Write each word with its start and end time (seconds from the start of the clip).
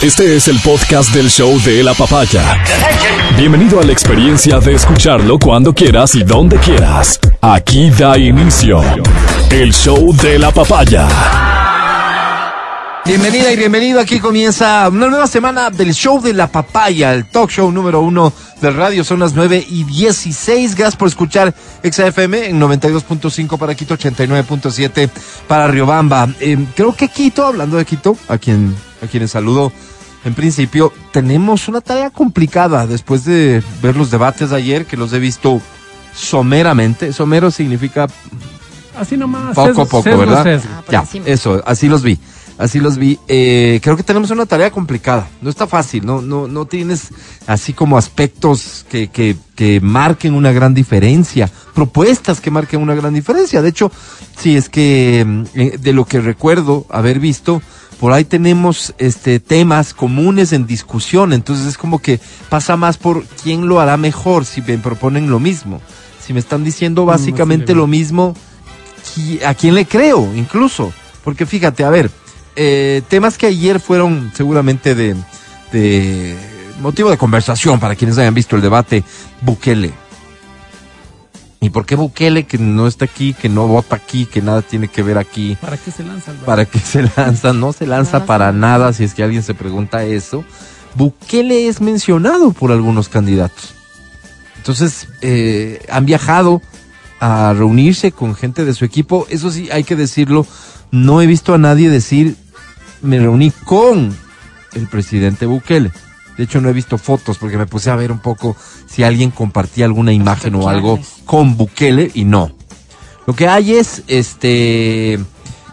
Este 0.00 0.36
es 0.36 0.46
el 0.46 0.60
podcast 0.60 1.12
del 1.12 1.28
show 1.28 1.60
de 1.62 1.82
la 1.82 1.92
papaya. 1.92 2.62
Bienvenido 3.36 3.80
a 3.80 3.82
la 3.82 3.90
experiencia 3.90 4.60
de 4.60 4.74
escucharlo 4.74 5.40
cuando 5.40 5.74
quieras 5.74 6.14
y 6.14 6.22
donde 6.22 6.56
quieras. 6.58 7.18
Aquí 7.40 7.90
da 7.90 8.16
inicio 8.16 8.80
el 9.50 9.72
show 9.72 10.14
de 10.14 10.38
la 10.38 10.52
papaya. 10.52 11.08
Bienvenida 13.04 13.50
y 13.50 13.56
bienvenido. 13.56 13.98
Aquí 13.98 14.20
comienza 14.20 14.88
una 14.88 15.08
nueva 15.08 15.26
semana 15.26 15.68
del 15.68 15.92
show 15.92 16.22
de 16.22 16.32
la 16.32 16.46
papaya, 16.46 17.12
el 17.12 17.28
talk 17.28 17.50
show 17.50 17.72
número 17.72 18.00
uno 18.00 18.32
de 18.60 18.70
radio. 18.70 19.02
Son 19.02 19.18
las 19.18 19.32
9 19.32 19.66
y 19.68 19.82
16. 19.82 20.76
Gracias 20.76 20.94
por 20.94 21.08
escuchar 21.08 21.52
XFM 21.82 22.50
en 22.50 22.60
92.5 22.60 23.58
para 23.58 23.74
Quito, 23.74 23.98
89.7 23.98 25.10
para 25.48 25.66
Riobamba. 25.66 26.28
Eh, 26.38 26.56
creo 26.76 26.94
que 26.94 27.08
Quito, 27.08 27.44
hablando 27.44 27.76
de 27.76 27.84
Quito, 27.84 28.16
a 28.28 28.38
quien 28.38 28.76
a 29.02 29.06
quienes 29.06 29.30
saludo 29.30 29.72
en 30.28 30.34
principio, 30.34 30.92
tenemos 31.12 31.68
una 31.68 31.80
tarea 31.80 32.10
complicada 32.10 32.86
después 32.86 33.24
de 33.24 33.62
ver 33.82 33.96
los 33.96 34.10
debates 34.10 34.50
de 34.50 34.56
ayer, 34.56 34.86
que 34.86 34.96
los 34.96 35.12
he 35.12 35.18
visto 35.18 35.60
someramente. 36.14 37.12
Somero 37.12 37.50
significa 37.50 38.06
Así 38.96 39.16
nomás. 39.16 39.54
poco 39.54 39.82
a 39.82 39.84
poco, 39.86 40.02
sesgo, 40.02 40.18
¿verdad? 40.18 40.44
sesgo. 40.44 40.70
Ah, 40.76 40.84
ya, 40.90 41.00
encima. 41.00 41.26
eso, 41.26 41.62
así 41.66 41.88
los 41.88 42.02
vi. 42.02 42.18
Así 42.58 42.80
los 42.80 42.98
vi. 42.98 43.18
Eh, 43.28 43.78
creo 43.82 43.96
que 43.96 44.02
tenemos 44.02 44.30
una 44.32 44.44
tarea 44.44 44.72
complicada. 44.72 45.28
No 45.40 45.48
está 45.48 45.68
fácil. 45.68 46.04
No, 46.04 46.20
no, 46.20 46.48
no 46.48 46.66
tienes 46.66 47.08
así 47.46 47.72
como 47.72 47.96
aspectos 47.96 48.84
que, 48.90 49.08
que, 49.08 49.36
que 49.54 49.80
marquen 49.80 50.34
una 50.34 50.50
gran 50.50 50.74
diferencia. 50.74 51.48
Propuestas 51.72 52.40
que 52.40 52.50
marquen 52.50 52.82
una 52.82 52.96
gran 52.96 53.14
diferencia. 53.14 53.62
De 53.62 53.68
hecho, 53.68 53.92
sí, 54.36 54.56
es 54.56 54.68
que 54.68 55.24
mm, 55.24 55.42
eh, 55.54 55.78
de 55.80 55.92
lo 55.92 56.04
que 56.04 56.20
recuerdo 56.20 56.84
haber 56.90 57.20
visto, 57.20 57.62
por 58.00 58.12
ahí 58.12 58.24
tenemos 58.24 58.94
este 58.98 59.40
temas 59.40 59.92
comunes 59.92 60.52
en 60.52 60.66
discusión. 60.66 61.32
Entonces 61.32 61.66
es 61.66 61.78
como 61.78 61.98
que 61.98 62.20
pasa 62.48 62.76
más 62.76 62.96
por 62.96 63.24
quién 63.24 63.66
lo 63.68 63.80
hará 63.80 63.96
mejor 63.96 64.44
si 64.44 64.62
me 64.62 64.78
proponen 64.78 65.30
lo 65.30 65.40
mismo. 65.40 65.80
Si 66.24 66.32
me 66.32 66.40
están 66.40 66.64
diciendo 66.64 67.06
básicamente 67.06 67.74
lo 67.74 67.86
mismo, 67.86 68.36
¿a 69.44 69.54
quién 69.54 69.74
le 69.74 69.86
creo 69.86 70.32
incluso? 70.34 70.92
Porque 71.24 71.46
fíjate, 71.46 71.84
a 71.84 71.90
ver, 71.90 72.10
eh, 72.54 73.02
temas 73.08 73.38
que 73.38 73.46
ayer 73.46 73.80
fueron 73.80 74.30
seguramente 74.34 74.94
de, 74.94 75.16
de 75.72 76.36
motivo 76.80 77.10
de 77.10 77.16
conversación 77.16 77.80
para 77.80 77.96
quienes 77.96 78.18
hayan 78.18 78.34
visto 78.34 78.56
el 78.56 78.62
debate 78.62 79.04
Bukele. 79.40 79.92
¿Y 81.60 81.70
por 81.70 81.86
qué 81.86 81.96
Bukele 81.96 82.46
que 82.46 82.56
no 82.56 82.86
está 82.86 83.04
aquí, 83.04 83.34
que 83.34 83.48
no 83.48 83.66
vota 83.66 83.96
aquí, 83.96 84.26
que 84.26 84.40
nada 84.40 84.62
tiene 84.62 84.88
que 84.88 85.02
ver 85.02 85.18
aquí? 85.18 85.56
¿Para 85.60 85.76
qué 85.76 85.90
se 85.90 86.04
lanza 86.04 86.30
el 86.30 86.36
¿Para 86.38 86.64
qué 86.64 86.78
se 86.78 87.10
lanza? 87.16 87.52
No 87.52 87.72
se 87.72 87.86
lanza 87.86 88.26
para 88.26 88.52
nada 88.52 88.92
si 88.92 89.04
es 89.04 89.14
que 89.14 89.24
alguien 89.24 89.42
se 89.42 89.54
pregunta 89.54 90.04
eso. 90.04 90.44
Bukele 90.94 91.66
es 91.66 91.80
mencionado 91.80 92.52
por 92.52 92.70
algunos 92.70 93.08
candidatos. 93.08 93.74
Entonces, 94.56 95.08
eh, 95.20 95.84
han 95.90 96.06
viajado 96.06 96.62
a 97.20 97.52
reunirse 97.54 98.12
con 98.12 98.36
gente 98.36 98.64
de 98.64 98.74
su 98.74 98.84
equipo. 98.84 99.26
Eso 99.28 99.50
sí, 99.50 99.68
hay 99.72 99.82
que 99.82 99.96
decirlo. 99.96 100.46
No 100.92 101.20
he 101.20 101.26
visto 101.26 101.54
a 101.54 101.58
nadie 101.58 101.90
decir, 101.90 102.36
me 103.02 103.18
reuní 103.18 103.50
con 103.50 104.16
el 104.74 104.86
presidente 104.86 105.46
Bukele. 105.46 105.90
De 106.38 106.44
hecho, 106.44 106.60
no 106.60 106.68
he 106.68 106.72
visto 106.72 106.98
fotos 106.98 107.36
porque 107.36 107.58
me 107.58 107.66
puse 107.66 107.90
a 107.90 107.96
ver 107.96 108.12
un 108.12 108.20
poco 108.20 108.56
si 108.86 109.02
alguien 109.02 109.32
compartía 109.32 109.86
alguna 109.86 110.12
imagen 110.12 110.54
o 110.54 110.68
algo 110.68 111.00
con 111.26 111.56
Bukele 111.56 112.12
y 112.14 112.24
no. 112.24 112.52
Lo 113.26 113.34
que 113.34 113.48
hay 113.48 113.74
es, 113.74 114.04
este, 114.06 115.18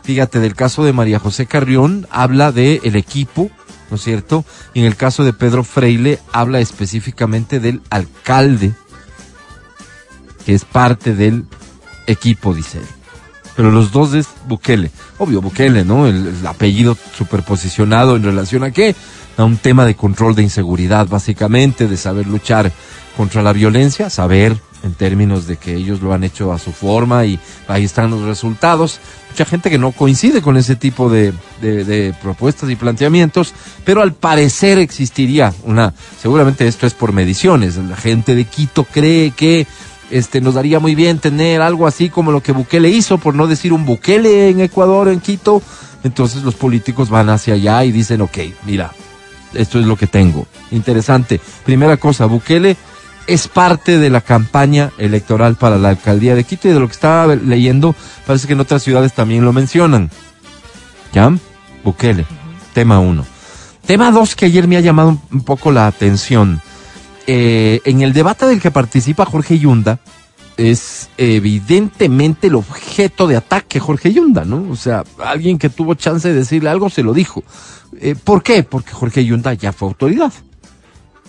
fíjate, 0.03 0.39
del 0.39 0.55
caso 0.55 0.83
de 0.83 0.91
María 0.91 1.19
José 1.19 1.45
Carrión, 1.45 2.07
habla 2.09 2.51
de 2.51 2.81
el 2.83 2.95
equipo, 2.95 3.51
¿no 3.91 3.97
es 3.97 4.01
cierto? 4.01 4.43
Y 4.73 4.79
en 4.79 4.85
el 4.85 4.95
caso 4.95 5.23
de 5.23 5.33
Pedro 5.33 5.63
Freile, 5.63 6.19
habla 6.33 6.59
específicamente 6.59 7.59
del 7.59 7.81
alcalde, 7.91 8.73
que 10.47 10.55
es 10.55 10.65
parte 10.65 11.13
del 11.13 11.45
equipo, 12.07 12.55
dice 12.55 12.79
él. 12.79 12.87
Pero 13.55 13.69
los 13.69 13.91
dos 13.91 14.15
es 14.15 14.27
Bukele. 14.47 14.89
Obvio, 15.19 15.41
Bukele, 15.41 15.85
¿no? 15.85 16.07
El, 16.07 16.25
el 16.25 16.47
apellido 16.47 16.97
superposicionado 17.15 18.15
en 18.15 18.23
relación 18.23 18.63
a 18.63 18.71
qué? 18.71 18.95
A 19.37 19.43
un 19.43 19.57
tema 19.57 19.85
de 19.85 19.95
control 19.95 20.35
de 20.35 20.43
inseguridad, 20.43 21.07
básicamente, 21.07 21.87
de 21.87 21.97
saber 21.97 22.27
luchar 22.27 22.71
contra 23.17 23.41
la 23.41 23.53
violencia, 23.53 24.09
saber 24.09 24.57
en 24.85 24.93
términos 24.93 25.47
de 25.47 25.57
que 25.57 25.75
ellos 25.75 26.01
lo 26.01 26.13
han 26.13 26.23
hecho 26.23 26.53
a 26.53 26.59
su 26.59 26.71
forma 26.71 27.25
y 27.25 27.39
ahí 27.67 27.83
están 27.83 28.11
los 28.11 28.21
resultados. 28.21 28.99
Mucha 29.31 29.45
gente 29.45 29.69
que 29.69 29.79
no 29.79 29.91
coincide 29.91 30.41
con 30.41 30.55
ese 30.57 30.75
tipo 30.75 31.09
de, 31.09 31.33
propuestas 32.21 32.69
y 32.69 32.75
planteamientos, 32.75 33.53
pero 33.83 34.01
al 34.01 34.13
parecer 34.13 34.77
existiría 34.77 35.53
una, 35.63 35.93
seguramente 36.21 36.67
esto 36.67 36.87
es 36.87 36.93
por 36.93 37.11
mediciones, 37.11 37.75
la 37.77 37.97
gente 37.97 38.35
de 38.35 38.45
Quito 38.45 38.85
cree 38.85 39.31
que 39.31 39.67
este 40.11 40.39
nos 40.39 40.53
daría 40.53 40.79
muy 40.79 40.93
bien 40.93 41.17
tener 41.17 41.61
algo 41.61 41.87
así 41.87 42.09
como 42.09 42.31
lo 42.31 42.41
que 42.41 42.51
Bukele 42.51 42.89
hizo, 42.89 43.17
por 43.17 43.33
no 43.33 43.47
decir 43.47 43.73
un 43.73 43.85
Bukele 43.85 44.49
en 44.49 44.61
Ecuador, 44.61 45.09
en 45.09 45.19
Quito. 45.19 45.61
Entonces 46.03 46.43
los 46.43 46.53
políticos 46.53 47.09
van 47.09 47.29
hacia 47.29 47.55
allá 47.55 47.83
y 47.83 47.91
dicen, 47.91 48.21
ok, 48.21 48.37
mira, 48.65 48.91
esto 49.55 49.79
es 49.79 49.85
lo 49.85 49.95
que 49.95 50.07
tengo. 50.07 50.47
Interesante. 50.71 51.39
Primera 51.65 51.97
cosa, 51.97 52.25
Bukele 52.25 52.75
es 53.27 53.47
parte 53.47 53.97
de 53.97 54.09
la 54.09 54.21
campaña 54.21 54.91
electoral 54.97 55.55
para 55.55 55.77
la 55.77 55.89
alcaldía 55.89 56.35
de 56.35 56.43
Quito 56.43 56.67
y 56.67 56.71
de 56.73 56.79
lo 56.79 56.87
que 56.87 56.93
estaba 56.93 57.35
leyendo, 57.35 57.95
parece 58.27 58.45
que 58.47 58.53
en 58.53 58.59
otras 58.59 58.83
ciudades 58.83 59.13
también 59.13 59.43
lo 59.43 59.51
mencionan. 59.53 60.11
¿Ya? 61.13 61.31
Bukele. 61.83 62.25
Tema 62.73 62.99
uno. 62.99 63.25
Tema 63.85 64.11
dos 64.11 64.35
que 64.35 64.45
ayer 64.45 64.67
me 64.67 64.77
ha 64.77 64.81
llamado 64.81 65.09
un- 65.09 65.21
un 65.31 65.43
poco 65.43 65.71
la 65.71 65.87
atención. 65.87 66.61
Eh, 67.27 67.81
en 67.85 68.01
el 68.01 68.13
debate 68.13 68.45
del 68.45 68.61
que 68.61 68.69
participa 68.71 69.25
Jorge 69.25 69.57
Yunda, 69.57 69.99
es 70.57 71.09
evidentemente 71.17 72.47
el 72.47 72.55
objeto 72.55 73.27
de 73.27 73.37
ataque 73.37 73.79
Jorge 73.79 74.13
Yunda, 74.13 74.45
¿no? 74.45 74.65
O 74.69 74.75
sea, 74.75 75.03
alguien 75.23 75.57
que 75.57 75.69
tuvo 75.69 75.95
chance 75.95 76.27
de 76.27 76.33
decirle 76.33 76.69
algo 76.69 76.89
se 76.89 77.03
lo 77.03 77.13
dijo. 77.13 77.43
Eh, 77.99 78.15
¿Por 78.15 78.43
qué? 78.43 78.63
Porque 78.63 78.91
Jorge 78.91 79.25
Yunda 79.25 79.53
ya 79.53 79.73
fue 79.73 79.89
autoridad. 79.89 80.31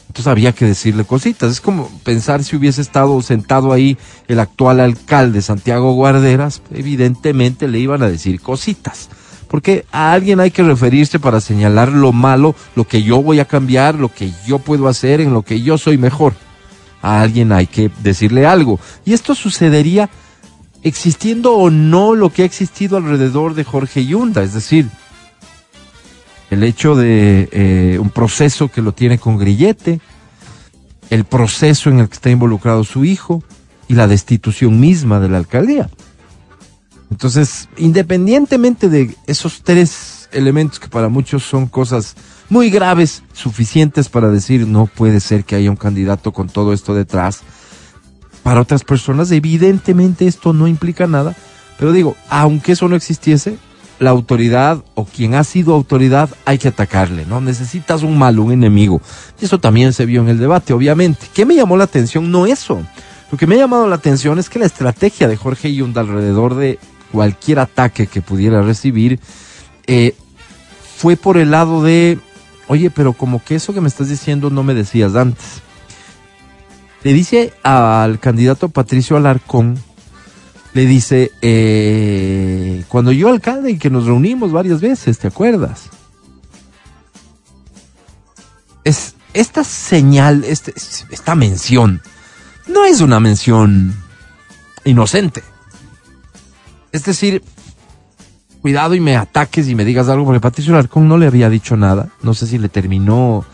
Entonces 0.08 0.30
había 0.30 0.52
que 0.52 0.64
decirle 0.64 1.04
cositas. 1.04 1.52
Es 1.52 1.60
como 1.60 1.90
pensar 2.02 2.42
si 2.42 2.56
hubiese 2.56 2.80
estado 2.80 3.20
sentado 3.20 3.72
ahí 3.72 3.98
el 4.28 4.40
actual 4.40 4.80
alcalde 4.80 5.42
Santiago 5.42 5.92
Guarderas, 5.92 6.62
evidentemente 6.72 7.68
le 7.68 7.80
iban 7.80 8.02
a 8.02 8.08
decir 8.08 8.40
cositas. 8.40 9.10
Porque 9.48 9.84
a 9.92 10.12
alguien 10.12 10.40
hay 10.40 10.50
que 10.50 10.62
referirse 10.62 11.18
para 11.18 11.40
señalar 11.40 11.92
lo 11.92 12.12
malo, 12.12 12.54
lo 12.74 12.84
que 12.84 13.02
yo 13.02 13.22
voy 13.22 13.40
a 13.40 13.44
cambiar, 13.44 13.94
lo 13.94 14.12
que 14.12 14.32
yo 14.46 14.58
puedo 14.58 14.88
hacer, 14.88 15.20
en 15.20 15.32
lo 15.32 15.42
que 15.42 15.60
yo 15.60 15.78
soy 15.78 15.98
mejor. 15.98 16.34
A 17.06 17.22
alguien 17.22 17.52
hay 17.52 17.68
que 17.68 17.88
decirle 18.02 18.46
algo. 18.46 18.80
Y 19.04 19.12
esto 19.12 19.36
sucedería 19.36 20.10
existiendo 20.82 21.54
o 21.54 21.70
no 21.70 22.16
lo 22.16 22.30
que 22.30 22.42
ha 22.42 22.44
existido 22.44 22.96
alrededor 22.96 23.54
de 23.54 23.62
Jorge 23.62 24.04
Yunda. 24.04 24.42
Es 24.42 24.54
decir, 24.54 24.88
el 26.50 26.64
hecho 26.64 26.96
de 26.96 27.48
eh, 27.52 27.98
un 28.00 28.10
proceso 28.10 28.66
que 28.72 28.82
lo 28.82 28.90
tiene 28.90 29.18
con 29.18 29.38
grillete, 29.38 30.00
el 31.08 31.24
proceso 31.24 31.90
en 31.90 32.00
el 32.00 32.08
que 32.08 32.14
está 32.14 32.30
involucrado 32.30 32.82
su 32.82 33.04
hijo 33.04 33.44
y 33.86 33.94
la 33.94 34.08
destitución 34.08 34.80
misma 34.80 35.20
de 35.20 35.28
la 35.28 35.38
alcaldía. 35.38 35.88
Entonces, 37.12 37.68
independientemente 37.76 38.88
de 38.88 39.16
esos 39.28 39.62
tres 39.62 40.28
elementos 40.32 40.80
que 40.80 40.88
para 40.88 41.08
muchos 41.08 41.44
son 41.44 41.66
cosas 41.66 42.16
muy 42.48 42.70
graves, 42.70 43.22
suficientes 43.32 44.08
para 44.08 44.30
decir 44.30 44.66
no 44.66 44.86
puede 44.86 45.20
ser 45.20 45.44
que 45.44 45.56
haya 45.56 45.70
un 45.70 45.76
candidato 45.76 46.32
con 46.32 46.48
todo 46.48 46.72
esto 46.72 46.94
detrás, 46.94 47.42
para 48.42 48.60
otras 48.60 48.84
personas 48.84 49.30
evidentemente 49.32 50.26
esto 50.26 50.52
no 50.52 50.68
implica 50.68 51.06
nada, 51.06 51.34
pero 51.78 51.92
digo, 51.92 52.16
aunque 52.28 52.72
eso 52.72 52.88
no 52.88 52.96
existiese, 52.96 53.58
la 53.98 54.10
autoridad 54.10 54.84
o 54.94 55.04
quien 55.04 55.34
ha 55.34 55.44
sido 55.44 55.74
autoridad 55.74 56.28
hay 56.44 56.58
que 56.58 56.68
atacarle, 56.68 57.24
¿no? 57.26 57.40
Necesitas 57.40 58.02
un 58.02 58.18
malo, 58.18 58.42
un 58.42 58.52
enemigo. 58.52 59.00
Y 59.40 59.46
eso 59.46 59.58
también 59.58 59.92
se 59.92 60.06
vio 60.06 60.20
en 60.20 60.28
el 60.28 60.38
debate, 60.38 60.72
obviamente. 60.72 61.26
¿Qué 61.32 61.46
me 61.46 61.54
llamó 61.54 61.76
la 61.76 61.84
atención? 61.84 62.30
No 62.30 62.46
eso. 62.46 62.82
Lo 63.30 63.38
que 63.38 63.46
me 63.46 63.54
ha 63.54 63.58
llamado 63.58 63.88
la 63.88 63.96
atención 63.96 64.38
es 64.38 64.50
que 64.50 64.58
la 64.58 64.66
estrategia 64.66 65.28
de 65.28 65.36
Jorge 65.36 65.74
Yunda 65.74 66.02
alrededor 66.02 66.54
de 66.54 66.78
cualquier 67.10 67.58
ataque 67.58 68.06
que 68.06 68.22
pudiera 68.22 68.62
recibir 68.62 69.18
eh, 69.86 70.14
fue 70.96 71.16
por 71.16 71.36
el 71.36 71.50
lado 71.50 71.82
de, 71.82 72.18
oye, 72.68 72.90
pero 72.90 73.12
como 73.12 73.42
que 73.42 73.54
eso 73.54 73.74
que 73.74 73.80
me 73.80 73.88
estás 73.88 74.08
diciendo 74.08 74.50
no 74.50 74.62
me 74.62 74.74
decías 74.74 75.14
antes. 75.14 75.62
Le 77.02 77.12
dice 77.12 77.52
al 77.62 78.18
candidato 78.18 78.68
Patricio 78.68 79.16
Alarcón, 79.16 79.78
le 80.74 80.86
dice, 80.86 81.32
eh, 81.40 82.84
cuando 82.88 83.12
yo 83.12 83.28
alcalde 83.28 83.70
y 83.70 83.78
que 83.78 83.90
nos 83.90 84.06
reunimos 84.06 84.52
varias 84.52 84.80
veces, 84.80 85.18
¿te 85.18 85.28
acuerdas? 85.28 85.88
Es, 88.84 89.14
esta 89.32 89.64
señal, 89.64 90.44
este, 90.44 90.74
esta 91.10 91.34
mención, 91.34 92.02
no 92.66 92.84
es 92.84 93.00
una 93.00 93.20
mención 93.20 93.94
inocente. 94.84 95.42
Es 96.92 97.04
decir, 97.04 97.42
cuidado 98.66 98.96
y 98.96 99.00
me 99.00 99.16
ataques 99.16 99.68
y 99.68 99.76
me 99.76 99.84
digas 99.84 100.08
algo, 100.08 100.24
porque 100.24 100.40
Patricio 100.40 100.72
Alarcón 100.72 101.06
no 101.06 101.18
le 101.18 101.28
había 101.28 101.48
dicho 101.48 101.76
nada. 101.76 102.08
No 102.24 102.34
sé 102.34 102.48
si 102.48 102.58
le 102.58 102.68
terminó 102.68 103.44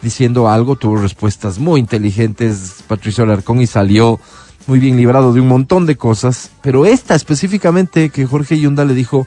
diciendo 0.00 0.48
algo, 0.48 0.76
tuvo 0.76 0.94
respuestas 0.94 1.58
muy 1.58 1.80
inteligentes 1.80 2.84
Patricio 2.86 3.24
Alarcón 3.24 3.60
y 3.60 3.66
salió 3.66 4.20
muy 4.68 4.78
bien 4.78 4.96
librado 4.96 5.32
de 5.32 5.40
un 5.40 5.48
montón 5.48 5.86
de 5.86 5.96
cosas, 5.96 6.52
pero 6.62 6.86
esta 6.86 7.16
específicamente 7.16 8.10
que 8.10 8.26
Jorge 8.26 8.60
Yunda 8.60 8.84
le 8.84 8.94
dijo, 8.94 9.26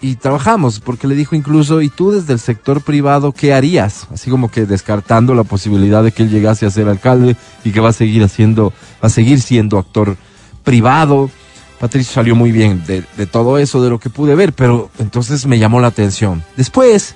y 0.00 0.16
trabajamos, 0.16 0.80
porque 0.80 1.06
le 1.06 1.14
dijo 1.14 1.36
incluso, 1.36 1.82
¿y 1.82 1.88
tú 1.88 2.10
desde 2.10 2.32
el 2.32 2.40
sector 2.40 2.82
privado 2.82 3.30
qué 3.30 3.54
harías? 3.54 4.08
Así 4.12 4.28
como 4.28 4.50
que 4.50 4.66
descartando 4.66 5.36
la 5.36 5.44
posibilidad 5.44 6.02
de 6.02 6.10
que 6.10 6.24
él 6.24 6.30
llegase 6.30 6.66
a 6.66 6.70
ser 6.70 6.88
alcalde 6.88 7.36
y 7.62 7.70
que 7.70 7.78
va 7.78 7.90
a 7.90 7.92
seguir 7.92 8.24
haciendo, 8.24 8.72
va 9.00 9.06
a 9.06 9.10
seguir 9.10 9.40
siendo 9.40 9.78
actor 9.78 10.16
privado. 10.64 11.30
Patricio 11.80 12.12
salió 12.12 12.36
muy 12.36 12.52
bien 12.52 12.84
de, 12.86 13.26
todo 13.26 13.56
eso, 13.56 13.82
de 13.82 13.88
lo 13.88 13.98
que 13.98 14.10
pude 14.10 14.34
ver, 14.34 14.52
pero 14.52 14.90
entonces 14.98 15.46
me 15.46 15.58
llamó 15.58 15.80
la 15.80 15.86
atención. 15.86 16.44
Después, 16.54 17.14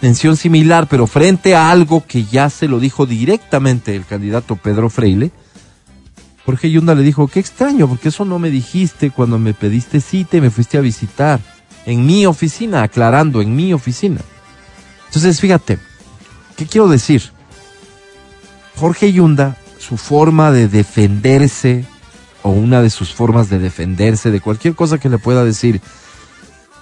mención 0.00 0.36
similar, 0.36 0.88
pero 0.88 1.06
frente 1.06 1.54
a 1.54 1.70
algo 1.70 2.04
que 2.04 2.24
ya 2.24 2.50
se 2.50 2.66
lo 2.66 2.80
dijo 2.80 3.06
directamente 3.06 3.94
el 3.94 4.04
candidato 4.04 4.56
Pedro 4.56 4.90
Freile, 4.90 5.30
Jorge 6.44 6.72
Yunda 6.72 6.96
le 6.96 7.04
dijo, 7.04 7.28
qué 7.28 7.38
extraño, 7.38 7.86
porque 7.86 8.08
eso 8.08 8.24
no 8.24 8.40
me 8.40 8.50
dijiste 8.50 9.12
cuando 9.12 9.38
me 9.38 9.54
pediste 9.54 10.00
cita 10.00 10.38
y 10.38 10.40
me 10.40 10.50
fuiste 10.50 10.76
a 10.76 10.80
visitar 10.80 11.38
en 11.86 12.04
mi 12.04 12.26
oficina, 12.26 12.82
aclarando, 12.82 13.40
en 13.42 13.54
mi 13.54 13.72
oficina. 13.72 14.20
Entonces, 15.06 15.40
fíjate, 15.40 15.78
¿qué 16.56 16.66
quiero 16.66 16.88
decir? 16.88 17.22
Jorge 18.74 19.12
Yunda, 19.12 19.56
su 19.78 19.96
forma 19.96 20.50
de 20.50 20.66
defenderse, 20.66 21.84
o 22.42 22.50
una 22.50 22.82
de 22.82 22.90
sus 22.90 23.12
formas 23.12 23.48
de 23.48 23.58
defenderse 23.58 24.30
de 24.30 24.40
cualquier 24.40 24.74
cosa 24.74 24.98
que 24.98 25.08
le 25.08 25.18
pueda 25.18 25.44
decir 25.44 25.80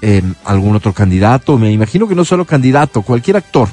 eh, 0.02 0.22
algún 0.44 0.76
otro 0.76 0.92
candidato, 0.92 1.58
me 1.58 1.72
imagino 1.72 2.06
que 2.06 2.14
no 2.14 2.24
solo 2.24 2.44
candidato, 2.44 3.02
cualquier 3.02 3.38
actor, 3.38 3.68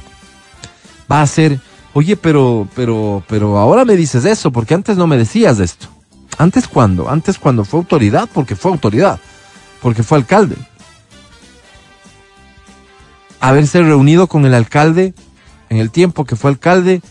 va 1.12 1.22
a 1.22 1.28
ser, 1.28 1.60
oye, 1.94 2.16
pero, 2.16 2.68
pero, 2.76 3.24
pero 3.28 3.58
ahora 3.58 3.86
me 3.86 3.96
dices 3.96 4.26
eso, 4.26 4.52
porque 4.52 4.74
antes 4.74 4.98
no 4.98 5.08
me 5.08 5.18
decías 5.18 5.58
de 5.58 5.66
esto. 5.66 5.88
¿Antes 6.38 6.68
cuándo? 6.68 7.10
Antes 7.10 7.38
cuando 7.38 7.64
fue 7.66 7.80
autoridad, 7.80 8.28
porque 8.34 8.56
fue 8.56 8.72
autoridad, 8.72 9.20
porque 9.82 10.02
fue 10.04 10.18
alcalde 10.18 10.56
haberse 13.44 13.84
reunido 13.84 14.28
con 14.28 14.46
el 14.46 14.54
alcalde 14.54 15.14
en 15.70 15.78
el 15.78 15.92
tiempo 15.92 16.24
que 16.24 16.38
fue 16.38 16.50
alcalde 16.50 17.02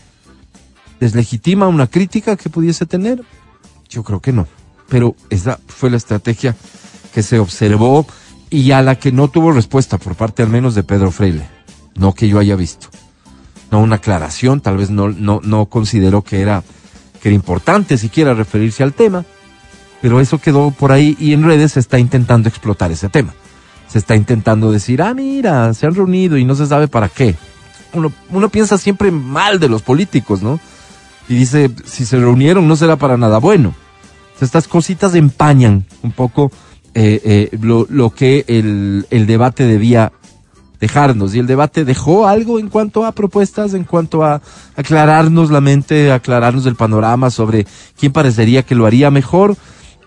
deslegitima 0.99 1.67
una 1.67 1.85
crítica 1.85 2.35
que 2.35 2.49
pudiese 2.49 2.87
tener? 2.87 3.21
Yo 3.87 4.03
creo 4.03 4.19
que 4.19 4.33
no. 4.33 4.47
Pero 4.93 5.15
esa 5.31 5.57
fue 5.65 5.89
la 5.89 5.97
estrategia 5.97 6.55
que 7.15 7.23
se 7.23 7.39
observó 7.39 8.05
y 8.51 8.73
a 8.73 8.83
la 8.83 8.93
que 8.93 9.11
no 9.11 9.27
tuvo 9.27 9.51
respuesta 9.51 9.97
por 9.97 10.13
parte 10.13 10.43
al 10.43 10.49
menos 10.49 10.75
de 10.75 10.83
Pedro 10.83 11.09
Freile. 11.09 11.49
No 11.95 12.13
que 12.13 12.27
yo 12.27 12.37
haya 12.37 12.55
visto. 12.55 12.89
No 13.71 13.79
una 13.79 13.95
aclaración, 13.95 14.61
tal 14.61 14.77
vez 14.77 14.91
no, 14.91 15.09
no, 15.09 15.41
no 15.43 15.65
consideró 15.65 16.21
que 16.21 16.41
era, 16.41 16.61
que 17.23 17.29
era 17.29 17.33
importante 17.35 17.97
siquiera 17.97 18.35
referirse 18.35 18.83
al 18.83 18.93
tema, 18.93 19.25
pero 19.99 20.19
eso 20.19 20.37
quedó 20.37 20.69
por 20.69 20.91
ahí 20.91 21.17
y 21.19 21.33
en 21.33 21.43
redes 21.43 21.71
se 21.71 21.79
está 21.79 21.97
intentando 21.97 22.47
explotar 22.47 22.91
ese 22.91 23.09
tema 23.09 23.33
se 23.87 23.97
está 23.97 24.15
intentando 24.15 24.71
decir, 24.71 25.01
ah, 25.01 25.15
mira, 25.15 25.73
se 25.73 25.87
han 25.87 25.95
reunido 25.95 26.37
y 26.37 26.45
no 26.45 26.53
se 26.53 26.67
sabe 26.67 26.87
para 26.87 27.09
qué. 27.09 27.35
Uno, 27.93 28.11
uno 28.29 28.49
piensa 28.49 28.77
siempre 28.77 29.09
mal 29.09 29.59
de 29.59 29.69
los 29.69 29.81
políticos, 29.81 30.43
¿no? 30.43 30.59
Y 31.29 31.35
dice, 31.35 31.71
si 31.83 32.05
se 32.05 32.17
reunieron 32.17 32.67
no 32.67 32.75
será 32.75 32.95
para 32.95 33.17
nada 33.17 33.39
bueno. 33.39 33.75
Estas 34.41 34.67
cositas 34.67 35.15
empañan 35.15 35.85
un 36.01 36.11
poco 36.11 36.51
eh, 36.93 37.21
eh, 37.23 37.57
lo, 37.61 37.87
lo, 37.89 38.09
que 38.11 38.45
el, 38.47 39.07
el 39.09 39.25
debate 39.25 39.65
debía 39.65 40.11
dejarnos. 40.79 41.33
Y 41.33 41.39
el 41.39 41.47
debate 41.47 41.85
dejó 41.85 42.27
algo 42.27 42.59
en 42.59 42.69
cuanto 42.69 43.05
a 43.05 43.13
propuestas, 43.13 43.73
en 43.73 43.83
cuanto 43.85 44.23
a 44.23 44.41
aclararnos 44.75 45.49
la 45.49 45.61
mente, 45.61 46.11
aclararnos 46.11 46.65
el 46.65 46.75
panorama 46.75 47.29
sobre 47.29 47.65
quién 47.97 48.11
parecería 48.11 48.63
que 48.63 48.75
lo 48.75 48.85
haría 48.85 49.09
mejor 49.09 49.55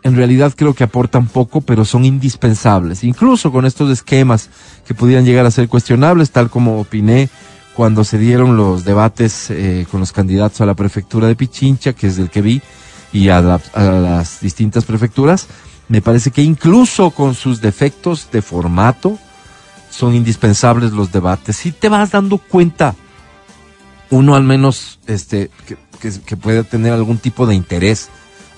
en 0.07 0.15
realidad 0.15 0.53
creo 0.55 0.73
que 0.73 0.85
aportan 0.85 1.27
poco, 1.27 1.63
pero 1.63 1.85
son 1.85 2.05
indispensables. 2.05 3.03
Incluso 3.03 3.51
con 3.51 3.67
estos 3.67 3.91
esquemas 3.91 4.51
que 4.87 4.95
pudieran 4.95 5.25
llegar 5.25 5.45
a 5.47 5.51
ser 5.51 5.69
cuestionables, 5.69 6.31
tal 6.31 6.49
como 6.49 6.81
opiné 6.81 7.29
cuando 7.75 8.05
se 8.05 8.17
dieron 8.17 8.57
los 8.57 8.85
debates 8.85 9.51
eh, 9.51 9.85
con 9.91 9.99
los 9.99 10.13
candidatos 10.13 10.61
a 10.61 10.67
la 10.67 10.75
prefectura 10.75 11.27
de 11.27 11.35
Pichincha, 11.35 11.93
que 11.93 12.07
es 12.07 12.19
el 12.19 12.31
que 12.31 12.41
vi, 12.41 12.63
y 13.17 13.31
a, 13.31 13.39
a 13.39 13.83
las 13.83 14.41
distintas 14.41 14.85
prefecturas, 14.85 15.47
me 15.89 16.03
parece 16.03 16.31
que 16.31 16.43
incluso 16.43 17.11
con 17.11 17.35
sus 17.35 17.63
defectos 17.63 18.29
de 18.31 18.43
formato, 18.43 19.19
son 19.91 20.15
indispensables 20.15 20.93
los 20.93 21.11
debates. 21.13 21.57
Si 21.57 21.73
te 21.73 21.89
vas 21.89 22.11
dando 22.11 22.37
cuenta, 22.37 22.95
uno 24.11 24.35
al 24.35 24.43
menos 24.43 24.99
este, 25.07 25.51
que, 25.67 25.79
que, 25.99 26.21
que 26.21 26.37
puede 26.37 26.63
tener 26.63 26.93
algún 26.93 27.17
tipo 27.17 27.47
de 27.47 27.55
interés 27.55 28.11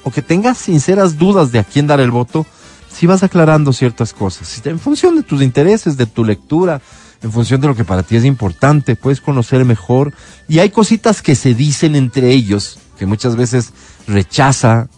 o 0.02 0.10
que 0.10 0.22
tengas 0.22 0.58
sinceras 0.58 1.18
dudas 1.18 1.52
de 1.52 1.60
a 1.60 1.64
quién 1.64 1.86
dar 1.86 2.00
el 2.00 2.10
voto, 2.10 2.44
si 2.92 3.06
vas 3.06 3.22
aclarando 3.22 3.72
ciertas 3.72 4.12
cosas. 4.12 4.60
En 4.66 4.80
función 4.80 5.14
de 5.14 5.22
tus 5.22 5.40
intereses, 5.40 5.96
de 5.96 6.06
tu 6.06 6.24
lectura, 6.24 6.80
en 7.22 7.30
función 7.30 7.60
de 7.60 7.68
lo 7.68 7.76
que 7.76 7.84
para 7.84 8.02
ti 8.02 8.16
es 8.16 8.24
importante, 8.24 8.96
puedes 8.96 9.20
conocer 9.20 9.64
mejor. 9.64 10.12
Y 10.48 10.58
hay 10.58 10.70
cositas 10.70 11.22
que 11.22 11.36
se 11.36 11.54
dicen 11.54 11.94
entre 11.94 12.32
ellos, 12.32 12.78
que 12.98 13.06
muchas 13.06 13.36
veces 13.36 13.72
rechaza, 14.06 14.88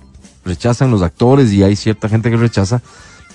rechazan 0.45 0.91
los 0.91 1.03
actores 1.03 1.53
y 1.53 1.63
hay 1.63 1.77
cierta 1.77 2.09
gente 2.09 2.31
que 2.31 2.37
rechaza. 2.37 2.83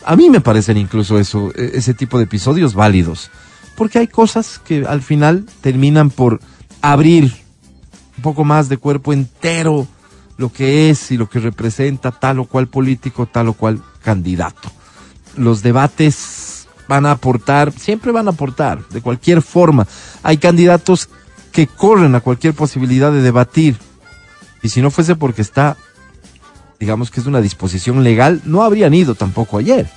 A 0.06 0.16
mí 0.16 0.30
me 0.30 0.42
parecen 0.42 0.78
incluso 0.78 1.20
eso, 1.20 1.52
e, 1.56 1.72
ese 1.76 1.94
tipo 1.94 2.18
de 2.18 2.26
episodios 2.26 2.74
válidos. 2.74 3.32
Porque 3.76 4.00
hay 4.00 4.08
cosas 4.08 4.60
que 4.60 4.86
al 4.86 5.02
final 5.02 5.46
terminan 5.62 6.10
por 6.10 6.40
abrir 6.82 7.34
un 8.18 8.24
poco 8.24 8.44
más 8.44 8.70
de 8.70 8.78
cuerpo 8.78 9.14
entero 9.14 9.88
lo 10.38 10.52
que 10.52 10.90
es 10.90 11.12
y 11.12 11.18
lo 11.18 11.30
que 11.30 11.40
representa 11.40 12.12
tal 12.12 12.40
o 12.40 12.46
cual 12.46 12.68
político, 12.68 13.26
tal 13.26 13.50
o 13.50 13.54
cual 13.54 13.82
candidato. 14.04 14.72
Los 15.38 15.62
debates 15.62 16.68
van 16.88 17.06
a 17.06 17.12
aportar, 17.12 17.72
siempre 17.72 18.12
van 18.12 18.28
a 18.28 18.32
aportar, 18.32 18.88
de 18.90 19.02
cualquier 19.02 19.42
forma. 19.42 19.88
Hay 20.24 20.38
candidatos 20.38 21.10
que 21.52 21.68
corren 21.68 22.16
a 22.16 22.22
cualquier 22.22 22.54
posibilidad 22.54 23.12
de 23.12 23.22
debatir. 23.22 23.78
Y 24.66 24.70
si 24.70 24.82
no 24.82 24.90
fuese 24.90 25.16
porque 25.16 25.44
está, 25.44 25.78
digamos 26.80 27.12
que 27.12 27.20
es 27.20 27.28
una 27.28 27.40
disposición 27.40 28.04
legal, 28.04 28.42
no 28.46 28.64
habrían 28.64 28.96
ido 28.96 29.14
tampoco 29.14 29.60
ayer. 29.60 29.88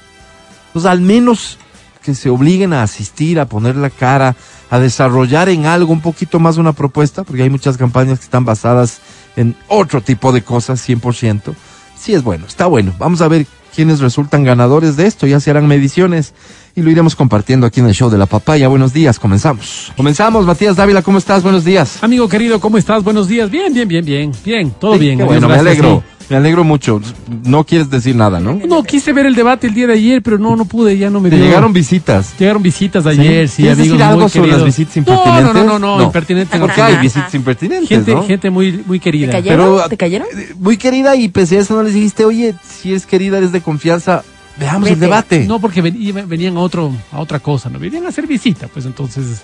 Entonces, 0.66 0.90
al 0.90 1.00
menos 1.00 1.58
que 2.02 2.14
se 2.14 2.28
obliguen 2.28 2.74
a 2.74 2.82
asistir, 2.82 3.40
a 3.40 3.48
poner 3.48 3.76
la 3.76 3.88
cara, 3.88 4.36
a 4.68 4.78
desarrollar 4.78 5.48
en 5.48 5.64
algo 5.64 5.90
un 5.90 6.02
poquito 6.02 6.38
más 6.38 6.58
una 6.58 6.74
propuesta, 6.74 7.24
porque 7.24 7.42
hay 7.44 7.48
muchas 7.48 7.78
campañas 7.78 8.18
que 8.18 8.24
están 8.24 8.44
basadas 8.44 9.00
en 9.36 9.56
otro 9.68 10.02
tipo 10.02 10.32
de 10.32 10.42
cosas, 10.42 10.86
100%. 10.86 11.54
Sí 11.98 12.12
es 12.12 12.22
bueno, 12.22 12.44
está 12.46 12.66
bueno. 12.66 12.94
Vamos 12.98 13.22
a 13.22 13.28
ver 13.28 13.46
quiénes 13.74 14.00
resultan 14.00 14.44
ganadores 14.44 14.98
de 14.98 15.06
esto. 15.06 15.26
Ya 15.26 15.40
se 15.40 15.50
harán 15.50 15.66
mediciones 15.66 16.34
y 16.74 16.82
lo 16.82 16.90
iremos 16.90 17.16
compartiendo 17.16 17.66
aquí 17.66 17.80
en 17.80 17.86
el 17.86 17.94
show 17.94 18.10
de 18.10 18.18
la 18.18 18.26
papaya. 18.26 18.68
Buenos 18.68 18.92
días, 18.92 19.18
comenzamos. 19.18 19.92
Comenzamos, 19.96 20.46
Matías 20.46 20.76
Dávila, 20.76 21.02
¿cómo 21.02 21.18
estás? 21.18 21.42
Buenos 21.42 21.64
días. 21.64 22.02
Amigo 22.02 22.28
querido, 22.28 22.60
¿cómo 22.60 22.78
estás? 22.78 23.02
Buenos 23.02 23.28
días. 23.28 23.50
Bien, 23.50 23.72
bien, 23.72 23.88
bien, 23.88 24.04
bien. 24.04 24.32
Bien, 24.44 24.70
todo 24.70 24.94
Sí, 24.94 25.00
bien. 25.00 25.18
bueno, 25.24 25.48
me 25.48 25.54
alegro. 25.54 26.02
sí. 26.06 26.14
Me 26.30 26.36
alegro 26.36 26.62
mucho. 26.62 27.00
No 27.44 27.64
quieres 27.64 27.88
decir 27.88 28.14
nada, 28.14 28.38
¿no? 28.38 28.60
No, 28.68 28.82
quise 28.82 29.14
ver 29.14 29.24
el 29.24 29.34
debate 29.34 29.66
el 29.68 29.72
día 29.72 29.86
de 29.86 29.94
ayer, 29.94 30.22
pero 30.22 30.36
no, 30.38 30.56
no 30.56 30.66
pude, 30.66 30.98
ya 30.98 31.08
no 31.08 31.20
me 31.20 31.30
Te 31.30 31.36
dio. 31.36 31.46
llegaron 31.46 31.72
visitas. 31.72 32.34
Llegaron 32.38 32.62
visitas 32.62 33.06
ayer, 33.06 33.48
sí, 33.48 33.62
¿Quieres 33.62 33.78
amigos 33.78 33.96
decir 33.98 34.02
algo 34.04 34.20
muy 34.20 34.28
sobre 34.28 34.48
las 34.48 34.58
queridos. 34.62 34.76
visitas 34.78 35.06
No, 35.06 35.12
impertinentes? 35.14 35.54
No, 35.54 35.64
no, 35.64 35.78
no, 35.78 35.96
no, 35.96 36.04
impertinente. 36.04 36.58
Porque 36.58 36.76
no. 36.82 36.84
hay 36.86 36.96
visitas 36.98 37.34
impertinentes, 37.34 37.88
Gente, 37.88 38.12
¿no? 38.14 38.26
gente 38.26 38.50
muy, 38.50 38.84
muy 38.86 39.00
querida. 39.00 39.28
¿Te 39.30 39.38
cayeron? 39.38 39.58
Pero, 39.76 39.88
¿Te 39.88 39.96
cayeron? 39.96 40.28
eh, 40.36 40.52
Muy 40.58 40.76
querida 40.76 41.16
y 41.16 41.28
pese 41.28 41.56
a 41.56 41.60
eso 41.60 41.74
no 41.74 41.82
les 41.82 41.94
dijiste, 41.94 42.26
oye, 42.26 42.54
si 42.62 42.90
eres 42.90 43.06
querida, 43.06 43.38
eres 43.38 43.52
de 43.52 43.62
confianza, 43.62 44.22
veamos 44.58 44.90
el 44.90 45.00
debate. 45.00 45.46
No, 45.46 45.60
porque 45.60 45.82
venían 45.82 46.56
a, 46.56 46.60
otro, 46.60 46.92
a 47.12 47.20
otra 47.20 47.40
cosa, 47.40 47.68
¿no? 47.70 47.78
Venían 47.78 48.06
a 48.06 48.08
hacer 48.08 48.26
visita, 48.26 48.68
pues 48.68 48.86
entonces 48.86 49.42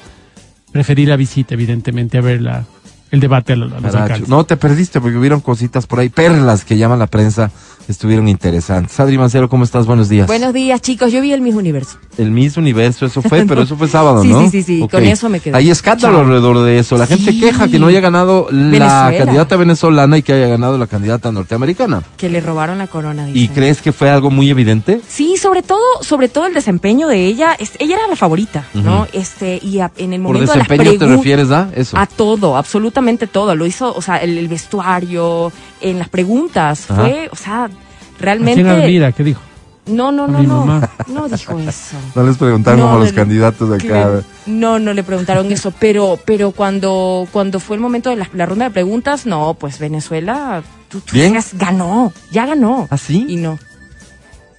preferí 0.73 1.07
la 1.07 1.17
visita, 1.17 1.55
evidentemente, 1.55 2.19
a 2.19 2.21
ver 2.21 2.43
la, 2.43 2.65
el 3.11 3.21
debate 3.21 3.53
a, 3.53 3.57
los 3.57 3.73
Caracho. 3.73 3.99
alcaldes. 3.99 4.29
No 4.29 4.45
te 4.45 4.57
perdiste 4.57 5.01
porque 5.01 5.17
hubieron 5.17 5.41
cositas 5.41 5.87
por 5.87 6.01
ahí, 6.01 6.09
perlas 6.09 6.65
que 6.65 6.77
llaman 6.77 6.99
la 6.99 7.07
prensa, 7.07 7.51
estuvieron 7.89 8.29
interesantes. 8.29 8.99
Adri 8.99 9.19
Mancero, 9.19 9.49
¿cómo 9.49 9.65
estás? 9.65 9.87
Buenos 9.87 10.09
días. 10.09 10.27
Buenos 10.27 10.53
días, 10.55 10.81
chicos. 10.81 11.13
Yo 11.13 11.21
vi 11.21 11.33
el 11.33 11.41
mismo 11.41 11.61
universo. 11.61 11.99
El 12.17 12.31
Miss 12.31 12.57
Universo, 12.57 13.07
eso 13.07 13.21
fue, 13.23 13.45
pero 13.47 13.63
eso 13.63 13.77
fue 13.77 13.89
sábado, 13.89 14.23
Sí, 14.23 14.29
¿no? 14.29 14.43
sí, 14.43 14.51
sí, 14.51 14.63
sí, 14.63 14.89
con 14.91 15.05
eso 15.05 15.29
me 15.29 15.41
quedo. 15.41 15.57
Hay 15.57 15.71
escándalo 15.71 16.15
Chao. 16.15 16.23
alrededor 16.23 16.61
de 16.63 16.79
eso. 16.79 16.97
La 16.97 17.07
gente 17.07 17.33
Sí. 17.33 17.41
queja 17.41 17.69
que 17.69 17.79
no 17.79 17.89
haya 17.89 18.01
ganado 18.01 18.49
la 18.51 19.13
candidata 19.19 19.57
venezolana 19.57 20.19
y 20.19 20.23
que 20.23 20.33
haya 20.33 20.47
ganado 20.49 20.79
la 20.79 20.87
candidata 20.87 21.31
norteamericana. 21.33 22.03
Que 22.17 22.29
le 22.29 22.41
robaron 22.41 22.79
la 22.79 22.87
corona. 22.87 23.29
¿Y 23.29 23.33
dicen. 23.33 23.55
crees 23.55 23.83
que 23.83 23.93
fue 23.93 24.11
algo 24.11 24.31
muy 24.31 24.49
evidente? 24.51 25.01
Sí, 25.09 25.37
sobre 25.37 25.63
todo, 25.63 25.81
sobre 26.03 26.29
todo 26.29 26.47
el 26.47 26.55
desempeño 26.55 27.09
de 27.09 27.27
ella. 27.27 27.55
Es- 27.59 27.73
ella 27.79 27.97
era 27.97 28.07
la 28.07 28.17
favorita, 28.17 28.67
¿no? 28.75 29.07
Este, 29.13 29.59
y 29.63 29.81
a- 29.81 29.91
en 29.97 30.13
el 30.13 30.21
Por 30.23 30.33
momento 30.35 30.53
de 30.53 30.59
las 30.59 30.69
desempeño 30.69 30.99
te 30.99 31.07
pregun- 31.07 31.17
refieres 31.17 31.51
a 31.51 31.69
eso. 31.75 31.97
A 31.99 32.07
todo, 32.07 32.57
absolutamente 32.57 33.27
todo. 33.27 33.55
Lo 33.57 33.67
hizo, 33.67 33.93
o 33.95 34.01
sea, 34.03 34.17
el, 34.19 34.39
el 34.39 34.49
vestuario, 34.49 35.53
en 35.91 35.99
las 35.99 36.09
preguntas. 36.09 36.91
Ajá. 36.91 37.03
Fue, 37.03 37.29
o 37.31 37.37
sea, 37.37 37.65
¿A 37.65 37.69
quién 37.69 37.79
realmente. 38.19 38.69
admira? 38.69 39.13
¿Qué 39.13 39.23
dijo? 39.25 39.41
No, 39.87 40.11
no, 40.11 40.27
no, 40.27 40.43
no. 40.43 40.65
mamá. 40.65 40.91
No 41.09 41.29
dijo 41.29 41.59
eso. 41.59 41.97
No 42.15 42.23
les 42.23 42.39
preguntaron 42.39 42.81
No, 42.81 42.87
como 42.87 42.97
a 42.99 43.01
los 43.05 43.13
candidatos 43.13 43.69
de 43.69 43.77
acá. 43.77 44.23
No, 44.47 44.79
no 44.79 44.95
le 44.95 45.03
preguntaron 45.03 45.53
eso, 45.53 45.75
pero, 45.79 46.19
pero 46.25 46.53
cuando, 46.53 47.29
cuando 47.33 47.61
fue 47.61 47.77
el 47.77 47.83
momento 47.83 48.09
de 48.09 48.17
la, 48.17 48.31
la 48.33 48.47
ronda 48.47 48.65
de 48.65 48.71
preguntas, 48.71 49.27
no, 49.27 49.53
pues 49.61 49.79
Venezuela, 49.79 50.63
tú, 50.89 51.01
tú 51.01 51.13
Bien. 51.13 51.37
ganó, 51.53 52.15
ya 52.31 52.47
ganó. 52.47 52.89
¿Ah, 52.91 52.97
sí? 52.97 53.27
Y 53.29 53.37
no, 53.37 53.59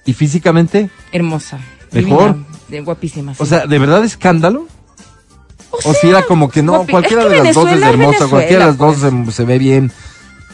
¿Y 0.04 0.12
físicamente? 0.12 0.90
hermosa. 1.10 1.58
¿Mejor? 1.90 2.34
divina, 2.34 2.46
de- 2.68 2.80
guapísima. 2.82 3.34
sí. 3.34 3.42
O 3.42 3.46
sea, 3.46 3.66
¿de 3.66 3.78
verdad 3.80 4.04
escándalo? 4.04 4.68
O 5.72 5.90
O 5.90 5.94
si 5.94 6.08
era 6.08 6.22
como 6.22 6.48
que 6.48 6.62
no, 6.62 6.86
cualquiera 6.86 7.22
es 7.24 7.28
que 7.28 7.34
de 7.38 7.42
las 7.44 7.54
dos 7.54 7.68
es 7.72 7.82
hermosa, 7.82 8.26
cualquiera 8.28 8.64
de 8.66 8.70
las 8.70 8.78
dos 8.78 8.96
se, 8.98 9.32
se 9.32 9.44
ve 9.44 9.58
bien. 9.58 9.90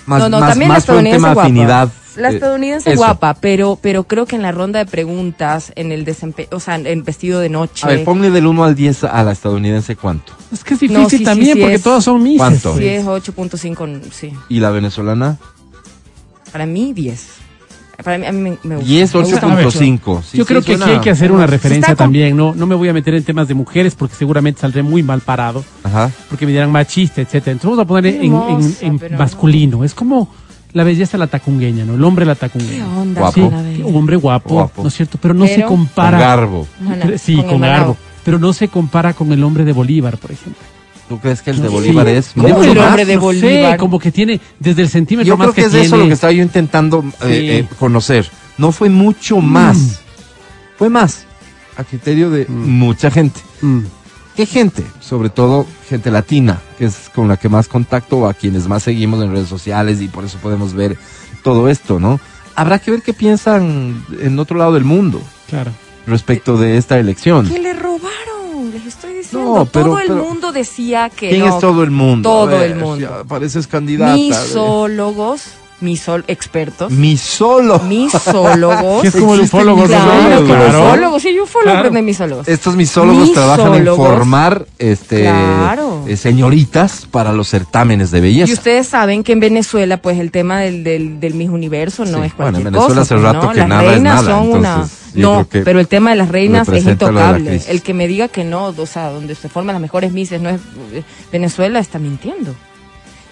Más, 0.06 0.21
no, 0.21 0.28
no, 0.28 0.40
más, 0.40 0.50
también 0.50 0.68
la 0.68 0.75
más 0.75 0.78
un 0.78 0.82
estadounidense 0.82 1.26
guapa. 1.26 1.42
afinidad. 1.42 1.88
La 2.16 2.30
eh, 2.30 2.35
estadounidense 2.35 2.90
eso. 2.90 2.99
guapa, 2.99 3.35
pero, 3.40 3.78
pero 3.80 4.04
creo 4.04 4.26
que 4.26 4.37
en 4.37 4.42
la 4.42 4.52
ronda 4.52 4.78
de 4.80 4.87
preguntas, 4.87 5.73
en 5.76 5.92
el 5.92 6.04
desempeño, 6.04 6.49
o 6.52 6.61
sea, 6.61 6.75
en 6.76 7.04
vestido 7.04 7.40
de 7.40 7.49
noche. 7.49 7.87
A 7.87 7.88
ver, 7.88 8.04
ponle 8.04 8.30
del 8.30 8.47
1 8.47 8.64
al 8.64 8.75
10 8.75 9.04
a 9.04 9.23
la 9.25 9.32
estadounidense 9.32 9.97
cuánto. 9.97 10.32
Es 10.52 10.62
que 10.62 10.75
es 10.75 10.82
No, 10.82 10.99
difícil 10.99 11.09
sí, 11.11 11.18
sí, 11.18 11.25
también 11.25 11.54
sí 11.54 11.61
porque 11.61 11.76
es. 11.76 11.82
todos 11.82 12.04
son 12.04 12.23
mises. 12.23 12.38
¿Cuánto? 12.38 12.76
Sí, 12.76 12.87
es 12.87 13.04
8.5, 13.06 14.02
sí. 14.12 14.32
¿Y 14.50 14.61
la 14.61 14.71
venezolana? 14.71 15.38
Para 16.52 16.66
mí, 16.66 16.92
10. 16.92 17.26
Para 18.02 18.18
mí, 18.18 18.26
a 18.26 18.32
mí 18.32 18.40
me, 18.40 18.59
me 18.62 18.75
gusta. 18.76 18.88
10, 18.90 19.14
me 19.14 19.21
gusta 19.23 19.47
mucho. 19.49 19.68
8.5. 19.71 20.23
Sí, 20.23 20.38
Yo 20.38 20.44
sí, 20.44 20.49
creo 20.49 20.62
que 20.62 20.75
aquí 20.75 20.90
hay 20.90 21.00
que 21.00 21.11
hacer 21.11 21.32
una 21.32 21.47
referencia 21.47 21.88
con- 21.94 21.97
también. 21.97 22.37
No, 22.37 22.54
no 22.54 22.66
me 22.66 22.75
voy 22.75 22.88
a 22.88 22.92
meter 22.92 23.14
en 23.14 23.25
temas 23.25 23.49
de 23.49 23.54
mujeres 23.54 23.94
porque 23.94 24.14
seguramente 24.14 24.61
saldré 24.61 24.82
muy 24.82 25.02
mal 25.02 25.21
parado. 25.21 25.64
Ajá. 25.85 26.11
Porque 26.28 26.47
me 26.47 26.52
dirán 26.52 26.71
machista, 26.73 27.21
etcétera. 27.21 27.52
Entonces 27.52 27.76
vamos 27.76 27.85
a 27.85 27.87
poner 27.88 28.14
en, 28.16 28.23
en- 28.25 28.32
Hermosa, 28.35 28.87
en 28.87 28.99
pero 28.99 29.12
no. 29.12 29.18
masculino. 29.18 29.85
Es 29.85 29.94
como 29.94 30.28
la 30.73 30.85
belleza 30.85 31.18
la 31.18 31.26
tacungueña, 31.26 31.85
¿no? 31.85 31.94
El 31.94 32.04
hombre 32.04 32.25
la 32.25 32.35
¿Qué 32.35 32.40
tacungueña. 32.40 32.87
onda? 32.99 33.21
Guapo. 33.21 33.35
Sí, 33.75 33.82
un 33.82 33.97
hombre 33.97 34.16
guapo, 34.16 34.54
Guapo. 34.54 34.82
¿no 34.82 34.88
es 34.88 34.94
cierto? 34.94 35.18
Pero 35.21 35.35
no 35.35 35.44
Pero- 35.44 35.56
se 35.56 35.62
compara. 35.66 36.18
Con 36.18 36.26
garbo. 36.26 36.66
Sí, 37.18 37.37
con 37.37 37.61
garbo. 37.61 37.97
Pero 38.25 38.38
no 38.38 38.52
se 38.52 38.68
compara 38.68 39.12
con 39.14 39.32
el 39.32 39.42
hombre 39.44 39.64
de 39.64 39.73
Bolívar, 39.73 40.16
por 40.16 40.30
ejemplo. 40.32 40.62
¿Tú 41.12 41.19
crees 41.21 41.42
que 41.42 41.50
el 41.50 41.61
de 41.61 41.69
Sí. 41.69 41.75
Bolívar 41.75 42.09
es 42.09 42.31
¿Cómo 42.35 42.49
mucho 42.49 42.62
el 42.73 42.78
más? 42.78 42.87
hombre 42.88 43.04
de 43.04 43.14
No 43.16 43.21
sé, 43.21 43.26
Bolívar? 43.26 43.76
como 43.76 43.99
que 43.99 44.11
tiene 44.11 44.40
desde 44.59 44.81
el 44.81 44.88
centímetro 44.88 45.28
Yo 45.28 45.37
más 45.37 45.49
creo 45.49 45.54
que, 45.54 45.61
es 45.62 45.71
tiene. 45.71 45.85
eso 45.87 45.97
lo 45.99 46.07
que 46.07 46.14
estaba 46.14 46.33
yo 46.33 46.42
intentando 46.42 47.00
eh, 47.00 47.12
Sí. 47.21 47.50
eh, 47.50 47.69
conocer. 47.78 48.31
No 48.57 48.73
fue 48.73 48.88
mucho 48.88 49.38
más. 49.42 50.00
Fue 50.78 50.88
más. 50.88 51.26
A 51.76 51.85
criterio 51.85 52.31
de 52.31 52.47
Mm. 52.49 52.78
mucha 52.78 53.11
gente. 53.11 53.38
Mm. 53.61 53.81
¿Qué 54.37 54.47
gente? 54.47 54.85
Sobre 55.00 55.28
todo 55.28 55.66
gente 55.90 56.11
latina, 56.11 56.61
que 56.78 56.87
es 56.87 57.11
con 57.14 57.28
la 57.28 57.37
que 57.37 57.50
más 57.50 57.69
contacto 57.69 58.16
o 58.21 58.26
a 58.26 58.33
quienes 58.33 58.66
más 58.69 58.85
seguimos 58.85 59.23
en 59.23 59.33
redes 59.33 59.49
sociales 59.50 60.00
y 60.00 60.09
por 60.09 60.25
eso 60.25 60.38
podemos 60.38 60.73
ver 60.73 60.97
todo 61.45 61.69
esto, 61.69 62.00
¿no? 62.00 62.21
Habrá 62.54 62.78
que 62.78 62.90
ver 62.90 63.02
qué 63.02 63.12
piensan 63.12 64.02
en 64.19 64.38
otro 64.38 64.57
lado 64.57 64.73
del 64.73 64.85
mundo 64.85 65.21
Claro. 65.50 65.73
respecto 66.07 66.57
de 66.57 66.78
esta 66.78 66.99
elección. 66.99 67.47
Que 67.50 67.59
le 67.59 67.75
robaron, 67.75 68.41
les 68.71 68.87
estoy 68.87 69.14
diciendo. 69.14 69.54
No, 69.54 69.64
pero- 69.66 69.87
todo 69.87 69.99
el 70.00 70.09
pero- 70.09 70.25
mundo 70.25 70.52
decía 70.52 71.11
que 71.11 71.31
¿Quién 71.31 71.40
no, 71.40 71.54
es 71.54 71.59
todo 71.59 71.83
el 71.83 71.90
mundo? 71.90 72.28
todo 72.28 72.47
ver, 72.47 72.73
el 72.73 72.76
mundo. 72.76 72.99
ya 72.99 73.25
pareces 73.25 73.66
candidata. 73.66 74.14
misólogos, 74.14 75.45
misol 75.83 76.25
expertos, 76.29 76.91
Mi 76.93 77.17
solo. 77.17 77.79
Que 77.81 77.87
misólogos. 77.87 79.05
es 79.05 79.15
como 79.17 79.35
el 79.35 79.41
ufólogo, 79.43 79.83
misólogos, 79.83 79.89
Claro, 80.15 80.45
claro. 80.47 80.83
misólogos, 80.85 81.23
sí, 81.23 81.35
yo 81.35 81.43
ufólogo 81.45 81.71
Claro. 81.73 81.89
aprendí 81.89 82.03
misólogos. 82.03 82.49
Estos 82.49 82.77
misólogos 82.77 83.33
trabajan 83.33 83.67
en 83.75 83.81
Misólogos. 83.83 84.07
formar 84.09 84.67
este 84.79 85.23
Claro. 85.23 86.05
eh, 86.07 86.17
señoritas 86.17 87.07
para 87.11 87.33
los 87.33 87.49
certámenes 87.49 88.11
de 88.11 88.21
belleza. 88.21 88.51
Y 88.51 88.55
ustedes 88.55 88.87
saben 88.89 89.23
que 89.25 89.33
en 89.33 89.41
Venezuela, 89.41 89.97
pues 89.99 90.19
el 90.19 90.31
tema 90.31 90.61
del, 90.61 90.85
del, 90.85 91.21
del 91.21 91.35
Miss 91.35 91.51
Universo 91.51 92.05
no 92.05 92.19
Sí, 92.21 92.25
es 92.27 92.37
bueno, 92.37 92.59
en 92.59 92.62
cualquier 92.65 92.65
Venezuela 92.65 92.89
cosa. 92.89 93.01
hace 93.03 93.15
pues, 93.15 93.25
rato 93.25 93.47
¿no? 93.47 93.53
que 93.53 93.59
Las 93.61 93.69
nada 93.69 93.83
es 93.85 93.91
reinas 93.91 94.15
nada, 94.25 94.31
son 94.39 94.49
una. 94.51 94.73
entonces, 94.75 94.99
No, 95.15 95.47
pero 95.51 95.79
el 95.81 95.89
tema 95.89 96.11
de 96.11 96.17
las 96.17 96.29
reinas 96.31 96.69
es 96.69 96.85
de 96.85 96.93
intocable. 96.93 97.61
El 97.69 97.83
que 97.83 97.93
me 97.95 98.07
diga 98.09 98.29
que 98.29 98.45
no, 98.45 98.67
o 98.77 98.87
sea, 98.87 99.11
donde 99.11 99.35
se 99.35 99.49
forman 99.49 99.75
las 99.75 99.83
mejores 99.83 100.12
Misses 100.12 100.41
no 100.41 100.49
es 100.49 100.61
eh, 100.95 101.03
Venezuela, 101.31 101.79
está 101.81 101.99
mintiendo. 101.99 102.55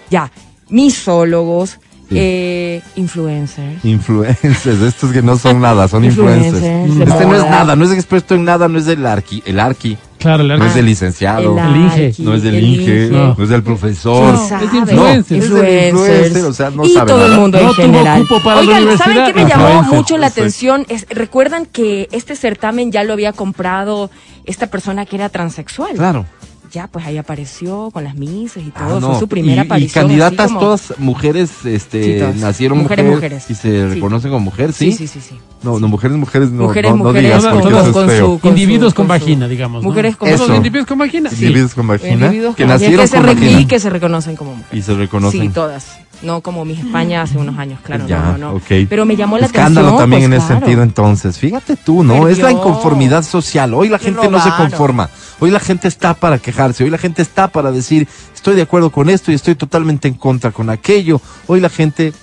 Ya, 0.09 0.29
misólogos, 0.69 1.79
Sí. 2.11 2.17
eh, 2.19 2.81
influencers. 2.97 3.85
Influencers, 3.85 4.81
estos 4.81 5.11
que 5.11 5.21
no 5.21 5.37
son 5.37 5.61
nada, 5.61 5.87
son 5.87 6.03
influencers. 6.03 6.55
Influencers 6.55 6.97
de 6.97 7.03
Este 7.13 7.25
no 7.25 7.35
es 7.35 7.43
nada, 7.49 7.75
no 7.75 7.85
es 7.85 7.91
experto 7.91 8.35
en 8.35 8.43
nada, 8.43 8.67
no 8.67 8.77
es 8.77 8.85
del 8.85 9.05
arqui, 9.05 9.41
el 9.45 9.59
arqui, 9.59 9.97
Claro, 10.19 10.43
el 10.43 10.49
no 10.59 10.65
es 10.65 10.75
del 10.75 10.85
licenciado, 10.85 11.57
El 11.57 11.75
Inge. 11.77 12.05
arqui, 12.07 12.21
no 12.23 12.33
es 12.35 12.43
del 12.43 12.55
el 12.55 12.63
Inge, 12.63 13.09
No. 13.11 13.33
no 13.35 13.43
es 13.43 13.49
del 13.49 13.63
profesor. 13.63 14.35
¿Quién 14.35 14.49
sabe? 14.49 14.65
Es 14.65 14.73
influencer. 14.73 15.37
No, 15.37 15.43
es 15.43 15.49
del 15.51 15.87
influencer, 15.89 16.45
o 16.45 16.53
sea, 16.53 16.69
no 16.69 16.85
y 16.85 16.89
sabe 16.93 17.11
todo 17.11 17.25
el 17.25 17.31
mundo 17.31 17.57
No 17.57 17.69
en 17.69 17.75
tuvo 17.75 17.83
general. 17.85 18.21
cupo 18.21 18.43
para 18.43 18.61
la 18.61 18.77
Oigan, 18.77 18.97
¿saben 18.97 19.25
qué 19.25 19.33
me 19.33 19.49
llamó 19.49 19.83
mucho 19.83 20.17
la 20.17 20.27
atención? 20.27 20.85
Es, 20.89 21.07
Recuerdan 21.09 21.65
que 21.65 22.07
este 22.11 22.35
certamen 22.35 22.91
ya 22.91 23.03
lo 23.03 23.13
había 23.13 23.31
comprado 23.33 24.11
esta 24.45 24.67
persona 24.67 25.05
que 25.05 25.15
era 25.15 25.29
transexual. 25.29 25.93
Claro. 25.95 26.25
Ya, 26.71 26.87
pues 26.87 27.05
ahí 27.05 27.17
apareció 27.17 27.89
con 27.91 28.03
las 28.05 28.15
mises 28.15 28.63
y 28.65 28.71
Ah, 28.75 28.87
todo. 28.87 28.99
no. 29.01 29.07
Fue 29.11 29.19
su 29.19 29.25
y, 29.25 29.27
primera 29.27 29.63
y 29.63 29.65
aparición. 29.65 30.03
candidatas 30.05 30.39
así 30.45 30.53
como- 30.53 30.59
todas 30.65 30.93
mujeres, 30.99 31.51
este, 31.65 32.03
Sí, 32.03 32.19
todas. 32.19 32.35
nacieron 32.37 32.77
Mujeres, 32.77 33.05
mujer 33.05 33.15
mujeres. 33.31 33.49
y 33.49 33.55
se 33.55 33.61
Sí. 33.89 33.93
reconocen 33.95 34.31
como 34.31 34.45
mujeres, 34.45 34.75
¿sí? 34.77 34.91
Sí, 34.93 35.05
sí, 35.07 35.19
sí, 35.19 35.27
sí. 35.31 35.35
No, 35.63 35.79
no, 35.79 35.87
mujeres, 35.89 36.15
mujeres, 36.17 36.49
no, 36.49 36.63
Mujeres, 36.63 36.91
no, 36.91 36.97
no 36.97 37.03
mujeres 37.03 37.23
digas 37.29 37.43
con- 37.43 37.51
porque 37.53 37.63
con- 37.73 37.79
eso 37.81 37.87
es 37.89 37.93
con 37.95 38.07
feo. 38.09 38.25
su- 38.35 38.39
con 38.39 38.49
individuos 38.51 38.91
su- 38.91 38.95
con 38.95 39.07
con 39.07 39.17
su- 39.19 39.23
vagina, 39.25 39.47
digamos. 39.49 39.83
¿no? 39.83 39.89
Mujeres 39.89 40.15
con 40.15 40.29
Eso. 40.29 40.45
Todos 40.45 40.57
individuos 40.57 40.87
con 40.87 40.97
vagina. 40.97 41.29
Sí. 41.29 41.35
Individuos 41.43 41.73
con 41.73 41.87
vagina, 41.87 42.13
Individuos 42.27 42.55
que 42.55 42.63
con 42.63 42.69
vagina, 42.69 42.85
nacieron 42.89 43.03
que 43.03 43.07
se 43.07 43.17
con 43.17 43.25
vagina. 43.25 43.59
y 43.61 43.65
que 43.65 43.79
se 43.79 43.89
reconocen 43.89 44.35
como 44.37 44.55
mujeres. 44.55 44.79
Y 44.79 44.81
se 44.81 44.93
reconocen. 44.95 45.41
Sí, 45.41 45.49
todas. 45.49 45.99
No 46.21 46.41
como 46.41 46.65
Miss 46.65 46.79
España 46.79 47.23
hace 47.23 47.37
unos 47.37 47.57
años, 47.57 47.79
claro. 47.83 48.05
Ya, 48.07 48.19
no, 48.19 48.31
no, 48.33 48.37
no. 48.37 48.51
ok. 48.53 48.87
Pero 48.87 49.05
me 49.05 49.15
llamó 49.15 49.37
la 49.37 49.47
Escándalo 49.47 49.87
atención. 49.87 50.03
también 50.03 50.21
pues, 50.21 50.25
en 50.25 50.33
ese 50.33 50.45
claro. 50.47 50.59
sentido 50.59 50.83
entonces. 50.83 51.37
Fíjate 51.37 51.75
tú, 51.75 52.03
¿no? 52.03 52.27
Es 52.27 52.39
la 52.39 52.51
inconformidad 52.51 53.23
social. 53.23 53.73
Hoy 53.73 53.89
la 53.89 53.99
gente 53.99 54.29
no 54.29 54.41
se 54.41 54.51
conforma. 54.51 55.09
Hoy 55.39 55.49
la 55.49 55.59
gente 55.59 55.87
está 55.87 56.13
para 56.13 56.37
quejarse. 56.37 56.83
Hoy 56.83 56.89
la 56.89 56.99
gente 56.99 57.21
está 57.21 57.47
para 57.47 57.71
decir, 57.71 58.07
estoy 58.35 58.55
de 58.55 58.61
acuerdo 58.61 58.91
con 58.91 59.09
esto 59.09 59.31
y 59.31 59.35
estoy 59.35 59.55
totalmente 59.55 60.07
en 60.07 60.13
contra 60.13 60.51
con 60.51 60.69
aquello. 60.69 61.19
Hoy 61.47 61.59
la 61.59 61.69
gente 61.69 62.13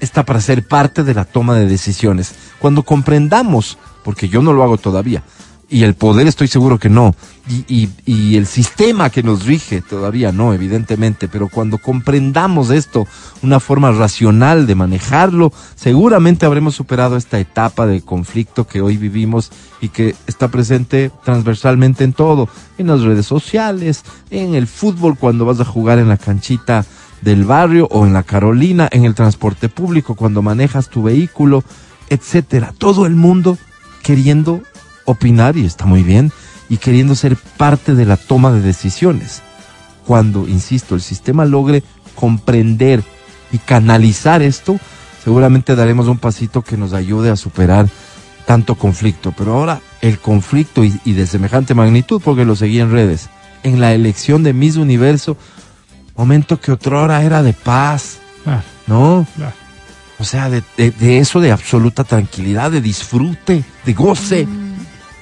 está 0.00 0.24
para 0.24 0.40
ser 0.40 0.66
parte 0.66 1.04
de 1.04 1.14
la 1.14 1.24
toma 1.24 1.54
de 1.56 1.66
decisiones. 1.66 2.34
Cuando 2.58 2.82
comprendamos, 2.82 3.78
porque 4.04 4.28
yo 4.28 4.42
no 4.42 4.52
lo 4.52 4.62
hago 4.62 4.78
todavía, 4.78 5.22
y 5.70 5.82
el 5.82 5.94
poder 5.94 6.26
estoy 6.26 6.48
seguro 6.48 6.78
que 6.78 6.88
no, 6.88 7.14
y, 7.46 7.64
y- 7.68 7.90
y 8.06 8.36
el 8.36 8.46
sistema 8.46 9.10
que 9.10 9.22
nos 9.22 9.44
rige 9.44 9.82
todavía 9.82 10.32
no, 10.32 10.54
evidentemente, 10.54 11.28
pero 11.28 11.48
cuando 11.48 11.76
comprendamos 11.76 12.70
esto, 12.70 13.06
una 13.42 13.60
forma 13.60 13.90
racional 13.92 14.66
de 14.66 14.74
manejarlo, 14.74 15.52
seguramente 15.76 16.46
habremos 16.46 16.74
superado 16.74 17.16
esta 17.18 17.38
etapa 17.38 17.86
de 17.86 18.00
conflicto 18.00 18.66
que 18.66 18.80
hoy 18.80 18.96
vivimos 18.96 19.50
y 19.82 19.90
que 19.90 20.14
está 20.26 20.48
presente 20.48 21.10
transversalmente 21.24 22.02
en 22.02 22.14
todo, 22.14 22.48
en 22.78 22.86
las 22.86 23.02
redes 23.02 23.26
sociales, 23.26 24.04
en 24.30 24.54
el 24.54 24.66
fútbol 24.66 25.18
cuando 25.18 25.44
vas 25.44 25.60
a 25.60 25.64
jugar 25.66 25.98
en 25.98 26.08
la 26.08 26.16
canchita 26.16 26.86
del 27.20 27.44
barrio 27.44 27.88
o 27.90 28.06
en 28.06 28.14
la 28.14 28.22
Carolina, 28.22 28.88
en 28.90 29.04
el 29.04 29.14
transporte 29.14 29.68
público, 29.68 30.14
cuando 30.14 30.40
manejas 30.40 30.88
tu 30.88 31.02
vehículo, 31.02 31.62
etcétera. 32.08 32.72
Todo 32.78 33.04
el 33.06 33.16
mundo 33.16 33.58
queriendo 34.02 34.62
opinar 35.10 35.56
y 35.56 35.64
está 35.64 35.86
muy 35.86 36.02
bien 36.02 36.32
y 36.68 36.76
queriendo 36.76 37.14
ser 37.14 37.36
parte 37.56 37.94
de 37.94 38.04
la 38.04 38.16
toma 38.16 38.52
de 38.52 38.60
decisiones. 38.60 39.42
Cuando, 40.06 40.46
insisto, 40.48 40.94
el 40.94 41.00
sistema 41.00 41.44
logre 41.44 41.82
comprender 42.14 43.02
y 43.52 43.58
canalizar 43.58 44.42
esto, 44.42 44.78
seguramente 45.24 45.74
daremos 45.76 46.08
un 46.08 46.18
pasito 46.18 46.62
que 46.62 46.76
nos 46.76 46.92
ayude 46.92 47.30
a 47.30 47.36
superar 47.36 47.88
tanto 48.46 48.74
conflicto. 48.74 49.32
Pero 49.36 49.54
ahora 49.54 49.80
el 50.00 50.18
conflicto 50.18 50.84
y, 50.84 50.98
y 51.04 51.12
de 51.12 51.26
semejante 51.26 51.74
magnitud, 51.74 52.20
porque 52.24 52.44
lo 52.44 52.56
seguí 52.56 52.80
en 52.80 52.90
redes, 52.90 53.28
en 53.62 53.80
la 53.80 53.92
elección 53.94 54.42
de 54.42 54.52
Miss 54.52 54.76
Universo, 54.76 55.36
momento 56.16 56.60
que 56.60 56.72
otrora 56.72 57.22
era 57.22 57.42
de 57.42 57.52
paz, 57.52 58.18
Claro, 58.44 58.62
¿no? 58.86 59.26
claro. 59.36 59.52
O 60.20 60.24
sea, 60.24 60.48
de, 60.50 60.62
de- 60.76 60.90
de 60.90 61.18
eso 61.18 61.38
de 61.40 61.52
absoluta 61.52 62.02
tranquilidad, 62.04 62.70
de 62.70 62.80
disfrute, 62.80 63.62
de 63.84 63.92
goce. 63.94 64.46
Mm. 64.46 64.67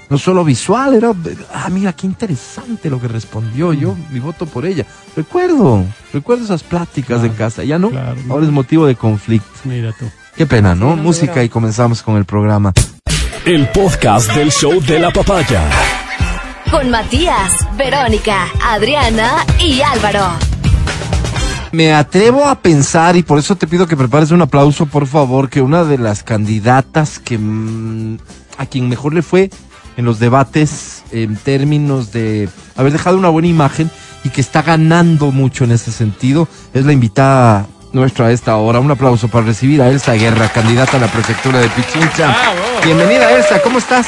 No 0.09 0.19
solo 0.19 0.45
visual, 0.45 0.95
era, 0.95 1.13
ah, 1.53 1.69
mira, 1.69 1.93
qué 1.93 2.07
interesante 2.07 2.89
lo 2.89 3.01
que 3.01 3.09
respondió 3.09 3.73
yo, 3.73 3.97
mi 4.13 4.21
voto 4.21 4.47
por 4.47 4.65
ella. 4.65 4.87
Recuerdo, 5.17 5.85
recuerdo 6.13 6.45
esas 6.45 6.63
pláticas 6.63 7.25
en 7.25 7.33
casa, 7.33 7.65
ya 7.65 7.77
no, 7.77 7.91
claro. 7.91 8.17
ahora 8.31 8.47
es 8.47 8.53
motivo 8.53 8.87
de 8.87 8.95
conflicto. 8.95 9.49
Mira 9.65 9.93
tú. 9.99 10.05
Qué 10.37 10.47
pena, 10.47 10.77
¿no? 10.77 10.95
no, 10.95 11.03
Música 11.03 11.43
y 11.43 11.49
comenzamos 11.49 12.03
con 12.03 12.17
el 12.17 12.25
programa. 12.25 12.73
El 13.45 13.69
podcast 13.71 14.33
del 14.35 14.53
show 14.53 14.81
de 14.81 15.01
la 15.01 15.11
papaya. 15.11 15.69
Con 16.71 16.91
Matías, 16.91 17.53
Verónica, 17.77 18.47
Adriana 18.63 19.45
y 19.59 19.81
Álvaro. 19.81 20.25
Me 21.73 21.93
atrevo 21.93 22.45
a 22.45 22.61
pensar, 22.61 23.17
y 23.17 23.25
por 23.25 23.39
eso 23.41 23.57
te 23.57 23.67
pido 23.67 23.89
que 23.89 23.97
prepares 23.97 24.31
un 24.31 24.41
aplauso, 24.41 24.87
por 24.87 25.07
favor, 25.09 25.51
que 25.51 25.61
una 25.61 25.85
de 25.85 25.99
las 25.99 26.23
candidatas 26.23 27.19
que 27.19 27.39
mm, 27.39 28.19
a 28.59 28.67
quien 28.67 28.89
mejor 28.89 29.13
le 29.13 29.23
fue 29.23 29.51
en 29.97 30.05
los 30.05 30.19
debates 30.19 31.03
en 31.11 31.37
términos 31.37 32.13
de 32.13 32.49
haber 32.77 32.93
dejado 32.93 33.17
una 33.17 33.29
buena 33.29 33.49
imagen 33.49 33.91
y 34.25 34.31
que 34.31 34.41
está 34.41 34.63
ganando 34.63 35.31
mucho 35.31 35.65
en 35.65 35.73
ese 35.73 35.93
sentido 35.93 36.49
es 36.75 36.85
la 36.85 36.93
invitada 36.93 37.67
nuestra 37.93 38.27
a 38.27 38.33
esta 38.33 38.57
hora. 38.57 38.81
Un 38.81 38.91
aplauso 38.91 39.29
para 39.29 39.47
recibir 39.47 39.81
a 39.81 39.89
Elsa 39.89 40.15
Guerra, 40.15 40.49
candidata 40.49 40.99
a 40.99 41.01
la 41.01 41.09
prefectura 41.09 41.61
de 41.61 41.69
Pichincha. 41.69 42.35
Bienvenida 42.85 43.33
Elsa, 43.33 43.63
¿cómo 43.63 43.79
estás? 43.79 44.07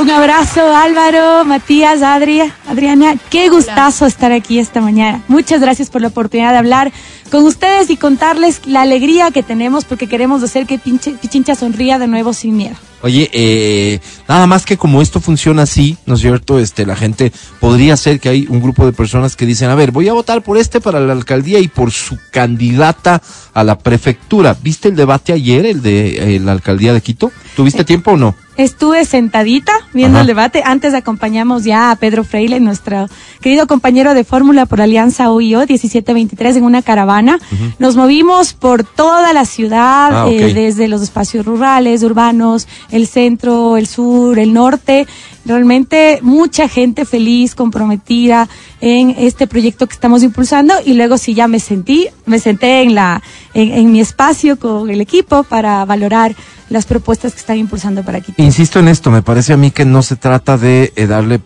Un 0.00 0.08
abrazo 0.08 0.74
Álvaro, 0.74 1.44
Matías, 1.44 2.00
Adria, 2.02 2.54
Adriana. 2.66 3.16
Qué 3.28 3.50
gustazo 3.50 4.06
estar 4.06 4.32
aquí 4.32 4.58
esta 4.58 4.80
mañana. 4.80 5.22
Muchas 5.28 5.60
gracias 5.60 5.90
por 5.90 6.00
la 6.00 6.08
oportunidad 6.08 6.52
de 6.52 6.58
hablar 6.58 6.90
con 7.30 7.44
ustedes 7.44 7.90
y 7.90 7.96
contarles 7.98 8.62
la 8.66 8.80
alegría 8.80 9.30
que 9.30 9.42
tenemos 9.42 9.84
porque 9.84 10.06
queremos 10.06 10.42
hacer 10.42 10.66
que 10.66 10.80
Pinche- 10.80 11.18
Pichincha 11.18 11.54
sonría 11.54 11.98
de 11.98 12.06
nuevo 12.06 12.32
sin 12.32 12.56
miedo. 12.56 12.76
Oye, 13.02 13.30
eh, 13.32 14.00
nada 14.28 14.46
más 14.46 14.64
que 14.66 14.76
como 14.76 15.00
esto 15.02 15.20
funciona 15.20 15.62
así, 15.62 15.96
¿no 16.06 16.14
es 16.14 16.20
cierto? 16.20 16.58
Este, 16.58 16.84
la 16.86 16.96
gente 16.96 17.32
podría 17.58 17.96
ser 17.96 18.20
que 18.20 18.28
hay 18.30 18.46
un 18.48 18.60
grupo 18.62 18.84
de 18.86 18.92
personas 18.92 19.36
que 19.36 19.46
dicen, 19.46 19.70
a 19.70 19.74
ver, 19.74 19.90
voy 19.90 20.08
a 20.08 20.12
votar 20.12 20.42
por 20.42 20.56
este 20.58 20.80
para 20.80 21.00
la 21.00 21.12
alcaldía 21.12 21.58
y 21.60 21.68
por 21.68 21.92
su 21.92 22.18
candidata 22.30 23.22
a 23.54 23.64
la 23.64 23.78
prefectura. 23.78 24.56
¿Viste 24.62 24.88
el 24.88 24.96
debate 24.96 25.32
ayer, 25.32 25.64
el 25.66 25.82
de 25.82 26.36
eh, 26.36 26.40
la 26.40 26.52
alcaldía 26.52 26.92
de 26.94 27.00
Quito? 27.00 27.30
¿Tuviste 27.56 27.84
tiempo 27.84 28.12
o 28.12 28.16
no? 28.16 28.34
Estuve 28.60 29.06
sentadita 29.06 29.72
viendo 29.94 30.18
Ajá. 30.18 30.20
el 30.20 30.26
debate. 30.26 30.62
Antes 30.66 30.92
acompañamos 30.92 31.64
ya 31.64 31.90
a 31.90 31.96
Pedro 31.96 32.24
Freile, 32.24 32.60
nuestro 32.60 33.08
querido 33.40 33.66
compañero 33.66 34.12
de 34.12 34.22
fórmula 34.22 34.66
por 34.66 34.82
Alianza 34.82 35.30
OIO 35.30 35.60
1723 35.60 36.56
en 36.56 36.64
una 36.64 36.82
caravana. 36.82 37.38
Nos 37.78 37.96
movimos 37.96 38.52
por 38.52 38.84
toda 38.84 39.32
la 39.32 39.46
ciudad, 39.46 40.10
Ah, 40.12 40.26
eh, 40.28 40.52
desde 40.52 40.88
los 40.88 41.00
espacios 41.00 41.46
rurales, 41.46 42.02
urbanos, 42.02 42.68
el 42.90 43.06
centro, 43.06 43.78
el 43.78 43.86
sur, 43.86 44.38
el 44.38 44.52
norte. 44.52 45.06
Realmente 45.50 46.20
mucha 46.22 46.68
gente 46.68 47.04
feliz, 47.04 47.56
comprometida 47.56 48.48
en 48.80 49.10
este 49.18 49.48
proyecto 49.48 49.88
que 49.88 49.94
estamos 49.94 50.22
impulsando 50.22 50.74
y 50.86 50.94
luego 50.94 51.18
sí 51.18 51.34
ya 51.34 51.48
me 51.48 51.58
sentí, 51.58 52.06
me 52.24 52.38
senté 52.38 52.82
en 52.82 52.94
la 52.94 53.20
en, 53.52 53.90
mi 53.90 54.00
espacio 54.00 54.60
con 54.60 54.90
el 54.90 55.00
equipo 55.00 55.42
para 55.42 55.84
valorar 55.84 56.36
las 56.68 56.86
propuestas 56.86 57.32
que 57.32 57.40
están 57.40 57.56
impulsando 57.56 58.04
para 58.04 58.18
aquí. 58.18 58.32
Insisto 58.36 58.78
en 58.78 58.86
esto, 58.86 59.10
me 59.10 59.22
parece 59.22 59.52
a 59.52 59.56
mí 59.56 59.72
que 59.72 59.84
no 59.84 60.02
se 60.02 60.14
trata 60.14 60.56
de 60.56 60.92
eh, 60.94 61.08
darle 61.08 61.40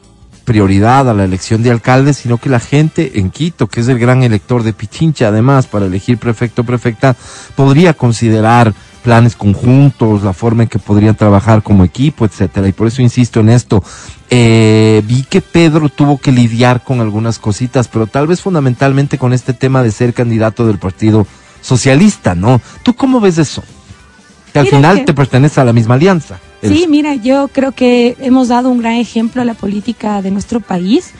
prioridad 0.45 1.09
a 1.09 1.15
la 1.15 1.25
elección 1.25 1.63
de 1.63 1.71
alcaldes, 1.71 2.19
sino 2.19 2.37
que 2.37 2.51
la 2.51 2.61
gente 2.61 3.19
en 3.19 3.31
Quito, 3.31 3.69
que 3.69 3.81
es 3.81 3.89
el 3.89 3.99
gran 3.99 4.23
elector 4.23 4.65
de 4.65 4.75
Pichincha, 4.75 5.29
además, 5.29 5.67
para 5.67 5.87
elegir 5.87 6.19
prefecto 6.19 6.63
prefecta, 6.63 7.17
podría 7.57 7.95
considerar 7.95 8.75
planes 9.05 9.37
conjuntos, 9.37 10.23
la 10.23 10.33
forma 10.33 10.63
en 10.63 10.69
que 10.71 10.79
podrían 10.79 11.15
trabajar 11.15 11.63
como 11.63 11.85
equipo, 11.85 12.25
etcétera. 12.25 12.67
Y 12.67 12.73
por 12.73 12.87
eso 12.89 13.03
insisto 13.03 13.39
en 13.41 13.51
esto. 13.51 13.85
Eh, 14.31 15.03
vi 15.07 15.23
que 15.25 15.43
Pedro 15.43 15.91
tuvo 15.91 16.17
que 16.19 16.33
lidiar 16.33 16.83
con 16.83 17.01
algunas 17.01 17.39
cositas, 17.39 17.87
pero 17.87 18.07
tal 18.07 18.27
vez 18.27 18.41
fundamentalmente 18.41 19.19
con 19.19 19.35
este 19.35 19.53
tema 19.53 19.83
de 19.83 19.93
ser 19.93 20.15
candidato 20.15 20.67
del 20.67 20.79
Partido 20.79 21.27
Socialista, 21.61 22.35
¿no? 22.35 22.61
¿Tú 22.83 22.95
cómo 22.95 23.21
ves 23.21 23.37
eso? 23.39 23.63
Que 24.53 24.61
al 24.61 24.65
Mira 24.65 24.77
final 24.79 24.97
que- 25.01 25.05
te 25.05 25.15
pertenece 25.15 25.61
a 25.61 25.65
la 25.65 25.73
misma 25.75 25.95
alianza. 25.95 26.39
Sí, 26.63 26.87
mira, 26.89 27.15
yo 27.15 27.49
creo 27.49 27.73
que 27.73 28.17
hemos 28.21 28.49
dado 28.49 28.71
un 28.71 28.79
gran 28.79 28.95
ejemplo 28.95 29.43
a 29.43 29.45
la 29.45 29.53
política 29.55 30.23
de 30.23 30.31
nuestro 30.31 30.61
país. 30.61 31.11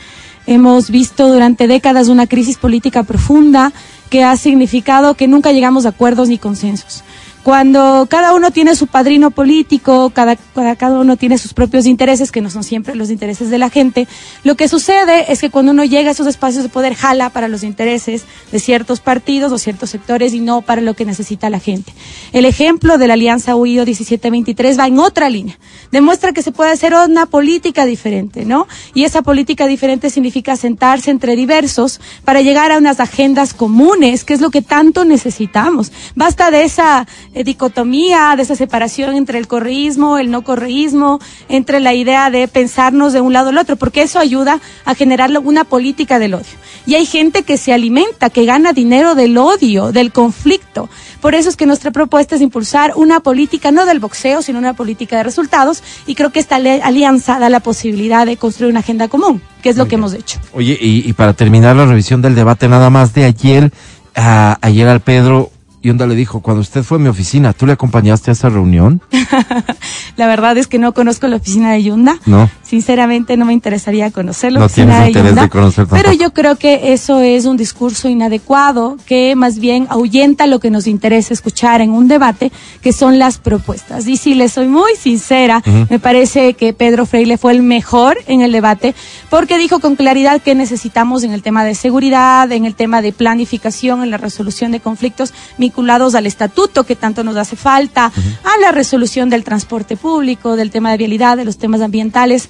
Hemos 0.47 0.89
visto 0.89 1.27
durante 1.31 1.67
décadas 1.67 2.07
una 2.07 2.25
crisis 2.25 2.57
política 2.57 3.03
profunda 3.03 3.71
que 4.09 4.23
ha 4.23 4.35
significado 4.37 5.13
que 5.13 5.27
nunca 5.27 5.51
llegamos 5.51 5.85
a 5.85 5.89
acuerdos 5.89 6.29
ni 6.29 6.37
consensos. 6.39 7.03
Cuando 7.45 8.07
cada 8.09 8.33
uno 8.33 8.49
tiene 8.49 8.75
su 8.75 8.87
padrino 8.87 9.29
político, 9.29 10.09
cada, 10.09 10.35
cada, 10.35 10.75
cada 10.75 10.99
uno 10.99 11.15
tiene 11.15 11.37
sus 11.37 11.53
propios 11.53 11.85
intereses, 11.85 12.31
que 12.31 12.41
no 12.41 12.49
son 12.49 12.63
siempre 12.63 12.95
los 12.95 13.11
intereses 13.11 13.51
de 13.51 13.59
la 13.59 13.69
gente, 13.69 14.07
lo 14.43 14.55
que 14.55 14.67
sucede 14.67 15.31
es 15.31 15.41
que 15.41 15.51
cuando 15.51 15.71
uno 15.71 15.85
llega 15.85 16.09
a 16.09 16.13
esos 16.13 16.25
espacios 16.25 16.63
de 16.63 16.69
poder, 16.69 16.95
jala 16.95 17.29
para 17.29 17.47
los 17.47 17.61
intereses 17.61 18.23
de 18.51 18.57
ciertos 18.57 18.99
partidos 18.99 19.51
o 19.51 19.59
ciertos 19.59 19.91
sectores 19.91 20.33
y 20.33 20.39
no 20.39 20.63
para 20.63 20.81
lo 20.81 20.95
que 20.95 21.05
necesita 21.05 21.51
la 21.51 21.59
gente. 21.59 21.93
El 22.33 22.45
ejemplo 22.45 22.97
de 22.97 23.05
la 23.05 23.13
Alianza 23.13 23.55
UIO 23.55 23.85
1723 23.85 24.79
va 24.79 24.87
en 24.87 24.97
otra 24.97 25.29
línea. 25.29 25.59
Demuestra 25.91 26.33
que 26.33 26.41
se 26.41 26.51
puede 26.51 26.71
hacer 26.71 26.95
una 26.95 27.27
política 27.27 27.85
diferente, 27.85 28.43
¿no? 28.43 28.67
Y 28.95 29.03
esa 29.03 29.21
política 29.21 29.67
diferente 29.67 30.09
significa 30.09 30.55
sentarse 30.55 31.11
entre 31.11 31.35
diversos 31.35 32.01
para 32.23 32.41
llegar 32.41 32.71
a 32.71 32.79
unas 32.79 32.99
agendas 32.99 33.53
comunes, 33.53 34.23
que 34.23 34.33
es 34.33 34.41
lo 34.41 34.49
que 34.49 34.63
tanto 34.63 35.05
necesitamos. 35.05 35.91
Basta 36.15 36.49
de 36.49 36.63
esa 36.63 37.05
eh, 37.35 37.43
dicotomía, 37.43 38.33
de 38.35 38.41
esa 38.41 38.55
separación 38.55 39.15
entre 39.15 39.37
el 39.37 39.47
correísmo, 39.47 40.17
el 40.17 40.31
no 40.31 40.41
correísmo, 40.43 41.19
entre 41.49 41.79
la 41.79 41.93
idea 41.93 42.31
de 42.31 42.47
pensarnos 42.47 43.13
de 43.13 43.21
un 43.21 43.33
lado 43.33 43.49
al 43.49 43.57
otro, 43.59 43.75
porque 43.75 44.01
eso 44.01 44.17
ayuda 44.17 44.59
a 44.85 44.95
generar 44.95 45.29
una 45.43 45.63
política 45.65 46.17
del 46.17 46.33
odio. 46.33 46.55
Y 46.87 46.95
hay 46.95 47.05
gente 47.05 47.43
que 47.43 47.57
se 47.57 47.73
alimenta, 47.73 48.29
que 48.31 48.45
gana 48.45 48.73
dinero 48.73 49.13
del 49.13 49.37
odio, 49.37 49.91
del 49.91 50.11
conflicto. 50.11 50.89
Por 51.21 51.35
eso 51.35 51.49
es 51.49 51.55
que 51.55 51.65
nuestra 51.65 51.91
propuesta 51.91 52.35
es 52.35 52.41
impulsar 52.41 52.93
una 52.95 53.19
política 53.19 53.71
no 53.71 53.85
del 53.85 53.99
boxeo, 53.99 54.41
sino 54.41 54.59
una 54.59 54.73
política 54.73 55.17
de 55.17 55.23
resultados. 55.23 55.83
Y 56.07 56.15
creo 56.15 56.31
que 56.31 56.39
esta 56.39 56.55
alianza 56.57 57.39
da 57.39 57.49
la 57.49 57.59
posibilidad 57.59 58.25
de 58.25 58.37
construir 58.37 58.71
una 58.71 58.79
agenda 58.81 59.07
común, 59.07 59.41
que 59.61 59.69
es 59.69 59.77
lo 59.77 59.87
que 59.87 59.95
hemos 59.95 60.13
hecho. 60.13 60.39
Oye, 60.53 60.77
y, 60.79 61.07
y 61.09 61.13
para 61.13 61.33
terminar 61.33 61.75
la 61.75 61.85
revisión 61.85 62.21
del 62.21 62.35
debate 62.35 62.67
nada 62.67 62.89
más 62.89 63.13
de 63.13 63.25
ayer, 63.25 63.71
a- 64.15 64.57
ayer 64.61 64.87
al 64.87 64.99
Pedro, 65.01 65.49
Yonda 65.85 66.07
le 66.07 66.15
dijo, 66.15 66.39
cuando 66.39 66.61
usted 66.61 66.83
fue 66.83 66.97
a 66.97 66.99
mi 66.99 67.07
oficina, 67.07 67.53
¿tú 67.53 67.65
le 67.67 67.73
acompañaste 67.73 68.31
a 68.31 68.33
esa 68.33 68.49
reunión? 68.49 69.01
La 70.17 70.27
verdad 70.27 70.57
es 70.57 70.67
que 70.67 70.79
no 70.79 70.93
conozco 70.93 71.27
la 71.27 71.35
oficina 71.35 71.73
de 71.73 71.83
Yunda. 71.83 72.17
No. 72.25 72.49
Sinceramente 72.63 73.37
no 73.37 73.45
me 73.45 73.53
interesaría 73.53 74.09
conocer 74.11 74.53
la 74.53 74.61
No 74.61 74.69
tienes 74.69 74.99
de 74.99 75.07
interés 75.07 75.29
Yunda, 75.29 75.41
de 75.43 75.49
conocer 75.49 75.87
Pero 75.89 76.11
yo 76.13 76.33
creo 76.33 76.55
que 76.55 76.93
eso 76.93 77.21
es 77.21 77.45
un 77.45 77.57
discurso 77.57 78.09
inadecuado 78.09 78.97
que 79.05 79.35
más 79.35 79.59
bien 79.59 79.87
ahuyenta 79.89 80.47
lo 80.47 80.59
que 80.59 80.71
nos 80.71 80.87
interesa 80.87 81.33
escuchar 81.33 81.81
en 81.81 81.91
un 81.91 82.07
debate, 82.07 82.51
que 82.81 82.91
son 82.91 83.19
las 83.19 83.37
propuestas. 83.37 84.07
Y 84.07 84.17
si 84.17 84.33
le 84.33 84.49
soy 84.49 84.67
muy 84.67 84.95
sincera, 84.95 85.61
me 85.89 85.99
parece 85.99 86.53
que 86.55 86.73
Pedro 86.73 87.05
Freile 87.05 87.37
fue 87.37 87.51
el 87.51 87.61
mejor 87.61 88.17
en 88.27 88.41
el 88.41 88.51
debate 88.51 88.95
porque 89.29 89.57
dijo 89.57 89.79
con 89.79 89.95
claridad 89.95 90.41
que 90.41 90.55
necesitamos 90.55 91.23
en 91.23 91.33
el 91.33 91.43
tema 91.43 91.63
de 91.63 91.75
seguridad, 91.75 92.51
en 92.51 92.65
el 92.65 92.73
tema 92.73 93.01
de 93.01 93.11
planificación, 93.11 94.01
en 94.01 94.09
la 94.09 94.17
resolución 94.17 94.71
de 94.71 94.79
conflictos 94.79 95.33
vinculados 95.75 96.15
al 96.15 96.25
estatuto 96.25 96.85
que 96.85 96.95
tanto 96.95 97.23
nos 97.25 97.35
hace 97.35 97.57
falta, 97.57 98.05
a 98.05 98.61
la 98.61 98.71
resolución 98.71 99.29
del 99.29 99.43
transporte 99.43 99.97
público, 99.97 100.55
del 100.55 100.71
tema 100.71 100.91
de 100.91 100.97
vialidad, 100.97 101.35
de 101.35 101.43
los 101.43 101.57
temas 101.57 101.81
ambientales 101.81 102.47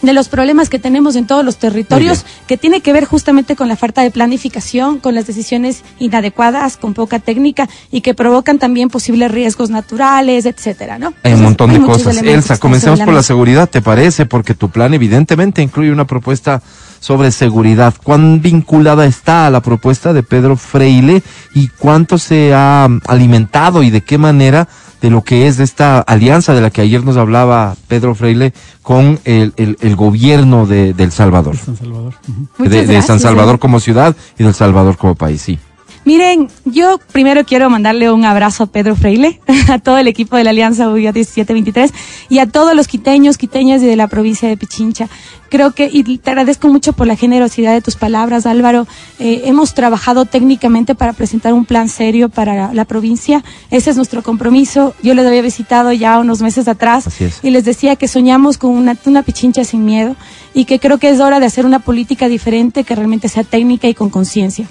de 0.00 0.12
los 0.12 0.28
problemas 0.28 0.68
que 0.68 0.78
tenemos 0.78 1.16
en 1.16 1.26
todos 1.26 1.44
los 1.44 1.56
territorios, 1.56 2.24
que 2.46 2.56
tiene 2.56 2.80
que 2.80 2.92
ver 2.92 3.04
justamente 3.04 3.56
con 3.56 3.66
la 3.66 3.74
falta 3.74 4.02
de 4.02 4.12
planificación, 4.12 5.00
con 5.00 5.16
las 5.16 5.26
decisiones 5.26 5.82
inadecuadas, 5.98 6.76
con 6.76 6.94
poca 6.94 7.18
técnica 7.18 7.68
y 7.90 8.00
que 8.00 8.14
provocan 8.14 8.60
también 8.60 8.90
posibles 8.90 9.28
riesgos 9.32 9.70
naturales, 9.70 10.46
etcétera, 10.46 11.00
¿no? 11.00 11.14
Hay 11.24 11.32
un 11.32 11.42
montón 11.42 11.72
de 11.72 11.80
cosas. 11.80 12.16
Elsa, 12.18 12.58
comencemos 12.58 13.00
por 13.00 13.12
la 13.12 13.24
seguridad, 13.24 13.68
¿te 13.68 13.82
parece? 13.82 14.24
Porque 14.24 14.54
tu 14.54 14.70
plan 14.70 14.94
evidentemente 14.94 15.62
incluye 15.62 15.90
una 15.90 16.06
propuesta 16.06 16.62
sobre 17.00 17.30
seguridad. 17.30 17.94
¿Cuán 18.02 18.40
vinculada 18.42 19.06
está 19.06 19.46
a 19.46 19.50
la 19.50 19.60
propuesta 19.60 20.12
de 20.12 20.22
Pedro 20.22 20.56
Freile 20.56 21.22
y 21.54 21.68
cuánto 21.68 22.18
se 22.18 22.52
ha 22.54 22.88
alimentado 23.06 23.82
y 23.82 23.90
de 23.90 24.00
qué 24.02 24.18
manera 24.18 24.68
de 25.00 25.10
lo 25.10 25.22
que 25.22 25.46
es 25.46 25.60
esta 25.60 26.00
alianza 26.00 26.54
de 26.54 26.60
la 26.60 26.70
que 26.70 26.80
ayer 26.80 27.04
nos 27.04 27.16
hablaba 27.16 27.76
Pedro 27.86 28.16
Freile 28.16 28.52
con 28.82 29.20
el, 29.24 29.52
el- 29.56 29.76
el 29.80 29.94
gobierno 29.96 30.66
de, 30.66 30.92
de 30.92 31.04
El 31.04 31.12
Salvador? 31.12 31.56
San 31.56 31.76
Salvador. 31.76 32.14
De, 32.58 32.84
de 32.86 33.02
San 33.02 33.20
Salvador 33.20 33.56
eh. 33.56 33.58
como 33.60 33.78
ciudad 33.78 34.16
y 34.38 34.42
del 34.42 34.54
Salvador 34.54 34.96
como 34.96 35.14
país, 35.14 35.40
sí. 35.40 35.58
Miren, 36.04 36.48
yo 36.64 36.98
primero 37.12 37.44
quiero 37.44 37.68
mandarle 37.68 38.10
un 38.10 38.24
abrazo 38.24 38.64
a 38.64 38.66
Pedro 38.66 38.96
Freile, 38.96 39.40
a 39.68 39.78
todo 39.78 39.98
el 39.98 40.08
equipo 40.08 40.36
de 40.36 40.44
la 40.44 40.50
Alianza 40.50 40.88
UIA 40.88 41.12
1723 41.12 41.92
y 42.30 42.38
a 42.38 42.46
todos 42.46 42.74
los 42.74 42.88
quiteños, 42.88 43.36
quiteñas 43.36 43.82
y 43.82 43.86
de 43.86 43.94
la 43.96 44.06
provincia 44.08 44.48
de 44.48 44.56
Pichincha. 44.56 45.08
Creo 45.48 45.72
que, 45.72 45.88
y 45.92 46.18
te 46.18 46.30
agradezco 46.30 46.68
mucho 46.68 46.92
por 46.92 47.06
la 47.06 47.16
generosidad 47.16 47.72
de 47.72 47.80
tus 47.80 47.96
palabras, 47.96 48.46
Álvaro. 48.46 48.86
Eh, 49.18 49.42
hemos 49.46 49.74
trabajado 49.74 50.24
técnicamente 50.24 50.94
para 50.94 51.12
presentar 51.12 51.54
un 51.54 51.64
plan 51.64 51.88
serio 51.88 52.28
para 52.28 52.72
la, 52.72 52.84
provincia. 52.84 53.44
Ese 53.70 53.90
es 53.90 53.96
nuestro 53.96 54.22
compromiso. 54.22 54.94
Yo 55.02 55.14
les 55.14 55.26
había 55.26 55.42
visitado 55.42 55.92
ya 55.92 56.18
unos 56.18 56.42
meses 56.42 56.68
atrás 56.68 57.08
y 57.42 57.50
les 57.50 57.64
decía 57.64 57.96
que 57.96 58.08
soñamos 58.08 58.58
con 58.58 58.70
una, 58.70 58.96
una 59.04 59.22
Pichincha 59.22 59.64
sin 59.64 59.84
miedo 59.84 60.16
y 60.54 60.64
que 60.64 60.78
creo 60.78 60.98
que 60.98 61.10
es 61.10 61.20
hora 61.20 61.40
de 61.40 61.46
hacer 61.46 61.66
una 61.66 61.80
política 61.80 62.28
diferente 62.28 62.84
que 62.84 62.94
realmente 62.94 63.28
sea 63.28 63.44
técnica 63.44 63.88
y 63.88 63.94
con 63.94 64.10
conciencia. 64.10 64.68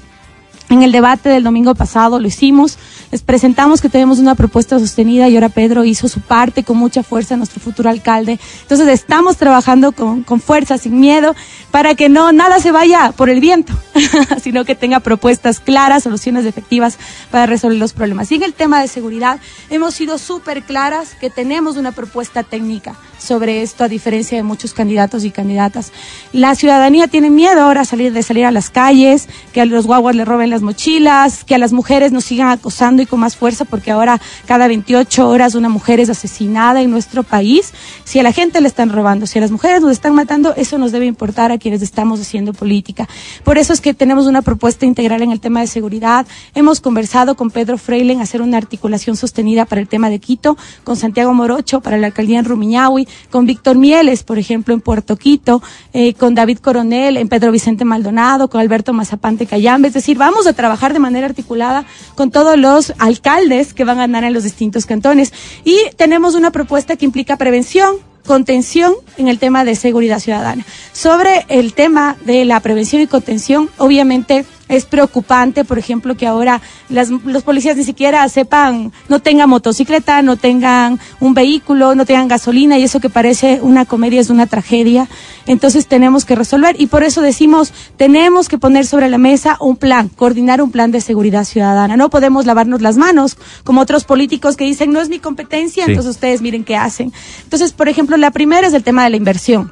En 0.70 0.84
el 0.84 0.92
debate 0.92 1.30
del 1.30 1.44
domingo 1.44 1.74
pasado 1.76 2.20
lo 2.20 2.28
hicimos, 2.28 2.78
les 3.10 3.22
presentamos 3.22 3.80
que 3.80 3.88
tenemos 3.88 4.20
una 4.20 4.36
propuesta 4.36 4.78
sostenida 4.80 5.30
y 5.30 5.36
ahora 5.36 5.48
Pedro 5.48 5.86
hizo 5.86 6.10
su 6.10 6.20
parte 6.20 6.64
con 6.64 6.76
mucha 6.76 7.04
fuerza, 7.04 7.38
nuestro 7.38 7.62
futuro 7.62 7.90
alcalde. 7.90 8.38
Entonces 8.64 8.88
estamos 8.90 9.38
trabajando 9.38 9.94
con, 9.94 10.24
con 10.24 10.42
fuerza, 10.42 10.78
sin 10.78 11.00
miedo, 11.00 11.36
para 11.72 11.96
que 11.96 12.10
no 12.10 12.34
nada 12.34 12.60
se 12.60 12.72
vaya 12.72 13.14
por 13.16 13.30
el 13.30 13.40
viento, 13.40 13.72
sino 14.42 14.66
que 14.66 14.76
tenga 14.76 15.00
propuestas 15.00 15.62
claras, 15.62 16.04
soluciones 16.04 16.46
efectivas 16.46 16.98
para 17.32 17.46
resolver 17.46 17.78
los 17.78 17.94
problemas. 17.94 18.30
Y 18.34 18.36
en 18.36 18.44
el 18.44 18.54
tema 18.54 18.82
de 18.82 18.90
seguridad 18.90 19.40
hemos 19.70 19.94
sido 19.94 20.18
súper 20.18 20.64
claras 20.64 21.16
que 21.16 21.30
tenemos 21.30 21.78
una 21.78 21.94
propuesta 21.94 22.44
técnica. 22.44 22.96
Sobre 23.18 23.62
esto, 23.62 23.84
a 23.84 23.88
diferencia 23.88 24.38
de 24.38 24.44
muchos 24.44 24.74
candidatos 24.74 25.24
y 25.24 25.32
candidatas. 25.32 25.92
La 26.34 26.56
ciudadanía 26.56 27.08
tiene 27.08 27.30
miedo 27.30 27.62
ahora 27.62 27.86
salir, 27.86 28.14
de 28.14 28.24
salir 28.24 28.46
a 28.46 28.52
las 28.52 28.70
calles, 28.70 29.28
que 29.54 29.62
a 29.62 29.66
los 29.66 29.88
guaguas 29.88 30.16
le 30.16 30.26
roben 30.26 30.50
las 30.50 30.62
mochilas, 30.62 31.44
que 31.44 31.56
a 31.56 31.58
las 31.58 31.74
mujeres 31.74 32.12
nos 32.12 32.26
sigan 32.26 32.50
acosando 32.50 33.02
y 33.02 33.06
con 33.06 33.20
más 33.20 33.36
fuerza, 33.36 33.66
porque 33.66 33.92
ahora 33.92 34.22
cada 34.46 34.68
28 34.68 35.28
horas 35.28 35.56
una 35.56 35.70
mujer 35.70 36.00
es 36.00 36.10
asesinada 36.10 36.82
en 36.82 36.92
nuestro 36.92 37.24
país. 37.24 37.74
Si 38.04 38.20
a 38.20 38.24
la 38.24 38.32
gente 38.32 38.62
le 38.62 38.68
están 38.68 38.92
robando, 38.92 39.26
si 39.28 39.38
a 39.40 39.42
las 39.42 39.52
mujeres 39.52 39.82
nos 39.82 39.92
están 39.92 40.16
matando, 40.16 40.54
eso 40.56 40.78
nos 40.78 40.92
debe 40.92 41.06
importar 41.06 41.52
a 41.52 41.58
quienes 41.58 41.82
estamos 41.82 42.20
haciendo 42.20 42.54
política. 42.54 43.08
Por 43.44 43.58
eso 43.58 43.74
es 43.74 43.82
que 43.82 43.94
tenemos 43.94 44.28
una 44.28 44.42
propuesta 44.42 44.86
integral 44.86 45.22
en 45.22 45.32
el 45.32 45.40
tema 45.40 45.62
de 45.62 45.68
seguridad. 45.68 46.26
Hemos 46.56 46.82
conversado 46.82 47.36
con 47.36 47.52
Pedro 47.52 47.78
Freile 47.78 48.14
en 48.14 48.22
hacer 48.22 48.42
una 48.42 48.58
articulación 48.58 49.16
sostenida 49.16 49.66
para 49.66 49.82
el 49.82 49.88
tema 49.88 50.10
de 50.10 50.20
Quito, 50.20 50.58
con 50.84 50.96
Santiago 50.96 51.34
Morocho 51.34 51.82
para 51.82 51.98
la 51.98 52.08
alcaldía 52.08 52.40
en 52.40 52.46
Rumiñahui, 52.46 53.07
con 53.30 53.46
Víctor 53.46 53.78
Mieles, 53.78 54.24
por 54.24 54.40
ejemplo, 54.40 54.74
en 54.74 54.82
Puerto 54.82 55.16
Quito, 55.16 55.62
eh, 55.94 56.14
con 56.14 56.36
David 56.36 56.60
Coronel 56.60 57.18
en 57.18 57.28
Pedro 57.30 57.52
Vicente 57.52 57.86
Maldonado, 57.86 58.50
con 58.50 58.62
Alberto 58.62 58.94
Mazapante 58.94 59.46
Cayambe. 59.46 59.88
Es 59.88 59.94
decir, 59.94 60.18
vamos 60.18 60.48
a 60.48 60.54
trabajar 60.54 60.94
de 60.94 61.00
manera 61.00 61.28
articulada 61.28 61.86
con 62.16 62.32
todos 62.32 62.58
los 62.58 62.94
alcaldes 62.98 63.74
que 63.74 63.84
van 63.84 64.00
a 64.00 64.04
andar 64.04 64.24
en 64.24 64.34
los 64.34 64.44
distintos 64.44 64.86
cantones. 64.86 65.34
Y 65.64 65.78
tenemos 65.96 66.36
una 66.36 66.52
propuesta 66.52 66.96
que 66.96 67.06
implica 67.06 67.38
prevención, 67.38 67.96
contención 68.26 68.94
en 69.18 69.28
el 69.28 69.40
tema 69.40 69.64
de 69.64 69.76
seguridad 69.76 70.20
ciudadana. 70.20 70.66
Sobre 70.92 71.46
el 71.48 71.74
tema 71.74 72.18
de 72.26 72.46
la 72.46 72.60
prevención 72.60 73.02
y 73.02 73.08
contención, 73.08 73.70
obviamente 73.78 74.46
es 74.70 74.86
preocupante, 74.86 75.64
por 75.64 75.80
ejemplo, 75.80 76.16
que 76.16 76.28
ahora 76.28 76.62
las, 76.90 77.10
los 77.10 77.44
policías 77.44 77.78
ni 77.78 77.84
siquiera 77.84 78.28
sepan, 78.30 78.92
no 79.10 79.20
tengan 79.20 79.50
motocicleta, 79.50 80.22
no 80.22 80.38
tengan 80.38 81.00
un 81.20 81.34
vehículo, 81.34 81.96
no 81.96 82.06
tengan 82.06 82.28
gasolina 82.28 82.78
y 82.78 82.84
eso 82.84 83.00
que 83.00 83.10
parece 83.10 83.60
una 83.62 83.86
comedia 83.86 84.22
es 84.22 84.30
una 84.30 84.48
tragedia. 84.48 85.08
Entonces 85.46 85.88
tenemos 85.88 86.26
que 86.26 86.36
resolver 86.36 86.76
y 86.80 86.88
por 86.88 87.04
eso 87.04 87.22
decimos, 87.22 87.74
tenemos 87.96 88.50
que 88.50 88.58
poner 88.58 88.86
sobre 88.86 89.10
la 89.10 89.18
mesa 89.18 89.58
un 89.60 89.78
plan, 89.78 90.10
coordinar 90.10 90.62
un 90.62 90.72
plan 90.72 90.92
de 90.92 91.02
seguridad 91.02 91.46
ciudadana. 91.46 91.98
No 91.98 92.10
podemos 92.10 92.46
lavarnos 92.46 92.82
las 92.82 92.98
manos 92.98 93.38
como 93.64 93.82
otros 93.82 94.04
políticos 94.04 94.58
que 94.58 94.66
dicen, 94.66 94.92
no 94.92 95.02
es 95.02 95.10
mi 95.10 95.20
competencia, 95.20 95.86
entonces 95.86 96.12
ustedes 96.12 96.42
miren 96.42 96.64
qué 96.64 96.76
hacen. 96.76 97.14
Entonces, 97.44 97.72
por 97.72 97.90
ejemplo, 97.90 98.18
la 98.18 98.32
primera 98.32 98.68
es 98.68 98.74
el 98.74 98.84
tema 98.84 99.04
de 99.04 99.12
la 99.12 99.18
inversión. 99.18 99.72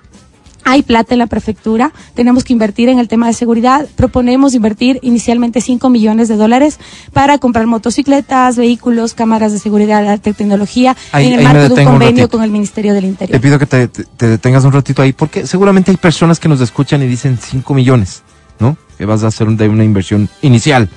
Hay 0.68 0.82
plata 0.82 1.14
en 1.14 1.20
la 1.20 1.28
prefectura, 1.28 1.92
tenemos 2.16 2.44
que 2.44 2.52
invertir 2.52 2.90
en 2.90 2.98
el 3.00 3.08
tema 3.08 3.28
de 3.28 3.34
seguridad. 3.34 3.88
Proponemos 3.96 4.56
invertir 4.56 5.00
inicialmente 5.04 5.62
5 5.62 5.90
millones 5.90 6.28
de 6.28 6.36
dólares 6.38 6.80
para 7.14 7.38
comprar 7.38 7.68
motocicletas, 7.68 8.58
vehículos, 8.58 9.14
cámaras 9.14 9.52
de 9.54 9.60
seguridad, 9.60 10.08
alta 10.10 10.34
tecnología, 10.34 10.98
Ahí- 11.12 11.28
en 11.28 11.34
el 11.40 11.44
marco 11.44 11.76
de 11.76 11.82
un 11.82 11.92
convenio 11.92 12.30
con 12.30 12.44
el 12.44 12.50
Ministerio 12.50 12.94
del 12.96 13.04
Te 13.04 13.08
Interior. 13.10 13.42
pido 13.42 13.60
que 13.60 13.66
te, 13.68 13.88
te- 13.88 14.04
te 14.06 14.28
detengas 14.28 14.66
un 14.66 14.72
ratito 14.74 15.02
ahí, 15.04 15.14
porque 15.14 15.46
seguramente 15.46 15.92
hay 15.92 15.98
personas 15.98 16.40
que 16.40 16.50
nos 16.50 16.60
escuchan 16.62 17.02
y 17.04 17.08
dicen 17.08 17.38
5 17.40 17.74
millones, 17.76 18.24
¿no? 18.60 18.76
Que 18.98 19.06
vas 19.06 19.24
a 19.24 19.28
hacer 19.28 19.48
un- 19.48 19.58
de 19.58 19.70
una 19.70 19.84
inversión 19.84 20.30
inicial. 20.42 20.90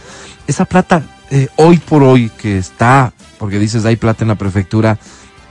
Esa 0.46 0.64
plata, 0.64 1.02
eh, 1.30 1.48
hoy 1.56 1.76
por 1.76 2.02
hoy, 2.02 2.30
que 2.40 2.56
está, 2.56 3.12
porque 3.38 3.58
dices 3.58 3.84
hay 3.84 3.96
plata 3.96 4.24
en 4.24 4.28
la 4.28 4.34
prefectura, 4.36 4.98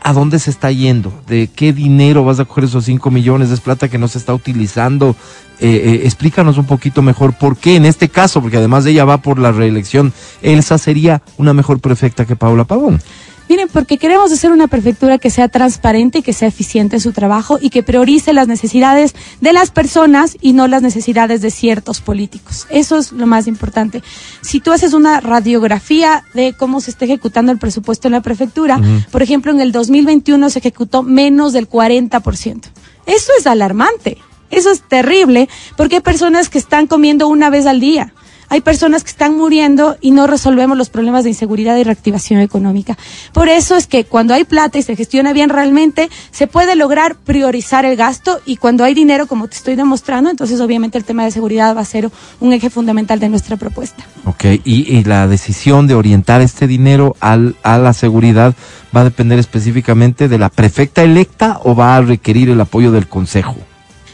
¿a 0.08 0.14
dónde 0.14 0.40
se 0.40 0.52
está 0.52 0.72
yendo? 0.72 1.12
¿De 1.28 1.50
qué 1.54 1.74
dinero 1.74 2.24
vas 2.24 2.40
a 2.40 2.46
coger 2.46 2.64
esos 2.64 2.86
5 2.86 3.12
millones? 3.12 3.50
¿Es 3.50 3.60
plata 3.60 3.90
que 3.90 3.98
no 3.98 4.08
se 4.08 4.18
está 4.18 4.34
utilizando? 4.34 5.18
Eh, 5.60 5.68
eh, 5.68 6.02
explícanos 6.06 6.58
un 6.58 6.66
poquito 6.66 7.02
mejor 7.02 7.34
por 7.34 7.58
qué 7.58 7.76
en 7.76 7.84
este 7.84 8.08
caso, 8.08 8.42
porque 8.42 8.56
además 8.56 8.86
ella 8.86 9.04
va 9.04 9.18
por 9.18 9.38
la 9.38 9.52
reelección, 9.52 10.14
Elsa 10.42 10.78
sería 10.78 11.22
una 11.36 11.54
mejor 11.54 11.82
prefecta 11.82 12.24
que 12.24 12.38
Paula 12.38 12.64
Pavón. 12.64 13.02
Miren, 13.50 13.70
porque 13.70 13.98
queremos 13.98 14.32
hacer 14.32 14.52
una 14.52 14.68
prefectura 14.68 15.18
que 15.18 15.30
sea 15.30 15.48
transparente 15.48 16.20
y 16.20 16.22
que 16.22 16.34
sea 16.34 16.50
eficiente 16.50 16.98
en 16.98 17.02
su 17.02 17.14
trabajo 17.14 17.58
y 17.62 17.70
que 17.70 17.82
priorice 17.82 18.34
las 18.34 18.48
necesidades 18.48 19.16
de 19.40 19.54
las 19.54 19.72
personas 19.72 20.38
y 20.42 20.54
no 20.54 20.68
las 20.68 20.82
necesidades 20.82 21.42
de 21.42 21.50
ciertos 21.50 22.02
políticos. 22.02 22.68
Eso 22.70 22.98
es 22.98 23.14
lo 23.14 23.26
más 23.26 23.48
importante. 23.48 24.04
Si 24.42 24.60
tú 24.60 24.74
haces 24.74 24.94
una 24.94 25.22
radiografía 25.22 26.26
de 26.34 26.54
cómo 26.54 26.82
se 26.82 26.92
está 26.92 27.06
ejecutando 27.06 27.52
el 27.52 27.58
presupuesto 27.58 28.10
en 28.10 28.14
la 28.14 28.22
prefectura, 28.22 28.82
por 29.12 29.22
ejemplo, 29.22 29.52
en 29.52 29.62
el 29.62 29.72
2021 29.72 30.50
se 30.50 30.60
ejecutó 30.60 31.04
menos 31.04 31.54
del 31.54 31.70
40%. 31.70 32.64
Eso 33.06 33.32
es 33.40 33.48
alarmante. 33.48 34.18
Eso 34.50 34.72
es 34.72 34.82
terrible 34.82 35.50
porque 35.76 35.98
hay 35.98 36.02
personas 36.02 36.50
que 36.50 36.58
están 36.58 36.88
comiendo 36.88 37.28
una 37.28 37.50
vez 37.50 37.66
al 37.66 37.80
día. 37.80 38.14
Hay 38.50 38.62
personas 38.62 39.04
que 39.04 39.10
están 39.10 39.38
muriendo 39.38 39.98
y 40.02 40.12
no 40.12 40.28
resolvemos 40.28 40.78
los 40.78 40.90
problemas 40.90 41.24
de 41.24 41.32
inseguridad 41.32 41.78
y 41.78 41.84
reactivación 41.84 42.40
económica. 42.40 42.98
Por 43.34 43.50
eso 43.50 43.76
es 43.76 43.88
que 43.88 44.06
cuando 44.06 44.34
hay 44.34 44.46
plata 44.46 44.78
y 44.78 44.84
se 44.84 44.96
gestiona 44.96 45.34
bien 45.34 45.50
realmente, 45.50 46.10
se 46.32 46.48
puede 46.48 46.76
lograr 46.76 47.16
priorizar 47.16 47.86
el 47.86 47.96
gasto 47.96 48.40
y 48.46 48.58
cuando 48.58 48.84
hay 48.84 48.94
dinero, 48.94 49.28
como 49.28 49.48
te 49.48 49.58
estoy 49.58 49.76
demostrando, 49.76 50.30
entonces 50.30 50.62
obviamente 50.62 50.98
el 50.98 51.04
tema 51.04 51.26
de 51.26 51.32
seguridad 51.32 51.76
va 51.76 51.82
a 51.82 51.86
ser 51.86 52.10
un 52.40 52.54
eje 52.54 52.70
fundamental 52.70 53.20
de 53.20 53.30
nuestra 53.30 53.58
propuesta. 53.58 54.04
Ok, 54.26 54.46
y, 54.64 54.96
y 54.96 55.04
la 55.04 55.28
decisión 55.28 55.88
de 55.88 55.96
orientar 55.96 56.42
este 56.42 56.68
dinero 56.68 57.16
al, 57.20 57.56
a 57.64 57.78
la 57.78 57.94
seguridad 57.94 58.56
va 58.96 59.02
a 59.02 59.06
depender 59.06 59.40
específicamente 59.40 60.28
de 60.28 60.38
la 60.38 60.50
prefecta 60.50 61.04
electa 61.04 61.60
o 61.64 61.76
va 61.76 61.96
a 61.96 62.02
requerir 62.02 62.50
el 62.50 62.62
apoyo 62.62 62.92
del 62.92 63.08
consejo. 63.08 63.56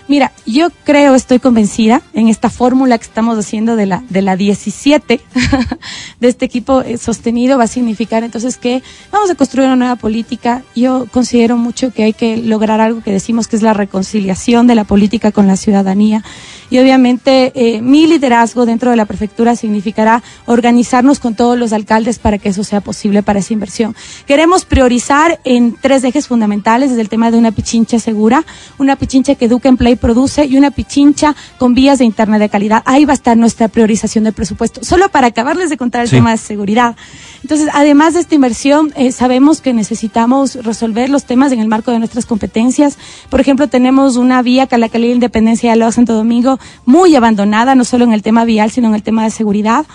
Mira, 0.07 0.33
yo 0.45 0.69
creo, 0.83 1.15
estoy 1.15 1.39
convencida 1.39 2.01
en 2.13 2.27
esta 2.27 2.49
fórmula 2.49 2.97
que 2.97 3.05
estamos 3.05 3.37
haciendo 3.37 3.77
de 3.77 3.85
la, 3.85 4.03
de 4.09 4.21
la 4.21 4.35
17 4.35 5.21
de 6.19 6.27
este 6.27 6.45
equipo 6.45 6.81
eh, 6.81 6.97
sostenido 6.97 7.57
va 7.57 7.63
a 7.65 7.67
significar 7.67 8.23
entonces 8.23 8.57
que 8.57 8.83
vamos 9.11 9.29
a 9.29 9.35
construir 9.35 9.67
una 9.67 9.77
nueva 9.77 9.95
política. 9.95 10.63
Yo 10.75 11.07
considero 11.11 11.57
mucho 11.57 11.93
que 11.93 12.03
hay 12.03 12.13
que 12.13 12.37
lograr 12.37 12.81
algo 12.81 13.01
que 13.01 13.11
decimos 13.11 13.47
que 13.47 13.55
es 13.55 13.61
la 13.61 13.73
reconciliación 13.73 14.67
de 14.67 14.75
la 14.75 14.83
política 14.83 15.31
con 15.31 15.47
la 15.47 15.55
ciudadanía. 15.55 16.23
Y 16.69 16.79
obviamente 16.79 17.51
eh, 17.55 17.81
mi 17.81 18.07
liderazgo 18.07 18.65
dentro 18.65 18.89
de 18.89 18.97
la 18.97 19.05
prefectura 19.05 19.55
significará 19.55 20.23
organizarnos 20.45 21.19
con 21.19 21.35
todos 21.35 21.57
los 21.57 21.71
alcaldes 21.71 22.19
para 22.19 22.39
que 22.39 22.49
eso 22.49 22.63
sea 22.63 22.81
posible 22.81 23.23
para 23.23 23.39
esa 23.39 23.53
inversión. 23.53 23.95
Queremos 24.25 24.65
priorizar 24.65 25.39
en 25.43 25.75
tres 25.79 26.03
ejes 26.03 26.27
fundamentales, 26.27 26.89
desde 26.89 27.01
el 27.01 27.09
tema 27.09 27.31
de 27.31 27.37
una 27.37 27.51
pichincha 27.51 27.99
segura, 27.99 28.43
una 28.79 28.95
pichincha 28.95 29.35
que 29.35 29.45
educa, 29.45 29.69
emplea 29.69 29.93
y 29.93 29.97
produce 30.03 30.43
y 30.45 30.57
una 30.57 30.69
pichincha 30.69 31.33
con 31.57 31.73
vías 31.73 31.99
de 31.99 32.03
internet 32.03 32.41
de 32.41 32.49
calidad. 32.49 32.83
Ahí 32.85 33.05
va 33.05 33.13
a 33.13 33.19
estar 33.21 33.37
nuestra 33.37 33.69
priorización 33.69 34.25
del 34.25 34.33
presupuesto. 34.33 34.83
Solo 34.83 35.07
para 35.07 35.27
acabarles 35.27 35.69
de 35.69 35.77
contar 35.77 36.01
el 36.01 36.09
Sí. 36.09 36.17
tema 36.17 36.31
de 36.31 36.37
seguridad. 36.37 36.97
Entonces, 37.41 37.69
además 37.71 38.13
de 38.13 38.19
esta 38.19 38.35
inversión, 38.35 38.91
eh, 38.97 39.13
sabemos 39.13 39.61
que 39.61 39.71
necesitamos 39.71 40.55
resolver 40.55 41.09
los 41.09 41.23
temas 41.23 41.53
en 41.53 41.59
el 41.59 41.69
marco 41.69 41.91
de 41.91 41.99
nuestras 41.99 42.25
competencias. 42.25 42.97
Por 43.29 43.39
ejemplo, 43.39 43.69
tenemos 43.69 44.17
una 44.17 44.41
vía 44.41 44.67
de 44.67 44.99
independencia 45.07 45.71
de 45.71 45.77
Loa 45.77 45.93
Santo 45.93 46.13
Domingo 46.13 46.59
muy 46.85 47.15
abandonada, 47.15 47.73
no 47.73 47.85
solo 47.85 48.03
en 48.03 48.11
el 48.11 48.23
tema 48.23 48.43
vial, 48.43 48.71
sino 48.71 48.89
en 48.89 48.95
el 48.95 49.03
tema 49.03 49.23
de 49.23 49.31
seguridad. 49.31 49.85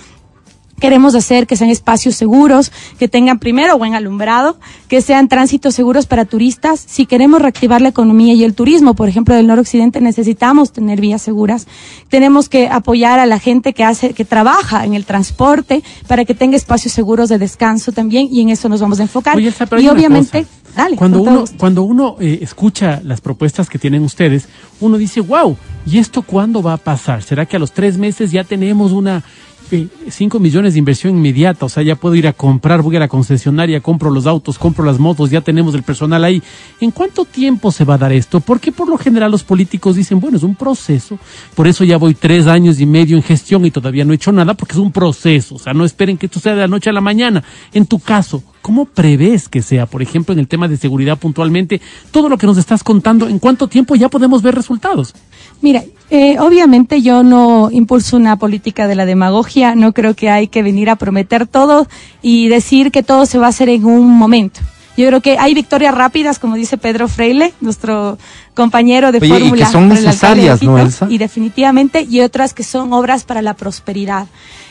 Queremos 0.80 1.14
hacer 1.14 1.46
que 1.46 1.56
sean 1.56 1.70
espacios 1.70 2.14
seguros, 2.14 2.72
que 2.98 3.08
tengan 3.08 3.38
primero 3.38 3.76
buen 3.78 3.94
alumbrado, 3.94 4.58
que 4.88 5.00
sean 5.02 5.28
tránsitos 5.28 5.74
seguros 5.74 6.06
para 6.06 6.24
turistas. 6.24 6.84
Si 6.86 7.06
queremos 7.06 7.42
reactivar 7.42 7.80
la 7.80 7.88
economía 7.88 8.34
y 8.34 8.44
el 8.44 8.54
turismo, 8.54 8.94
por 8.94 9.08
ejemplo, 9.08 9.34
del 9.34 9.46
noroccidente, 9.46 10.00
necesitamos 10.00 10.72
tener 10.72 11.00
vías 11.00 11.22
seguras. 11.22 11.66
Tenemos 12.08 12.48
que 12.48 12.68
apoyar 12.68 13.18
a 13.18 13.26
la 13.26 13.38
gente 13.38 13.72
que 13.72 13.84
hace, 13.84 14.14
que 14.14 14.24
trabaja 14.24 14.84
en 14.84 14.94
el 14.94 15.04
transporte 15.04 15.82
para 16.06 16.24
que 16.24 16.34
tenga 16.34 16.56
espacios 16.56 16.92
seguros 16.92 17.28
de 17.28 17.38
descanso 17.38 17.92
también 17.92 18.28
y 18.30 18.40
en 18.40 18.50
eso 18.50 18.68
nos 18.68 18.80
vamos 18.80 19.00
a 19.00 19.02
enfocar. 19.02 19.36
Oye, 19.36 19.48
Elsa, 19.48 19.66
pero 19.66 19.82
y 19.82 19.88
obviamente, 19.88 20.46
dale. 20.76 20.96
cuando 20.96 21.22
uno, 21.22 21.44
cuando 21.58 21.82
uno 21.82 22.16
eh, 22.20 22.38
escucha 22.42 23.00
las 23.04 23.20
propuestas 23.20 23.68
que 23.68 23.78
tienen 23.78 24.02
ustedes, 24.02 24.48
uno 24.80 24.96
dice, 24.98 25.20
wow, 25.20 25.56
¿y 25.86 25.98
esto 25.98 26.22
cuándo 26.22 26.62
va 26.62 26.74
a 26.74 26.76
pasar? 26.76 27.22
¿Será 27.22 27.46
que 27.46 27.56
a 27.56 27.58
los 27.58 27.72
tres 27.72 27.98
meses 27.98 28.30
ya 28.30 28.44
tenemos 28.44 28.92
una 28.92 29.24
eh, 29.70 29.88
cinco 30.10 30.38
millones 30.38 30.74
de 30.74 30.78
inversión 30.78 31.16
inmediata? 31.16 31.66
O 31.66 31.68
sea, 31.68 31.82
ya 31.82 31.96
puedo 31.96 32.14
ir 32.14 32.26
a 32.26 32.32
comprar, 32.32 32.82
voy 32.82 32.96
a 32.96 33.00
la 33.00 33.08
concesionaria, 33.08 33.80
compro 33.80 34.10
los 34.10 34.26
autos, 34.26 34.58
compro 34.58 34.84
las 34.84 34.98
motos, 34.98 35.30
ya 35.30 35.40
tenemos 35.40 35.74
el 35.74 35.82
personal 35.82 36.24
ahí. 36.24 36.42
¿En 36.80 36.90
cuánto 36.90 37.24
tiempo 37.24 37.70
se 37.72 37.84
va 37.84 37.94
a 37.94 37.98
dar 37.98 38.12
esto? 38.12 38.40
Porque 38.40 38.72
por 38.72 38.88
lo 38.88 38.98
general 38.98 39.30
los 39.30 39.44
políticos 39.44 39.96
dicen, 39.96 40.20
bueno, 40.20 40.36
es 40.36 40.42
un 40.42 40.54
proceso, 40.54 41.18
por 41.54 41.66
eso 41.66 41.84
ya 41.84 41.96
voy 41.96 42.14
tres 42.14 42.46
años 42.46 42.80
y 42.80 42.86
medio 42.86 43.16
en 43.16 43.22
gestión 43.22 43.64
y 43.66 43.70
todavía 43.70 44.04
no 44.04 44.12
he 44.12 44.16
hecho 44.16 44.32
nada, 44.32 44.54
porque 44.54 44.72
es 44.72 44.78
un 44.78 44.92
proceso. 44.92 45.56
O 45.56 45.58
sea, 45.58 45.74
no 45.74 45.84
esperen 45.84 46.16
que 46.16 46.26
esto 46.26 46.40
sea 46.40 46.54
de 46.54 46.60
la 46.60 46.68
noche 46.68 46.90
a 46.90 46.92
la 46.92 47.00
mañana. 47.00 47.42
En 47.72 47.86
tu 47.86 47.98
caso, 47.98 48.42
¿Cómo 48.68 48.84
prevés 48.84 49.48
que 49.48 49.62
sea, 49.62 49.86
por 49.86 50.02
ejemplo, 50.02 50.34
en 50.34 50.40
el 50.40 50.46
tema 50.48 50.68
de 50.68 50.76
seguridad 50.76 51.18
puntualmente, 51.18 51.80
todo 52.10 52.28
lo 52.28 52.36
que 52.36 52.46
nos 52.46 52.58
estás 52.58 52.84
contando, 52.84 53.26
en 53.26 53.38
cuánto 53.38 53.68
tiempo 53.68 53.94
ya 53.94 54.10
podemos 54.10 54.42
ver 54.42 54.54
resultados? 54.54 55.14
Mira, 55.60 55.84
eh, 56.10 56.38
obviamente 56.38 57.02
yo 57.02 57.22
no 57.22 57.70
impulso 57.70 58.16
una 58.16 58.36
política 58.36 58.86
de 58.86 58.94
la 58.94 59.04
demagogia, 59.04 59.74
no 59.74 59.92
creo 59.92 60.14
que 60.14 60.30
hay 60.30 60.48
que 60.48 60.62
venir 60.62 60.88
a 60.88 60.96
prometer 60.96 61.46
todo 61.46 61.86
y 62.22 62.48
decir 62.48 62.90
que 62.90 63.02
todo 63.02 63.26
se 63.26 63.38
va 63.38 63.46
a 63.46 63.50
hacer 63.50 63.68
en 63.68 63.84
un 63.84 64.10
momento. 64.10 64.60
Yo 64.96 65.06
creo 65.06 65.20
que 65.20 65.38
hay 65.38 65.54
victorias 65.54 65.94
rápidas, 65.94 66.40
como 66.40 66.56
dice 66.56 66.76
Pedro 66.76 67.06
Freile, 67.06 67.52
nuestro 67.60 68.18
compañero 68.58 69.12
de 69.12 69.18
Oye, 69.18 69.28
y 69.28 69.30
que 69.30 69.38
fórmula. 69.38 69.70
son 69.70 69.88
necesarias, 69.88 70.62
¿no, 70.62 70.76
Elsa? 70.76 71.06
Y 71.08 71.16
definitivamente, 71.16 72.02
y 72.02 72.20
otras 72.20 72.52
que 72.52 72.64
son 72.64 72.92
obras 72.92 73.22
para 73.22 73.40
la 73.40 73.54
prosperidad. 73.54 74.26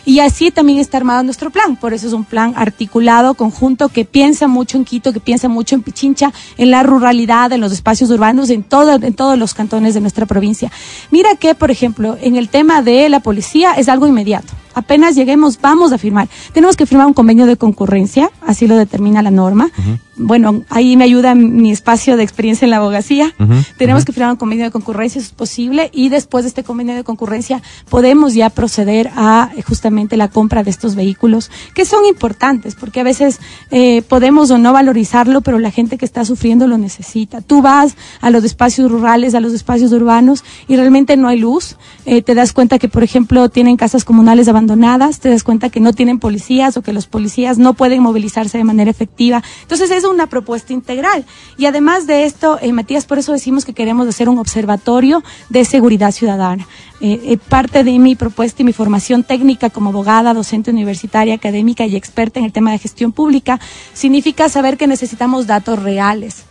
Y 0.06 0.20
así 0.20 0.52
también 0.52 0.80
está 0.80 0.98
armado 0.98 1.22
nuestro 1.24 1.50
plan. 1.50 1.76
Por 1.76 1.94
eso 1.94 2.08
es 2.08 2.14
un 2.14 2.24
plan 2.24 2.54
articulado, 2.56 3.34
conjunto, 3.34 3.90
que 3.90 4.06
piensa 4.06 4.48
mucho 4.48 4.78
en 4.78 4.86
Quito, 4.86 5.12
que 5.12 5.20
piensa 5.20 5.50
mucho 5.50 5.76
en 5.76 5.82
Pichincha, 5.84 6.32
en 6.58 6.72
la 6.72 6.84
ruralidad, 6.84 7.52
en 7.52 7.60
los 7.60 7.74
espacios 7.74 8.10
urbanos, 8.10 8.50
en, 8.50 8.64
todo, 8.64 8.94
en 8.94 9.14
todos 9.14 9.38
los 9.38 9.54
cantones 9.54 9.94
de 9.94 10.02
nuestra 10.02 10.26
provincia. 10.26 10.72
Mira 11.12 11.36
que, 11.36 11.56
por 11.56 11.72
ejemplo, 11.72 12.18
en 12.22 12.38
el 12.38 12.48
tema 12.48 12.82
de 12.82 13.10
la 13.10 13.20
policía 13.20 13.74
es 13.74 13.90
algo 13.90 14.08
inmediato. 14.08 14.54
Apenas 14.76 15.16
lleguemos, 15.16 15.60
vamos 15.60 15.92
a 15.92 15.98
firmar. 15.98 16.30
Tenemos 16.54 16.76
que 16.78 16.86
firmar 16.86 17.08
un 17.08 17.14
convenio 17.14 17.48
de 17.48 17.58
concurrencia, 17.58 18.30
así 18.46 18.68
lo 18.68 18.78
determina 18.78 19.24
la 19.24 19.32
norma. 19.32 19.72
Bueno, 20.16 20.64
ahí 20.70 20.96
me 20.96 21.04
ayuda 21.04 21.34
mi 21.34 21.72
espacio 21.72 22.16
de 22.16 22.24
experiencia 22.24 22.66
en 22.66 22.70
la 22.70 22.78
abogacía. 22.78 23.34
Tenemos 23.78 24.06
que 24.06 24.12
firmar 24.12 24.32
un 24.32 24.38
convenio 24.38 24.66
de 24.66 24.72
concurrencia, 24.72 25.20
eso 25.20 25.28
es 25.28 25.34
posible, 25.36 25.90
y 25.94 26.10
después 26.10 26.44
de 26.44 26.50
este 26.50 26.64
convenio 26.64 26.96
de 26.96 27.04
concurrencia 27.04 27.62
podemos 27.90 28.34
ya 28.34 28.50
proceder 28.50 29.12
a 29.16 29.52
eh, 29.56 29.62
justamente 29.62 30.18
la 30.18 30.30
compra 30.30 30.64
de 30.64 30.72
estos 30.72 30.96
vehículos, 30.96 31.52
que 31.74 31.86
son 31.86 32.06
importantes, 32.06 32.76
porque 32.76 33.00
a 33.00 33.04
veces 33.04 33.40
eh, 33.72 34.02
podemos 34.02 34.52
o 34.52 34.58
no 34.58 34.74
valorizarlo, 34.74 35.42
pero 35.42 35.60
la 35.60 35.72
gente 35.72 35.98
que 35.98 36.06
está 36.06 36.26
sufriendo 36.26 36.68
lo 36.68 36.78
necesita. 36.78 37.42
Tú 37.42 37.62
vas 37.62 37.96
a 38.22 38.30
los 38.30 38.44
espacios 38.44 38.92
rurales, 38.92 39.36
a 39.36 39.40
los 39.40 39.54
espacios 39.54 39.92
urbanos, 39.92 40.44
y 40.68 40.76
realmente 40.76 41.18
no 41.18 41.28
hay 41.28 41.40
luz. 41.40 41.78
Eh, 42.06 42.22
te 42.22 42.34
das 42.34 42.54
cuenta 42.54 42.80
que, 42.80 42.90
por 42.90 43.04
ejemplo, 43.04 43.50
tienen 43.50 43.78
casas 43.78 44.04
comunales 44.04 44.48
abandonadas, 44.48 45.20
te 45.20 45.30
das 45.30 45.44
cuenta 45.44 45.70
que 45.70 45.80
no 45.80 45.94
tienen 45.94 46.20
policías 46.20 46.78
o 46.78 46.82
que 46.82 46.94
los 46.94 47.08
policías 47.08 47.58
no 47.58 47.74
pueden 47.74 48.02
movilizarse 48.02 48.58
de 48.58 48.64
manera 48.64 48.90
efectiva. 48.90 49.44
Entonces 49.62 49.92
es 49.92 50.04
una 50.04 50.28
propuesta 50.28 50.74
integral. 50.74 51.26
Y 51.58 51.66
además 51.66 52.08
de 52.08 52.26
esto, 52.26 52.58
eh, 52.62 52.72
Matías, 52.74 53.06
por 53.06 53.20
eso 53.20 53.32
decimos 53.32 53.66
que 53.68 53.74
queremos 53.74 54.08
hacer 54.08 54.30
un 54.30 54.40
observatorio 54.40 55.24
de 55.50 55.64
seguridad 55.66 56.12
ciudadana. 56.12 56.66
Eh, 57.00 57.20
eh, 57.26 57.38
parte 57.38 57.84
de 57.84 58.00
mi 58.00 58.16
propuesta 58.16 58.64
y 58.64 58.66
mi 58.66 58.74
formación 58.74 59.24
técnica 59.24 59.70
como 59.70 59.90
abogada, 59.92 60.34
docente 60.34 60.72
universitaria, 60.72 61.36
académica 61.36 61.86
y 61.86 61.96
experta 61.96 62.40
en 62.40 62.46
el 62.46 62.52
tema 62.54 62.72
de 62.72 62.80
gestión 62.80 63.12
pública 63.12 63.60
significa 63.94 64.50
saber 64.50 64.78
que 64.78 64.88
necesitamos 64.88 65.46
datos 65.46 65.84
reales 65.84 66.46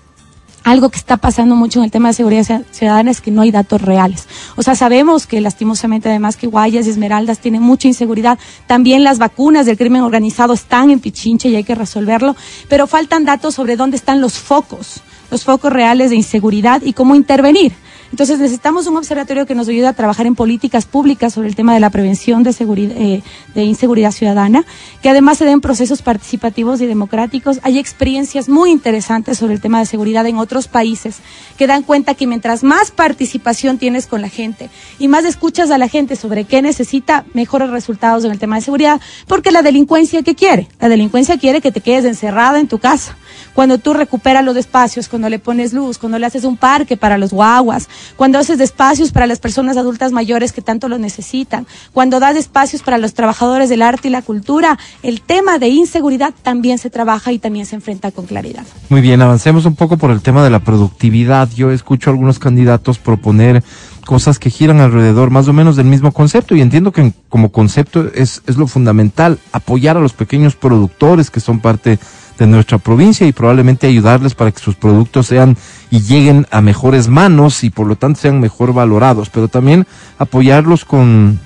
algo 0.62 0.88
que 0.88 0.98
está 0.98 1.16
pasando 1.16 1.54
mucho 1.54 1.78
en 1.78 1.84
el 1.84 1.92
tema 1.92 2.08
de 2.08 2.14
seguridad 2.14 2.42
ci- 2.44 2.64
ciudadana 2.72 3.12
es 3.12 3.20
que 3.20 3.30
no 3.30 3.42
hay 3.42 3.52
datos 3.52 3.80
reales. 3.80 4.26
O 4.56 4.64
sea, 4.64 4.74
sabemos 4.74 5.28
que 5.28 5.40
lastimosamente 5.40 6.08
además 6.08 6.36
que 6.36 6.48
Guayas 6.48 6.88
y 6.88 6.90
Esmeraldas 6.90 7.38
tienen 7.38 7.62
mucha 7.62 7.86
inseguridad. 7.86 8.36
También 8.66 9.04
las 9.04 9.18
vacunas 9.18 9.64
del 9.64 9.76
crimen 9.78 10.02
organizado 10.02 10.54
están 10.54 10.90
en 10.90 10.98
Pichincha 10.98 11.46
y 11.46 11.54
hay 11.54 11.62
que 11.62 11.76
resolverlo. 11.76 12.34
Pero 12.68 12.88
faltan 12.88 13.24
datos 13.24 13.54
sobre 13.54 13.76
dónde 13.76 13.96
están 13.96 14.20
los 14.20 14.40
focos, 14.40 15.02
los 15.30 15.44
focos 15.44 15.72
reales 15.72 16.10
de 16.10 16.16
inseguridad 16.16 16.82
y 16.82 16.92
cómo 16.92 17.14
intervenir. 17.14 17.72
Entonces 18.10 18.38
necesitamos 18.38 18.86
un 18.86 18.96
observatorio 18.96 19.46
que 19.46 19.54
nos 19.54 19.68
ayude 19.68 19.86
a 19.86 19.92
trabajar 19.92 20.26
en 20.26 20.34
políticas 20.34 20.86
públicas 20.86 21.32
sobre 21.32 21.48
el 21.48 21.56
tema 21.56 21.74
de 21.74 21.80
la 21.80 21.90
prevención 21.90 22.42
de, 22.42 22.52
seguridad, 22.52 22.96
eh, 22.96 23.22
de 23.54 23.64
inseguridad 23.64 24.12
ciudadana, 24.12 24.64
que 25.02 25.10
además 25.10 25.38
se 25.38 25.44
den 25.44 25.60
procesos 25.60 26.02
participativos 26.02 26.80
y 26.80 26.86
democráticos. 26.86 27.60
Hay 27.62 27.78
experiencias 27.78 28.48
muy 28.48 28.70
interesantes 28.70 29.38
sobre 29.38 29.54
el 29.54 29.60
tema 29.60 29.80
de 29.80 29.86
seguridad 29.86 30.26
en 30.26 30.38
otros 30.38 30.68
países 30.68 31.18
que 31.56 31.66
dan 31.66 31.82
cuenta 31.82 32.14
que 32.14 32.26
mientras 32.26 32.62
más 32.62 32.90
participación 32.90 33.78
tienes 33.78 34.06
con 34.06 34.22
la 34.22 34.28
gente 34.28 34.70
y 34.98 35.08
más 35.08 35.24
escuchas 35.24 35.70
a 35.70 35.78
la 35.78 35.88
gente 35.88 36.16
sobre 36.16 36.44
qué 36.44 36.62
necesita, 36.62 37.24
mejores 37.34 37.70
resultados 37.70 38.24
en 38.24 38.30
el 38.30 38.38
tema 38.38 38.56
de 38.56 38.62
seguridad, 38.62 39.00
porque 39.26 39.50
la 39.50 39.62
delincuencia 39.62 40.22
¿qué 40.22 40.34
quiere? 40.34 40.68
La 40.80 40.88
delincuencia 40.88 41.38
quiere 41.38 41.60
que 41.60 41.72
te 41.72 41.80
quedes 41.80 42.04
encerrada 42.04 42.58
en 42.60 42.68
tu 42.68 42.78
casa. 42.78 43.16
Cuando 43.54 43.78
tú 43.78 43.94
recuperas 43.94 44.44
los 44.44 44.56
espacios, 44.56 45.08
cuando 45.08 45.28
le 45.28 45.38
pones 45.38 45.72
luz, 45.72 45.98
cuando 45.98 46.18
le 46.18 46.26
haces 46.26 46.44
un 46.44 46.56
parque 46.56 46.96
para 46.96 47.18
los 47.18 47.32
guaguas, 47.32 47.88
cuando 48.16 48.38
haces 48.38 48.60
espacios 48.60 49.12
para 49.12 49.26
las 49.26 49.38
personas 49.38 49.76
adultas 49.76 50.12
mayores 50.12 50.52
que 50.52 50.62
tanto 50.62 50.88
lo 50.88 50.98
necesitan, 50.98 51.66
cuando 51.92 52.20
das 52.20 52.36
espacios 52.36 52.82
para 52.82 52.98
los 52.98 53.14
trabajadores 53.14 53.68
del 53.68 53.82
arte 53.82 54.08
y 54.08 54.10
la 54.10 54.22
cultura, 54.22 54.78
el 55.02 55.20
tema 55.20 55.58
de 55.58 55.68
inseguridad 55.68 56.34
también 56.42 56.78
se 56.78 56.90
trabaja 56.90 57.32
y 57.32 57.38
también 57.38 57.66
se 57.66 57.76
enfrenta 57.76 58.10
con 58.10 58.26
claridad. 58.26 58.64
Muy 58.88 59.00
bien, 59.00 59.22
avancemos 59.22 59.66
un 59.66 59.74
poco 59.74 59.96
por 59.96 60.10
el 60.10 60.22
tema 60.22 60.42
de 60.44 60.50
la 60.50 60.60
productividad. 60.60 61.48
Yo 61.54 61.70
escucho 61.70 62.10
a 62.10 62.12
algunos 62.12 62.38
candidatos 62.38 62.98
proponer 62.98 63.62
cosas 64.06 64.38
que 64.38 64.50
giran 64.50 64.80
alrededor 64.80 65.30
más 65.30 65.48
o 65.48 65.52
menos 65.52 65.76
del 65.76 65.86
mismo 65.86 66.12
concepto 66.12 66.54
y 66.54 66.62
entiendo 66.62 66.92
que 66.92 67.12
como 67.28 67.50
concepto 67.50 68.08
es, 68.14 68.42
es 68.46 68.56
lo 68.56 68.66
fundamental, 68.68 69.38
apoyar 69.52 69.96
a 69.96 70.00
los 70.00 70.12
pequeños 70.12 70.54
productores 70.56 71.30
que 71.30 71.40
son 71.40 71.60
parte 71.60 71.90
de 71.90 71.98
nuestra 72.44 72.76
provincia 72.78 73.26
y 73.26 73.32
probablemente 73.32 73.86
ayudarles 73.86 74.34
para 74.34 74.50
que 74.50 74.58
sus 74.58 74.74
productos 74.74 75.28
sean 75.28 75.56
y 75.90 76.00
lleguen 76.00 76.46
a 76.50 76.60
mejores 76.60 77.08
manos 77.08 77.64
y 77.64 77.70
por 77.70 77.86
lo 77.86 77.96
tanto 77.96 78.20
sean 78.20 78.40
mejor 78.40 78.74
valorados, 78.74 79.30
pero 79.30 79.48
también 79.48 79.86
apoyarlos 80.18 80.84
con 80.84 81.40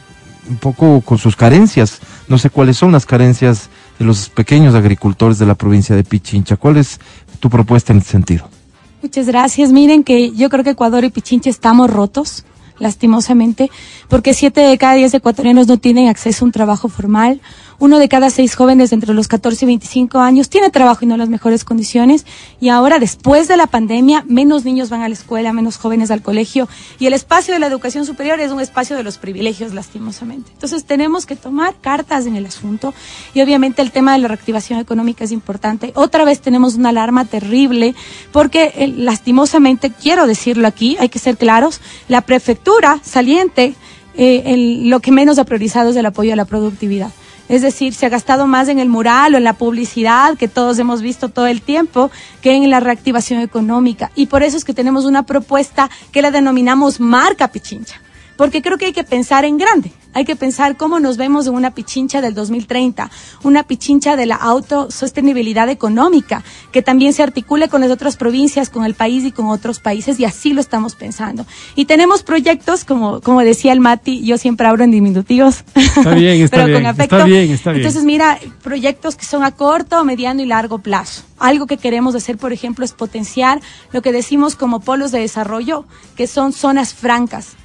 un 0.49 0.57
poco 0.57 1.01
con 1.03 1.19
sus 1.19 1.37
carencias. 1.37 2.01
No 2.27 2.39
sé 2.39 2.51
cuáles 2.51 2.77
son 2.77 2.91
las 2.91 3.07
carencias 3.07 3.71
de 3.99 4.05
los 4.05 4.29
pequeños 4.29 4.75
agricultores 4.75 5.39
de 5.39 5.47
la 5.47 5.55
provincia 5.55 5.95
de 5.95 6.03
Pichincha. 6.03 6.57
¿Cuál 6.57 6.79
es 6.79 6.99
tu 7.39 7.49
propuesta 7.49 7.93
en 7.93 8.01
ese 8.01 8.11
sentido? 8.11 8.49
Muchas 9.03 9.27
gracias. 9.27 9.73
Miren 9.73 10.03
que 10.03 10.33
yo 10.33 10.49
creo 10.51 10.65
que 10.65 10.71
Ecuador 10.71 11.05
y 11.05 11.11
Pichincha 11.11 11.49
estamos 11.49 11.91
rotos, 11.91 12.45
lastimosamente, 12.79 13.71
porque 14.09 14.35
siete 14.35 14.61
de 14.63 14.77
cada 14.79 14.95
diez 14.95 15.15
ecuatorianos 15.15 15.69
no 15.69 15.77
tienen 15.77 16.09
acceso 16.09 16.45
a 16.45 16.47
un 16.47 16.53
trabajo 16.53 16.89
formal. 16.89 17.41
Uno 17.81 17.99
de 17.99 18.11
cada 18.11 18.29
seis 18.29 18.57
jóvenes 18.57 18.93
entre 18.93 19.15
los 19.15 19.27
14 19.27 19.65
y 19.65 19.67
25 19.67 20.19
años 20.19 20.51
tiene 20.51 20.69
trabajo 20.69 21.03
y 21.03 21.09
no 21.09 21.17
las 21.17 21.31
mejores 21.31 21.65
condiciones. 21.65 22.27
Y 22.61 22.69
ahora, 22.69 22.99
después 22.99 23.49
de 23.49 23.57
la 23.57 23.67
pandemia, 23.67 24.23
menos 24.29 24.67
niños 24.67 24.91
van 24.91 25.01
a 25.01 25.09
la 25.09 25.15
escuela, 25.15 25.55
menos 25.55 25.79
jóvenes 25.79 26.11
al 26.11 26.21
colegio. 26.21 26.69
Y 26.99 27.07
el 27.07 27.15
espacio 27.15 27.55
de 27.55 27.61
la 27.61 27.69
educación 27.69 28.05
superior 28.05 28.39
es 28.39 28.53
un 28.53 28.61
espacio 28.61 28.99
de 28.99 29.03
los 29.03 29.17
privilegios, 29.17 29.73
lastimosamente. 29.73 30.51
Entonces, 30.53 30.85
tenemos 30.85 31.25
que 31.25 31.37
tomar 31.37 31.75
cartas 31.81 32.27
en 32.27 32.37
el 32.37 32.45
asunto. 32.45 32.93
Y 33.33 33.41
obviamente 33.41 33.81
el 33.81 33.93
tema 33.93 34.13
de 34.13 34.19
la 34.19 34.29
reactivación 34.29 34.79
económica 34.79 35.25
es 35.25 35.33
importante. 35.33 35.93
Otra 35.95 36.27
vez 36.27 36.43
tenemos 36.43 36.75
una 36.75 36.91
alarma 36.91 37.25
terrible 37.25 37.95
porque, 38.31 38.75
eh, 38.77 38.89
lastimosamente, 38.89 39.91
quiero 39.91 40.27
decirlo 40.27 40.69
aquí, 40.69 40.99
hay 41.01 41.09
que 41.09 41.19
ser 41.19 41.39
claros, 41.39 41.81
la 42.09 42.21
prefectura 42.21 43.01
saliente, 43.03 43.75
eh, 44.19 44.83
lo 44.85 45.01
que 45.01 45.13
menos 45.13 45.39
ha 45.39 45.45
priorizado 45.45 45.89
es 45.89 45.97
el 45.97 46.05
apoyo 46.05 46.35
a 46.35 46.37
la 46.37 46.45
productividad. 46.45 47.11
Es 47.51 47.63
decir, 47.63 47.95
se 47.95 48.07
ha 48.07 48.09
gastado 48.09 48.47
más 48.47 48.69
en 48.69 48.79
el 48.79 48.89
mural 48.89 49.35
o 49.35 49.37
en 49.37 49.43
la 49.43 49.55
publicidad 49.55 50.39
que 50.39 50.47
todos 50.47 50.79
hemos 50.79 51.03
visto 51.03 51.31
todo 51.31 51.49
el 51.49 51.63
tiempo 51.63 52.13
que 52.43 52.55
en 52.55 52.71
la 52.71 52.79
reactivación 52.79 53.41
económica. 53.41 54.13
Y 54.15 54.27
por 54.27 54.45
eso 54.45 54.57
es 54.57 54.65
que 54.65 54.73
tenemos 54.73 55.05
una 55.05 55.25
propuesta 55.25 55.91
que 56.13 56.23
la 56.23 56.31
denominamos 56.31 57.01
marca 57.01 57.49
Pichincha. 57.49 58.01
Porque 58.41 58.63
creo 58.63 58.79
que 58.79 58.87
hay 58.87 58.95
que 58.95 59.05
pensar 59.05 59.45
en 59.45 59.59
grande. 59.59 59.93
Hay 60.15 60.25
que 60.25 60.35
pensar 60.35 60.79
cómo 60.79 60.99
nos 60.99 61.19
vemos 61.19 61.47
en 61.47 61.53
una 61.53 61.75
pichincha 61.75 62.23
del 62.23 62.33
2030, 62.33 63.11
una 63.43 63.65
pichincha 63.65 64.17
de 64.17 64.25
la 64.25 64.37
autosostenibilidad 64.37 65.69
económica, 65.69 66.43
que 66.73 66.81
también 66.81 67.13
se 67.13 67.23
articule 67.23 67.69
con 67.69 67.83
las 67.83 67.91
otras 67.91 68.17
provincias, 68.17 68.71
con 68.71 68.87
el 68.87 68.95
país 68.95 69.25
y 69.25 69.31
con 69.31 69.49
otros 69.49 69.79
países, 69.79 70.19
y 70.19 70.25
así 70.25 70.55
lo 70.55 70.63
estamos 70.63 70.95
pensando. 70.95 71.45
Y 71.77 71.85
tenemos 71.85 72.23
proyectos, 72.23 72.87
como, 72.87 73.21
como 73.21 73.41
decía 73.41 73.75
el 73.75 73.81
Mati, 73.81 74.25
yo 74.25 74.39
siempre 74.39 74.67
hablo 74.67 74.85
en 74.85 74.91
diminutivos. 74.91 75.63
Está 75.75 76.15
bien, 76.15 76.41
está 76.43 76.57
pero 76.57 76.69
bien, 76.69 76.79
con 76.79 76.87
afecto. 76.87 77.17
está 77.17 77.27
bien, 77.27 77.51
está 77.51 77.73
bien. 77.73 77.83
Entonces, 77.83 78.05
mira, 78.05 78.39
proyectos 78.63 79.17
que 79.17 79.27
son 79.27 79.45
a 79.45 79.51
corto, 79.51 80.03
mediano 80.03 80.41
y 80.41 80.47
largo 80.47 80.79
plazo. 80.79 81.25
Algo 81.39 81.67
que 81.67 81.77
queremos 81.77 82.15
hacer, 82.15 82.39
por 82.39 82.55
ejemplo, 82.55 82.87
es 82.87 82.93
potenciar 82.93 83.61
lo 83.93 84.01
que 84.01 84.13
decimos 84.13 84.57
como 84.57 84.81
polos 84.81 85.13
de 85.13 85.21
desarrollo, 85.21 85.85
que 86.17 86.27
son 86.27 86.55
zonas 86.55 86.95
francas 86.95 87.59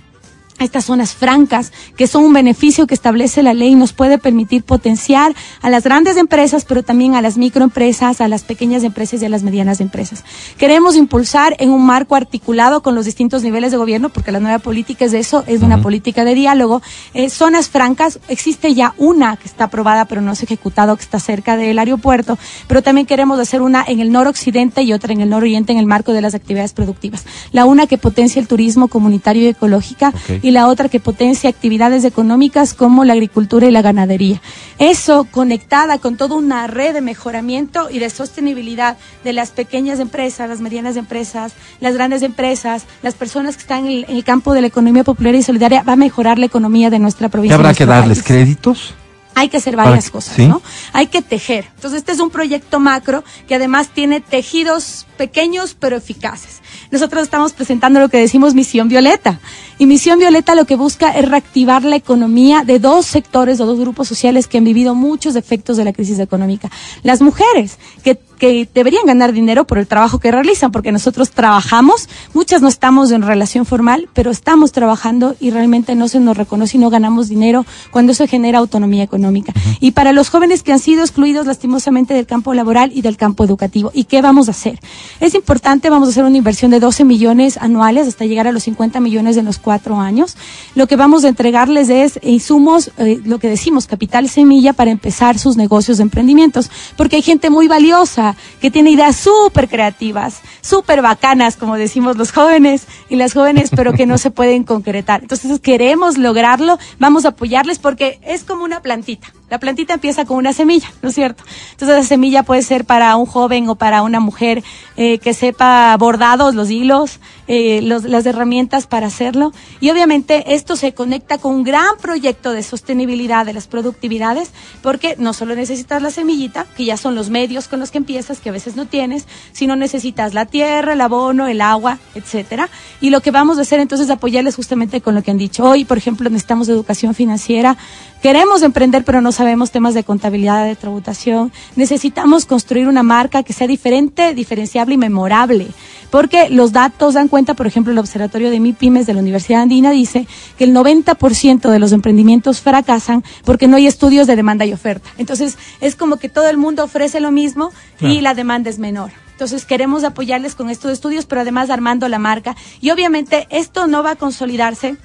estas 0.59 0.85
zonas 0.85 1.13
francas, 1.13 1.71
que 1.97 2.07
son 2.07 2.23
un 2.23 2.33
beneficio 2.33 2.87
que 2.87 2.93
establece 2.93 3.43
la 3.43 3.53
ley, 3.53 3.75
nos 3.75 3.93
puede 3.93 4.17
permitir 4.17 4.63
potenciar 4.63 5.35
a 5.61 5.69
las 5.69 5.83
grandes 5.83 6.17
empresas, 6.17 6.65
pero 6.65 6.83
también 6.83 7.15
a 7.15 7.21
las 7.21 7.37
microempresas, 7.37 8.21
a 8.21 8.27
las 8.27 8.43
pequeñas 8.43 8.83
empresas 8.83 9.21
y 9.21 9.25
a 9.25 9.29
las 9.29 9.43
medianas 9.43 9.81
empresas. 9.81 10.23
Queremos 10.57 10.95
impulsar 10.95 11.55
en 11.59 11.71
un 11.71 11.85
marco 11.85 12.15
articulado 12.15 12.81
con 12.81 12.95
los 12.95 13.05
distintos 13.05 13.43
niveles 13.43 13.71
de 13.71 13.77
gobierno, 13.77 14.09
porque 14.09 14.31
la 14.31 14.39
nueva 14.39 14.59
política 14.59 15.05
es 15.05 15.11
de 15.11 15.19
eso, 15.19 15.43
es 15.47 15.61
una 15.61 15.81
política 15.81 16.23
de 16.23 16.35
diálogo. 16.35 16.81
Eh, 17.13 17.29
zonas 17.29 17.69
francas, 17.69 18.19
existe 18.29 18.73
ya 18.73 18.93
una 18.97 19.37
que 19.37 19.47
está 19.47 19.65
aprobada, 19.65 20.05
pero 20.05 20.21
no 20.21 20.35
se 20.35 20.43
ha 20.43 20.45
ejecutado, 20.45 20.95
que 20.95 21.03
está 21.03 21.19
cerca 21.19 21.57
del 21.57 21.77
aeropuerto, 21.79 22.37
pero 22.67 22.81
también 22.81 23.07
queremos 23.07 23.39
hacer 23.39 23.61
una 23.61 23.83
en 23.87 23.99
el 23.99 24.11
noroccidente 24.11 24.83
y 24.83 24.93
otra 24.93 25.13
en 25.13 25.21
el 25.21 25.29
nororiente 25.29 25.71
en 25.71 25.79
el 25.79 25.85
marco 25.85 26.13
de 26.13 26.21
las 26.21 26.35
actividades 26.35 26.73
productivas. 26.73 27.25
La 27.51 27.65
una 27.65 27.87
que 27.87 27.97
potencia 27.97 28.39
el 28.39 28.47
turismo 28.47 28.87
comunitario 28.87 29.43
y 29.43 29.47
ecológica. 29.47 30.13
Y 30.45 30.51
la 30.51 30.67
otra 30.67 30.89
que 30.89 30.99
potencia 30.99 31.49
actividades 31.49 32.03
económicas 32.03 32.75
como 32.75 33.03
la 33.03 33.13
agricultura 33.13 33.65
y 33.65 33.71
la 33.71 33.81
ganadería. 33.81 34.39
Eso 34.77 35.27
conectada 35.31 35.97
con 35.97 36.17
toda 36.17 36.36
una 36.36 36.67
red 36.67 36.93
de 36.93 37.01
mejoramiento 37.01 37.89
y 37.89 37.97
de 37.97 38.12
sostenibilidad 38.12 38.95
de 39.23 39.34
las 39.34 39.49
pequeñas 39.49 39.99
empresas, 39.99 40.47
las 40.47 40.62
medianas 40.62 40.97
empresas, 40.97 41.53
las 41.79 41.95
grandes 41.95 42.21
empresas, 42.21 42.84
las 43.01 43.15
personas 43.15 43.55
que 43.55 43.62
están 43.62 43.88
en 43.88 44.05
el, 44.08 44.23
campo 44.23 44.53
de 44.53 44.62
la 44.62 44.67
economía 44.67 45.03
popular 45.03 45.34
y 45.34 45.41
solidaria, 45.41 45.81
va 45.81 45.93
a 45.93 45.95
mejorar 45.95 46.38
la 46.38 46.45
economía 46.45 46.91
de 46.91 46.99
nuestra 46.99 47.27
¿Qué 47.27 47.31
provincia. 47.31 47.55
habrá 47.55 47.73
que 47.73 47.88
darles? 47.88 48.19
país. 48.19 48.27
¿Créditos? 48.27 48.93
hay 49.36 49.49
que 49.49 49.58
hacer 49.58 49.75
varias 49.75 50.10
cosas, 50.10 50.36
sí. 50.36 50.47
¿no? 50.47 50.62
Hay 50.93 51.08
que 51.08 51.21
tejer. 51.21 51.67
Entonces, 51.75 51.99
este 51.99 52.13
es 52.13 52.19
un 52.19 52.29
proyecto 52.29 52.79
macro 52.79 53.23
que 53.47 53.55
además 53.55 53.89
tiene 53.89 54.21
tejidos 54.21 55.05
pequeños 55.17 55.75
pero 55.77 55.97
eficaces. 55.97 56.62
Nosotros 56.91 57.23
estamos 57.23 57.53
presentando 57.53 57.99
lo 57.99 58.09
que 58.09 58.17
decimos 58.17 58.53
Misión 58.53 58.87
Violeta. 58.87 59.39
Y 59.77 59.85
Misión 59.85 60.19
Violeta 60.19 60.55
lo 60.55 60.65
que 60.65 60.75
busca 60.75 61.11
es 61.11 61.27
reactivar 61.27 61.83
la 61.83 61.95
economía 61.95 62.63
de 62.63 62.79
dos 62.79 63.05
sectores 63.05 63.59
o 63.59 63.65
dos 63.65 63.79
grupos 63.79 64.07
sociales 64.07 64.47
que 64.47 64.57
han 64.57 64.63
vivido 64.63 64.95
muchos 64.95 65.35
efectos 65.35 65.77
de 65.77 65.85
la 65.85 65.93
crisis 65.93 66.19
económica. 66.19 66.69
Las 67.03 67.21
mujeres, 67.21 67.77
que, 68.03 68.17
que 68.35 68.67
deberían 68.73 69.05
ganar 69.05 69.33
dinero 69.33 69.65
por 69.65 69.77
el 69.77 69.87
trabajo 69.87 70.19
que 70.19 70.31
realizan, 70.31 70.71
porque 70.71 70.91
nosotros 70.91 71.31
trabajamos, 71.31 72.07
muchas 72.33 72.61
no 72.61 72.67
estamos 72.67 73.11
en 73.11 73.21
relación 73.21 73.65
formal, 73.65 74.07
pero 74.13 74.31
estamos 74.31 74.71
trabajando 74.71 75.35
y 75.39 75.51
realmente 75.51 75.95
no 75.95 76.07
se 76.07 76.19
nos 76.19 76.37
reconoce 76.37 76.77
y 76.77 76.79
no 76.79 76.89
ganamos 76.89 77.29
dinero 77.29 77.65
cuando 77.91 78.11
eso 78.11 78.27
genera 78.27 78.59
autonomía 78.59 79.03
económica. 79.03 79.53
Y 79.79 79.91
para 79.91 80.11
los 80.11 80.29
jóvenes 80.29 80.63
que 80.63 80.71
han 80.71 80.79
sido 80.79 81.01
excluidos 81.01 81.45
lastimosamente 81.45 82.13
del 82.13 82.25
campo 82.25 82.53
laboral 82.53 82.91
y 82.93 83.01
del 83.01 83.17
campo 83.17 83.43
educativo, 83.43 83.91
¿y 83.93 84.05
qué 84.05 84.21
vamos 84.21 84.47
a 84.47 84.51
hacer? 84.51 84.79
Es 85.19 85.35
importante, 85.35 85.89
vamos 85.89 86.09
a 86.09 86.11
hacer 86.11 86.23
una 86.23 86.37
inversión 86.37 86.71
de 86.71 86.79
12 86.79 87.03
millones 87.03 87.57
anuales 87.57 88.07
hasta 88.07 88.25
llegar 88.25 88.47
a 88.47 88.51
los 88.51 88.63
50 88.63 88.99
millones 88.99 89.37
en 89.37 89.45
los 89.45 89.57
cuatro 89.57 89.99
años. 89.99 90.37
Lo 90.75 90.87
que 90.87 90.95
vamos 90.95 91.23
a 91.23 91.27
entregarles 91.27 91.89
es 91.89 92.19
insumos, 92.23 92.91
eh, 92.97 93.19
lo 93.25 93.39
que 93.39 93.49
decimos, 93.49 93.87
capital 93.87 94.29
semilla 94.29 94.73
para 94.73 94.91
empezar 94.91 95.37
sus 95.37 95.57
negocios 95.57 95.97
de 95.97 96.03
emprendimientos, 96.03 96.71
porque 96.97 97.17
hay 97.17 97.21
gente 97.21 97.49
muy 97.49 97.67
valiosa 97.67 98.24
que 98.61 98.71
tiene 98.71 98.91
ideas 98.91 99.15
súper 99.15 99.67
creativas, 99.67 100.41
súper 100.61 101.01
bacanas, 101.01 101.57
como 101.57 101.75
decimos 101.75 102.17
los 102.17 102.31
jóvenes 102.31 102.88
y 103.09 103.15
las 103.17 103.33
jóvenes, 103.33 103.69
pero 103.75 103.93
que 103.93 104.05
no 104.05 104.17
se 104.17 104.31
pueden 104.31 104.63
concretar. 104.63 105.21
Entonces 105.21 105.59
queremos 105.59 106.17
lograrlo, 106.17 106.79
vamos 106.99 107.25
a 107.25 107.29
apoyarles 107.29 107.79
porque 107.79 108.19
es 108.23 108.43
como 108.43 108.63
una 108.63 108.81
plantita. 108.81 109.33
La 109.49 109.60
plantita 109.60 109.93
empieza 109.93 110.25
con 110.25 110.38
una 110.38 110.53
semilla, 110.53 110.91
¿no 111.03 111.10
es 111.10 111.15
cierto? 111.15 111.43
Entonces 111.71 111.97
esa 111.97 112.08
semilla 112.08 112.41
puede 112.41 112.63
ser 112.63 112.84
para 112.84 113.15
un 113.15 113.27
joven 113.27 113.69
o 113.69 113.75
para 113.75 114.01
una 114.01 114.19
mujer 114.19 114.63
eh, 114.97 115.19
que 115.19 115.36
sepa 115.36 115.95
bordados, 115.97 116.55
los 116.55 116.71
hilos, 116.71 117.19
eh, 117.47 117.81
las 117.84 118.25
herramientas 118.25 118.88
para 118.88 119.05
hacerlo. 119.05 119.53
Y 119.79 119.91
obviamente 119.91 120.55
esto 120.55 120.75
se 120.75 120.95
conecta 120.95 121.38
con 121.38 121.53
un 121.53 121.63
gran 121.63 121.97
proyecto 122.01 122.53
de 122.53 122.63
sostenibilidad 122.63 123.45
de 123.45 123.53
las 123.53 123.67
productividades, 123.67 124.51
porque 124.81 125.15
no 125.19 125.31
solo 125.34 125.55
necesitas 125.55 126.01
la 126.01 126.10
semillita, 126.10 126.65
que 126.75 126.86
ya 126.86 126.97
son 126.97 127.13
los 127.13 127.29
medios 127.29 127.67
con 127.67 127.79
los 127.79 127.91
que 127.91 127.99
empiezas, 127.99 128.39
que 128.39 128.49
a 128.49 128.53
veces 128.53 128.75
no 128.75 128.88
tienes, 128.88 129.27
sino 129.51 129.75
necesitas 129.75 130.34
la 130.34 130.47
tierra, 130.47 130.93
el 130.93 131.01
abono, 131.01 131.47
el 131.47 131.62
agua, 131.62 131.99
etcétera. 132.15 132.69
Y 132.99 133.12
lo 133.12 133.21
que 133.21 133.29
vamos 133.29 133.60
a 133.60 133.62
hacer 133.62 133.79
entonces 133.79 134.08
es 134.08 134.12
apoyarles 134.12 134.55
justamente 134.55 135.01
con 135.01 135.13
lo 135.13 135.21
que 135.21 135.29
han 135.29 135.38
dicho. 135.38 135.63
Hoy, 135.65 135.86
por 135.86 135.99
ejemplo, 135.99 136.29
necesitamos 136.31 136.67
educación 136.67 137.13
financiera. 137.13 137.77
Queremos 138.23 138.63
emprender, 138.63 139.03
pero 139.03 139.21
no 139.21 139.31
sabemos 139.35 139.71
temas 139.71 139.93
de 139.93 140.03
contabilidad, 140.03 140.65
de 140.65 140.75
tributación. 140.75 141.51
Necesitamos 141.75 142.45
construir 142.45 142.87
una 142.87 143.03
marca 143.03 143.43
que 143.43 143.53
sea 143.53 143.67
diferente, 143.67 144.33
diferenciable 144.33 144.95
y 144.95 144.97
memorable. 144.97 145.67
Porque 146.09 146.49
los 146.49 146.71
datos 146.71 147.13
dan 147.15 147.27
cuenta, 147.27 147.53
por 147.53 147.67
ejemplo, 147.67 147.91
el 147.91 147.99
Observatorio 147.99 148.49
de 148.49 148.59
MIPIMES 148.59 149.05
de 149.05 149.13
la 149.13 149.19
Universidad 149.19 149.61
Andina 149.61 149.91
dice 149.91 150.27
que 150.57 150.63
el 150.63 150.73
90% 150.73 151.69
de 151.69 151.79
los 151.79 151.91
emprendimientos 151.91 152.61
fracasan 152.61 153.23
porque 153.43 153.67
no 153.67 153.77
hay 153.77 153.87
estudios 153.87 154.25
de 154.27 154.35
demanda 154.35 154.65
y 154.65 154.73
oferta. 154.73 155.09
Entonces, 155.17 155.57
es 155.81 155.95
como 155.95 156.17
que 156.17 156.29
todo 156.29 156.49
el 156.49 156.57
mundo 156.57 156.83
ofrece 156.83 157.19
lo 157.19 157.31
mismo 157.31 157.71
y 157.99 158.21
la 158.21 158.33
demanda 158.33 158.69
es 158.69 158.79
menor. 158.79 159.11
Entonces 159.35 159.65
queremos 159.65 160.05
apoyarles 160.05 160.55
con 160.55 160.69
estos 160.69 160.93
estudios, 160.93 161.25
pero 161.25 161.41
además 161.41 161.69
armando 161.69 162.07
la 162.07 162.19
marca. 162.19 162.55
Y 162.79 162.91
obviamente 162.91 163.47
esto 163.49 163.85
no 163.85 164.01
va 164.01 164.11
a 164.11 164.15
consolidarse 164.15 164.95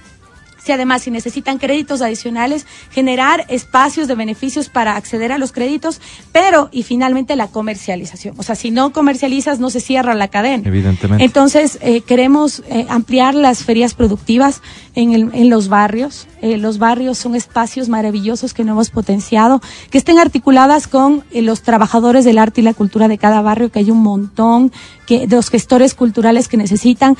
si 0.65 0.73
además 0.73 1.03
si 1.03 1.11
necesitan 1.11 1.59
créditos 1.59 2.03
adicionales, 2.03 2.67
generar 2.91 3.45
espacios 3.49 4.09
de 4.09 4.15
beneficios 4.15 4.69
para 4.69 4.97
acceder 4.97 5.33
a 5.33 5.39
los 5.39 5.53
créditos, 5.53 6.01
pero 6.33 6.69
y 6.73 6.83
finalmente 6.83 7.37
la 7.37 7.49
comercialización. 7.49 8.35
O 8.39 8.43
sea, 8.43 8.55
si 8.55 8.71
no 8.71 8.93
comercializas, 8.93 9.59
no 9.61 9.71
se 9.71 9.81
cierra 9.81 10.15
la 10.15 10.29
cadena. 10.29 10.63
Evidentemente. 10.67 11.25
Entonces, 11.25 11.79
eh, 11.81 12.03
queremos 12.03 12.63
eh, 12.69 12.87
ampliar 12.89 13.35
las 13.35 13.65
ferias 13.65 13.95
productivas 13.95 14.61
en, 14.95 15.13
el- 15.13 15.31
en 15.33 15.51
los 15.51 15.69
barrios. 15.69 16.27
Eh, 16.43 16.57
los 16.57 16.79
barrios 16.79 17.19
son 17.19 17.35
espacios 17.35 17.89
maravillosos 17.89 18.55
que 18.55 18.65
no 18.65 18.73
hemos 18.73 18.91
potenciado, 18.91 19.61
que 19.91 19.99
estén 19.99 20.19
articuladas 20.19 20.87
con 20.87 21.25
los 21.33 21.63
trabajadores 21.63 22.25
del 22.25 22.39
arte 22.39 22.61
y 22.61 22.65
la 22.65 22.75
cultura 22.75 23.09
de 23.09 23.19
cada 23.19 23.41
barrio, 23.43 23.71
que 23.71 23.79
hay 23.81 23.91
un 23.91 24.03
montón, 24.03 24.73
que, 25.07 25.27
de 25.27 25.37
los 25.37 25.51
gestores 25.51 25.95
culturales 25.95 26.49
que 26.49 26.57
necesitan 26.57 27.17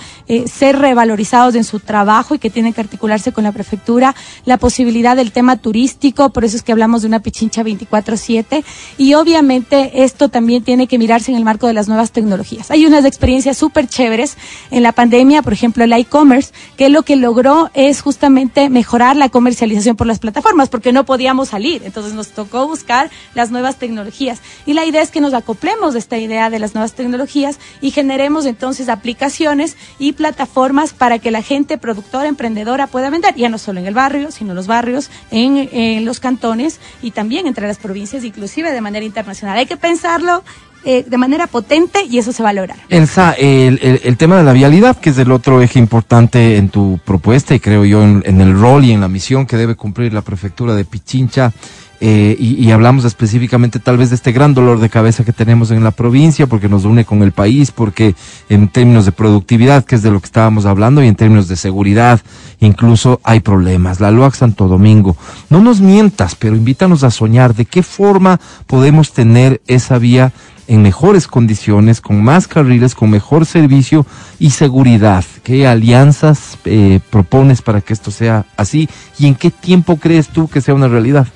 ser 0.47 0.79
revalorizados 0.79 1.55
en 1.55 1.65
su 1.65 1.81
trabajo 1.81 2.35
y 2.35 2.39
que 2.39 2.51
tienen 2.51 2.73
que 2.73 2.81
articularse 2.81 3.30
con 3.33 3.45
la 3.45 3.53
prefectura, 3.53 4.15
la 4.45 4.57
posibilidad 4.57 5.17
del 5.17 5.33
tema 5.33 5.57
turístico, 5.57 6.31
por 6.31 6.45
eso 6.45 6.57
es 6.57 6.63
que 6.63 6.73
hablamos 6.73 7.03
de 7.03 7.09
una 7.09 7.21
pichincha 7.21 7.63
24/7 7.63 8.65
y 8.99 9.15
obviamente 9.15 10.03
esto 10.05 10.29
también 10.29 10.63
tiene 10.63 10.87
que 10.87 10.99
mirarse 10.99 11.31
en 11.31 11.37
el 11.37 11.45
marco 11.45 11.67
de 11.67 11.75
las 11.75 11.89
nuevas 11.89 12.13
tecnologías. 12.13 12.71
Hay 12.71 12.87
unas 12.87 13.05
experiencias 13.05 13.57
súper 13.57 13.89
chéveres 13.89 14.37
en 14.71 14.83
la 14.83 14.93
pandemia, 14.93 15.43
por 15.43 15.53
ejemplo 15.53 15.85
el 15.85 15.93
e-commerce, 15.93 16.53
que 16.77 16.89
lo 16.89 17.03
que 17.03 17.17
logró 17.17 17.71
es 17.75 18.01
justamente 18.01 18.71
mejorar 18.71 19.17
la 19.17 19.29
comercialización 19.29 19.97
por 19.97 20.07
las 20.07 20.19
plataformas, 20.19 20.69
porque 20.69 20.93
no 20.93 21.05
podíamos 21.05 21.51
salir, 21.51 21.83
entonces 21.85 22.15
nos 22.15 22.29
tocó 22.29 22.67
buscar 22.67 23.11
las 23.35 23.51
nuevas 23.51 23.77
tecnologías 23.77 24.41
y 24.67 24.73
la 24.73 24.85
idea 24.85 25.03
es 25.03 25.11
que 25.11 25.21
nos 25.21 25.35
acoplemos 25.35 25.93
de 25.93 25.99
esta 25.99 26.19
idea 26.19 26.51
de 26.51 26.59
las 26.59 26.75
nuevas 26.75 26.93
tecnologías 26.95 27.59
y 27.81 27.91
generemos 27.91 28.47
entonces 28.47 28.89
aplicaciones 28.89 29.77
y 29.99 30.13
plataformas 30.13 30.93
para 30.93 31.19
que 31.19 31.31
la 31.31 31.43
gente 31.43 31.79
productora, 31.79 32.29
emprendedora 32.29 32.87
pueda 32.87 33.11
vender, 33.11 33.20
ya 33.37 33.49
no 33.49 33.59
solo 33.59 33.81
en 33.81 33.87
el 33.87 33.95
barrio, 33.95 34.31
sino 34.31 34.51
en 34.51 34.57
los 34.57 34.67
barrios, 34.67 35.11
en, 35.31 36.05
los 36.05 36.21
cantones 36.21 36.81
y 37.03 37.11
también 37.11 37.47
entre 37.47 37.67
las 37.67 37.79
provincias, 37.79 38.25
inclusive 38.25 38.73
de 38.73 38.81
manera 38.81 39.05
internacional. 39.05 39.59
Hay 39.59 39.67
que 39.67 39.77
pensarlo 39.77 40.43
eh, 40.85 41.05
de 41.07 41.17
manera 41.19 41.47
potente 41.47 42.05
y 42.05 42.19
eso 42.19 42.33
se 42.33 42.43
va 42.43 42.51
a. 42.51 42.53
Elsa, 42.89 43.33
el, 43.33 44.01
el- 44.03 44.17
tema 44.17 44.39
de 44.39 44.45
la 44.45 44.53
vialidad, 44.53 44.97
que 44.97 45.11
es 45.11 45.19
el 45.19 45.31
otro 45.31 45.61
eje 45.63 45.79
importante 45.79 46.57
en 46.57 46.69
tu 46.69 46.99
propuesta 47.05 47.55
y 47.55 47.61
creo 47.61 47.85
yo 47.85 48.03
en 48.03 48.41
el 48.41 48.59
rol 48.59 48.85
y 48.85 48.93
en 48.93 49.01
la 49.01 49.09
misión 49.09 49.47
que 49.47 49.57
debe 49.57 49.75
cumplir 49.75 50.13
la 50.13 50.23
prefectura 50.23 50.75
de 50.75 50.85
Pichincha, 50.85 51.53
eh, 52.01 52.35
y, 52.39 52.65
y 52.65 52.71
hablamos 52.71 53.05
específicamente 53.05 53.79
tal 53.79 53.99
vez 53.99 54.09
de 54.09 54.17
este 54.17 54.33
gran 54.33 54.55
dolor 54.55 54.81
de 54.81 54.89
cabeza 54.89 55.25
que 55.25 55.33
tenemos 55.33 55.71
en 55.71 55.85
la 55.85 55.91
provincia, 55.91 56.47
porque 56.47 56.69
nos 56.69 56.85
une 56.85 57.05
con 57.05 57.23
el 57.23 57.33
país, 57.33 57.71
porque 57.71 58.15
en 58.49 58.69
términos 58.69 59.05
de 59.05 59.13
productividad, 59.13 59.85
que 59.85 59.97
es 59.97 60.03
de 60.03 60.11
lo 60.11 60.21
que 60.21 60.27
estábamos 60.27 60.65
hablando, 60.65 61.03
y 61.03 61.09
en 61.09 61.15
términos 61.15 61.49
de 61.49 61.57
seguridad, 61.57 62.21
incluso 62.61 63.21
hay 63.23 63.41
problemas. 63.41 64.01
La 64.01 64.11
LUAC 64.11 64.35
Santo 64.35 64.67
Domingo, 64.67 65.17
no 65.51 65.61
nos 65.61 65.81
mientas, 65.81 66.35
pero 66.35 66.57
invítanos 66.57 67.05
a 67.05 67.11
soñar 67.11 67.55
de 67.55 67.67
qué 67.67 67.83
forma 67.83 68.41
podemos 68.67 69.13
tener 69.13 69.61
esa 69.67 69.99
vía 69.99 70.33
en 70.69 70.83
mejores 70.83 71.27
condiciones, 71.27 72.01
con 72.01 72.23
más 72.23 72.47
carriles, 72.47 72.95
con 72.95 73.11
mejor 73.11 73.45
servicio 73.45 74.07
y 74.39 74.51
seguridad. 74.51 75.25
¿Qué 75.43 75.67
alianzas 75.67 76.59
eh, 76.65 77.01
propones 77.11 77.61
para 77.61 77.81
que 77.81 77.93
esto 77.93 78.13
sea 78.13 78.47
así? 78.57 78.89
¿Y 79.19 79.27
en 79.27 79.35
qué 79.35 79.51
tiempo 79.51 79.97
crees 79.97 80.29
tú 80.29 80.47
que 80.47 80.61
sea 80.61 80.75
una 80.75 80.87
realidad? 80.87 81.27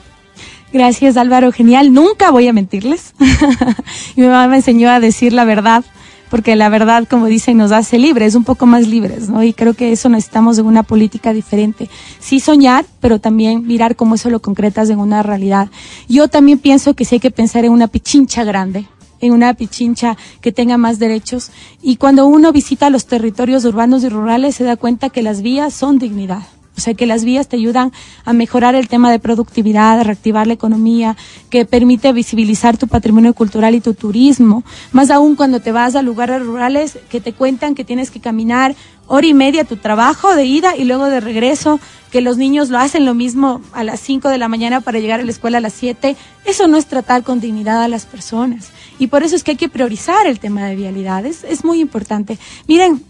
Gracias 0.74 1.16
Álvaro, 1.16 1.52
genial. 1.52 1.92
Nunca 1.92 2.32
voy 2.32 2.48
a 2.48 2.52
mentirles. 2.52 3.14
Mi 4.16 4.24
mamá 4.24 4.48
me 4.48 4.56
enseñó 4.56 4.90
a 4.90 4.98
decir 4.98 5.32
la 5.32 5.44
verdad, 5.44 5.84
porque 6.30 6.56
la 6.56 6.68
verdad, 6.68 7.06
como 7.08 7.26
dicen, 7.26 7.58
nos 7.58 7.70
hace 7.70 7.96
libres, 7.96 8.34
un 8.34 8.42
poco 8.42 8.66
más 8.66 8.88
libres, 8.88 9.28
¿no? 9.28 9.44
Y 9.44 9.52
creo 9.52 9.74
que 9.74 9.92
eso 9.92 10.08
necesitamos 10.08 10.58
en 10.58 10.66
una 10.66 10.82
política 10.82 11.32
diferente. 11.32 11.88
Sí 12.18 12.40
soñar, 12.40 12.84
pero 12.98 13.20
también 13.20 13.64
mirar 13.64 13.94
cómo 13.94 14.16
eso 14.16 14.30
lo 14.30 14.42
concretas 14.42 14.90
en 14.90 14.98
una 14.98 15.22
realidad. 15.22 15.68
Yo 16.08 16.26
también 16.26 16.58
pienso 16.58 16.94
que 16.94 17.04
sí 17.04 17.14
hay 17.14 17.20
que 17.20 17.30
pensar 17.30 17.64
en 17.64 17.70
una 17.70 17.86
pichincha 17.86 18.42
grande, 18.42 18.88
en 19.20 19.32
una 19.32 19.54
pichincha 19.54 20.16
que 20.40 20.50
tenga 20.50 20.76
más 20.76 20.98
derechos. 20.98 21.52
Y 21.82 21.98
cuando 21.98 22.26
uno 22.26 22.50
visita 22.50 22.90
los 22.90 23.06
territorios 23.06 23.64
urbanos 23.64 24.02
y 24.02 24.08
rurales 24.08 24.56
se 24.56 24.64
da 24.64 24.74
cuenta 24.74 25.10
que 25.10 25.22
las 25.22 25.40
vías 25.40 25.72
son 25.72 26.00
dignidad. 26.00 26.42
O 26.76 26.80
sea, 26.80 26.94
que 26.94 27.06
las 27.06 27.24
vías 27.24 27.48
te 27.48 27.56
ayudan 27.56 27.92
a 28.24 28.32
mejorar 28.32 28.74
el 28.74 28.88
tema 28.88 29.10
de 29.10 29.18
productividad, 29.18 30.00
a 30.00 30.02
reactivar 30.02 30.46
la 30.46 30.54
economía, 30.54 31.16
que 31.50 31.64
permite 31.64 32.12
visibilizar 32.12 32.76
tu 32.76 32.88
patrimonio 32.88 33.32
cultural 33.34 33.74
y 33.74 33.80
tu 33.80 33.94
turismo. 33.94 34.64
Más 34.92 35.10
aún 35.10 35.36
cuando 35.36 35.60
te 35.60 35.72
vas 35.72 35.94
a 35.94 36.02
lugares 36.02 36.44
rurales 36.44 36.98
que 37.08 37.20
te 37.20 37.32
cuentan 37.32 37.74
que 37.74 37.84
tienes 37.84 38.10
que 38.10 38.20
caminar 38.20 38.74
hora 39.06 39.26
y 39.26 39.34
media 39.34 39.64
tu 39.64 39.76
trabajo 39.76 40.34
de 40.34 40.44
ida 40.46 40.76
y 40.76 40.84
luego 40.84 41.06
de 41.06 41.20
regreso, 41.20 41.78
que 42.10 42.20
los 42.20 42.36
niños 42.36 42.70
lo 42.70 42.78
hacen 42.78 43.04
lo 43.04 43.14
mismo 43.14 43.60
a 43.72 43.84
las 43.84 44.00
5 44.00 44.28
de 44.28 44.38
la 44.38 44.48
mañana 44.48 44.80
para 44.80 44.98
llegar 44.98 45.20
a 45.20 45.24
la 45.24 45.30
escuela 45.30 45.58
a 45.58 45.60
las 45.60 45.74
7. 45.74 46.16
Eso 46.44 46.68
no 46.68 46.76
es 46.76 46.86
tratar 46.86 47.22
con 47.22 47.40
dignidad 47.40 47.82
a 47.82 47.88
las 47.88 48.06
personas. 48.06 48.70
Y 48.98 49.08
por 49.08 49.22
eso 49.24 49.36
es 49.36 49.42
que 49.42 49.52
hay 49.52 49.56
que 49.56 49.68
priorizar 49.68 50.26
el 50.26 50.38
tema 50.38 50.64
de 50.64 50.76
vialidades. 50.76 51.44
Es 51.44 51.64
muy 51.64 51.80
importante. 51.80 52.38
Miren, 52.68 53.02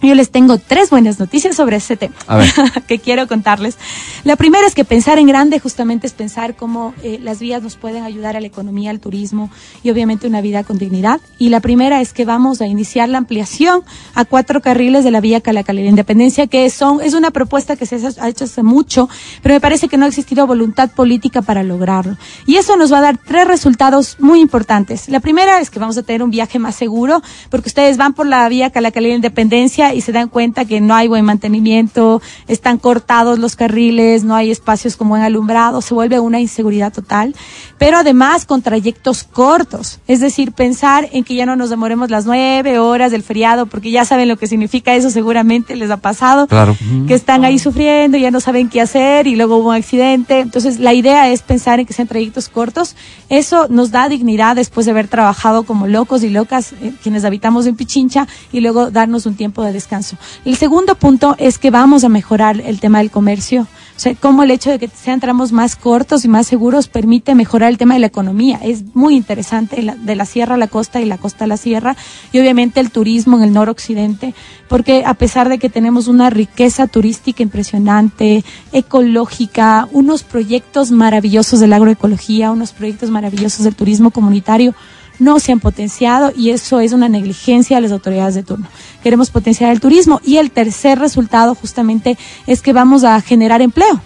Yo 0.00 0.14
les 0.14 0.30
tengo 0.30 0.58
tres 0.58 0.90
buenas 0.90 1.18
noticias 1.18 1.56
sobre 1.56 1.76
ese 1.76 1.96
tema 1.96 2.14
A 2.28 2.36
ver. 2.36 2.48
que 2.86 3.00
quiero 3.00 3.26
contarles. 3.26 3.76
La 4.22 4.36
primera 4.36 4.66
es 4.66 4.74
que 4.74 4.84
pensar 4.84 5.18
en 5.18 5.26
grande 5.26 5.58
justamente 5.58 6.06
es 6.06 6.12
pensar 6.12 6.54
cómo 6.54 6.94
eh, 7.02 7.18
las 7.20 7.40
vías 7.40 7.62
nos 7.62 7.76
pueden 7.76 8.04
ayudar 8.04 8.36
a 8.36 8.40
la 8.40 8.46
economía, 8.46 8.90
al 8.90 9.00
turismo 9.00 9.50
y 9.82 9.90
obviamente 9.90 10.28
una 10.28 10.40
vida 10.40 10.62
con 10.62 10.78
dignidad. 10.78 11.20
Y 11.38 11.48
la 11.48 11.60
primera 11.60 12.00
es 12.00 12.12
que 12.12 12.24
vamos 12.24 12.60
a 12.60 12.66
iniciar 12.66 13.08
la 13.08 13.18
ampliación 13.18 13.82
a 14.14 14.24
cuatro 14.24 14.62
carriles 14.62 15.02
de 15.02 15.10
la 15.10 15.20
vía 15.20 15.40
Calacalera 15.40 15.88
Independencia, 15.88 16.46
que 16.46 16.70
son, 16.70 17.00
es 17.00 17.14
una 17.14 17.32
propuesta 17.32 17.74
que 17.74 17.86
se 17.86 17.96
ha 18.20 18.28
hecho 18.28 18.44
hace 18.44 18.62
mucho, 18.62 19.08
pero 19.42 19.54
me 19.54 19.60
parece 19.60 19.88
que 19.88 19.96
no 19.96 20.04
ha 20.04 20.08
existido 20.08 20.46
voluntad 20.46 20.90
política 20.90 21.42
para 21.42 21.64
lograrlo. 21.64 22.16
Y 22.46 22.56
eso 22.56 22.76
nos 22.76 22.92
va 22.92 22.98
a 22.98 23.02
dar 23.02 23.18
tres 23.18 23.48
resultados 23.48 24.16
muy 24.20 24.40
importantes. 24.40 25.08
La 25.08 25.18
primera 25.18 25.60
es 25.60 25.70
que 25.70 25.80
vamos 25.80 25.98
a 25.98 26.02
tener 26.02 26.22
un 26.22 26.30
viaje 26.30 26.58
más 26.58 26.76
seguro, 26.76 27.20
porque 27.50 27.68
ustedes 27.68 27.96
van 27.96 28.14
por 28.14 28.26
la 28.26 28.48
vía 28.48 28.70
Calacalera 28.70 29.14
Independencia 29.14 29.87
y 29.94 30.00
se 30.00 30.12
dan 30.12 30.28
cuenta 30.28 30.64
que 30.64 30.80
no 30.80 30.94
hay 30.94 31.08
buen 31.08 31.24
mantenimiento, 31.24 32.20
están 32.46 32.78
cortados 32.78 33.38
los 33.38 33.56
carriles, 33.56 34.24
no 34.24 34.34
hay 34.34 34.50
espacios 34.50 34.96
con 34.96 35.08
buen 35.08 35.22
alumbrado, 35.22 35.80
se 35.80 35.94
vuelve 35.94 36.20
una 36.20 36.40
inseguridad 36.40 36.92
total, 36.92 37.34
pero 37.78 37.98
además 37.98 38.44
con 38.44 38.62
trayectos 38.62 39.24
cortos, 39.24 40.00
es 40.06 40.20
decir, 40.20 40.52
pensar 40.52 41.08
en 41.12 41.24
que 41.24 41.34
ya 41.34 41.46
no 41.46 41.56
nos 41.56 41.70
demoremos 41.70 42.10
las 42.10 42.26
nueve 42.26 42.78
horas 42.78 43.12
del 43.12 43.22
feriado, 43.22 43.66
porque 43.66 43.90
ya 43.90 44.04
saben 44.04 44.28
lo 44.28 44.36
que 44.36 44.46
significa 44.46 44.94
eso, 44.94 45.10
seguramente 45.10 45.76
les 45.76 45.90
ha 45.90 45.96
pasado, 45.96 46.46
Claro. 46.46 46.76
que 47.06 47.14
están 47.14 47.44
ahí 47.44 47.58
sufriendo, 47.58 48.18
ya 48.18 48.30
no 48.30 48.40
saben 48.40 48.68
qué 48.68 48.80
hacer 48.80 49.26
y 49.26 49.36
luego 49.36 49.56
hubo 49.58 49.70
un 49.70 49.74
accidente. 49.76 50.40
Entonces, 50.40 50.78
la 50.78 50.94
idea 50.94 51.28
es 51.30 51.42
pensar 51.42 51.80
en 51.80 51.86
que 51.86 51.92
sean 51.92 52.08
trayectos 52.08 52.48
cortos. 52.48 52.96
Eso 53.28 53.66
nos 53.68 53.90
da 53.90 54.08
dignidad 54.08 54.56
después 54.56 54.86
de 54.86 54.92
haber 54.92 55.08
trabajado 55.08 55.62
como 55.64 55.86
locos 55.86 56.22
y 56.22 56.30
locas 56.30 56.72
eh, 56.80 56.92
quienes 57.02 57.24
habitamos 57.24 57.66
en 57.66 57.76
Pichincha 57.76 58.26
y 58.52 58.60
luego 58.60 58.90
darnos 58.90 59.26
un 59.26 59.34
tiempo 59.34 59.62
de 59.62 59.72
descanso. 59.78 60.16
El 60.44 60.56
segundo 60.56 60.94
punto 60.94 61.34
es 61.38 61.58
que 61.58 61.70
vamos 61.70 62.04
a 62.04 62.08
mejorar 62.08 62.60
el 62.60 62.80
tema 62.80 62.98
del 62.98 63.10
comercio. 63.10 63.66
O 63.96 64.00
sea, 64.00 64.14
cómo 64.14 64.44
el 64.44 64.52
hecho 64.52 64.70
de 64.70 64.78
que 64.78 64.88
sean 64.88 65.18
tramos 65.18 65.50
más 65.50 65.74
cortos 65.74 66.24
y 66.24 66.28
más 66.28 66.46
seguros 66.46 66.86
permite 66.86 67.34
mejorar 67.34 67.70
el 67.70 67.78
tema 67.78 67.94
de 67.94 68.00
la 68.00 68.06
economía. 68.06 68.60
Es 68.62 68.94
muy 68.94 69.16
interesante 69.16 69.82
de 69.82 70.14
la 70.14 70.24
sierra 70.24 70.54
a 70.54 70.58
la 70.58 70.68
costa 70.68 71.00
y 71.00 71.04
la 71.04 71.18
costa 71.18 71.44
a 71.44 71.48
la 71.48 71.56
sierra. 71.56 71.96
Y 72.30 72.38
obviamente 72.38 72.78
el 72.78 72.92
turismo 72.92 73.38
en 73.38 73.42
el 73.42 73.52
noroccidente, 73.52 74.34
porque 74.68 75.02
a 75.04 75.14
pesar 75.14 75.48
de 75.48 75.58
que 75.58 75.68
tenemos 75.68 76.06
una 76.06 76.30
riqueza 76.30 76.86
turística 76.86 77.42
impresionante, 77.42 78.44
ecológica, 78.72 79.88
unos 79.90 80.22
proyectos 80.22 80.92
maravillosos 80.92 81.58
de 81.58 81.66
la 81.66 81.76
agroecología, 81.76 82.52
unos 82.52 82.70
proyectos 82.72 83.10
maravillosos 83.10 83.64
del 83.64 83.74
turismo 83.74 84.12
comunitario, 84.12 84.74
no 85.18 85.40
se 85.40 85.52
han 85.52 85.60
potenciado 85.60 86.32
y 86.36 86.50
eso 86.50 86.80
es 86.80 86.92
una 86.92 87.08
negligencia 87.08 87.76
de 87.76 87.82
las 87.82 87.92
autoridades 87.92 88.34
de 88.34 88.42
turno. 88.42 88.68
Queremos 89.02 89.30
potenciar 89.30 89.72
el 89.72 89.80
turismo 89.80 90.20
y 90.24 90.36
el 90.36 90.50
tercer 90.50 90.98
resultado 90.98 91.54
justamente 91.54 92.16
es 92.46 92.62
que 92.62 92.72
vamos 92.72 93.04
a 93.04 93.20
generar 93.20 93.62
empleo. 93.62 94.00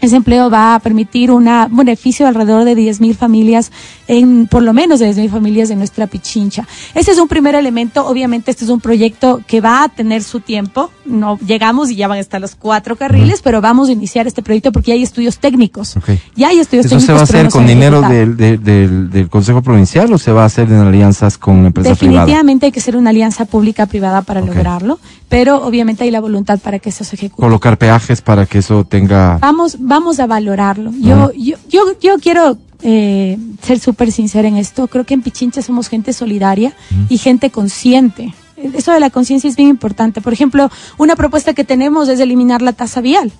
Ese 0.00 0.16
empleo 0.16 0.50
va 0.50 0.74
a 0.74 0.80
permitir 0.80 1.30
un 1.30 1.48
beneficio 1.70 2.26
de 2.26 2.28
alrededor 2.28 2.64
de 2.64 2.76
10.000 2.76 3.14
familias, 3.14 3.72
en 4.06 4.46
por 4.46 4.62
lo 4.62 4.74
menos 4.74 5.00
de 5.00 5.10
10.000 5.10 5.30
familias 5.30 5.70
de 5.70 5.76
nuestra 5.76 6.06
Pichincha. 6.06 6.68
Ese 6.94 7.12
es 7.12 7.18
un 7.18 7.26
primer 7.26 7.54
elemento. 7.54 8.06
Obviamente, 8.06 8.50
este 8.50 8.64
es 8.64 8.70
un 8.70 8.80
proyecto 8.80 9.40
que 9.46 9.62
va 9.62 9.82
a 9.82 9.88
tener 9.88 10.22
su 10.22 10.40
tiempo. 10.40 10.90
No 11.06 11.38
llegamos 11.46 11.90
y 11.90 11.96
ya 11.96 12.08
van 12.08 12.18
a 12.18 12.20
estar 12.20 12.40
los 12.40 12.54
cuatro 12.54 12.96
carriles, 12.96 13.42
pero 13.42 13.60
vamos 13.60 13.88
a 13.88 13.92
iniciar 13.92 14.26
este 14.26 14.42
proyecto 14.42 14.72
porque 14.72 14.88
ya 14.92 14.94
hay 14.94 15.02
estudios 15.02 15.38
técnicos. 15.38 15.94
Ya 16.34 16.48
hay 16.48 16.58
estudios 16.60 16.86
¿Eso 16.86 16.96
técnicos. 16.96 17.06
se 17.06 17.12
va 17.12 17.20
a 17.20 17.22
hacer 17.24 17.44
no 17.44 17.50
con 17.50 17.66
dinero 17.66 18.00
del, 18.02 18.36
del, 18.36 18.62
del- 18.64 19.10
del 19.10 19.28
Consejo 19.28 19.60
Provincial 19.62 20.12
o 20.12 20.18
se 20.18 20.32
va 20.32 20.42
a 20.42 20.46
hacer 20.46 20.68
en 20.72 20.78
alianzas 20.80 21.36
con 21.38 21.66
empresas 21.66 21.98
privadas? 21.98 22.26
Definitivamente 22.26 22.66
hay 22.66 22.72
que 22.72 22.80
ser 22.80 22.96
una 22.96 23.10
alianza 23.10 23.44
pública-privada 23.44 24.22
para 24.22 24.40
lograrlo, 24.40 24.98
pero 25.28 25.64
obviamente 25.64 26.04
hay 26.04 26.10
la 26.10 26.20
voluntad 26.20 26.58
para 26.58 26.78
que 26.78 26.88
eso 26.88 27.04
se 27.04 27.16
ejecute. 27.16 27.42
Colocar 27.42 27.76
peajes 27.76 28.22
para 28.22 28.46
que 28.46 28.58
eso 28.58 28.84
tenga... 28.84 29.38
Vamos, 29.42 29.76
vamos 29.80 30.20
a 30.20 30.26
valorarlo. 30.26 30.90
Yo, 31.00 31.32
yo, 31.36 31.56
yo, 31.68 31.80
yo 32.00 32.16
quiero 32.18 32.56
eh, 32.82 33.38
ser 33.62 33.78
súper 33.78 34.10
sincera 34.12 34.48
en 34.48 34.56
esto. 34.56 34.86
Creo 34.88 35.04
que 35.04 35.14
en 35.14 35.22
Pichincha 35.22 35.60
somos 35.62 35.88
gente 35.88 36.12
solidaria 36.12 36.72
y 37.08 37.18
gente 37.18 37.50
consciente. 37.50 38.32
Eso 38.72 38.92
de 38.92 39.00
la 39.00 39.10
conciencia 39.10 39.48
es 39.48 39.56
bien 39.56 39.68
importante. 39.68 40.20
Por 40.20 40.32
ejemplo, 40.32 40.70
una 40.96 41.16
propuesta 41.16 41.52
que 41.54 41.64
tenemos 41.64 42.08
es 42.08 42.20
eliminar 42.20 42.62
la 42.62 42.72
tasa 42.72 43.00
vial. 43.00 43.32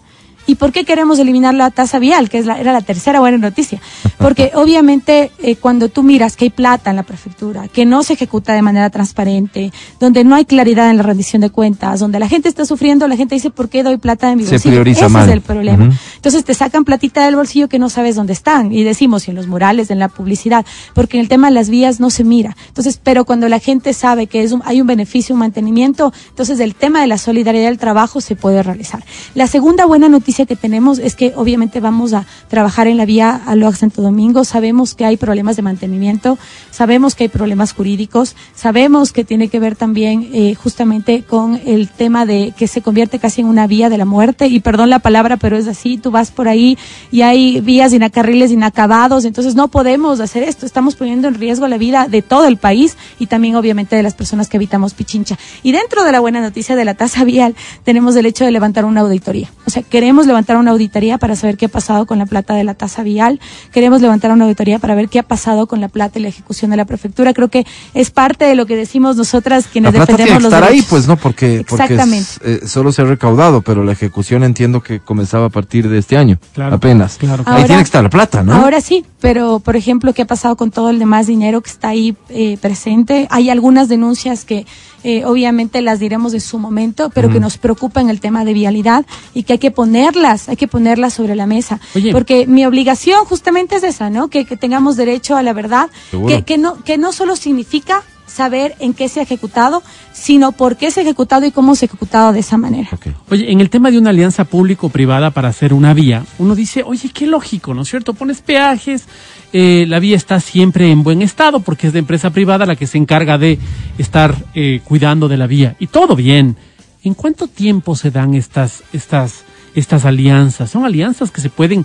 ¿Y 0.46 0.56
por 0.56 0.72
qué 0.72 0.84
queremos 0.84 1.18
eliminar 1.18 1.54
la 1.54 1.70
tasa 1.70 1.98
vial? 1.98 2.28
Que 2.28 2.38
es 2.38 2.46
la- 2.46 2.60
era 2.60 2.72
la 2.72 2.82
tercera 2.82 3.20
buena 3.20 3.38
noticia. 3.38 3.80
Porque 4.18 4.50
obviamente 4.54 5.30
eh, 5.38 5.56
cuando 5.56 5.88
tú 5.88 6.02
miras 6.02 6.36
que 6.36 6.44
hay 6.46 6.50
plata 6.50 6.90
en 6.90 6.96
la 6.96 7.02
prefectura, 7.02 7.68
que 7.68 7.84
no 7.86 8.02
se 8.02 8.12
ejecuta 8.14 8.52
de 8.52 8.62
manera 8.62 8.90
transparente, 8.90 9.72
donde 10.00 10.24
no 10.24 10.34
hay 10.34 10.44
claridad 10.44 10.90
en 10.90 10.96
la 10.98 11.02
rendición 11.02 11.40
de 11.42 11.50
cuentas, 11.50 12.00
donde 12.00 12.18
la 12.18 12.28
gente 12.28 12.48
está 12.48 12.64
sufriendo, 12.66 13.08
la 13.08 13.16
gente 13.16 13.34
dice, 13.34 13.50
¿por 13.50 13.68
qué 13.68 13.82
doy 13.82 13.96
plata 13.96 14.28
de 14.28 14.36
mi 14.36 14.44
Se 14.44 14.50
bolsillo? 14.52 14.72
prioriza 14.74 15.06
Ese 15.06 15.08
mal. 15.12 15.28
es 15.28 15.32
el 15.34 15.40
problema. 15.40 15.84
Ujú. 15.86 15.94
Entonces 16.16 16.44
te 16.44 16.54
sacan 16.54 16.84
platita 16.84 17.24
del 17.24 17.36
bolsillo 17.36 17.68
que 17.68 17.78
no 17.78 17.88
sabes 17.88 18.16
dónde 18.16 18.32
están. 18.32 18.72
Y 18.72 18.82
decimos, 18.84 19.26
y 19.28 19.30
en 19.30 19.36
los 19.36 19.46
murales, 19.46 19.90
en 19.90 19.98
la 19.98 20.08
publicidad, 20.08 20.66
porque 20.94 21.16
en 21.16 21.22
el 21.22 21.28
tema 21.28 21.48
de 21.48 21.54
las 21.54 21.70
vías 21.70 22.00
no 22.00 22.10
se 22.10 22.24
mira. 22.24 22.56
Entonces, 22.68 23.00
pero 23.02 23.24
cuando 23.24 23.48
la 23.48 23.58
gente 23.60 23.92
sabe 23.94 24.26
que 24.26 24.42
es 24.42 24.52
un- 24.52 24.62
hay 24.64 24.80
un 24.80 24.86
beneficio, 24.86 25.34
un 25.34 25.38
mantenimiento, 25.40 26.12
entonces 26.28 26.60
el 26.60 26.74
tema 26.74 27.00
de 27.00 27.06
la 27.06 27.18
solidaridad 27.18 27.68
del 27.68 27.78
trabajo 27.78 28.20
se 28.20 28.36
puede 28.36 28.62
realizar. 28.62 29.04
La 29.34 29.46
segunda 29.46 29.86
buena 29.86 30.08
noticia 30.08 30.33
que 30.34 30.56
tenemos 30.56 30.98
es 30.98 31.14
que 31.14 31.32
obviamente 31.36 31.80
vamos 31.80 32.12
a 32.12 32.26
trabajar 32.48 32.86
en 32.88 32.96
la 32.96 33.06
vía 33.06 33.40
a 33.46 33.54
Loax 33.54 33.78
Santo 33.78 34.02
Domingo. 34.02 34.44
Sabemos 34.44 34.94
que 34.94 35.04
hay 35.04 35.16
problemas 35.16 35.56
de 35.56 35.62
mantenimiento, 35.62 36.38
sabemos 36.70 37.14
que 37.14 37.24
hay 37.24 37.28
problemas 37.28 37.72
jurídicos, 37.72 38.34
sabemos 38.54 39.12
que 39.12 39.24
tiene 39.24 39.48
que 39.48 39.60
ver 39.60 39.76
también 39.76 40.28
eh, 40.32 40.54
justamente 40.54 41.22
con 41.22 41.60
el 41.64 41.88
tema 41.88 42.26
de 42.26 42.52
que 42.56 42.66
se 42.66 42.82
convierte 42.82 43.18
casi 43.18 43.40
en 43.40 43.46
una 43.46 43.66
vía 43.66 43.88
de 43.88 43.98
la 43.98 44.04
muerte. 44.04 44.48
Y 44.48 44.60
perdón 44.60 44.90
la 44.90 44.98
palabra, 44.98 45.36
pero 45.36 45.56
es 45.56 45.68
así. 45.68 45.96
Tú 45.96 46.10
vas 46.10 46.30
por 46.30 46.48
ahí 46.48 46.76
y 47.10 47.22
hay 47.22 47.60
vías 47.60 47.92
y 47.92 48.00
carriles 48.10 48.50
inacabados. 48.50 49.24
Entonces 49.24 49.54
no 49.54 49.68
podemos 49.68 50.20
hacer 50.20 50.42
esto. 50.42 50.66
Estamos 50.66 50.96
poniendo 50.96 51.28
en 51.28 51.34
riesgo 51.34 51.68
la 51.68 51.78
vida 51.78 52.08
de 52.08 52.22
todo 52.22 52.46
el 52.46 52.56
país 52.56 52.96
y 53.18 53.26
también 53.26 53.56
obviamente 53.56 53.96
de 53.96 54.02
las 54.02 54.14
personas 54.14 54.48
que 54.48 54.56
habitamos 54.56 54.94
Pichincha. 54.94 55.38
Y 55.62 55.72
dentro 55.72 56.04
de 56.04 56.12
la 56.12 56.20
buena 56.20 56.40
noticia 56.40 56.76
de 56.76 56.84
la 56.84 56.94
tasa 56.94 57.24
vial 57.24 57.54
tenemos 57.84 58.16
el 58.16 58.26
hecho 58.26 58.44
de 58.44 58.50
levantar 58.50 58.84
una 58.84 59.02
auditoría. 59.02 59.50
O 59.66 59.70
sea, 59.70 59.82
queremos 59.82 60.23
levantar 60.26 60.56
una 60.56 60.70
auditoría 60.72 61.18
para 61.18 61.36
saber 61.36 61.56
qué 61.56 61.66
ha 61.66 61.68
pasado 61.68 62.06
con 62.06 62.18
la 62.18 62.26
plata 62.26 62.54
de 62.54 62.64
la 62.64 62.74
tasa 62.74 63.02
vial. 63.02 63.40
Queremos 63.72 64.00
levantar 64.00 64.30
una 64.32 64.44
auditoría 64.44 64.78
para 64.78 64.94
ver 64.94 65.08
qué 65.08 65.18
ha 65.18 65.22
pasado 65.22 65.66
con 65.66 65.80
la 65.80 65.88
plata 65.88 66.18
y 66.18 66.22
la 66.22 66.28
ejecución 66.28 66.70
de 66.70 66.76
la 66.76 66.84
prefectura. 66.84 67.32
Creo 67.34 67.48
que 67.48 67.66
es 67.94 68.10
parte 68.10 68.44
de 68.44 68.54
lo 68.54 68.66
que 68.66 68.76
decimos 68.76 69.16
nosotras 69.16 69.64
La 69.66 69.70
quienes 69.70 69.90
plata 69.92 70.06
tiene 70.06 70.22
defendemos 70.30 70.50
que 70.50 70.56
los 70.56 70.60
estar 70.64 70.72
ahí, 70.72 70.82
pues, 70.88 71.06
¿no? 71.08 71.16
Porque, 71.16 71.64
porque 71.68 71.84
es- 71.84 71.90
Exactamente. 71.90 72.30
eh, 72.44 72.60
solo 72.66 72.92
se 72.92 73.02
ha 73.02 73.04
recaudado, 73.04 73.62
pero 73.62 73.84
la 73.84 73.92
ejecución 73.92 74.44
entiendo 74.44 74.82
que 74.82 75.00
comenzaba 75.00 75.46
a 75.46 75.50
partir 75.50 75.88
de 75.88 75.98
este 75.98 76.16
año, 76.16 76.38
Claro, 76.54 76.76
apenas. 76.76 77.16
claro. 77.18 77.42
Ahí 77.46 77.54
Ahora- 77.54 77.66
tiene 77.66 77.82
que 77.82 77.86
estar 77.86 78.02
la 78.02 78.10
plata, 78.10 78.42
¿no? 78.42 78.54
Ahora 78.54 78.80
sí, 78.80 79.04
pero 79.20 79.60
por 79.60 79.76
ejemplo, 79.76 80.12
¿qué 80.12 80.22
ha 80.22 80.26
pasado 80.26 80.56
con 80.56 80.70
todo 80.70 80.90
el 80.90 80.98
demás 80.98 81.26
dinero 81.26 81.60
que 81.60 81.70
está 81.70 81.88
ahí 81.88 82.16
eh, 82.28 82.58
presente? 82.60 83.26
Hay 83.30 83.50
algunas 83.50 83.88
denuncias 83.88 84.44
que 84.44 84.66
eh, 85.04 85.24
obviamente 85.24 85.82
las 85.82 86.00
diremos 86.00 86.34
en 86.34 86.40
su 86.40 86.58
momento, 86.58 87.10
pero 87.10 87.30
que 87.30 87.38
nos 87.38 87.58
preocupan 87.58 88.08
el 88.08 88.20
tema 88.20 88.44
de 88.44 88.54
vialidad 88.54 89.04
y 89.34 89.42
que 89.42 89.54
hay 89.54 89.58
que 89.58 89.70
ponerlas, 89.70 90.48
hay 90.48 90.56
que 90.56 90.66
ponerlas 90.66 91.12
sobre 91.12 91.36
la 91.36 91.46
mesa. 91.46 91.78
Oye. 91.94 92.10
Porque 92.10 92.46
mi 92.46 92.64
obligación 92.64 93.24
justamente 93.26 93.76
es 93.76 93.84
esa, 93.84 94.10
¿no? 94.10 94.28
Que, 94.28 94.46
que 94.46 94.56
tengamos 94.56 94.96
derecho 94.96 95.36
a 95.36 95.42
la 95.42 95.52
verdad, 95.52 95.90
que, 96.26 96.42
que, 96.42 96.58
no, 96.58 96.82
que 96.82 96.96
no 96.98 97.12
solo 97.12 97.36
significa 97.36 98.02
saber 98.34 98.74
en 98.80 98.94
qué 98.94 99.08
se 99.08 99.20
ha 99.20 99.22
ejecutado, 99.22 99.82
sino 100.12 100.52
por 100.52 100.76
qué 100.76 100.90
se 100.90 101.00
ha 101.00 101.02
ejecutado 101.04 101.46
y 101.46 101.52
cómo 101.52 101.76
se 101.76 101.84
ha 101.84 101.86
ejecutado 101.86 102.32
de 102.32 102.40
esa 102.40 102.56
manera. 102.56 102.88
Oye, 103.30 103.52
en 103.52 103.60
el 103.60 103.70
tema 103.70 103.90
de 103.90 103.98
una 103.98 104.10
alianza 104.10 104.44
público-privada 104.44 105.30
para 105.30 105.48
hacer 105.48 105.72
una 105.72 105.94
vía, 105.94 106.24
uno 106.38 106.54
dice, 106.54 106.82
oye, 106.84 107.10
qué 107.14 107.26
lógico, 107.26 107.74
¿no 107.74 107.82
es 107.82 107.88
cierto? 107.88 108.12
Pones 108.12 108.42
peajes, 108.42 109.04
eh, 109.52 109.84
la 109.88 110.00
vía 110.00 110.16
está 110.16 110.40
siempre 110.40 110.90
en 110.90 111.04
buen 111.04 111.22
estado 111.22 111.60
porque 111.60 111.86
es 111.86 111.92
de 111.92 112.00
empresa 112.00 112.30
privada 112.30 112.66
la 112.66 112.74
que 112.74 112.88
se 112.88 112.98
encarga 112.98 113.38
de 113.38 113.58
estar 113.98 114.34
eh, 114.54 114.80
cuidando 114.82 115.28
de 115.28 115.36
la 115.36 115.46
vía. 115.46 115.76
Y 115.78 115.86
todo 115.86 116.16
bien. 116.16 116.56
¿En 117.04 117.14
cuánto 117.14 117.46
tiempo 117.46 117.94
se 117.94 118.10
dan 118.10 118.34
estas, 118.34 118.82
estas, 118.92 119.44
estas 119.74 120.06
alianzas? 120.06 120.70
Son 120.70 120.84
alianzas 120.84 121.30
que 121.30 121.42
se 121.42 121.50
pueden, 121.50 121.84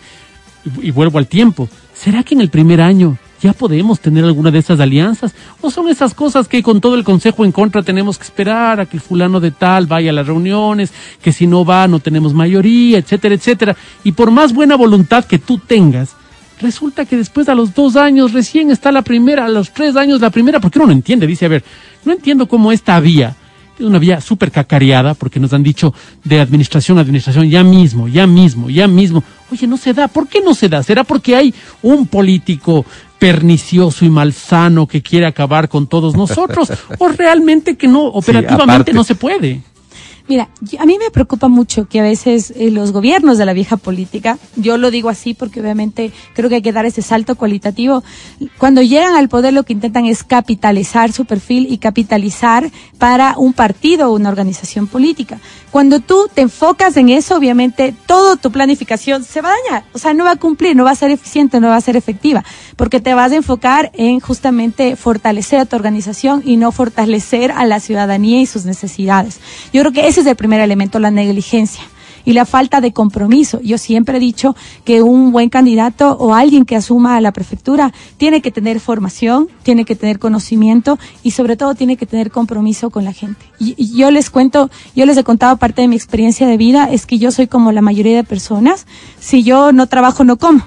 y 0.81 0.91
vuelvo 0.91 1.19
al 1.19 1.27
tiempo, 1.27 1.69
¿será 1.93 2.23
que 2.23 2.33
en 2.35 2.41
el 2.41 2.49
primer 2.49 2.81
año 2.81 3.17
ya 3.41 3.53
podemos 3.53 3.99
tener 3.99 4.23
alguna 4.25 4.51
de 4.51 4.59
esas 4.59 4.79
alianzas? 4.79 5.33
¿O 5.61 5.71
son 5.71 5.87
esas 5.87 6.13
cosas 6.13 6.47
que 6.47 6.61
con 6.61 6.81
todo 6.81 6.95
el 6.95 7.03
consejo 7.03 7.45
en 7.45 7.51
contra 7.51 7.81
tenemos 7.81 8.17
que 8.17 8.23
esperar 8.23 8.79
a 8.79 8.85
que 8.85 8.97
el 8.97 9.01
fulano 9.01 9.39
de 9.39 9.51
tal 9.51 9.87
vaya 9.87 10.11
a 10.11 10.13
las 10.13 10.27
reuniones, 10.27 10.91
que 11.21 11.31
si 11.31 11.47
no 11.47 11.65
va 11.65 11.87
no 11.87 11.99
tenemos 11.99 12.33
mayoría, 12.33 12.97
etcétera, 12.97 13.35
etcétera? 13.35 13.75
Y 14.03 14.11
por 14.11 14.31
más 14.31 14.53
buena 14.53 14.75
voluntad 14.75 15.25
que 15.25 15.39
tú 15.39 15.57
tengas, 15.57 16.15
resulta 16.61 17.05
que 17.05 17.17
después 17.17 17.47
a 17.49 17.55
los 17.55 17.73
dos 17.73 17.95
años 17.95 18.33
recién 18.33 18.71
está 18.71 18.91
la 18.91 19.01
primera, 19.01 19.45
a 19.45 19.49
los 19.49 19.71
tres 19.71 19.95
años 19.95 20.21
la 20.21 20.29
primera, 20.29 20.59
porque 20.59 20.79
uno 20.79 20.87
no 20.87 20.93
entiende, 20.93 21.25
dice, 21.27 21.45
a 21.45 21.49
ver, 21.49 21.63
no 22.05 22.13
entiendo 22.13 22.47
cómo 22.47 22.71
esta 22.71 22.99
vía, 22.99 23.35
una 23.79 23.99
vía 23.99 24.21
súper 24.21 24.51
cacareada, 24.51 25.13
porque 25.13 25.39
nos 25.39 25.53
han 25.53 25.63
dicho 25.63 25.93
de 26.23 26.39
administración 26.39 26.97
a 26.97 27.01
administración, 27.01 27.49
ya 27.49 27.63
mismo, 27.63 28.07
ya 28.07 28.27
mismo, 28.27 28.69
ya 28.69 28.87
mismo. 28.87 29.23
Oye, 29.51 29.67
no 29.67 29.77
se 29.77 29.93
da. 29.93 30.07
¿Por 30.07 30.27
qué 30.27 30.41
no 30.41 30.53
se 30.53 30.69
da? 30.69 30.83
¿Será 30.83 31.03
porque 31.03 31.35
hay 31.35 31.53
un 31.81 32.07
político 32.07 32.85
pernicioso 33.17 34.05
y 34.05 34.09
malsano 34.09 34.87
que 34.87 35.01
quiere 35.01 35.25
acabar 35.25 35.69
con 35.69 35.87
todos 35.87 36.15
nosotros? 36.15 36.71
¿O 36.99 37.07
realmente 37.09 37.77
que 37.77 37.87
no, 37.87 38.03
operativamente 38.03 38.73
aparte. 38.73 38.93
no 38.93 39.03
se 39.03 39.15
puede? 39.15 39.61
Mira, 40.29 40.47
a 40.77 40.85
mí 40.85 40.99
me 40.99 41.09
preocupa 41.09 41.47
mucho 41.47 41.87
que 41.89 41.99
a 41.99 42.03
veces 42.03 42.53
eh, 42.55 42.69
los 42.69 42.91
gobiernos 42.91 43.39
de 43.39 43.47
la 43.47 43.53
vieja 43.53 43.77
política, 43.77 44.37
yo 44.55 44.77
lo 44.77 44.91
digo 44.91 45.09
así 45.09 45.33
porque 45.33 45.59
obviamente 45.59 46.11
creo 46.35 46.49
que 46.49 46.55
hay 46.57 46.61
que 46.61 46.71
dar 46.71 46.85
ese 46.85 47.01
salto 47.01 47.33
cualitativo, 47.33 48.03
cuando 48.59 48.83
llegan 48.83 49.15
al 49.15 49.27
poder 49.27 49.55
lo 49.55 49.63
que 49.63 49.73
intentan 49.73 50.05
es 50.05 50.23
capitalizar 50.23 51.11
su 51.11 51.25
perfil 51.25 51.65
y 51.71 51.79
capitalizar 51.79 52.69
para 52.99 53.39
un 53.39 53.53
partido 53.53 54.11
o 54.11 54.15
una 54.15 54.29
organización 54.29 54.85
política. 54.85 55.39
Cuando 55.71 55.99
tú 55.99 56.29
te 56.33 56.41
enfocas 56.41 56.97
en 56.97 57.09
eso, 57.09 57.35
obviamente 57.35 57.93
toda 58.07 58.35
tu 58.35 58.51
planificación 58.51 59.23
se 59.23 59.41
va 59.41 59.49
a 59.49 59.55
dañar, 59.63 59.83
o 59.93 59.99
sea, 59.99 60.13
no 60.13 60.23
va 60.23 60.31
a 60.31 60.35
cumplir, 60.35 60.75
no 60.75 60.83
va 60.83 60.91
a 60.91 60.95
ser 60.95 61.11
eficiente, 61.11 61.59
no 61.59 61.67
va 61.67 61.75
a 61.75 61.81
ser 61.81 61.95
efectiva, 61.95 62.43
porque 62.75 62.99
te 62.99 63.13
vas 63.13 63.31
a 63.31 63.35
enfocar 63.35 63.91
en 63.93 64.19
justamente 64.19 64.95
fortalecer 64.95 65.59
a 65.59 65.65
tu 65.65 65.75
organización 65.75 66.41
y 66.43 66.57
no 66.57 66.71
fortalecer 66.71 67.51
a 67.51 67.65
la 67.65 67.79
ciudadanía 67.79 68.41
y 68.41 68.45
sus 68.45 68.65
necesidades. 68.65 69.39
Yo 69.71 69.81
creo 69.81 69.93
que 69.93 70.07
ese 70.07 70.21
es 70.21 70.27
el 70.27 70.35
primer 70.35 70.59
elemento, 70.59 70.99
la 70.99 71.11
negligencia 71.11 71.83
y 72.29 72.33
la 72.33 72.45
falta 72.45 72.79
de 72.79 72.93
compromiso. 72.93 73.59
Yo 73.63 73.79
siempre 73.79 74.17
he 74.17 74.19
dicho 74.19 74.55
que 74.85 75.01
un 75.01 75.31
buen 75.31 75.49
candidato 75.49 76.11
o 76.11 76.35
alguien 76.35 76.63
que 76.63 76.75
asuma 76.75 77.15
a 77.15 77.21
la 77.21 77.31
prefectura 77.31 77.91
tiene 78.17 78.39
que 78.39 78.51
tener 78.51 78.79
formación, 78.79 79.47
tiene 79.63 79.83
que 79.83 79.95
tener 79.95 80.19
conocimiento 80.19 80.99
y 81.23 81.31
sobre 81.31 81.57
todo 81.57 81.73
tiene 81.73 81.97
que 81.97 82.05
tener 82.05 82.29
compromiso 82.29 82.91
con 82.91 83.03
la 83.03 83.13
gente. 83.13 83.43
Y, 83.57 83.73
y 83.77 83.97
yo 83.97 84.11
les 84.11 84.29
cuento, 84.29 84.69
yo 84.95 85.07
les 85.07 85.17
he 85.17 85.23
contado 85.23 85.57
parte 85.57 85.81
de 85.81 85.87
mi 85.87 85.95
experiencia 85.95 86.45
de 86.45 86.57
vida, 86.57 86.87
es 86.91 87.07
que 87.07 87.17
yo 87.17 87.31
soy 87.31 87.47
como 87.47 87.71
la 87.71 87.81
mayoría 87.81 88.15
de 88.15 88.23
personas, 88.23 88.85
si 89.19 89.41
yo 89.41 89.71
no 89.71 89.87
trabajo 89.87 90.23
no 90.23 90.37
como. 90.37 90.61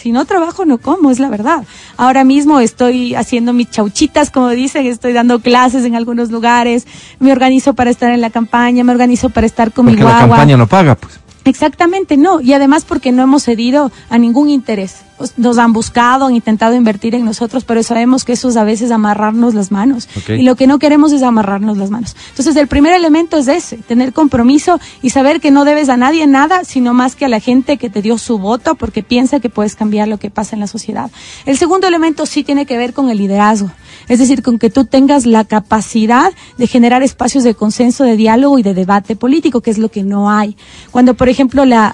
Si 0.00 0.12
no 0.12 0.24
trabajo, 0.26 0.64
no 0.64 0.78
como, 0.78 1.10
es 1.10 1.18
la 1.18 1.28
verdad. 1.28 1.64
Ahora 1.96 2.22
mismo 2.22 2.60
estoy 2.60 3.16
haciendo 3.16 3.52
mis 3.52 3.68
chauchitas, 3.68 4.30
como 4.30 4.48
dicen, 4.50 4.86
estoy 4.86 5.12
dando 5.12 5.40
clases 5.40 5.84
en 5.84 5.96
algunos 5.96 6.30
lugares, 6.30 6.86
me 7.18 7.32
organizo 7.32 7.74
para 7.74 7.90
estar 7.90 8.12
en 8.12 8.20
la 8.20 8.30
campaña, 8.30 8.84
me 8.84 8.92
organizo 8.92 9.28
para 9.30 9.46
estar 9.46 9.72
con 9.72 9.86
Porque 9.86 9.96
mi 9.96 10.04
la 10.04 10.10
guagua. 10.12 10.36
campaña 10.36 10.56
no 10.56 10.68
paga, 10.68 10.94
pues. 10.94 11.18
Exactamente, 11.44 12.16
no. 12.16 12.40
Y 12.40 12.52
además 12.52 12.84
porque 12.84 13.10
no 13.10 13.24
hemos 13.24 13.42
cedido 13.42 13.90
a 14.08 14.18
ningún 14.18 14.50
interés. 14.50 14.98
Os- 15.18 15.34
Nos 15.36 15.58
han 15.58 15.72
buscado, 15.72 16.26
han 16.26 16.34
intentado 16.34 16.74
invertir 16.74 17.14
en 17.14 17.24
nosotros, 17.24 17.64
pero 17.64 17.82
sabemos 17.82 18.24
que 18.24 18.32
eso 18.34 18.48
es 18.48 18.56
a 18.56 18.64
veces 18.64 18.90
amarrarnos 18.90 19.54
las 19.54 19.70
manos. 19.70 20.08
Y 20.40 20.42
lo 20.42 20.54
que 20.56 20.66
no 20.66 20.78
queremos 20.78 21.12
es 21.12 21.22
amarrarnos 21.22 21.76
las 21.76 21.90
manos. 21.90 22.16
Entonces, 22.30 22.56
el 22.56 22.66
primer 22.68 22.92
elemento 22.94 23.36
es 23.36 23.48
ese, 23.48 23.76
tener 23.78 24.12
compromiso 24.12 24.78
y 25.02 25.10
saber 25.10 25.40
que 25.40 25.50
no 25.50 25.64
debes 25.64 25.88
a 25.88 25.96
nadie 25.96 26.26
nada, 26.26 26.64
sino 26.64 26.94
más 26.94 27.16
que 27.16 27.24
a 27.24 27.28
la 27.28 27.40
gente 27.40 27.76
que 27.76 27.90
te 27.90 28.02
dio 28.02 28.16
su 28.18 28.38
voto 28.38 28.74
porque 28.76 29.02
piensa 29.02 29.40
que 29.40 29.50
puedes 29.50 29.74
cambiar 29.76 30.08
lo 30.08 30.18
que 30.18 30.30
pasa 30.30 30.56
en 30.56 30.60
la 30.60 30.66
sociedad. 30.66 31.10
El 31.46 31.56
segundo 31.58 31.86
elemento 31.88 32.24
sí 32.26 32.44
tiene 32.44 32.64
que 32.66 32.76
ver 32.78 32.92
con 32.92 33.08
el 33.10 33.18
liderazgo. 33.18 33.70
Es 34.08 34.18
decir, 34.20 34.42
con 34.42 34.58
que 34.58 34.70
tú 34.70 34.84
tengas 34.84 35.26
la 35.26 35.44
capacidad 35.44 36.32
de 36.56 36.66
generar 36.66 37.02
espacios 37.02 37.44
de 37.44 37.54
consenso, 37.54 38.04
de 38.04 38.16
diálogo 38.16 38.58
y 38.58 38.62
de 38.62 38.72
debate 38.72 39.16
político, 39.16 39.60
que 39.60 39.70
es 39.70 39.78
lo 39.78 39.90
que 39.90 40.02
no 40.02 40.30
hay. 40.30 40.56
Cuando, 40.90 41.14
por 41.14 41.28
ejemplo, 41.28 41.64
la, 41.64 41.92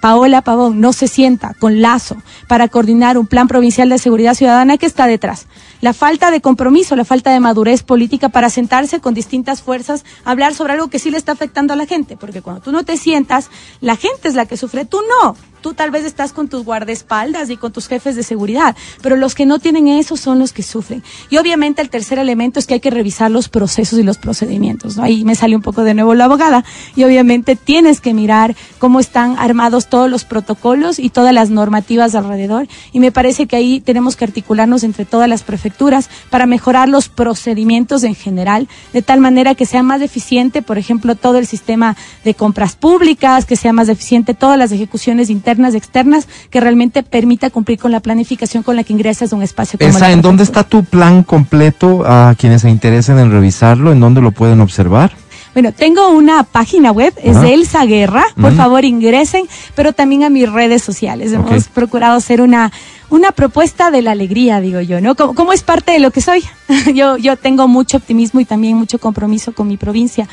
Paola 0.00 0.42
Pavón 0.42 0.80
no 0.80 0.92
se 0.92 1.08
sienta 1.08 1.54
con 1.58 1.80
Lazo 1.80 2.16
para 2.46 2.68
coordinar 2.68 3.18
un 3.18 3.26
plan 3.26 3.48
provincial 3.48 3.88
de 3.88 3.98
seguridad 3.98 4.34
ciudadana, 4.34 4.78
¿qué 4.78 4.86
está 4.86 5.06
detrás? 5.06 5.46
La 5.80 5.92
falta 5.92 6.30
de 6.30 6.40
compromiso, 6.40 6.96
la 6.96 7.04
falta 7.04 7.32
de 7.32 7.40
madurez 7.40 7.82
política 7.82 8.28
para 8.28 8.50
sentarse 8.50 9.00
con 9.00 9.14
distintas 9.14 9.62
fuerzas 9.62 10.04
a 10.24 10.30
hablar 10.30 10.54
sobre 10.54 10.74
algo 10.74 10.88
que 10.88 10.98
sí 10.98 11.10
le 11.10 11.18
está 11.18 11.32
afectando 11.32 11.72
a 11.72 11.76
la 11.76 11.86
gente. 11.86 12.16
Porque 12.16 12.42
cuando 12.42 12.62
tú 12.62 12.72
no 12.72 12.84
te 12.84 12.96
sientas, 12.96 13.50
la 13.80 13.96
gente 13.96 14.28
es 14.28 14.34
la 14.34 14.46
que 14.46 14.56
sufre, 14.56 14.84
tú 14.84 14.98
no. 15.08 15.36
Tú 15.60 15.74
tal 15.74 15.90
vez 15.90 16.04
estás 16.04 16.32
con 16.32 16.48
tus 16.48 16.64
guardaespaldas 16.64 17.50
y 17.50 17.56
con 17.56 17.70
tus 17.72 17.86
jefes 17.86 18.16
de 18.16 18.22
seguridad, 18.22 18.74
pero 19.02 19.16
los 19.16 19.34
que 19.34 19.44
no 19.44 19.58
tienen 19.58 19.88
eso 19.88 20.16
son 20.16 20.38
los 20.38 20.52
que 20.52 20.62
sufren. 20.62 21.02
Y 21.28 21.36
obviamente 21.36 21.82
el 21.82 21.90
tercer 21.90 22.18
elemento 22.18 22.58
es 22.58 22.66
que 22.66 22.74
hay 22.74 22.80
que 22.80 22.90
revisar 22.90 23.30
los 23.30 23.48
procesos 23.48 23.98
y 23.98 24.02
los 24.02 24.16
procedimientos. 24.16 24.98
Ahí 24.98 25.24
me 25.24 25.34
sale 25.34 25.54
un 25.54 25.62
poco 25.62 25.84
de 25.84 25.94
nuevo 25.94 26.14
la 26.14 26.24
abogada. 26.24 26.64
Y 26.96 27.04
obviamente 27.04 27.56
tienes 27.56 28.00
que 28.00 28.14
mirar 28.14 28.56
cómo 28.78 29.00
están 29.00 29.36
armados 29.38 29.88
todos 29.88 30.10
los 30.10 30.24
protocolos 30.24 30.98
y 30.98 31.10
todas 31.10 31.34
las 31.34 31.50
normativas 31.50 32.14
alrededor. 32.14 32.66
Y 32.92 33.00
me 33.00 33.12
parece 33.12 33.46
que 33.46 33.56
ahí 33.56 33.80
tenemos 33.80 34.16
que 34.16 34.24
articularnos 34.24 34.82
entre 34.82 35.04
todas 35.04 35.28
las 35.28 35.42
prefecturas 35.42 36.08
para 36.30 36.46
mejorar 36.46 36.88
los 36.88 37.08
procedimientos 37.08 38.02
en 38.02 38.14
general, 38.14 38.66
de 38.92 39.02
tal 39.02 39.20
manera 39.20 39.54
que 39.54 39.66
sea 39.66 39.82
más 39.82 40.00
eficiente, 40.00 40.62
por 40.62 40.78
ejemplo, 40.78 41.14
todo 41.16 41.36
el 41.36 41.46
sistema 41.46 41.96
de 42.24 42.34
compras 42.34 42.76
públicas, 42.76 43.44
que 43.44 43.56
sea 43.56 43.72
más 43.72 43.88
eficiente 43.88 44.32
todas 44.32 44.58
las 44.58 44.72
ejecuciones 44.72 45.28
internas 45.28 45.49
y 45.58 45.76
externas, 45.76 46.28
que 46.50 46.60
realmente 46.60 47.02
permita 47.02 47.50
cumplir 47.50 47.78
con 47.78 47.92
la 47.92 48.00
planificación 48.00 48.62
con 48.62 48.76
la 48.76 48.84
que 48.84 48.92
ingresas 48.92 49.32
a 49.32 49.36
un 49.36 49.42
espacio 49.42 49.78
como 49.78 49.90
Esa, 49.90 50.10
¿en 50.12 50.22
dónde 50.22 50.42
está 50.42 50.64
tu 50.64 50.84
plan 50.84 51.22
completo 51.22 52.04
a 52.06 52.34
quienes 52.38 52.62
se 52.62 52.70
interesen 52.70 53.18
en 53.18 53.30
revisarlo? 53.30 53.92
¿En 53.92 54.00
dónde 54.00 54.20
lo 54.20 54.32
pueden 54.32 54.60
observar? 54.60 55.12
Bueno, 55.52 55.72
tengo 55.72 56.10
una 56.10 56.44
página 56.44 56.92
web, 56.92 57.12
es 57.22 57.36
Ajá. 57.36 57.44
de 57.44 57.54
Elsa 57.54 57.84
Guerra, 57.84 58.24
por 58.40 58.54
favor 58.54 58.84
ingresen, 58.84 59.46
pero 59.74 59.92
también 59.92 60.22
a 60.22 60.30
mis 60.30 60.50
redes 60.50 60.82
sociales. 60.82 61.32
Hemos 61.32 61.68
procurado 61.68 62.16
hacer 62.16 62.40
una, 62.40 62.70
una 63.10 63.32
propuesta 63.32 63.90
de 63.90 64.02
la 64.02 64.12
alegría, 64.12 64.60
digo 64.60 64.80
yo, 64.80 65.00
¿no? 65.00 65.14
Como, 65.14 65.34
como 65.34 65.52
es 65.52 65.62
parte 65.62 65.92
de 65.92 65.98
lo 65.98 66.10
que 66.10 66.20
soy. 66.20 66.44
yo, 66.94 67.16
yo 67.16 67.36
tengo 67.36 67.68
mucho 67.68 67.96
optimismo 67.96 68.40
y 68.40 68.44
también 68.44 68.76
mucho 68.76 68.98
compromiso 68.98 69.52
con 69.52 69.68
mi 69.68 69.76
provincia. 69.76 70.28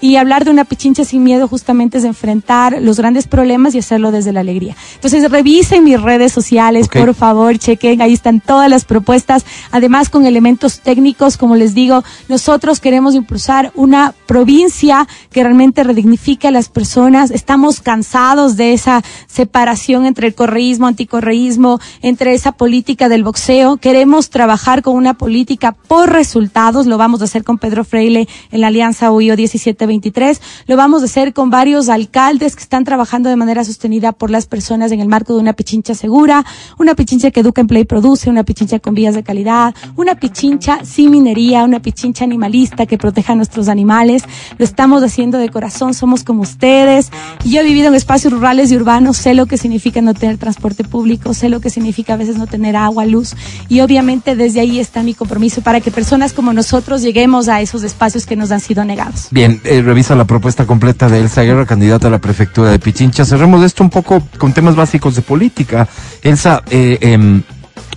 Y 0.00 0.16
hablar 0.16 0.44
de 0.44 0.50
una 0.50 0.64
pichincha 0.64 1.04
sin 1.04 1.22
miedo 1.22 1.46
justamente 1.46 1.98
es 1.98 2.04
enfrentar 2.04 2.82
los 2.82 2.98
grandes 2.98 3.28
problemas 3.28 3.74
y 3.74 3.78
hacerlo 3.78 4.10
desde 4.10 4.32
la 4.32 4.40
alegría. 4.40 4.74
Entonces 4.96 5.30
revisen 5.30 5.84
mis 5.84 6.00
redes 6.02 6.32
sociales, 6.32 6.88
por 6.88 7.14
favor, 7.14 7.56
chequen, 7.56 8.02
ahí 8.02 8.12
están 8.12 8.40
todas 8.40 8.68
las 8.68 8.84
propuestas, 8.84 9.44
además 9.70 10.08
con 10.08 10.26
elementos 10.26 10.80
técnicos, 10.80 11.36
como 11.36 11.54
les 11.54 11.74
digo, 11.74 12.02
nosotros 12.28 12.80
queremos 12.80 13.14
impulsar 13.14 13.70
una 13.76 14.12
provincia 14.26 15.06
que 15.30 15.44
realmente 15.44 15.84
redignifique 15.84 16.48
a 16.48 16.50
las 16.50 16.68
personas, 16.68 17.30
estamos 17.30 17.80
cansados 17.80 18.56
de 18.56 18.72
esa 18.72 19.04
separación 19.28 20.06
entre 20.06 20.26
el 20.26 20.34
correísmo, 20.34 20.88
anticorreísmo, 20.88 21.78
entre 22.00 22.21
esa 22.28 22.52
política 22.52 23.08
del 23.08 23.24
boxeo, 23.24 23.76
queremos 23.76 24.30
trabajar 24.30 24.82
con 24.82 24.96
una 24.96 25.14
política 25.14 25.72
por 25.72 26.12
resultados, 26.12 26.86
lo 26.86 26.98
vamos 26.98 27.20
a 27.20 27.24
hacer 27.24 27.44
con 27.44 27.58
Pedro 27.58 27.84
Freile 27.84 28.28
en 28.50 28.60
la 28.60 28.68
Alianza 28.68 29.10
OIO 29.10 29.36
1723, 29.36 30.40
lo 30.66 30.76
vamos 30.76 31.02
a 31.02 31.06
hacer 31.06 31.32
con 31.32 31.50
varios 31.50 31.88
alcaldes 31.88 32.56
que 32.56 32.62
están 32.62 32.84
trabajando 32.84 33.28
de 33.28 33.36
manera 33.36 33.64
sostenida 33.64 34.12
por 34.12 34.30
las 34.30 34.46
personas 34.46 34.92
en 34.92 35.00
el 35.00 35.08
marco 35.08 35.34
de 35.34 35.40
una 35.40 35.52
pichincha 35.52 35.94
segura, 35.94 36.44
una 36.78 36.94
pichincha 36.94 37.30
que 37.30 37.40
educa, 37.40 37.60
emplea 37.60 37.82
y 37.82 37.84
produce, 37.84 38.30
una 38.30 38.44
pichincha 38.44 38.78
con 38.78 38.94
vías 38.94 39.14
de 39.14 39.22
calidad, 39.22 39.74
una 39.96 40.14
pichincha 40.14 40.84
sin 40.84 41.10
minería, 41.10 41.64
una 41.64 41.80
pichincha 41.80 42.24
animalista 42.24 42.86
que 42.86 42.98
proteja 42.98 43.32
a 43.32 43.36
nuestros 43.36 43.68
animales. 43.68 44.24
Lo 44.58 44.64
estamos 44.64 45.02
haciendo 45.02 45.38
de 45.38 45.48
corazón, 45.48 45.94
somos 45.94 46.24
como 46.24 46.42
ustedes. 46.42 47.10
Y 47.44 47.50
yo 47.50 47.60
he 47.60 47.64
vivido 47.64 47.88
en 47.88 47.94
espacios 47.94 48.32
rurales 48.32 48.70
y 48.70 48.76
urbanos, 48.76 49.16
sé 49.16 49.34
lo 49.34 49.46
que 49.46 49.58
significa 49.58 50.00
no 50.00 50.14
tener 50.14 50.38
transporte 50.38 50.84
público, 50.84 51.34
sé 51.34 51.48
lo 51.48 51.60
que 51.60 51.70
significa 51.70 52.11
a 52.12 52.16
veces 52.16 52.36
no 52.36 52.46
tener 52.46 52.76
agua, 52.76 53.04
luz. 53.06 53.34
Y 53.68 53.80
obviamente 53.80 54.36
desde 54.36 54.60
ahí 54.60 54.80
está 54.80 55.02
mi 55.02 55.14
compromiso 55.14 55.62
para 55.62 55.80
que 55.80 55.90
personas 55.90 56.32
como 56.32 56.52
nosotros 56.52 57.02
lleguemos 57.02 57.48
a 57.48 57.60
esos 57.60 57.82
espacios 57.82 58.26
que 58.26 58.36
nos 58.36 58.50
han 58.50 58.60
sido 58.60 58.84
negados. 58.84 59.28
Bien, 59.30 59.60
eh, 59.64 59.82
revisa 59.82 60.14
la 60.14 60.24
propuesta 60.24 60.66
completa 60.66 61.08
de 61.08 61.20
Elsa 61.20 61.42
Guerra, 61.42 61.66
candidata 61.66 62.08
a 62.08 62.10
la 62.10 62.20
prefectura 62.20 62.70
de 62.70 62.78
Pichincha. 62.78 63.24
Cerremos 63.24 63.64
esto 63.64 63.82
un 63.82 63.90
poco 63.90 64.22
con 64.38 64.52
temas 64.52 64.76
básicos 64.76 65.16
de 65.16 65.22
política. 65.22 65.88
Elsa, 66.22 66.62
eh, 66.70 66.98
em, 67.00 67.42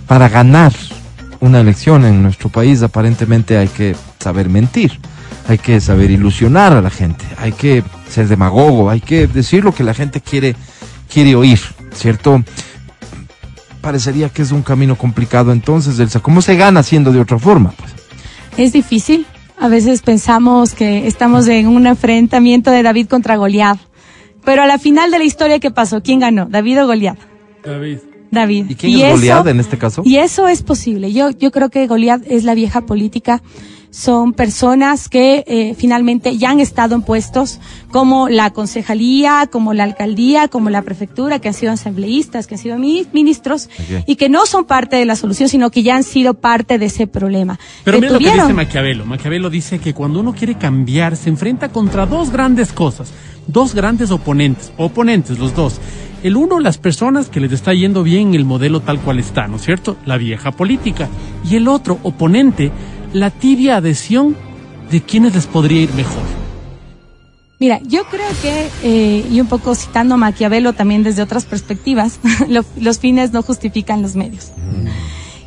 para 0.06 0.28
ganar 0.28 0.72
una 1.40 1.60
elección 1.60 2.04
en 2.04 2.22
nuestro 2.22 2.48
país 2.48 2.82
aparentemente 2.82 3.56
hay 3.56 3.68
que 3.68 3.94
saber 4.18 4.48
mentir, 4.48 4.98
hay 5.48 5.58
que 5.58 5.80
saber 5.80 6.10
ilusionar 6.10 6.72
a 6.72 6.80
la 6.80 6.90
gente, 6.90 7.24
hay 7.38 7.52
que 7.52 7.82
ser 8.08 8.28
demagogo, 8.28 8.90
hay 8.90 9.00
que 9.00 9.26
decir 9.26 9.64
lo 9.64 9.72
que 9.72 9.84
la 9.84 9.94
gente 9.94 10.20
quiere, 10.20 10.56
quiere 11.12 11.34
oír, 11.34 11.60
¿cierto? 11.94 12.42
Parecería 13.86 14.28
que 14.30 14.42
es 14.42 14.50
un 14.50 14.62
camino 14.62 14.98
complicado 14.98 15.52
entonces, 15.52 16.00
Elsa. 16.00 16.18
¿Cómo 16.18 16.42
se 16.42 16.56
gana 16.56 16.82
siendo 16.82 17.12
de 17.12 17.20
otra 17.20 17.38
forma? 17.38 17.70
Pues? 17.70 17.92
Es 18.56 18.72
difícil. 18.72 19.24
A 19.60 19.68
veces 19.68 20.02
pensamos 20.02 20.74
que 20.74 21.06
estamos 21.06 21.46
en 21.46 21.68
un 21.68 21.86
enfrentamiento 21.86 22.72
de 22.72 22.82
David 22.82 23.06
contra 23.06 23.36
Goliat. 23.36 23.78
Pero 24.44 24.62
a 24.62 24.66
la 24.66 24.78
final 24.78 25.12
de 25.12 25.18
la 25.18 25.24
historia, 25.24 25.60
¿qué 25.60 25.70
pasó? 25.70 26.02
¿Quién 26.02 26.18
ganó? 26.18 26.46
¿David 26.46 26.82
o 26.82 26.86
Goliat? 26.88 27.16
David. 27.64 27.98
David. 28.32 28.70
¿Y 28.70 28.74
quién 28.74 29.06
es 29.06 29.12
Goliat 29.12 29.46
en 29.46 29.60
este 29.60 29.78
caso? 29.78 30.02
Y 30.04 30.16
eso 30.16 30.48
es 30.48 30.64
posible. 30.64 31.12
Yo, 31.12 31.30
yo 31.30 31.52
creo 31.52 31.70
que 31.70 31.86
Goliat 31.86 32.22
es 32.26 32.42
la 32.42 32.54
vieja 32.54 32.80
política. 32.80 33.40
Son 33.96 34.34
personas 34.34 35.08
que 35.08 35.42
eh, 35.46 35.74
finalmente 35.74 36.36
ya 36.36 36.50
han 36.50 36.60
estado 36.60 36.94
en 36.94 37.00
puestos 37.00 37.60
como 37.90 38.28
la 38.28 38.50
concejalía, 38.50 39.48
como 39.50 39.72
la 39.72 39.84
alcaldía, 39.84 40.48
como 40.48 40.68
la 40.68 40.82
prefectura, 40.82 41.38
que 41.38 41.48
han 41.48 41.54
sido 41.54 41.72
asambleístas, 41.72 42.46
que 42.46 42.56
han 42.56 42.60
sido 42.60 42.76
mi- 42.78 43.06
ministros 43.14 43.70
y 44.06 44.16
que 44.16 44.28
no 44.28 44.44
son 44.44 44.66
parte 44.66 44.96
de 44.96 45.06
la 45.06 45.16
solución, 45.16 45.48
sino 45.48 45.70
que 45.70 45.82
ya 45.82 45.96
han 45.96 46.02
sido 46.04 46.34
parte 46.34 46.78
de 46.78 46.84
ese 46.86 47.06
problema. 47.06 47.58
Pero 47.84 47.98
mira 47.98 48.12
lo 48.12 48.18
que 48.18 48.24
dice 48.30 48.52
Maquiavelo. 48.52 49.06
Maquiavelo 49.06 49.48
dice 49.48 49.78
que 49.78 49.94
cuando 49.94 50.20
uno 50.20 50.34
quiere 50.34 50.56
cambiar, 50.56 51.16
se 51.16 51.30
enfrenta 51.30 51.70
contra 51.70 52.04
dos 52.04 52.28
grandes 52.30 52.74
cosas, 52.74 53.10
dos 53.46 53.74
grandes 53.74 54.10
oponentes, 54.10 54.72
oponentes 54.76 55.38
los 55.38 55.54
dos. 55.54 55.80
El 56.22 56.36
uno, 56.36 56.60
las 56.60 56.76
personas 56.76 57.28
que 57.30 57.40
les 57.40 57.52
está 57.52 57.72
yendo 57.72 58.02
bien 58.02 58.34
el 58.34 58.44
modelo 58.44 58.80
tal 58.80 58.98
cual 59.00 59.18
está, 59.20 59.48
¿no 59.48 59.56
es 59.56 59.62
cierto? 59.62 59.96
La 60.04 60.18
vieja 60.18 60.50
política. 60.50 61.08
Y 61.48 61.56
el 61.56 61.68
otro, 61.68 61.98
oponente, 62.02 62.72
la 63.12 63.30
tibia 63.30 63.76
adhesión 63.76 64.36
de 64.90 65.02
quienes 65.02 65.34
les 65.34 65.46
podría 65.46 65.82
ir 65.82 65.92
mejor. 65.94 66.22
Mira, 67.58 67.80
yo 67.86 68.04
creo 68.04 68.28
que, 68.42 68.68
eh, 68.82 69.26
y 69.30 69.40
un 69.40 69.46
poco 69.46 69.74
citando 69.74 70.14
a 70.14 70.18
Maquiavelo 70.18 70.74
también 70.74 71.02
desde 71.02 71.22
otras 71.22 71.44
perspectivas, 71.46 72.18
lo- 72.48 72.64
los 72.78 72.98
fines 72.98 73.32
no 73.32 73.42
justifican 73.42 74.02
los 74.02 74.14
medios. 74.14 74.52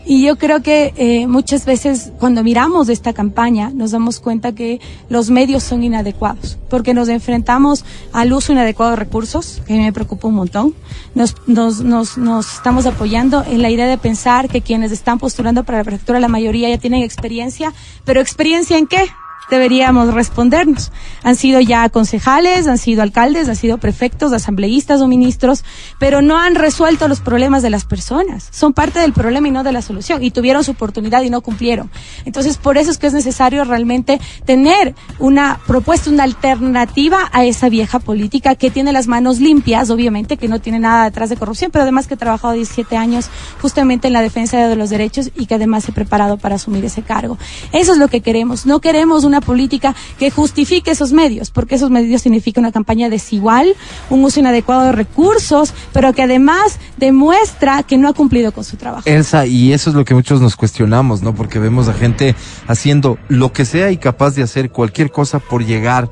Y 0.10 0.24
yo 0.24 0.38
creo 0.38 0.64
que 0.64 0.92
eh, 0.98 1.28
muchas 1.28 1.68
veces 1.68 2.12
cuando 2.18 2.44
miramos 2.44 2.90
esta 2.90 3.14
campaña 3.14 3.70
nos 3.70 3.92
damos 3.92 4.20
cuenta 4.20 4.54
que 4.54 4.82
los 5.08 5.30
medios 5.30 5.62
son 5.62 5.84
inadecuados, 5.84 6.58
porque 6.68 6.96
nos 6.96 7.10
enfrentamos 7.10 7.86
al 8.12 8.34
uso 8.34 8.52
inadecuado 8.52 8.94
de 8.94 8.96
recursos, 8.96 9.62
que 9.68 9.78
me 9.78 9.94
preocupa 9.94 10.28
un 10.28 10.34
montón. 10.34 10.74
Nos, 11.14 11.36
nos, 11.46 11.82
nos, 11.82 12.18
nos 12.18 12.56
estamos 12.56 12.88
apoyando 12.88 13.44
en 13.48 13.62
la 13.62 13.70
idea 13.70 13.86
de 13.86 14.00
pensar 14.00 14.50
que 14.50 14.62
quienes 14.62 14.92
están 14.92 15.20
postulando 15.20 15.64
para 15.64 15.78
la 15.78 15.84
prefectura, 15.84 16.20
la 16.20 16.28
mayoría 16.28 16.70
ya 16.70 16.80
tienen 16.80 17.04
experiencia, 17.04 17.72
pero 18.04 18.20
¿experiencia 18.20 18.80
en 18.80 18.88
qué? 18.88 19.06
Deberíamos 19.50 20.14
respondernos. 20.14 20.92
Han 21.24 21.36
sido 21.36 21.60
ya 21.60 21.90
concejales, 21.90 22.68
han 22.68 22.78
sido 22.78 23.02
alcaldes, 23.02 23.50
han 23.50 23.56
sido 23.56 23.78
prefectos, 23.78 24.32
asambleístas 24.34 25.02
o 25.02 25.08
ministros, 25.08 25.64
pero 26.00 26.22
no 26.22 26.38
han 26.38 26.56
resuelto 26.56 27.08
los 27.08 27.20
problemas 27.20 27.64
de 27.64 27.70
las 27.70 27.86
personas. 27.86 28.48
Son 28.52 28.74
parte 28.74 29.00
del 29.00 29.14
problema 29.14 29.48
y 29.48 29.52
no 29.52 29.64
de 29.64 29.72
la 29.72 29.82
solución. 29.82 30.24
Y 30.24 30.32
tuvieron 30.32 30.64
su 30.64 30.72
oportunidad 30.72 31.22
y 31.24 31.30
no 31.30 31.42
cumplieron. 31.42 31.90
Entonces, 32.26 32.58
por 32.58 32.78
eso 32.78 32.92
es 32.92 32.98
que 32.98 33.08
es 33.08 33.14
necesario 33.14 33.64
realmente 33.64 34.20
tener 34.46 34.96
una 35.18 35.60
propuesta, 35.68 36.10
una 36.10 36.24
alternativa 36.24 37.30
a 37.32 37.46
esa 37.46 37.70
vieja 37.70 38.00
política 38.00 38.56
que 38.56 38.70
tiene 38.70 38.94
las 38.94 39.08
manos 39.08 39.40
limpias, 39.40 39.90
obviamente, 39.90 40.38
que 40.38 40.48
no 40.48 40.60
tiene 40.60 40.80
nada 40.80 41.06
detrás 41.06 41.30
de 41.30 41.38
corrupción, 41.38 41.72
pero 41.72 41.84
además 41.84 42.08
que 42.08 42.14
ha 42.14 42.18
trabajado 42.18 42.54
17 42.54 42.98
años 42.98 43.30
justamente 43.62 44.08
en 44.08 44.14
la 44.14 44.22
defensa 44.22 44.68
de 44.68 44.76
los 44.76 44.90
derechos 44.90 45.32
y 45.36 45.46
que 45.46 45.56
además 45.56 45.84
se 45.84 45.92
ha 45.92 45.96
preparado 45.96 46.38
para 46.38 46.56
asumir 46.56 46.86
ese 46.86 47.02
cargo. 47.02 47.38
Eso 47.72 47.94
es 47.94 47.98
lo 47.98 48.08
que 48.08 48.22
queremos. 48.22 48.66
No 48.66 48.80
queremos 48.82 49.24
una 49.24 49.39
política 49.42 49.96
que 50.18 50.32
justifique 50.32 50.92
esos 50.92 51.12
medios, 51.12 51.52
porque 51.52 51.76
esos 51.76 51.90
medios 51.90 52.22
significan 52.22 52.64
una 52.64 52.72
campaña 52.72 53.10
desigual, 53.10 53.76
un 54.10 54.24
uso 54.24 54.40
inadecuado 54.40 54.86
de 54.86 54.92
recursos, 54.92 55.74
pero 55.94 56.14
que 56.14 56.24
además 56.24 56.80
demuestra 56.98 57.84
que 57.84 57.98
no 57.98 58.10
ha 58.10 58.14
cumplido 58.14 58.52
con 58.52 58.64
su 58.64 58.78
trabajo. 58.78 59.04
Elsa, 59.06 59.46
y 59.46 59.74
eso 59.74 59.90
es 59.90 59.96
lo 59.96 60.06
que 60.06 60.14
muchos 60.14 60.42
nos 60.42 60.56
cuestionamos, 60.56 61.22
¿no? 61.22 61.34
Porque 61.34 61.60
vemos 61.60 61.88
a 61.88 61.94
gente 61.94 62.36
haciendo 62.68 63.18
lo 63.28 63.54
que 63.54 63.66
sea 63.66 63.92
y 63.92 63.98
capaz 63.98 64.36
de 64.36 64.44
hacer 64.44 64.72
cualquier 64.72 65.12
cosa 65.12 65.40
por 65.40 65.66
llegar 65.66 66.10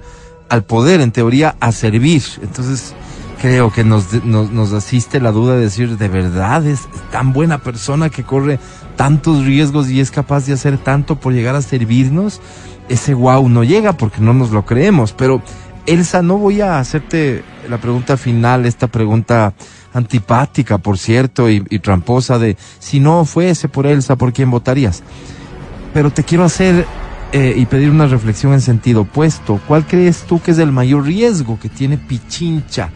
al 0.50 0.64
poder, 0.64 1.02
en 1.02 1.12
teoría, 1.12 1.56
a 1.60 1.72
servir. 1.72 2.24
Entonces, 2.42 2.94
creo 3.42 3.72
que 3.72 3.84
nos, 3.84 4.24
nos, 4.24 4.52
nos 4.52 4.74
asiste 4.74 5.20
la 5.20 5.32
duda 5.32 5.56
de 5.56 5.62
decir, 5.62 5.98
¿de 5.98 6.08
verdad 6.08 6.66
es 6.66 6.88
tan 7.12 7.34
buena 7.34 7.60
persona 7.60 8.10
que 8.10 8.24
corre 8.24 8.60
tantos 8.96 9.46
riesgos 9.46 9.90
y 9.90 10.00
es 10.00 10.12
capaz 10.12 10.46
de 10.46 10.54
hacer 10.54 10.78
tanto 10.78 11.20
por 11.20 11.34
llegar 11.34 11.56
a 11.56 11.62
servirnos? 11.62 12.42
Ese 12.90 13.14
wow 13.14 13.48
no 13.50 13.64
llega 13.64 13.94
porque 13.94 14.22
no 14.22 14.34
nos 14.34 14.52
lo 14.52 14.66
creemos, 14.66 15.14
pero 15.14 15.42
Elsa, 15.88 16.22
no 16.22 16.38
voy 16.38 16.62
a 16.62 16.80
hacerte 16.80 17.44
la 17.70 17.78
pregunta 17.78 18.18
final, 18.18 18.66
esta 18.66 18.88
pregunta 18.88 19.54
antipática, 19.94 20.78
por 20.78 20.98
cierto, 20.98 21.50
y, 21.50 21.62
tramposa 21.80 22.38
de 22.38 22.58
si 22.78 23.00
no 23.00 23.24
fuese 23.26 23.70
por 23.70 23.88
Elsa, 23.88 24.18
¿por 24.18 24.34
quién 24.34 24.52
votarías? 24.52 25.02
Pero 25.94 26.12
te 26.12 26.24
quiero 26.24 26.44
hacer 26.44 26.86
eh, 27.32 27.54
y 27.56 27.66
pedir 27.66 27.90
una 27.90 28.06
reflexión 28.06 28.54
en 28.54 28.62
sentido 28.62 29.02
opuesto. 29.02 29.62
¿Cuál 29.66 29.88
crees 29.88 30.24
tú 30.24 30.42
que 30.42 30.52
es 30.52 30.60
el 30.60 30.74
mayor 30.74 31.06
riesgo 31.06 31.58
que 31.58 31.70
tiene 31.70 31.98
Pichincha 31.98 32.90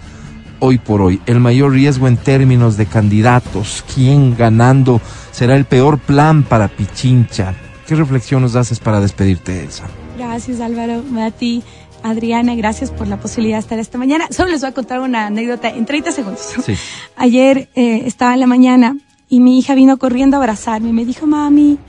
hoy 0.59 0.77
por 0.77 1.01
hoy? 1.01 1.21
El 1.25 1.39
mayor 1.39 1.71
riesgo 1.71 2.09
en 2.09 2.17
términos 2.17 2.75
de 2.75 2.87
candidatos. 2.87 3.85
¿Quién 3.95 4.35
ganando 4.35 5.01
será 5.31 5.55
el 5.55 5.63
peor 5.63 5.97
plan 5.97 6.43
para 6.43 6.67
Pichincha? 6.67 7.55
¿Qué 7.91 7.97
reflexión 7.97 8.41
nos 8.41 8.55
haces 8.55 8.79
para 8.79 9.01
despedirte, 9.01 9.65
Elsa? 9.65 9.83
Gracias 10.17 10.61
Álvaro, 10.61 11.03
Mati, 11.03 11.61
Adriana, 12.03 12.55
gracias 12.55 12.89
por 12.89 13.09
la 13.09 13.19
posibilidad 13.19 13.57
de 13.57 13.59
estar 13.59 13.79
esta 13.79 13.97
mañana. 13.97 14.27
Solo 14.29 14.49
les 14.49 14.61
voy 14.61 14.69
a 14.69 14.73
contar 14.73 15.01
una 15.01 15.25
anécdota 15.25 15.67
en 15.67 15.85
30 15.85 16.13
segundos. 16.13 16.53
Sí. 16.65 16.75
Ayer 17.17 17.67
eh, 17.75 18.03
estaba 18.05 18.33
en 18.33 18.39
la 18.39 18.47
mañana 18.47 18.95
y 19.27 19.41
mi 19.41 19.59
hija 19.59 19.75
vino 19.75 19.97
corriendo 19.97 20.37
a 20.37 20.39
abrazarme 20.39 20.87
y 20.87 20.93
me 20.93 21.03
dijo, 21.03 21.27
mami, 21.27 21.79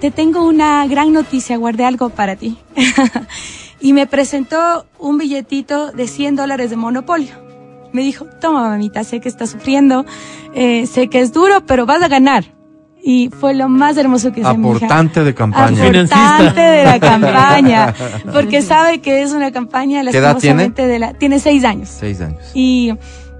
te 0.00 0.12
tengo 0.12 0.46
una 0.46 0.86
gran 0.86 1.12
noticia, 1.12 1.56
guardé 1.56 1.84
algo 1.84 2.10
para 2.10 2.36
ti. 2.36 2.56
y 3.80 3.92
me 3.92 4.06
presentó 4.06 4.86
un 5.00 5.18
billetito 5.18 5.90
de 5.90 6.06
100 6.06 6.36
dólares 6.36 6.70
de 6.70 6.76
monopolio. 6.76 7.34
Me 7.92 8.02
dijo, 8.02 8.24
toma 8.40 8.68
mamita, 8.68 9.02
sé 9.02 9.18
que 9.18 9.28
estás 9.28 9.50
sufriendo, 9.50 10.06
eh, 10.54 10.86
sé 10.86 11.08
que 11.08 11.18
es 11.18 11.32
duro, 11.32 11.66
pero 11.66 11.86
vas 11.86 12.02
a 12.02 12.06
ganar. 12.06 12.59
Y 13.02 13.30
fue 13.30 13.54
lo 13.54 13.68
más 13.68 13.96
hermoso 13.96 14.32
que 14.32 14.40
hice. 14.40 14.50
Aportante 14.50 15.24
de 15.24 15.34
campaña. 15.34 15.82
Aportante 15.84 16.60
de 16.60 16.84
la 16.84 17.00
campaña. 17.00 17.94
Porque 18.32 18.62
sabe 18.62 19.00
que 19.00 19.22
es 19.22 19.32
una 19.32 19.50
campaña 19.52 20.02
¿Qué 20.02 20.18
edad 20.18 20.36
tiene? 20.36 20.64
lastimosamente 20.64 20.86
de 20.86 20.98
la, 20.98 21.14
tiene 21.14 21.38
seis 21.38 21.64
años. 21.64 21.88
Seis 21.88 22.20
años. 22.20 22.50
Y, 22.54 22.92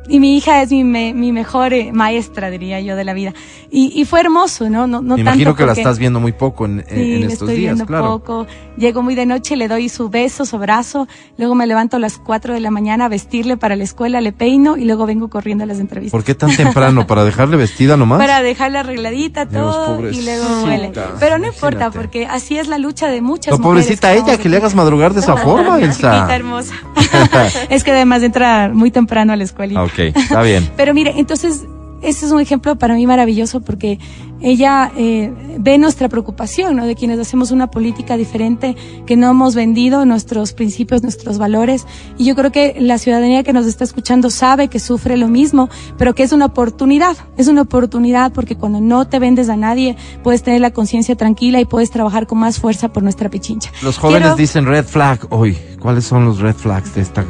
y 0.09 0.19
mi 0.19 0.37
hija 0.37 0.63
es 0.63 0.71
mi, 0.71 0.83
me- 0.83 1.15
mi 1.15 1.31
mejor 1.33 1.73
eh, 1.73 1.91
maestra, 1.93 2.51
diría 2.51 2.81
yo, 2.81 2.97
de 2.97 3.05
la 3.05 3.13
vida. 3.13 3.33
Y, 3.71 3.93
y 4.01 4.05
fue 4.05 4.21
hermoso, 4.21 4.69
¿no? 4.69 4.87
No, 4.89 5.01
no 5.01 5.17
Me 5.17 5.23
tanto 5.23 5.23
imagino 5.23 5.55
que 5.55 5.65
la 5.67 5.73
estás 5.73 5.99
viendo 6.01 6.19
muy 6.19 6.33
poco 6.33 6.65
en, 6.67 6.85
Sí, 6.89 7.15
en 7.15 7.23
estos 7.23 7.33
estoy 7.49 7.57
días, 7.57 7.75
viendo 7.75 7.87
claro. 7.87 8.19
poco. 8.19 8.47
Llego 8.77 9.03
muy 9.03 9.15
de 9.15 9.27
noche, 9.27 9.55
le 9.57 9.69
doy 9.69 9.89
su 9.89 10.09
beso, 10.09 10.45
su 10.45 10.57
abrazo. 10.57 11.07
Luego 11.39 11.55
me 11.55 11.67
levanto 11.67 11.97
a 11.97 12.01
las 12.01 12.19
4 12.19 12.55
de 12.55 12.61
la 12.61 12.71
mañana 12.73 13.05
a 13.05 13.09
vestirle 13.09 13.57
para 13.57 13.77
la 13.77 13.85
escuela, 13.85 14.21
le 14.21 14.33
peino 14.33 14.77
y 14.77 14.85
luego 14.85 15.07
vengo 15.07 15.29
corriendo 15.29 15.63
a 15.65 15.67
las 15.69 15.79
entrevistas. 15.79 16.13
¿Por 16.13 16.25
qué 16.25 16.35
tan 16.35 16.57
temprano? 16.57 17.07
¿Para 17.07 17.23
dejarle 17.23 17.57
vestida 17.57 17.97
nomás? 17.97 18.19
Para 18.27 18.43
dejarla 18.43 18.81
arregladita 18.81 19.45
Dios, 19.45 19.75
todo 19.75 20.11
y 20.11 20.23
luego 20.23 20.65
huele. 20.65 20.93
Pero 21.21 21.39
no 21.39 21.47
importa, 21.47 21.69
Imagínate. 21.87 21.99
porque 21.99 22.27
así 22.27 22.57
es 22.59 22.67
la 22.67 22.79
lucha 22.79 23.07
de 23.09 23.21
muchas 23.21 23.53
No, 23.53 23.59
mujeres. 23.65 23.85
pobrecita 23.87 24.15
ella, 24.15 24.37
que 24.39 24.49
le 24.49 24.57
hagas 24.57 24.75
madrugar 24.75 25.15
de 25.15 25.21
esa 25.21 25.37
forma, 25.45 25.79
Elsa. 25.79 26.35
hermosa. 26.35 26.75
es 27.71 27.85
que 27.85 27.93
además 27.93 28.23
entra 28.23 28.71
muy 28.73 28.91
temprano 28.91 29.33
a 29.33 29.37
la 29.37 29.45
escuela. 29.45 29.83
Ok, 29.85 30.00
está 30.09 30.43
bien. 30.43 30.69
Pero 30.77 30.95
mire, 30.95 31.15
entonces, 31.19 31.65
ese 32.03 32.27
es 32.27 32.33
un 32.33 32.41
ejemplo 32.41 32.77
para 32.77 32.95
mí 32.95 33.07
maravilloso 33.07 33.61
porque 33.61 33.99
ella 34.43 34.91
eh, 34.97 35.31
ve 35.59 35.77
nuestra 35.77 36.09
preocupación, 36.09 36.75
¿no? 36.75 36.87
De 36.87 36.95
quienes 36.95 37.19
hacemos 37.21 37.51
una 37.51 37.71
política 37.71 38.17
diferente, 38.17 38.75
que 39.05 39.15
no 39.15 39.29
hemos 39.31 39.55
vendido 39.55 40.07
nuestros 40.07 40.55
principios, 40.55 41.03
nuestros 41.03 41.37
valores. 41.37 41.87
Y 42.17 42.25
yo 42.25 42.35
creo 42.35 42.51
que 42.51 42.75
la 42.81 42.97
ciudadanía 42.97 43.43
que 43.43 43.53
nos 43.53 43.67
está 43.67 43.85
escuchando 43.85 44.31
sabe 44.31 44.69
que 44.69 44.79
sufre 44.79 45.19
lo 45.19 45.29
mismo, 45.29 45.69
pero 45.99 46.15
que 46.15 46.23
es 46.23 46.33
una 46.33 46.47
oportunidad. 46.47 47.19
Es 47.37 47.49
una 47.49 47.61
oportunidad 47.61 48.33
porque 48.33 48.57
cuando 48.57 48.81
no 48.81 49.07
te 49.07 49.19
vendes 49.19 49.51
a 49.51 49.57
nadie, 49.57 49.95
puedes 50.23 50.43
tener 50.43 50.63
la 50.63 50.71
conciencia 50.71 51.17
tranquila 51.17 51.61
y 51.61 51.67
puedes 51.67 51.91
trabajar 51.91 52.27
con 52.27 52.39
más 52.39 52.59
fuerza 52.61 52.89
por 52.91 53.03
nuestra 53.03 53.29
pichincha. 53.29 53.71
Los 53.83 53.99
jóvenes 53.99 54.23
Quiero- 54.23 54.37
dicen 54.37 54.65
red 54.65 54.87
flag 54.87 55.21
hoy. 55.29 55.59
¿Cuáles 55.81 56.05
son 56.07 56.25
los 56.25 56.39
red 56.41 56.55
flags 56.55 56.95
de 56.95 57.03
esta 57.03 57.27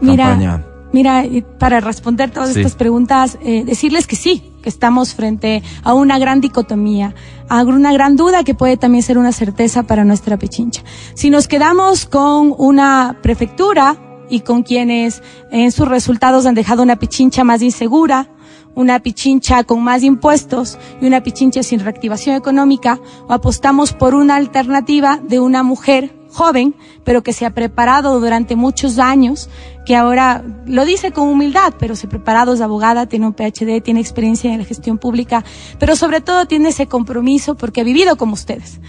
Mira, 0.00 0.24
campaña? 0.24 0.64
Mira, 0.92 1.24
para 1.58 1.80
responder 1.80 2.30
todas 2.30 2.54
Sí. 2.54 2.60
estas 2.60 2.74
preguntas, 2.74 3.38
eh, 3.42 3.62
decirles 3.64 4.06
que 4.06 4.16
sí, 4.16 4.42
que 4.62 4.68
estamos 4.70 5.14
frente 5.14 5.62
a 5.84 5.92
una 5.94 6.18
gran 6.18 6.40
dicotomía, 6.40 7.14
a 7.48 7.62
una 7.62 7.92
gran 7.92 8.16
duda 8.16 8.42
que 8.42 8.54
puede 8.54 8.76
también 8.76 9.02
ser 9.02 9.18
una 9.18 9.32
certeza 9.32 9.82
para 9.82 10.04
nuestra 10.04 10.38
Pichincha. 10.38 10.82
Si 11.14 11.30
nos 11.30 11.46
quedamos 11.46 12.06
con 12.06 12.54
una 12.56 13.18
prefectura 13.22 13.96
y 14.30 14.40
con 14.40 14.62
quienes 14.62 15.22
en 15.50 15.72
sus 15.72 15.88
resultados 15.88 16.46
han 16.46 16.54
dejado 16.54 16.82
una 16.82 16.96
Pichincha 16.96 17.44
más 17.44 17.62
insegura, 17.62 18.28
una 18.74 19.00
pichincha 19.00 19.64
con 19.64 19.82
más 19.82 20.04
impuestos 20.04 20.78
y 21.00 21.06
una 21.06 21.22
pichincha 21.22 21.64
sin 21.64 21.80
reactivación 21.80 22.36
económica, 22.36 23.00
o 23.26 23.32
apostamos 23.32 23.92
por 23.92 24.14
una 24.14 24.36
alternativa 24.36 25.18
de 25.26 25.40
una 25.40 25.64
mujer 25.64 26.14
joven, 26.30 26.74
pero 27.04 27.22
que 27.22 27.32
se 27.32 27.46
ha 27.46 27.50
preparado 27.50 28.20
durante 28.20 28.56
muchos 28.56 28.98
años, 28.98 29.48
que 29.86 29.96
ahora 29.96 30.44
lo 30.66 30.84
dice 30.84 31.12
con 31.12 31.28
humildad, 31.28 31.74
pero 31.78 31.96
se 31.96 32.06
ha 32.06 32.10
preparado, 32.10 32.52
es 32.54 32.60
abogada, 32.60 33.06
tiene 33.06 33.26
un 33.26 33.34
PhD, 33.34 33.82
tiene 33.82 34.00
experiencia 34.00 34.52
en 34.52 34.58
la 34.58 34.64
gestión 34.64 34.98
pública, 34.98 35.44
pero 35.78 35.96
sobre 35.96 36.20
todo 36.20 36.46
tiene 36.46 36.68
ese 36.68 36.86
compromiso 36.86 37.56
porque 37.56 37.80
ha 37.80 37.84
vivido 37.84 38.16
como 38.16 38.34
ustedes 38.34 38.80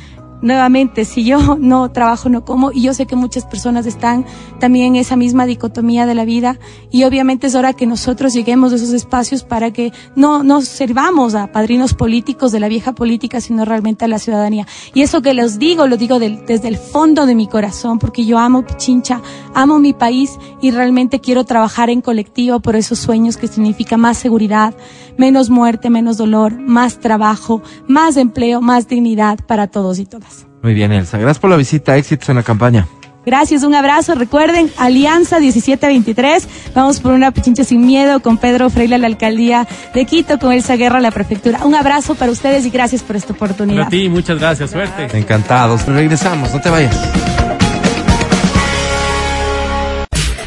nuevamente, 0.42 1.06
si 1.06 1.24
yo 1.24 1.58
no 1.60 1.92
trabajo, 1.92 2.30
no 2.30 2.46
como, 2.46 2.72
y 2.72 2.82
yo 2.82 2.94
sé 2.94 3.06
que 3.06 3.16
muchas 3.16 3.46
personas 3.46 3.86
están 3.86 4.26
también 4.60 4.88
en 4.88 4.96
esa 4.98 5.16
misma 5.16 5.46
dicotomía 5.46 6.06
de 6.06 6.16
la 6.16 6.26
vida, 6.26 6.60
y 6.92 7.04
obviamente 7.04 7.48
es 7.48 7.56
hora 7.56 7.74
que 7.74 7.86
nosotros 7.86 8.34
lleguemos 8.34 8.74
a 8.74 8.76
esos 8.76 8.92
espacios 8.92 9.44
para 9.44 9.72
que 9.72 9.92
no 10.16 10.44
nos 10.44 10.66
servamos 10.68 11.36
a 11.36 11.52
padrinos 11.52 11.94
políticos 11.94 12.52
de 12.52 12.60
la 12.60 12.68
vieja 12.68 12.94
política, 12.94 13.42
sino 13.42 13.66
realmente 13.66 14.06
a 14.06 14.08
la 14.08 14.20
ciudadanía. 14.20 14.68
Y 14.94 15.02
eso 15.02 15.22
que 15.22 15.34
les 15.34 15.60
digo, 15.60 15.88
lo 15.88 15.98
digo 15.98 16.20
desde 16.20 16.68
el 16.68 16.78
fondo 16.78 17.26
de 17.26 17.36
mi 17.36 17.48
corazón, 17.48 18.00
porque 18.00 18.26
yo 18.26 18.38
amo 18.38 18.66
Pichincha, 18.66 19.22
amo 19.54 19.80
mi 19.80 19.94
país 19.94 20.38
y 20.62 20.72
realmente 20.72 21.20
quiero 21.20 21.44
trabajar 21.44 21.90
en 21.90 22.02
colectivo 22.02 22.60
por 22.60 22.76
esos 22.76 23.00
sueños 23.00 23.38
que 23.38 23.48
significa 23.48 23.98
más 23.98 24.18
seguridad, 24.18 24.74
menos 25.20 25.52
muerte, 25.52 25.92
menos 25.92 26.18
dolor, 26.18 26.60
más 26.60 27.00
trabajo, 27.00 27.62
más 27.88 28.18
empleo, 28.18 28.62
más 28.62 28.88
dignidad 28.88 29.38
para 29.46 29.68
todos 29.68 30.00
y 30.00 30.06
todas. 30.06 30.48
Muy 30.64 30.74
bien, 30.74 30.92
Elsa. 30.92 31.20
Gracias 31.20 31.38
por 31.38 31.52
la 31.52 31.58
visita. 31.58 31.96
Éxitos 31.96 32.30
en 32.30 32.38
la 32.38 32.44
campaña. 32.44 32.88
Gracias, 33.26 33.64
un 33.64 33.76
abrazo. 33.76 34.16
Recuerden, 34.16 34.72
Alianza 34.78 35.40
1723. 35.40 36.48
Vamos 36.74 37.00
por 37.00 37.12
una 37.12 37.32
pichincha 37.32 37.64
sin 37.64 37.86
miedo 37.86 38.22
con 38.22 38.38
Pedro 38.38 38.72
Freire 38.72 38.96
a 38.96 38.98
la 38.98 39.06
alcaldía 39.06 39.68
de 39.94 40.06
Quito, 40.06 40.40
con 40.40 40.54
Elsa 40.54 40.78
Guerra 40.78 40.98
a 40.98 41.02
la 41.02 41.12
prefectura. 41.12 41.64
Un 41.66 41.76
abrazo 41.76 42.16
para 42.16 42.32
ustedes 42.32 42.66
y 42.66 42.72
gracias 42.72 43.04
por 43.04 43.16
esta 43.16 43.34
oportunidad. 43.34 43.84
Para 43.84 43.90
ti, 43.90 44.10
muchas 44.10 44.40
gracias, 44.40 44.72
suerte. 44.72 45.16
Encantados. 45.16 45.86
Regresamos. 45.86 46.52
No 46.54 46.62
te 46.62 46.70
vayas. 46.70 46.98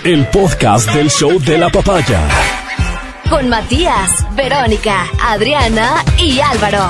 el 0.05 0.27
podcast 0.27 0.93
del 0.93 1.09
show 1.11 1.39
de 1.39 1.59
la 1.59 1.71
papaya. 1.71 2.62
Con 3.33 3.49
Matías, 3.49 4.27
Verónica, 4.37 5.07
Adriana 5.19 6.05
y 6.19 6.39
Álvaro. 6.41 6.87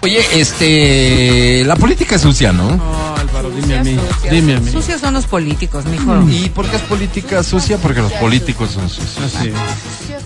Oye, 0.00 0.24
este, 0.32 1.62
la 1.66 1.76
política 1.76 2.14
es 2.14 2.22
sucia, 2.22 2.54
¿no? 2.54 2.74
No, 2.74 3.14
Álvaro, 3.14 3.50
dime 3.50 3.76
a 3.76 3.84
mí. 3.84 3.98
Dime 4.30 4.54
a 4.54 4.60
mí. 4.60 4.72
Sucios 4.72 5.02
son 5.02 5.12
los 5.12 5.26
políticos, 5.26 5.84
mijo. 5.84 6.22
¿Y 6.30 6.48
por 6.48 6.66
qué 6.70 6.76
es 6.76 6.82
política 6.82 7.42
sucia? 7.42 7.76
Porque 7.76 8.00
los 8.00 8.12
políticos 8.12 8.70
son 8.70 8.88
sucios. 8.88 9.30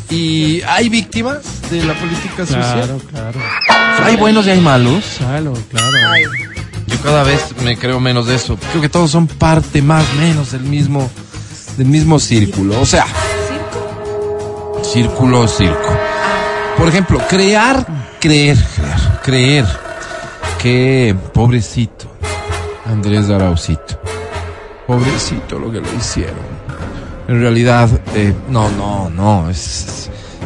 Sí, 0.08 0.14
¿Y 0.14 0.62
hay 0.62 0.88
víctimas 0.88 1.38
de 1.72 1.84
la 1.84 1.94
política 1.94 2.46
sucia? 2.46 2.74
claro, 2.74 3.00
claro. 3.10 3.40
Hay 4.04 4.14
buenos 4.14 4.46
y 4.46 4.50
hay 4.50 4.60
malos. 4.60 5.02
Claro, 5.18 5.54
claro. 5.72 5.90
Yo 6.86 7.02
cada 7.02 7.24
vez 7.24 7.40
me 7.64 7.76
creo 7.76 7.98
menos 7.98 8.28
de 8.28 8.36
eso. 8.36 8.56
Creo 8.70 8.80
que 8.80 8.88
todos 8.88 9.10
son 9.10 9.26
parte 9.26 9.82
más 9.82 10.04
menos 10.20 10.52
del 10.52 10.62
mismo 10.62 11.10
del 11.78 11.86
mismo 11.86 12.18
círculo. 12.18 12.80
O 12.80 12.86
sea, 12.86 13.06
círculo, 14.92 15.46
circo. 15.46 15.96
Por 16.76 16.88
ejemplo, 16.88 17.20
crear, 17.28 17.86
creer, 18.20 18.56
creer, 18.56 19.06
creer 19.22 19.66
que 20.58 21.14
pobrecito 21.34 22.06
Andrés 22.86 23.28
Araucito, 23.28 24.00
pobrecito 24.86 25.58
lo 25.58 25.70
que 25.70 25.80
le 25.80 25.88
hicieron. 25.98 26.58
En 27.26 27.40
realidad, 27.40 27.90
eh, 28.14 28.32
no, 28.48 28.70
no, 28.70 29.10
no, 29.10 29.48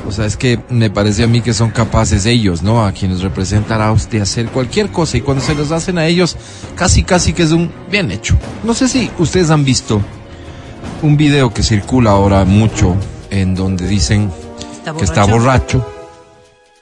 o 0.04 0.10
sea, 0.10 0.26
es 0.26 0.36
que 0.36 0.58
me 0.68 0.90
parece 0.90 1.22
a 1.22 1.28
mí 1.28 1.40
que 1.40 1.54
son 1.54 1.70
capaces 1.70 2.26
ellos, 2.26 2.62
¿no? 2.62 2.84
A 2.84 2.90
quienes 2.90 3.22
representa 3.22 3.76
Arauz 3.76 4.10
de 4.10 4.20
hacer 4.20 4.46
cualquier 4.46 4.90
cosa 4.90 5.16
y 5.16 5.20
cuando 5.20 5.44
se 5.44 5.54
los 5.54 5.70
hacen 5.70 5.98
a 5.98 6.06
ellos, 6.06 6.36
casi, 6.74 7.04
casi 7.04 7.32
que 7.32 7.44
es 7.44 7.52
un 7.52 7.70
bien 7.90 8.10
hecho. 8.10 8.36
No 8.64 8.74
sé 8.74 8.88
si 8.88 9.10
ustedes 9.18 9.50
han 9.50 9.64
visto 9.64 10.00
un 11.02 11.16
video 11.16 11.54
que 11.54 11.62
circula 11.62 12.10
ahora 12.10 12.44
mucho 12.44 12.96
en 13.32 13.54
donde 13.54 13.88
dicen 13.88 14.30
que 14.98 15.04
está 15.04 15.24
borracho 15.24 15.84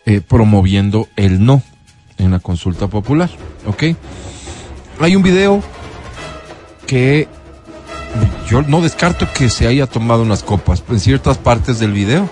eh, 0.05 0.21
promoviendo 0.21 1.09
el 1.15 1.45
no 1.45 1.63
en 2.19 2.33
la 2.33 2.41
consulta 2.41 2.89
popular, 2.89 3.31
¿ok? 3.67 3.85
Hay 5.01 5.17
un 5.17 5.23
video 5.23 5.63
que 6.87 7.29
yo 8.51 8.63
no 8.63 8.83
descarto 8.83 9.33
que 9.33 9.49
se 9.49 9.69
haya 9.69 9.87
tomado 9.87 10.23
unas 10.23 10.43
copas, 10.43 10.83
en 10.91 10.99
ciertas 10.99 11.39
partes 11.39 11.79
del 11.79 11.93
video 11.93 12.29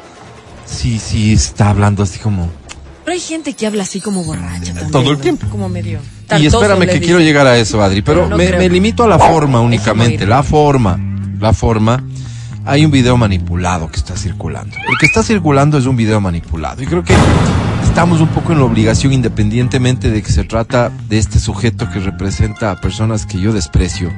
sí, 0.66 0.98
sí 0.98 1.32
está 1.32 1.70
hablando 1.70 2.02
así 2.02 2.18
como... 2.18 2.50
Pero 3.04 3.14
hay 3.14 3.20
gente 3.20 3.54
que 3.54 3.66
habla 3.66 3.84
así 3.84 4.00
como 4.00 4.24
borracha. 4.24 4.74
también, 4.74 4.90
Todo 4.90 5.12
el 5.12 5.18
tiempo. 5.18 5.46
Como 5.48 5.68
medio. 5.68 6.00
Y 6.38 6.46
espérame 6.46 6.86
que 6.86 7.00
quiero 7.00 7.20
llegar 7.20 7.46
a 7.46 7.56
eso, 7.56 7.80
Adri, 7.80 8.02
pero 8.02 8.28
No 8.28 8.36
me, 8.36 8.50
me 8.52 8.68
limito 8.68 9.04
a 9.04 9.08
la 9.08 9.18
forma 9.18 9.60
únicamente, 9.60 10.26
la 10.26 10.42
forma, 10.42 10.98
la 11.40 11.54
forma. 11.54 12.04
Hay 12.68 12.84
un 12.84 12.90
video 12.90 13.16
manipulado 13.16 13.90
que 13.90 13.96
está 13.96 14.14
circulando. 14.14 14.76
El 14.76 14.98
que 14.98 15.06
está 15.06 15.22
circulando 15.22 15.78
es 15.78 15.86
un 15.86 15.96
video 15.96 16.20
manipulado. 16.20 16.82
Y 16.82 16.86
creo 16.86 17.02
que 17.02 17.16
estamos 17.82 18.20
un 18.20 18.28
poco 18.28 18.52
en 18.52 18.58
la 18.58 18.66
obligación, 18.66 19.14
independientemente 19.14 20.10
de 20.10 20.22
que 20.22 20.30
se 20.30 20.44
trata 20.44 20.92
de 21.08 21.16
este 21.16 21.38
sujeto 21.38 21.88
que 21.90 21.98
representa 21.98 22.70
a 22.70 22.78
personas 22.78 23.24
que 23.24 23.40
yo 23.40 23.54
desprecio, 23.54 24.12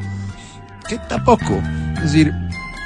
que 0.88 0.98
tampoco. 0.98 1.62
Es 1.98 2.02
decir, 2.02 2.34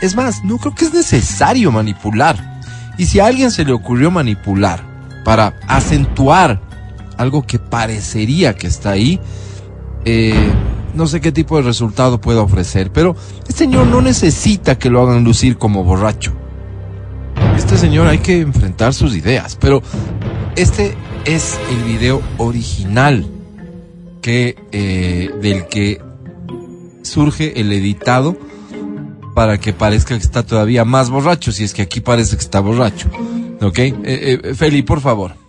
es 0.02 0.14
más, 0.14 0.44
no 0.44 0.58
creo 0.58 0.74
que 0.74 0.84
es 0.84 0.92
necesario 0.92 1.72
manipular. 1.72 2.60
Y 2.98 3.06
si 3.06 3.20
a 3.20 3.26
alguien 3.26 3.50
se 3.50 3.64
le 3.64 3.72
ocurrió 3.72 4.10
manipular 4.10 4.84
para 5.24 5.54
acentuar 5.66 6.60
algo 7.16 7.46
que 7.46 7.58
parecería 7.58 8.54
que 8.54 8.66
está 8.66 8.90
ahí, 8.90 9.18
eh, 10.04 10.52
no 10.94 11.06
sé 11.06 11.20
qué 11.20 11.32
tipo 11.32 11.56
de 11.56 11.62
resultado 11.62 12.20
pueda 12.20 12.42
ofrecer, 12.42 12.90
pero 12.92 13.16
este 13.40 13.64
señor 13.64 13.86
no 13.86 14.00
necesita 14.00 14.78
que 14.78 14.90
lo 14.90 15.02
hagan 15.02 15.24
lucir 15.24 15.58
como 15.58 15.84
borracho. 15.84 16.32
Este 17.56 17.76
señor 17.76 18.06
hay 18.06 18.18
que 18.18 18.40
enfrentar 18.40 18.94
sus 18.94 19.14
ideas, 19.14 19.56
pero 19.60 19.82
este 20.56 20.94
es 21.24 21.58
el 21.70 21.84
video 21.84 22.22
original 22.38 23.26
que 24.22 24.56
eh, 24.72 25.30
del 25.40 25.66
que 25.66 26.00
surge 27.02 27.60
el 27.60 27.72
editado 27.72 28.36
para 29.34 29.58
que 29.58 29.72
parezca 29.72 30.16
que 30.16 30.24
está 30.24 30.44
todavía 30.44 30.84
más 30.84 31.10
borracho, 31.10 31.52
si 31.52 31.64
es 31.64 31.74
que 31.74 31.82
aquí 31.82 32.00
parece 32.00 32.36
que 32.36 32.42
está 32.42 32.60
borracho. 32.60 33.10
¿Ok? 33.60 33.78
Eh, 33.78 33.94
eh, 34.04 34.54
Feli, 34.54 34.82
por 34.82 35.00
favor. 35.00 35.43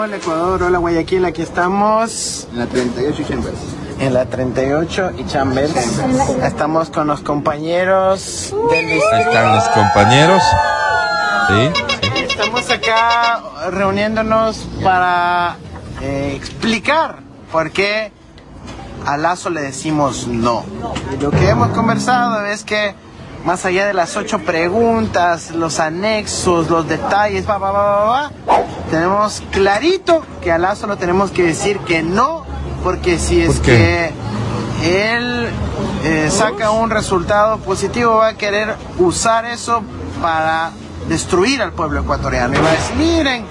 Hola 0.00 0.16
Ecuador, 0.16 0.62
hola 0.62 0.78
Guayaquil, 0.78 1.24
aquí 1.24 1.42
estamos 1.42 2.46
En 2.52 2.58
la 2.60 2.66
38 2.66 3.22
y 3.22 3.24
Chambers. 3.26 3.56
en 3.98 4.14
la 4.14 4.26
38 4.26 5.10
y 5.18 5.26
Chambers. 5.26 5.74
Estamos 6.44 6.88
con 6.90 7.08
los 7.08 7.20
compañeros 7.20 8.54
del 8.70 8.78
Ahí 8.78 8.94
distrito. 8.94 9.28
están 9.28 9.54
los 9.56 9.68
compañeros. 9.70 10.42
Sí, 11.48 11.54
sí. 12.14 12.22
Estamos 12.30 12.70
acá 12.70 13.40
reuniéndonos 13.70 14.58
para 14.84 15.56
eh, 16.00 16.34
explicar 16.36 17.16
por 17.50 17.72
qué 17.72 18.12
a 19.04 19.16
Lazo 19.16 19.50
le 19.50 19.62
decimos 19.62 20.28
no. 20.28 20.64
Y 21.18 21.20
lo 21.20 21.30
que 21.32 21.48
hemos 21.48 21.70
conversado 21.70 22.44
es 22.46 22.62
que 22.62 22.94
más 23.48 23.64
allá 23.64 23.86
de 23.86 23.94
las 23.94 24.14
ocho 24.14 24.40
preguntas, 24.40 25.52
los 25.52 25.80
anexos, 25.80 26.68
los 26.68 26.86
detalles, 26.86 27.48
va, 27.48 27.56
va, 27.56 27.70
va, 27.70 27.82
va, 27.82 28.04
va, 28.04 28.32
tenemos 28.90 29.42
clarito 29.50 30.22
que 30.42 30.52
a 30.52 30.58
Lazo 30.58 30.86
lo 30.86 30.98
tenemos 30.98 31.30
que 31.30 31.44
decir 31.44 31.78
que 31.78 32.02
no, 32.02 32.44
porque 32.84 33.18
si 33.18 33.40
es 33.40 33.58
que 33.60 34.12
él 34.84 35.48
eh, 36.04 36.28
saca 36.30 36.72
un 36.72 36.90
resultado 36.90 37.56
positivo, 37.60 38.16
va 38.16 38.26
a 38.26 38.34
querer 38.34 38.76
usar 38.98 39.46
eso 39.46 39.82
para 40.20 40.72
destruir 41.08 41.62
al 41.62 41.72
pueblo 41.72 42.02
ecuatoriano. 42.02 42.54
Y 42.54 42.62
va 42.62 42.68
a 42.68 42.72
decir, 42.72 42.96
miren, 42.96 43.46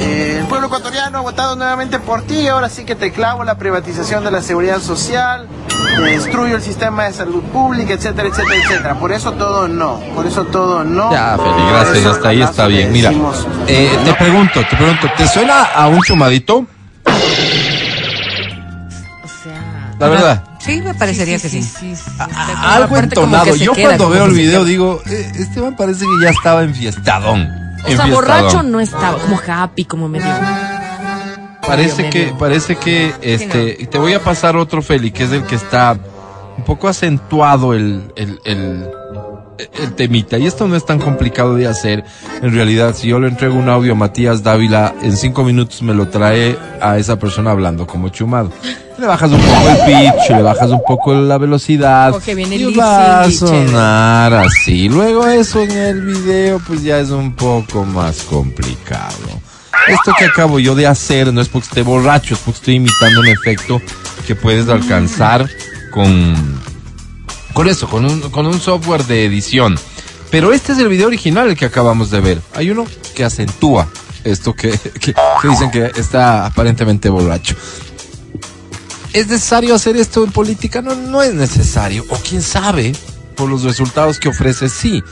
eh, 0.00 0.38
el 0.40 0.46
pueblo 0.46 0.66
ecuatoriano 0.66 1.18
ha 1.18 1.22
votado 1.22 1.56
nuevamente 1.56 1.98
por 1.98 2.22
ti, 2.22 2.46
ahora 2.48 2.68
sí 2.68 2.84
que 2.84 2.94
te 2.94 3.12
clavo 3.12 3.44
la 3.44 3.56
privatización 3.56 4.24
de 4.24 4.30
la 4.30 4.42
seguridad 4.42 4.80
social, 4.80 5.46
destruyo 6.04 6.56
el 6.56 6.62
sistema 6.62 7.04
de 7.04 7.12
salud 7.12 7.42
pública, 7.44 7.94
etcétera, 7.94 8.28
etcétera, 8.28 8.56
etcétera. 8.64 8.94
Por 8.98 9.12
eso 9.12 9.32
todo 9.32 9.68
no, 9.68 10.00
por 10.14 10.26
eso 10.26 10.44
todo 10.44 10.84
no. 10.84 11.10
Ya, 11.12 11.36
Feli, 11.36 11.68
gracias, 11.70 12.06
hasta 12.06 12.28
ahí 12.28 12.42
está 12.42 12.66
bien. 12.66 12.92
Mira, 12.92 13.10
decimos 13.10 13.46
eh, 13.68 13.92
no. 13.98 14.04
te 14.04 14.14
pregunto, 14.14 14.60
te 14.68 14.76
pregunto, 14.76 15.06
¿te 15.16 15.28
suena 15.28 15.62
a 15.64 15.86
un 15.88 16.00
chumadito? 16.02 16.66
O 19.22 19.28
sea. 19.42 19.94
La 19.98 20.08
verdad. 20.08 20.42
Sí, 20.58 20.80
me 20.80 20.94
parecería 20.94 21.38
que 21.38 21.48
sí. 21.48 21.62
A- 22.18 22.74
algo 22.76 22.96
entonado. 22.96 23.54
Yo 23.54 23.72
cuando 23.74 24.08
veo 24.08 24.24
el 24.24 24.32
video 24.32 24.64
digo, 24.64 25.02
eh, 25.06 25.30
este 25.38 25.60
man 25.60 25.76
parece 25.76 26.00
que 26.06 26.24
ya 26.24 26.30
estaba 26.30 26.62
enfiestadón. 26.62 27.63
O 27.86 27.90
sea, 27.90 28.06
borracho 28.06 28.62
no 28.62 28.80
estaba, 28.80 29.18
como 29.18 29.40
happy, 29.46 29.84
como 29.84 30.08
medio. 30.08 30.26
Parece 31.66 32.02
medio, 32.02 32.10
que, 32.10 32.18
medio. 32.20 32.38
parece 32.38 32.76
que, 32.76 33.12
este, 33.22 33.86
te 33.86 33.98
voy 33.98 34.14
a 34.14 34.20
pasar 34.20 34.56
otro 34.56 34.82
Feli, 34.82 35.10
que 35.10 35.24
es 35.24 35.32
el 35.32 35.44
que 35.44 35.54
está 35.54 35.98
un 36.56 36.64
poco 36.64 36.88
acentuado 36.88 37.74
el, 37.74 38.12
el, 38.16 38.40
el, 38.44 38.90
el 39.82 39.94
temita. 39.94 40.38
Y 40.38 40.46
esto 40.46 40.68
no 40.68 40.76
es 40.76 40.84
tan 40.84 40.98
complicado 40.98 41.54
de 41.54 41.66
hacer. 41.66 42.04
En 42.42 42.54
realidad, 42.54 42.94
si 42.94 43.08
yo 43.08 43.18
le 43.18 43.28
entrego 43.28 43.56
un 43.56 43.68
audio 43.68 43.92
a 43.92 43.96
Matías 43.96 44.42
Dávila, 44.42 44.94
en 45.02 45.16
cinco 45.16 45.44
minutos 45.44 45.82
me 45.82 45.94
lo 45.94 46.08
trae 46.08 46.56
a 46.80 46.98
esa 46.98 47.18
persona 47.18 47.50
hablando 47.50 47.86
como 47.86 48.08
chumado. 48.08 48.50
Le 48.96 49.06
bajas 49.06 49.30
un 49.30 49.40
poco 49.40 49.68
el 49.68 49.76
pitch, 49.86 50.30
le 50.30 50.42
bajas 50.42 50.70
un 50.70 50.82
poco 50.86 51.14
la 51.14 51.36
velocidad. 51.38 52.10
Como 52.12 52.24
que 52.24 52.34
viene 52.34 52.56
y 52.56 52.74
va 52.74 53.22
a 53.22 53.30
sonar 53.30 54.32
así. 54.34 54.88
Luego 54.88 55.26
eso 55.26 55.60
en 55.60 55.72
el 55.72 56.00
video, 56.02 56.60
pues 56.60 56.82
ya 56.82 57.00
es 57.00 57.10
un 57.10 57.34
poco 57.34 57.84
más 57.84 58.22
complicado. 58.22 59.16
Esto 59.88 60.12
que 60.18 60.26
acabo 60.26 60.58
yo 60.60 60.74
de 60.74 60.86
hacer 60.86 61.32
no 61.32 61.40
es 61.40 61.48
porque 61.48 61.68
esté 61.68 61.82
borracho, 61.82 62.34
es 62.34 62.40
porque 62.40 62.58
estoy 62.58 62.74
imitando 62.74 63.20
un 63.20 63.26
efecto 63.26 63.82
que 64.26 64.34
puedes 64.34 64.68
alcanzar 64.68 65.48
con, 65.90 66.34
con 67.52 67.68
eso, 67.68 67.88
con 67.88 68.04
un, 68.04 68.20
con 68.30 68.46
un 68.46 68.60
software 68.60 69.04
de 69.04 69.26
edición. 69.26 69.78
Pero 70.30 70.52
este 70.52 70.72
es 70.72 70.78
el 70.78 70.88
video 70.88 71.08
original 71.08 71.48
el 71.48 71.56
que 71.56 71.66
acabamos 71.66 72.10
de 72.10 72.20
ver. 72.20 72.40
Hay 72.54 72.70
uno 72.70 72.86
que 73.14 73.24
acentúa 73.24 73.88
esto 74.22 74.54
que, 74.54 74.70
que, 75.00 75.12
que 75.12 75.48
dicen 75.48 75.70
que 75.70 75.92
está 75.96 76.46
aparentemente 76.46 77.08
borracho. 77.10 77.54
¿Es 79.14 79.28
necesario 79.28 79.76
hacer 79.76 79.96
esto 79.96 80.24
en 80.24 80.32
política? 80.32 80.82
No, 80.82 80.96
no 80.96 81.22
es 81.22 81.32
necesario. 81.34 82.04
O 82.10 82.16
quién 82.16 82.42
sabe, 82.42 82.92
por 83.36 83.48
los 83.48 83.62
resultados 83.62 84.18
que 84.18 84.28
ofrece, 84.28 84.68
sí. 84.68 85.04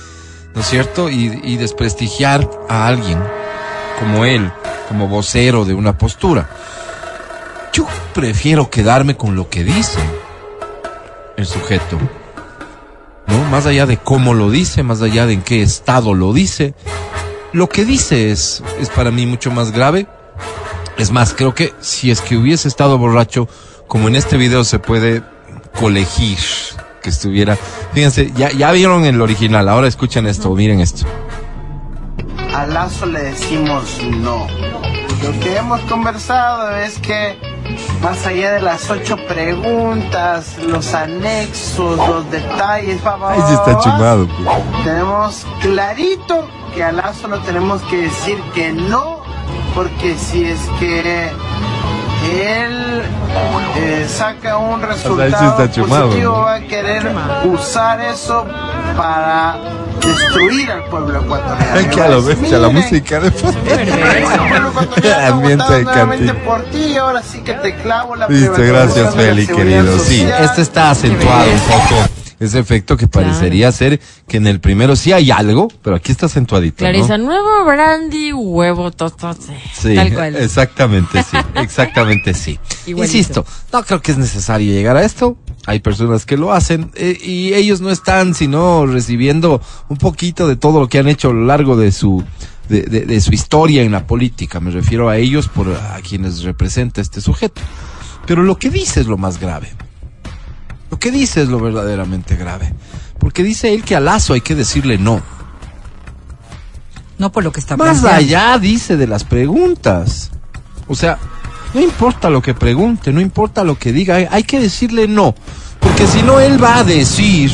¿No 0.57 0.61
es 0.61 0.67
cierto? 0.67 1.09
Y, 1.09 1.57
desprestigiar 1.57 2.51
a 2.69 2.89
alguien 2.89 3.23
como 4.01 4.25
él, 4.25 4.51
como 4.89 5.07
vocero 5.07 5.65
de 5.65 5.75
una 5.75 5.99
postura. 5.99 6.51
Yo 7.73 7.87
prefiero 8.13 8.71
quedarme 8.71 9.17
con 9.17 9.37
lo 9.37 9.49
que 9.49 9.63
dice 9.63 10.01
el 11.37 11.47
sujeto. 11.47 11.97
¿No? 13.29 13.45
Más 13.51 13.67
allá 13.67 13.87
de 13.87 13.99
cómo 13.99 14.35
lo 14.35 14.51
dice, 14.51 14.83
más 14.83 15.01
allá 15.01 15.27
de 15.27 15.35
en 15.35 15.43
qué 15.43 15.63
estado 15.63 16.13
lo 16.13 16.33
dice. 16.33 16.75
Lo 17.53 17.69
que 17.69 17.85
dice 17.85 18.33
es, 18.33 18.65
es 18.81 18.91
para 18.91 19.13
mí 19.13 19.27
mucho 19.27 19.53
más 19.53 19.71
grave. 19.71 20.09
Es 20.99 21.13
más, 21.13 21.35
creo 21.35 21.55
que 21.55 21.73
si 21.81 22.11
es 22.11 22.21
que 22.21 22.37
hubiese 22.37 22.67
estado 22.67 22.99
borracho, 22.99 23.49
como 23.93 24.09
en 24.09 24.17
este 24.17 24.39
video 24.39 24.65
se 24.65 24.79
puede 24.79 25.23
colegir 25.79 26.39
que 27.03 27.11
estuviera. 27.11 27.59
Fíjense, 27.93 28.33
ya, 28.35 28.51
ya 28.51 28.73
vieron 28.73 29.05
el 29.05 29.21
original, 29.21 29.69
ahora 29.69 29.87
escuchen 29.87 30.27
esto, 30.27 30.49
miren 30.55 30.81
esto. 30.81 31.05
A 32.55 32.65
Lazo 32.65 33.05
le 33.05 33.21
decimos 33.21 34.01
no. 34.03 34.47
Lo 35.23 35.39
que 35.41 35.59
hemos 35.59 35.79
conversado 35.83 36.75
es 36.75 36.99
que 37.01 37.37
más 38.01 38.25
allá 38.25 38.53
de 38.53 38.63
las 38.63 38.89
ocho 38.89 39.19
preguntas, 39.29 40.57
los 40.67 40.95
anexos, 40.95 41.99
los 41.99 42.31
detalles, 42.31 42.99
va, 43.07 43.17
va, 43.17 43.33
Ahí 43.35 43.41
va, 43.41 43.53
está 43.53 43.79
chumado. 43.79 44.27
pues. 44.27 44.85
tenemos 44.85 45.47
clarito 45.61 46.49
que 46.75 46.83
a 46.83 46.93
Lazo 46.93 47.29
no 47.29 47.41
tenemos 47.41 47.83
que 47.83 47.99
decir 47.99 48.39
que 48.55 48.73
no, 48.73 49.21
porque 49.75 50.17
si 50.17 50.45
es 50.45 50.61
que 50.81 51.31
él 52.31 53.03
eh, 53.77 54.07
saca 54.09 54.59
un 54.59 54.83
resultado 54.83 55.51
está 55.51 55.71
chumado, 55.71 56.07
positivo, 56.09 56.33
¿no? 56.33 56.41
va 56.43 56.55
a 56.55 56.61
querer 56.61 57.11
usar 57.45 58.01
eso 58.01 58.47
para 58.97 59.57
destruir 60.01 60.71
al 60.71 60.85
pueblo 60.85 61.21
ecuatoriano. 61.21 61.75
Ay, 61.75 61.87
que 61.87 62.01
a 62.01 62.09
lo 62.09 62.23
bestia, 62.23 62.59
la 62.59 62.69
música 62.69 63.21
de 63.21 63.33
Ambiente 65.27 65.73
de 65.73 65.85
cantina. 65.85 66.35
por 66.45 66.63
ti, 66.65 66.97
ahora 66.97 67.23
sí 67.23 67.41
que 67.41 67.55
te 67.55 67.75
clavo 67.77 68.17
la 68.17 68.29
Listo, 68.29 68.57
gracias 68.59 69.15
Feli, 69.15 69.47
querido. 69.47 69.99
Sí, 69.99 70.29
este 70.41 70.63
está 70.63 70.91
acentuado 70.91 71.51
un 71.51 71.61
poco. 71.61 72.22
Ese 72.43 72.59
efecto 72.59 72.97
que 72.97 73.07
parecería 73.09 73.71
ser 73.73 74.01
que 74.27 74.37
en 74.39 74.47
el 74.47 74.61
primero 74.61 74.97
sí 74.97 75.13
hay 75.13 75.31
algo, 75.31 75.69
pero 75.83 75.97
aquí 75.97 76.11
está 76.13 76.27
acentuadito. 76.27 76.85
¿no? 76.85 76.91
Clarisa, 76.91 77.17
nuevo 77.19 77.65
brandy, 77.65 78.33
huevo 78.33 78.91
totote. 78.91 79.57
Sí, 79.75 79.95
Tal 79.95 80.13
cual. 80.13 80.37
exactamente 80.41 81.23
sí, 81.23 81.37
exactamente 81.55 82.35
sí. 82.35 82.59
Igualito. 82.87 83.17
Insisto, 83.17 83.47
no 83.73 83.83
creo 83.85 84.03
que 84.03 84.13
es 84.13 84.19
necesario 84.19 84.73
llegar 84.73 84.97
a 84.97 85.05
esto. 85.05 85.37
Hay 85.67 85.79
personas 85.81 86.27
que 86.27 86.37
lo 86.37 86.53
hacen 86.53 86.91
eh, 86.97 87.17
y 87.23 87.55
ellos 87.55 87.81
no 87.81 87.91
están 87.91 88.35
sino 88.35 88.85
recibiendo 88.87 89.61
un 89.89 89.97
poquito 89.97 90.49
de 90.49 90.57
todo 90.57 90.81
lo 90.81 90.89
que 90.89 90.99
han 90.99 91.07
hecho 91.09 91.31
a 91.31 91.33
lo 91.33 91.45
largo 91.45 91.77
de 91.77 91.93
su 91.93 92.25
de, 92.69 92.83
de- 92.83 93.07
de 93.07 93.21
su 93.21 93.33
historia 93.33 93.83
en 93.83 93.93
la 93.93 94.07
política. 94.07 94.59
Me 94.59 94.71
refiero 94.73 95.09
a 95.09 95.17
ellos 95.19 95.49
por 95.49 95.69
a 95.69 96.01
quienes 96.07 96.43
representa 96.43 97.01
este 97.01 97.21
sujeto. 97.21 97.61
Pero 98.27 98.43
lo 98.43 98.57
que 98.59 98.71
dice 98.71 99.01
es 99.01 99.07
lo 99.07 99.17
más 99.19 99.39
grave. 99.39 99.69
Lo 100.93 100.99
que 100.99 101.11
dice 101.11 101.41
es 101.41 101.49
lo 101.49 101.59
verdaderamente 101.59 102.37
grave. 102.37 102.75
Porque 103.19 103.43
dice 103.43 103.73
él 103.73 103.83
que 103.83 103.97
a 103.97 104.01
Lazo 104.01 104.35
hay 104.35 104.43
que 104.43 104.55
decirle 104.55 104.99
no. 104.99 105.23
No 107.17 107.33
por 107.33 107.43
lo 107.43 107.51
que 107.51 107.61
está 107.61 107.79
Más 107.79 108.01
planteando. 108.03 108.19
allá, 108.19 108.59
dice, 108.59 108.99
de 108.99 109.07
las 109.07 109.25
preguntas. 109.25 110.33
O 110.89 110.95
sea, 110.95 111.17
no 111.73 111.81
importa 111.81 112.29
lo 112.29 112.43
que 112.43 112.53
pregunte, 112.53 113.11
no 113.11 113.23
importa 113.23 113.65
lo 113.65 113.79
que 113.79 113.91
diga, 113.91 114.17
hay, 114.17 114.29
hay 114.31 114.43
que 114.43 114.61
decirle 114.61 115.09
no. 115.09 115.35
Porque 115.81 116.07
si 116.07 116.23
no, 116.23 116.41
él 116.41 116.63
va 116.63 116.81
a 116.81 116.85
decir, 116.85 117.51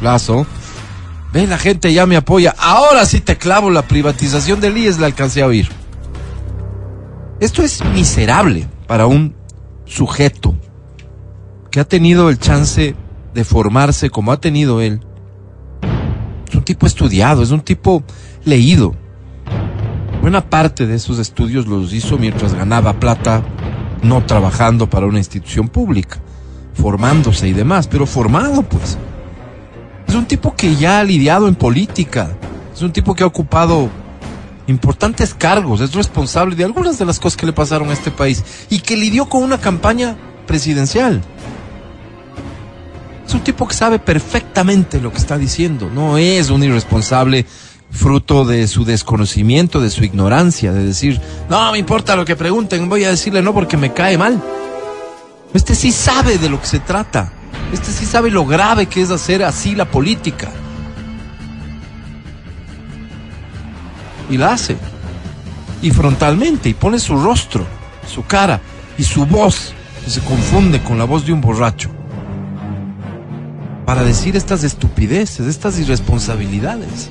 Lazo, 0.00 0.46
ve, 1.34 1.46
la 1.46 1.58
gente 1.58 1.92
ya 1.92 2.06
me 2.06 2.16
apoya, 2.16 2.54
ahora 2.58 3.04
sí 3.04 3.20
te 3.20 3.36
clavo 3.36 3.68
la 3.70 3.82
privatización 3.82 4.62
del 4.62 4.78
IES, 4.78 4.98
la 4.98 5.06
alcancé 5.06 5.42
a 5.42 5.48
oír. 5.48 5.68
Esto 7.40 7.62
es 7.62 7.84
miserable 7.92 8.66
para 8.86 9.06
un 9.06 9.36
sujeto 9.84 10.56
que 11.74 11.80
ha 11.80 11.84
tenido 11.84 12.30
el 12.30 12.38
chance 12.38 12.94
de 13.34 13.44
formarse 13.44 14.08
como 14.08 14.30
ha 14.30 14.40
tenido 14.40 14.80
él. 14.80 15.00
Es 16.48 16.54
un 16.54 16.62
tipo 16.62 16.86
estudiado, 16.86 17.42
es 17.42 17.50
un 17.50 17.62
tipo 17.62 18.04
leído. 18.44 18.94
Buena 20.20 20.48
parte 20.48 20.86
de 20.86 20.94
esos 20.94 21.18
estudios 21.18 21.66
los 21.66 21.92
hizo 21.92 22.16
mientras 22.16 22.54
ganaba 22.54 23.00
plata, 23.00 23.42
no 24.04 24.24
trabajando 24.24 24.88
para 24.88 25.06
una 25.06 25.18
institución 25.18 25.66
pública, 25.66 26.20
formándose 26.74 27.48
y 27.48 27.52
demás, 27.52 27.88
pero 27.88 28.06
formado 28.06 28.62
pues. 28.62 28.96
Es 30.06 30.14
un 30.14 30.26
tipo 30.26 30.54
que 30.54 30.76
ya 30.76 31.00
ha 31.00 31.02
lidiado 31.02 31.48
en 31.48 31.56
política, 31.56 32.36
es 32.72 32.82
un 32.82 32.92
tipo 32.92 33.16
que 33.16 33.24
ha 33.24 33.26
ocupado 33.26 33.88
importantes 34.68 35.34
cargos, 35.34 35.80
es 35.80 35.92
responsable 35.92 36.54
de 36.54 36.62
algunas 36.62 37.00
de 37.00 37.04
las 37.04 37.18
cosas 37.18 37.36
que 37.36 37.46
le 37.46 37.52
pasaron 37.52 37.90
a 37.90 37.94
este 37.94 38.12
país 38.12 38.44
y 38.70 38.78
que 38.78 38.96
lidió 38.96 39.28
con 39.28 39.42
una 39.42 39.58
campaña 39.58 40.16
presidencial. 40.46 41.20
Un 43.34 43.40
tipo 43.40 43.66
que 43.66 43.74
sabe 43.74 43.98
perfectamente 43.98 45.00
lo 45.00 45.10
que 45.10 45.18
está 45.18 45.36
diciendo. 45.36 45.90
No 45.92 46.18
es 46.18 46.50
un 46.50 46.62
irresponsable 46.62 47.44
fruto 47.90 48.44
de 48.44 48.68
su 48.68 48.84
desconocimiento, 48.84 49.80
de 49.80 49.90
su 49.90 50.04
ignorancia, 50.04 50.72
de 50.72 50.84
decir, 50.84 51.20
no 51.50 51.72
me 51.72 51.78
importa 51.78 52.14
lo 52.14 52.24
que 52.24 52.36
pregunten, 52.36 52.88
voy 52.88 53.02
a 53.02 53.10
decirle 53.10 53.42
no 53.42 53.52
porque 53.52 53.76
me 53.76 53.92
cae 53.92 54.16
mal. 54.16 54.40
Este 55.52 55.74
sí 55.74 55.90
sabe 55.90 56.38
de 56.38 56.48
lo 56.48 56.60
que 56.60 56.66
se 56.68 56.78
trata. 56.78 57.32
Este 57.72 57.90
sí 57.90 58.06
sabe 58.06 58.30
lo 58.30 58.46
grave 58.46 58.86
que 58.86 59.02
es 59.02 59.10
hacer 59.10 59.42
así 59.42 59.74
la 59.74 59.90
política. 59.90 60.52
Y 64.30 64.36
la 64.36 64.52
hace. 64.52 64.76
Y 65.82 65.90
frontalmente, 65.90 66.68
y 66.68 66.74
pone 66.74 67.00
su 67.00 67.16
rostro, 67.16 67.66
su 68.06 68.24
cara 68.24 68.60
y 68.96 69.02
su 69.02 69.26
voz, 69.26 69.72
que 70.04 70.10
se 70.10 70.20
confunde 70.20 70.80
con 70.84 70.98
la 70.98 71.04
voz 71.04 71.26
de 71.26 71.32
un 71.32 71.40
borracho 71.40 71.90
para 73.84 74.02
decir 74.02 74.36
estas 74.36 74.64
estupideces, 74.64 75.46
estas 75.46 75.78
irresponsabilidades. 75.78 77.10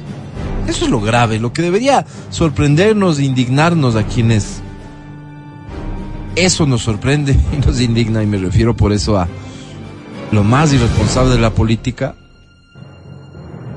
Eso 0.67 0.86
es 0.86 0.91
lo 0.91 1.01
grave, 1.01 1.39
lo 1.39 1.53
que 1.53 1.61
debería 1.61 2.05
sorprendernos, 2.30 3.19
indignarnos 3.19 3.95
a 3.95 4.03
quienes 4.03 4.61
eso 6.36 6.65
nos 6.65 6.82
sorprende 6.82 7.34
y 7.53 7.65
nos 7.65 7.80
indigna, 7.80 8.24
y 8.24 8.28
me 8.28 8.38
refiero 8.38 8.76
por 8.76 8.91
eso 8.91 9.17
a 9.17 9.28
lo 10.32 10.43
más 10.43 10.74
irresponsable 10.74 11.32
de 11.32 11.39
la 11.39 11.51
política. 11.51 12.15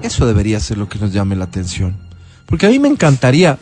Eso 0.03 0.27
debería 0.27 0.61
ser 0.61 0.79
lo 0.79 0.89
que 0.89 0.99
nos 0.99 1.13
llame 1.13 1.37
la 1.37 1.45
atención. 1.45 1.97
Porque 2.47 2.67
a 2.67 2.71
mí 2.71 2.79
me 2.79 2.89
encantaría 2.89 3.59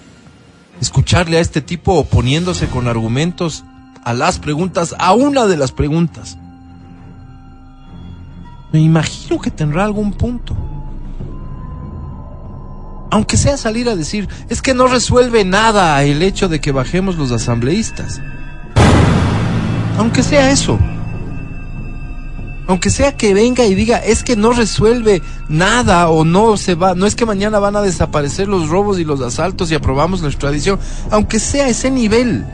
escucharle 0.80 1.38
a 1.38 1.40
este 1.40 1.60
tipo 1.60 1.94
oponiéndose 1.94 2.66
con 2.66 2.86
argumentos 2.86 3.64
a 4.04 4.12
las 4.12 4.38
preguntas, 4.38 4.94
a 4.98 5.14
una 5.14 5.46
de 5.46 5.56
las 5.56 5.72
preguntas. 5.72 6.36
Me 8.74 8.80
imagino 8.80 9.40
que 9.40 9.52
tendrá 9.52 9.84
algún 9.84 10.12
punto. 10.12 10.56
Aunque 13.12 13.36
sea 13.36 13.56
salir 13.56 13.88
a 13.88 13.94
decir, 13.94 14.28
es 14.48 14.62
que 14.62 14.74
no 14.74 14.88
resuelve 14.88 15.44
nada 15.44 16.02
el 16.02 16.22
hecho 16.22 16.48
de 16.48 16.60
que 16.60 16.72
bajemos 16.72 17.16
los 17.16 17.30
asambleístas. 17.30 18.20
Aunque 19.96 20.24
sea 20.24 20.50
eso. 20.50 20.76
Aunque 22.66 22.90
sea 22.90 23.16
que 23.16 23.32
venga 23.32 23.64
y 23.64 23.76
diga, 23.76 23.98
es 23.98 24.24
que 24.24 24.34
no 24.34 24.50
resuelve 24.50 25.22
nada 25.48 26.08
o 26.08 26.24
no 26.24 26.56
se 26.56 26.74
va, 26.74 26.96
no 26.96 27.06
es 27.06 27.14
que 27.14 27.26
mañana 27.26 27.60
van 27.60 27.76
a 27.76 27.80
desaparecer 27.80 28.48
los 28.48 28.68
robos 28.70 28.98
y 28.98 29.04
los 29.04 29.20
asaltos 29.20 29.70
y 29.70 29.76
aprobamos 29.76 30.20
la 30.20 30.30
extradición. 30.30 30.80
Aunque 31.12 31.38
sea 31.38 31.68
ese 31.68 31.92
nivel 31.92 32.44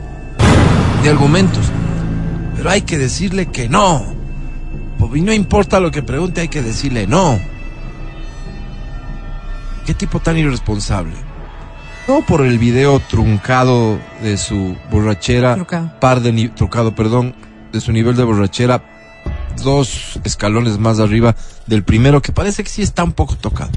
de 1.01 1.09
argumentos. 1.09 1.65
Pero 2.57 2.69
hay 2.69 2.83
que 2.83 2.99
decirle 2.99 3.47
que 3.47 3.67
no. 3.69 4.20
Y 5.13 5.21
no 5.21 5.33
importa 5.33 5.79
lo 5.79 5.91
que 5.91 6.03
pregunte, 6.03 6.41
hay 6.41 6.47
que 6.47 6.61
decirle 6.61 7.05
no. 7.07 7.39
¿Qué 9.85 9.93
tipo 9.93 10.19
tan 10.19 10.37
irresponsable? 10.37 11.13
No 12.07 12.21
por 12.25 12.41
el 12.41 12.57
video 12.59 12.99
truncado 12.99 13.99
de 14.21 14.37
su 14.37 14.75
borrachera, 14.89 15.55
Trucado. 15.55 15.91
par 15.99 16.21
de 16.21 16.31
ni- 16.31 16.49
trucado, 16.49 16.93
perdón, 16.95 17.35
de 17.71 17.81
su 17.81 17.91
nivel 17.91 18.15
de 18.15 18.23
borrachera, 18.23 18.83
dos 19.63 20.19
escalones 20.23 20.77
más 20.77 20.99
arriba 20.99 21.35
del 21.67 21.83
primero, 21.83 22.21
que 22.21 22.31
parece 22.31 22.63
que 22.63 22.69
sí 22.69 22.81
está 22.81 23.03
un 23.03 23.11
poco 23.13 23.35
tocado. 23.35 23.71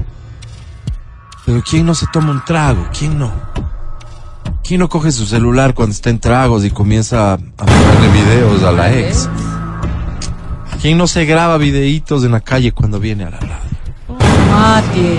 Pero 1.45 1.61
¿quién 1.69 1.85
no 1.85 1.93
se 1.93 2.07
toma 2.11 2.31
un 2.31 2.43
trago? 2.43 2.87
¿Quién 2.97 3.19
no? 3.19 3.31
¿Quién 4.63 4.79
no 4.79 4.89
coge 4.89 5.11
su 5.11 5.25
celular 5.27 5.75
cuando 5.75 5.93
está 5.93 6.09
en 6.09 6.19
tragos 6.19 6.65
y 6.65 6.71
comienza 6.71 7.33
a 7.33 7.37
mandarle 7.37 8.09
videos 8.11 8.63
a 8.63 8.71
la 8.71 8.91
ex? 8.93 9.29
¿Quién 10.85 10.99
no 10.99 11.07
se 11.07 11.25
graba 11.25 11.57
videitos 11.57 12.23
en 12.25 12.33
la 12.33 12.41
calle 12.41 12.71
cuando 12.71 12.99
viene 12.99 13.23
a 13.23 13.31
la 13.31 13.39
radio? 13.39 13.55
Mati, 14.51 15.17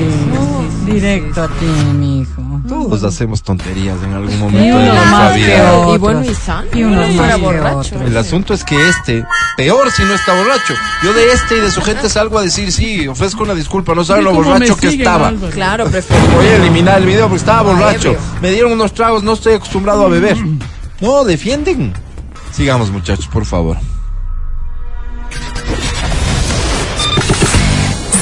directo 0.93 1.43
a 1.43 1.49
ti, 1.49 1.67
mijo. 1.93 2.41
Todos 2.69 3.03
hacemos 3.03 3.43
tonterías 3.43 4.01
en 4.05 4.12
algún 4.12 4.39
momento 4.39 4.79
de 4.79 4.85
uno 4.85 4.95
nuestra 4.95 5.33
vida. 5.33 5.89
Y 5.93 5.99
bueno, 5.99 6.25
y 6.25 6.35
sano. 6.37 6.69
Y 6.73 6.85
uno 6.85 7.01
Bueno, 7.01 7.21
más 7.21 7.41
borracho. 7.41 7.79
otro. 7.79 8.07
El 8.07 8.17
asunto 8.17 8.55
es 8.55 8.62
que 8.62 8.77
este, 8.89 9.25
peor 9.57 9.91
si 9.91 10.05
no 10.05 10.14
está 10.14 10.37
borracho. 10.37 10.73
Yo 11.03 11.12
de 11.12 11.33
este 11.33 11.57
y 11.57 11.61
de 11.61 11.73
su 11.73 11.83
gente 11.83 12.09
salgo 12.11 12.39
a 12.39 12.43
decir, 12.43 12.71
sí, 12.71 13.09
ofrezco 13.09 13.43
una 13.43 13.57
disculpa, 13.57 13.93
no 13.93 14.05
saben 14.05 14.23
lo 14.23 14.31
¿Cómo 14.31 14.43
me 14.43 14.51
borracho 14.51 14.77
que 14.77 14.87
estaba. 14.87 15.27
Álvaro? 15.27 15.53
Claro, 15.53 15.91
preferí. 15.91 16.29
Voy 16.33 16.47
a 16.47 16.57
eliminar 16.59 16.99
el 16.99 17.07
video 17.07 17.25
porque 17.25 17.41
estaba 17.41 17.62
borracho. 17.62 18.14
Me 18.41 18.53
dieron 18.53 18.71
unos 18.71 18.95
tragos, 18.95 19.25
no 19.25 19.33
estoy 19.33 19.55
acostumbrado 19.55 20.07
a 20.07 20.09
beber. 20.09 20.37
No, 21.01 21.25
defienden. 21.25 21.93
Sigamos 22.53 22.93
muchachos, 22.93 23.27
por 23.27 23.45
favor. 23.45 23.77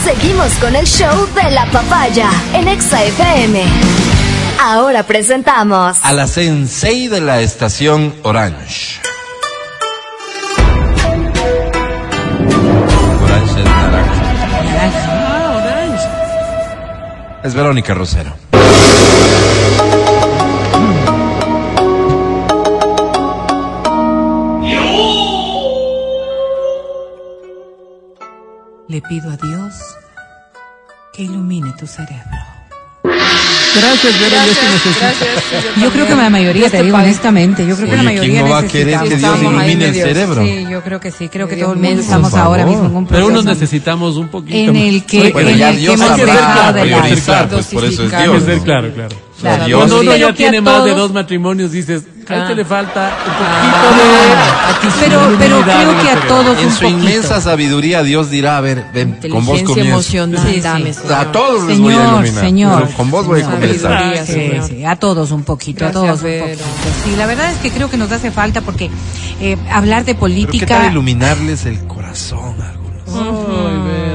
Seguimos 0.05 0.53
con 0.61 0.77
el 0.77 0.87
show 0.87 1.27
de 1.35 1.51
la 1.51 1.67
papaya 1.67 2.31
en 2.53 2.69
Exa 2.69 3.03
FM. 3.05 3.65
Ahora 4.61 5.03
presentamos 5.03 5.99
a 6.03 6.13
la 6.13 6.27
sensei 6.27 7.09
de 7.09 7.21
la 7.21 7.41
estación 7.41 8.15
Orange. 8.23 9.01
Orange 13.25 13.61
es 13.61 13.65
naranja. 13.65 14.23
Naranja. 14.65 15.07
Ah, 15.09 15.57
orange. 15.57 16.09
Es 17.45 17.55
Verónica 17.55 17.95
Rosero. 17.95 18.35
Le 28.89 29.01
pido 29.03 29.31
a 29.31 29.37
Dios 29.37 29.73
que 31.15 31.23
ilumine 31.23 31.73
tu 31.79 31.87
cerebro. 31.87 32.23
Gracias, 33.77 34.21
Vero, 34.21 34.37
yo 34.47 34.55
sí 34.55 34.67
necesito. 34.73 35.81
Yo 35.81 35.91
creo 35.91 36.07
que 36.07 36.15
la 36.15 36.31
mayoría, 36.31 36.71
te 36.71 36.83
digo 36.83 36.97
honestamente, 36.97 37.67
yo 37.67 37.75
creo 37.75 37.89
que 37.91 37.97
la 37.97 38.03
Oye, 38.03 38.11
mayoría 38.11 38.31
¿quién 38.33 38.45
no 38.45 38.51
va 38.53 38.59
a 38.59 38.67
querer 38.69 39.01
que 39.01 39.17
Dios 39.17 39.39
ilumine 39.41 39.85
el 39.89 39.95
cerebro? 39.95 40.45
Sí, 40.45 40.67
yo 40.71 40.83
creo 40.83 41.01
que 41.01 41.11
sí, 41.11 41.29
creo 41.29 41.49
que 41.49 41.55
Medio 41.55 41.67
todo 41.67 41.75
el 41.75 41.81
mundo 41.81 42.01
estamos 42.01 42.31
Por 42.31 42.39
ahora 42.41 42.63
favor. 42.63 42.71
mismo 42.77 42.89
en 42.91 42.97
un 42.97 43.07
Pero 43.07 43.19
proceso 43.27 43.33
unos 43.41 43.45
necesitamos 43.47 44.17
un 44.17 44.29
poquito 44.29 44.57
en 44.71 44.77
el 44.77 45.05
que, 45.05 45.33
Bueno, 45.33 45.49
en 45.51 45.59
ya 45.59 45.71
el 45.71 45.75
que 45.77 45.81
Dios 45.81 45.95
hemos 45.95 46.09
sabrá 46.09 46.25
de 46.27 46.41
lado. 46.41 46.81
priorizar, 46.83 47.49
pues 47.49 47.67
por 47.67 47.85
eso 47.85 48.05
es 48.05 48.11
que 48.13 48.23
Dios. 48.23 48.43
ser 48.45 48.59
¿no? 48.59 48.65
claro, 48.65 48.93
claro. 48.95 49.17
Claro. 49.41 49.65
Dios 49.67 49.79
Cuando 49.79 50.01
uno 50.01 50.11
Pero 50.13 50.27
ya 50.27 50.33
a 50.33 50.35
tiene 50.37 50.61
más 50.61 50.85
de 50.85 50.91
todos- 50.93 51.03
dos 51.03 51.13
matrimonios, 51.13 51.73
dices, 51.73 52.03
a 52.29 52.35
este 52.37 52.53
Ah. 52.53 52.55
le 52.55 52.65
falta 52.65 53.01
un 53.27 53.33
Ah, 53.35 54.71
poquito 54.81 54.97
de... 54.97 55.01
Pero, 55.01 55.21
pero 55.39 55.57
iluminidad 55.57 55.83
creo 55.83 56.03
que 56.03 56.11
a 56.11 56.29
todos 56.29 56.59
En 56.59 56.67
un 56.67 56.73
su 56.73 56.81
poquito. 56.81 56.99
inmensa 57.01 57.41
sabiduría, 57.41 58.03
Dios 58.03 58.31
dirá, 58.31 58.57
a 58.59 58.61
ver, 58.61 58.87
ven, 58.95 59.19
con 59.31 59.45
vos 59.45 59.61
comienzo. 59.63 59.81
emocional, 59.91 60.47
Sí, 60.47 60.61
sí. 60.61 60.67
a 60.67 60.93
señor. 60.95 61.33
todos 61.33 61.65
les 61.65 61.81
voy 61.81 61.93
a 61.93 61.97
Señor, 61.97 62.13
iluminar. 62.25 62.45
señor. 62.45 62.83
Pero 62.85 62.97
con 62.97 63.11
vos 63.11 63.27
voy 63.27 63.41
a 63.41 63.45
Señor. 63.45 63.61
comenzar. 63.61 64.17
Sí, 64.27 64.33
señor. 64.33 64.67
sí, 64.69 64.85
a 64.85 64.97
todos 64.97 65.31
un 65.33 65.43
poquito, 65.43 65.85
a 65.85 65.91
Gracias, 65.91 66.21
todos 66.21 66.23
un 66.33 66.41
poquito. 66.41 66.65
Sí, 67.05 67.17
la 67.17 67.27
verdad 67.27 67.51
es 67.51 67.59
que 67.59 67.71
creo 67.71 67.91
que 67.91 67.97
nos 67.97 68.13
hace 68.13 68.31
falta 68.31 68.61
porque 68.61 68.91
eh, 69.41 69.57
hablar 69.71 70.05
de 70.05 70.15
Pero 70.15 70.27
qué 70.27 70.35
tal 70.37 70.47
política... 70.47 70.87
iluminarles 70.87 71.67
el 71.67 71.87
corazón 71.87 72.55
a 72.63 72.71
algunos. 72.71 72.85
Ay, 73.09 73.79
Vero. 73.87 74.14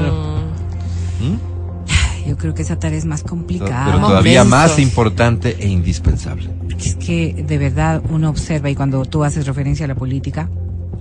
Yo 2.26 2.36
creo 2.36 2.54
que 2.54 2.62
esa 2.62 2.78
tarea 2.78 2.98
es 2.98 3.04
más 3.04 3.22
Pero 3.22 3.30
complicada. 3.30 3.92
todavía 4.00 4.44
Momentos. 4.44 4.70
más 4.70 4.78
importante 4.78 5.56
e 5.58 5.68
indispensable. 5.68 6.48
Es 6.78 6.94
que 6.96 7.44
de 7.46 7.58
verdad 7.58 8.02
uno 8.10 8.30
observa 8.30 8.70
y 8.70 8.74
cuando 8.74 9.04
tú 9.04 9.24
haces 9.24 9.46
referencia 9.46 9.84
a 9.84 9.88
la 9.88 9.94
política, 9.94 10.48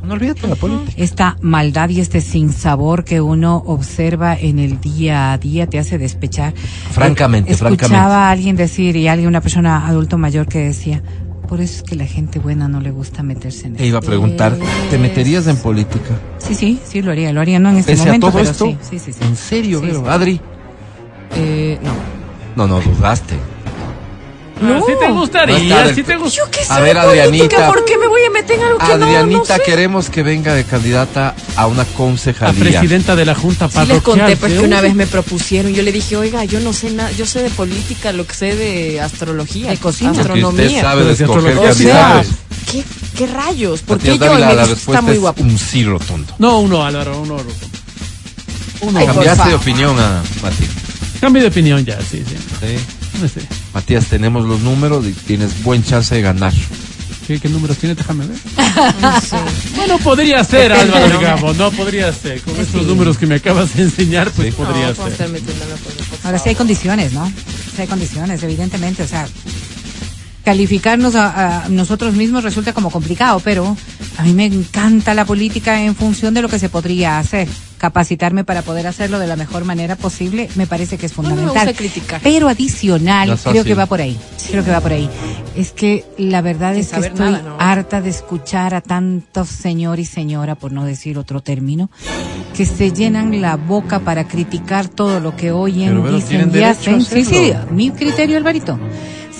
No 0.03 0.13
olvídate 0.13 0.47
la 0.47 0.55
política. 0.55 0.91
esta 0.97 1.37
maldad 1.41 1.89
y 1.89 1.99
este 2.01 2.21
sinsabor 2.21 3.03
que 3.03 3.21
uno 3.21 3.57
observa 3.65 4.35
en 4.37 4.59
el 4.59 4.79
día 4.81 5.31
a 5.33 5.37
día 5.37 5.67
te 5.67 5.77
hace 5.79 5.97
despechar. 5.97 6.53
Francamente, 6.91 7.51
Eh, 7.51 7.53
Escuchaba 7.53 7.77
francamente. 7.77 8.13
a 8.15 8.29
alguien 8.29 8.55
decir 8.55 8.95
y 8.95 9.07
alguien, 9.07 9.27
una 9.29 9.41
persona 9.41 9.87
adulto 9.87 10.17
mayor 10.17 10.47
que 10.47 10.59
decía, 10.59 11.01
por 11.47 11.61
eso 11.61 11.77
es 11.77 11.83
que 11.83 11.95
la 11.95 12.05
gente 12.05 12.39
buena 12.39 12.67
no 12.67 12.79
le 12.81 12.91
gusta 12.91 13.23
meterse 13.23 13.67
en 13.67 13.73
Te 13.73 13.79
eso. 13.83 13.89
iba 13.89 13.99
a 13.99 14.01
preguntar, 14.01 14.57
¿te 14.89 14.97
meterías 14.97 15.47
en 15.47 15.57
política? 15.57 16.19
Sí, 16.39 16.55
sí, 16.55 16.79
sí 16.85 17.01
lo 17.01 17.11
haría, 17.11 17.31
lo 17.33 17.41
haría 17.41 17.59
no 17.59 17.69
en 17.69 17.77
este 17.77 17.93
Pese 17.93 18.03
a 18.03 18.05
momento, 18.07 18.27
todo 18.27 18.37
pero 18.39 18.51
esto, 18.51 18.65
sí, 18.65 18.77
sí, 18.81 18.99
sí, 18.99 19.13
sí. 19.13 19.19
¿En 19.23 19.35
serio, 19.35 19.81
sí. 19.81 19.91
Adri. 20.07 20.41
Eh, 21.35 21.77
no. 21.81 21.93
No, 22.55 22.67
no, 22.67 22.81
dudaste. 22.81 23.35
Ah, 24.61 24.81
sí 24.85 24.91
te 24.99 25.07
No 25.07 25.13
gustaría, 25.15 25.93
sí 25.95 26.03
te 26.03 26.17
gustaría. 26.17 26.45
Yo 26.45 26.51
qué 26.51 26.65
sé 26.65 26.73
A 26.73 26.81
ver, 26.81 26.97
Adrianita. 26.97 27.67
¿por 27.67 27.85
qué 27.85 27.97
me 27.97 28.07
voy 28.07 28.25
a 28.25 28.29
meter 28.29 28.57
en 28.59 28.65
algo 28.65 28.77
que 28.79 28.87
no, 28.89 28.97
no 28.97 29.05
Adrianita, 29.05 29.55
sé? 29.55 29.61
queremos 29.65 30.09
que 30.09 30.21
venga 30.21 30.53
de 30.53 30.65
candidata 30.65 31.33
a 31.55 31.67
una 31.67 31.85
concejalía. 31.85 32.59
presidenta 32.59 33.15
de 33.15 33.23
la 33.23 33.35
Junta 33.35 33.69
Sí 33.69 33.77
les 33.79 33.87
Parroquial. 33.87 34.01
conté 34.03 34.35
pues 34.35 34.53
que 34.53 34.59
una 34.59 34.81
vez 34.81 34.95
me 34.95 35.07
propusieron, 35.07 35.71
yo 35.71 35.81
le 35.81 35.93
dije, 35.93 36.17
oiga, 36.17 36.43
yo 36.43 36.59
no 36.59 36.73
sé 36.73 36.89
nada, 36.91 37.09
yo 37.11 37.25
sé 37.25 37.41
de 37.41 37.49
política, 37.51 38.11
lo 38.11 38.27
que 38.27 38.33
sé 38.33 38.53
de 38.57 38.99
astrología, 38.99 39.69
De 39.71 39.77
cocina. 39.77 40.11
Astronomía. 40.11 40.65
usted 40.65 40.81
sabe 40.81 41.03
de 41.05 41.13
Pero 41.13 41.15
si 41.15 41.23
escoger 41.23 41.51
astrología- 41.53 41.71
o 41.71 41.73
sea, 41.73 42.01
candidatos. 42.01 42.35
¿qué, 42.69 42.83
qué 43.17 43.27
rayos? 43.27 43.81
¿Por 43.83 43.97
qué 43.99 44.17
yo? 44.17 44.37
La 44.37 44.63
está 44.65 45.01
muy 45.01 45.15
guapo. 45.15 45.41
un 45.41 45.57
sí 45.57 45.85
rotundo. 45.85 46.33
No, 46.37 46.59
uno, 46.59 46.83
Álvaro, 46.85 47.21
uno. 47.21 47.37
Uno. 48.81 48.99
Ay, 48.99 49.05
Cambiaste 49.07 49.47
de 49.49 49.55
opinión, 49.55 49.97
a 49.97 50.21
Matías. 50.41 50.69
Cambio 51.19 51.41
de 51.41 51.49
opinión 51.49 51.83
ya, 51.85 51.97
sí, 52.01 52.23
sí. 52.27 52.35
Sí. 52.59 53.19
No 53.21 53.27
sé. 53.27 53.41
Matías, 53.73 54.05
tenemos 54.05 54.45
los 54.45 54.61
números 54.61 55.05
y 55.05 55.11
tienes 55.11 55.61
buen 55.63 55.83
chance 55.83 56.15
de 56.15 56.21
ganar. 56.21 56.53
¿Qué, 57.27 57.39
qué 57.39 57.49
números 57.49 57.77
tiene? 57.77 57.95
Déjame 57.95 58.25
ver. 58.25 58.37
Bueno, 59.75 59.97
podría 59.99 60.43
ser, 60.43 60.71
Álvaro, 60.73 61.17
digamos, 61.19 61.55
no 61.57 61.71
podría 61.71 62.11
ser. 62.11 62.41
Con 62.41 62.55
estos 62.59 62.85
números 62.85 63.17
que 63.17 63.27
me 63.27 63.35
acabas 63.35 63.75
de 63.75 63.83
enseñar, 63.83 64.31
pues 64.31 64.49
Sí. 64.49 64.61
podría 64.63 64.87
no, 64.89 64.95
ser. 64.95 65.29
Ahora 66.23 66.39
sí 66.39 66.49
hay 66.49 66.55
condiciones, 66.55 67.13
¿no? 67.13 67.31
Sí 67.75 67.81
hay 67.81 67.87
condiciones, 67.87 68.41
evidentemente. 68.43 69.03
O 69.03 69.07
sea, 69.07 69.27
calificarnos 70.43 71.15
a, 71.15 71.65
a 71.65 71.69
nosotros 71.69 72.13
mismos 72.15 72.43
resulta 72.43 72.73
como 72.73 72.89
complicado, 72.89 73.39
pero 73.43 73.75
a 74.17 74.23
mí 74.23 74.33
me 74.33 74.45
encanta 74.45 75.13
la 75.13 75.25
política 75.25 75.81
en 75.81 75.95
función 75.95 76.33
de 76.33 76.41
lo 76.41 76.49
que 76.49 76.59
se 76.59 76.69
podría 76.69 77.19
hacer. 77.19 77.47
Capacitarme 77.77 78.43
para 78.43 78.61
poder 78.61 78.87
hacerlo 78.87 79.19
de 79.19 79.27
la 79.27 79.37
mejor 79.37 79.63
manera 79.63 79.95
posible 79.95 80.49
me 80.55 80.67
parece 80.67 80.97
que 80.97 81.05
es 81.05 81.15
No, 81.17 81.23
no 81.23 81.29
me 81.29 81.35
fundamental. 81.35 81.67
gusta 81.67 81.77
criticar. 81.77 82.19
Pero 82.21 82.49
adicional, 82.49 83.29
No 83.29 83.37
creo 83.37 83.63
que 83.63 83.73
va 83.73 83.85
por 83.85 84.01
ahí. 84.01 84.17
Creo 84.49 84.65
que 84.65 84.71
va 84.71 84.81
por 84.81 84.91
ahí. 84.91 85.09
Es 85.55 85.71
que 85.71 86.03
la 86.17 86.41
verdad 86.41 86.73
Sin 86.73 86.81
es 86.81 86.89
que 86.91 86.99
estoy 87.07 87.31
nada, 87.31 87.41
¿no? 87.41 87.55
harta 87.57 88.01
de 88.01 88.09
escuchar 88.09 88.73
a 88.73 88.81
tantos 88.81 89.47
señor 89.47 89.99
y 89.99 90.05
señora, 90.05 90.55
por 90.55 90.73
no 90.73 90.83
decir 90.83 91.17
otro 91.17 91.39
término, 91.41 91.89
que 92.53 92.65
se 92.65 92.91
llenan 92.91 93.39
la 93.39 93.55
boca 93.55 93.99
para 93.99 94.27
criticar 94.27 94.89
todo 94.89 95.21
lo 95.21 95.37
que 95.37 95.51
oyen, 95.53 95.89
Pero, 95.89 96.03
pero 96.03 96.19
tienen 96.19 96.47
dicen 96.51 96.61
y 96.61 96.65
hacen. 96.65 97.01
Sí, 97.01 97.23
sí, 97.23 97.53
mi 97.71 97.91
criterio, 97.91 98.35
Alvarito. 98.35 98.77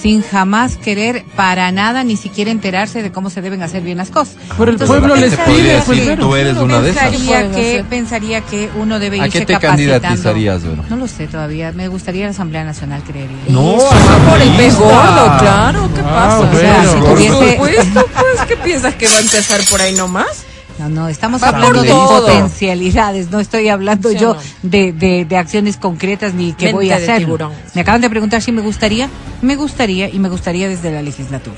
Sin 0.02 0.22
jamás 0.22 0.78
querer 0.78 1.26
para 1.36 1.72
nada 1.74 2.04
ni 2.06 2.16
siquiera 2.16 2.52
enterarse 2.52 3.04
de 3.04 3.12
cómo 3.12 3.30
se 3.30 3.42
deben 3.42 3.62
hacer 3.64 3.82
bien 3.84 3.98
las 3.98 4.10
cosas. 4.10 4.36
Pero 4.58 4.72
el 4.72 4.80
Entonces, 4.80 4.88
pueblo 4.88 5.16
les 5.18 5.36
pide, 5.36 5.82
pues, 5.86 6.00
decir, 6.00 6.18
tú 6.20 6.36
eres 6.36 6.58
una 6.58 6.80
de 6.80 6.92
esas. 6.92 7.10
Que, 7.12 7.84
pensaría 7.90 8.40
que 8.42 8.70
uno 8.78 8.98
debe 9.00 9.20
¿A 9.20 9.26
irse 9.28 9.40
qué 9.40 9.46
te 9.46 9.54
capacitando. 9.54 10.02
candidatizarías, 10.02 10.64
Vero? 10.64 10.86
No 10.90 10.96
lo 10.96 11.08
sé 11.08 11.28
todavía. 11.28 11.74
Me 11.74 11.90
gustaría 11.90 12.24
la 12.26 12.32
Asamblea 12.32 12.64
Nacional, 12.64 13.04
creería. 13.04 13.36
No, 13.50 13.76
Eso, 13.76 13.90
por 14.30 14.42
el 14.42 14.50
pez 14.52 14.76
gordo, 14.78 15.38
claro, 15.40 15.90
¿qué 15.94 16.02
Ah, 16.02 16.14
pasa? 16.14 16.38
bueno. 16.38 16.56
O 16.56 16.60
sea, 16.60 16.84
si 16.94 17.00
tuviese 17.02 17.56
puesto, 17.58 18.06
pues, 18.14 18.42
¿qué 18.48 18.56
piensas 18.64 18.96
que 18.96 19.08
va 19.08 19.18
a 19.18 19.20
empezar 19.22 19.60
por 19.70 19.82
ahí 19.82 19.96
nomás? 19.96 20.46
No, 20.80 20.88
no, 20.88 21.10
estamos 21.10 21.44
Va 21.44 21.50
hablando 21.50 21.82
de 21.82 21.90
todo. 21.90 22.26
potencialidades, 22.26 23.30
no 23.32 23.42
estoy 23.42 23.68
hablando 23.68 24.10
Sí 24.10 24.18
yo 24.18 24.36
no. 24.36 24.42
de, 24.64 24.94
de, 24.94 25.26
de 25.26 25.38
acciones 25.38 25.76
concretas 25.76 26.34
ni 26.34 26.54
que 26.54 26.68
Mente 26.68 26.74
voy 26.74 26.92
a 26.92 26.96
hacer. 26.96 27.28
Me 27.74 27.82
acaban 27.82 28.00
de 28.00 28.10
preguntar 28.10 28.42
si 28.42 28.54
me 28.54 28.62
gustaría, 28.62 29.10
me 29.42 29.58
gustaría 29.58 30.08
y 30.10 30.20
me 30.20 30.30
gustaría 30.30 30.70
desde 30.70 30.92
la 30.92 31.02
legislatura. 31.02 31.58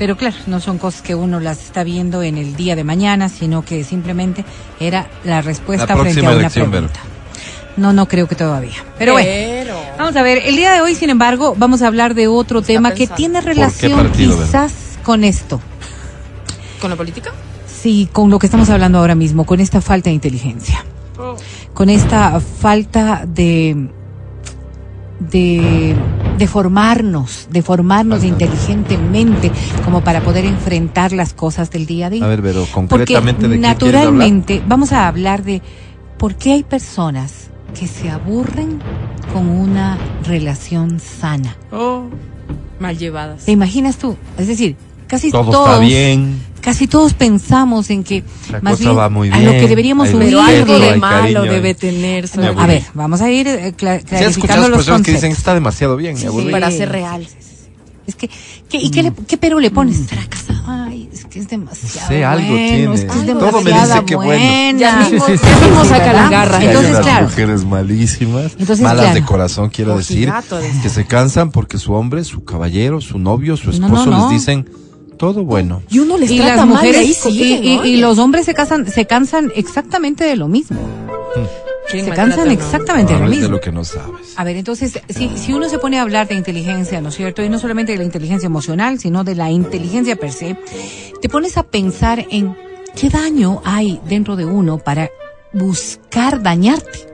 Pero 0.00 0.16
claro, 0.16 0.34
no 0.46 0.60
son 0.60 0.78
cosas 0.78 1.02
que 1.02 1.14
uno 1.14 1.38
las 1.38 1.62
está 1.62 1.84
viendo 1.84 2.22
en 2.22 2.38
el 2.38 2.56
día 2.56 2.74
de 2.74 2.82
mañana, 2.84 3.28
sino 3.28 3.64
que 3.64 3.84
simplemente 3.84 4.44
era 4.80 5.06
la 5.24 5.42
respuesta 5.42 5.94
La 5.94 5.96
frente 5.96 6.26
a 6.26 6.30
una 6.30 6.50
pregunta. 6.50 7.00
No, 7.76 7.92
no 7.92 8.08
creo 8.08 8.26
que 8.26 8.34
todavía. 8.34 8.84
Pero 8.98 9.12
bueno. 9.12 9.74
Vamos 9.96 10.16
a 10.16 10.22
ver, 10.22 10.42
el 10.44 10.56
día 10.56 10.72
de 10.72 10.80
hoy, 10.80 10.94
sin 10.94 11.08
embargo, 11.10 11.54
vamos 11.56 11.82
a 11.82 11.86
hablar 11.86 12.14
de 12.14 12.26
otro 12.26 12.62
tema 12.62 12.94
que 12.94 13.06
tiene 13.06 13.40
qué 13.40 13.46
relación 13.46 13.92
partido, 13.92 14.42
quizás 14.42 14.72
con 15.04 15.22
esto. 15.22 15.60
¿Con 16.80 16.90
la 16.90 16.96
política? 16.96 17.32
Sí, 17.80 18.08
con 18.12 18.30
lo 18.30 18.38
que 18.38 18.46
estamos 18.46 18.68
hablando 18.68 18.98
ahora 18.98 19.14
mismo, 19.14 19.46
con 19.46 19.60
esta 19.60 19.80
falta 19.80 20.10
de 20.10 20.14
inteligencia, 20.14 20.84
con 21.72 21.88
esta 21.88 22.38
falta 22.40 23.24
de 23.26 23.90
de, 25.20 25.94
de 26.38 26.46
formarnos, 26.46 27.48
de 27.50 27.62
formarnos 27.62 28.24
inteligentemente 28.24 29.52
como 29.84 30.02
para 30.02 30.22
poder 30.22 30.46
enfrentar 30.46 31.12
las 31.12 31.34
cosas 31.34 31.70
del 31.70 31.86
día 31.86 32.06
a 32.06 32.10
día. 32.10 32.24
A 32.24 32.28
ver, 32.28 32.42
Porque 32.42 32.66
concretamente 32.72 33.48
de 33.48 33.56
qué 33.56 33.60
naturalmente 33.60 34.62
vamos 34.66 34.92
a 34.92 35.06
hablar 35.06 35.44
de 35.44 35.62
por 36.18 36.34
qué 36.34 36.52
hay 36.52 36.62
personas 36.64 37.50
que 37.78 37.86
se 37.86 38.10
aburren 38.10 38.80
con 39.32 39.48
una 39.48 39.98
relación 40.24 41.00
sana. 41.00 41.56
Oh, 41.70 42.04
Mal 42.78 42.96
llevadas. 42.96 43.44
¿Te 43.44 43.52
imaginas 43.52 43.98
tú? 43.98 44.16
Es 44.38 44.48
decir, 44.48 44.74
casi 45.06 45.30
Todo 45.30 45.50
todos 45.50 45.68
está 45.68 45.80
bien. 45.80 46.40
Casi 46.60 46.86
todos 46.86 47.14
pensamos 47.14 47.90
en 47.90 48.04
que 48.04 48.22
La 48.50 48.60
más 48.60 48.72
cosa 48.74 48.84
bien 48.84 48.98
va 48.98 49.08
muy 49.08 49.28
a 49.30 49.36
lo 49.38 49.50
bien, 49.50 49.60
que 49.62 49.68
deberíamos 49.68 50.08
hay 50.08 50.14
huir 50.14 50.36
Hay 50.38 50.56
de 50.58 50.64
cariño, 50.66 50.96
malo 51.00 51.42
hay- 51.42 51.48
debe 51.48 51.74
tener. 51.74 52.28
Me 52.36 52.46
a 52.48 52.66
ver, 52.66 52.82
vamos 52.94 53.20
a 53.20 53.30
ir 53.30 53.46
eh, 53.48 53.74
cla- 53.76 53.96
has 53.96 54.04
clarificando 54.04 54.28
escuchado 54.28 54.68
los 54.68 54.78
personas 54.78 55.02
que 55.02 55.12
dicen 55.12 55.30
conceptos. 55.30 55.38
está 55.38 55.54
demasiado 55.54 55.96
bien, 55.96 56.16
Sí. 56.16 56.26
aburrí. 56.26 56.50
Para 56.50 56.70
ser 56.70 56.88
real. 56.90 57.26
Es 58.06 58.16
que, 58.16 58.28
¿qué, 58.68 58.78
¿y 58.78 58.90
qué, 58.90 59.04
le, 59.04 59.12
qué 59.28 59.36
pero 59.36 59.60
le 59.60 59.70
pones? 59.70 59.98
¿Estará 60.00 60.24
casado? 60.26 60.58
Ay, 60.66 61.08
es 61.12 61.24
que 61.26 61.38
es 61.38 61.48
demasiado 61.48 62.08
sé, 62.08 62.24
algo 62.24 62.48
bueno, 62.48 62.66
tiene. 62.68 62.94
es 62.94 63.04
que 63.04 63.20
es 63.20 63.38
Todo 63.38 63.60
me 63.62 63.72
dice 63.72 64.04
que 64.04 64.16
bueno. 64.16 64.78
Ya 64.80 64.96
mismo, 64.96 65.26
Sí, 65.26 65.32
sí, 65.36 65.38
sí, 65.38 65.46
sí, 65.82 65.88
saca. 65.88 66.46
Sí, 66.48 66.54
hay 66.56 66.66
Entonces, 66.66 66.90
unas 66.90 67.02
claro. 67.06 67.24
mujeres 67.26 67.64
malísimas, 67.64 68.52
Entonces, 68.58 68.80
malas 68.80 69.04
claro. 69.04 69.14
de 69.14 69.24
corazón, 69.24 69.70
quiero 69.70 69.96
decir, 69.96 70.32
decía. 70.32 70.82
que 70.82 70.88
se 70.88 71.04
cansan 71.06 71.50
porque 71.52 71.78
su 71.78 71.92
hombre, 71.92 72.24
su 72.24 72.42
caballero, 72.44 73.00
su 73.00 73.18
novio, 73.20 73.56
su 73.56 73.66
No, 73.66 73.72
esposo 73.86 74.06
no, 74.06 74.18
no. 74.18 74.30
les 74.30 74.40
dicen 74.40 74.68
todo 75.20 75.44
bueno. 75.44 75.82
Y 75.90 75.98
uno 75.98 76.16
les 76.16 76.30
Y 76.30 76.38
trata 76.38 76.56
las 76.56 76.66
mal 76.66 76.86
y 76.86 76.88
ahí 76.88 77.08
mujeres 77.08 77.84
y, 77.84 77.96
los 77.98 78.18
hombres 78.18 78.46
se 78.46 78.54
casan, 78.54 78.90
se 78.90 79.04
cansan 79.04 79.52
exactamente 79.54 80.24
de 80.24 80.34
lo 80.34 80.48
mismo. 80.48 80.80
¿Quién 81.90 82.06
Se 82.06 82.12
cansan 82.12 82.46
no? 82.46 82.52
exactamente 82.52 83.12
de 83.12 83.20
lo 83.20 83.26
mismo. 83.26 83.42
de 83.42 83.48
lo 83.50 83.60
que 83.60 83.70
no 83.70 83.84
sabes. 83.84 84.32
A 84.36 84.44
ver, 84.44 84.56
entonces, 84.56 84.98
si, 85.10 85.28
si 85.36 85.52
uno 85.52 85.68
se 85.68 85.78
pone 85.78 85.98
a 85.98 86.02
hablar 86.02 86.26
de 86.26 86.36
inteligencia, 86.36 87.02
¿no 87.02 87.10
es 87.10 87.16
cierto? 87.16 87.42
Y 87.44 87.50
no 87.50 87.58
solamente 87.58 87.92
de 87.92 87.98
la 87.98 88.04
inteligencia 88.04 88.46
emocional, 88.46 88.98
sino 88.98 89.22
de 89.22 89.34
la 89.34 89.50
inteligencia 89.50 90.16
per 90.16 90.32
se, 90.32 90.56
te 91.20 91.28
pones 91.28 91.58
a 91.58 91.64
pensar 91.64 92.24
en 92.30 92.56
qué 92.96 93.10
daño 93.10 93.60
hay 93.66 94.00
dentro 94.08 94.36
de 94.36 94.46
uno 94.46 94.78
para 94.78 95.10
buscar 95.52 96.42
dañarte. 96.42 97.10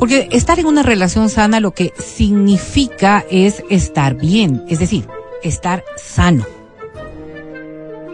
Porque 0.00 0.28
estar 0.32 0.58
en 0.58 0.66
una 0.66 0.82
relación 0.82 1.28
sana 1.28 1.60
lo 1.60 1.70
que 1.70 1.92
significa 1.96 3.24
es 3.30 3.62
estar 3.70 4.16
bien, 4.16 4.64
es 4.68 4.80
decir, 4.80 5.06
estar 5.44 5.84
sano. 5.96 6.57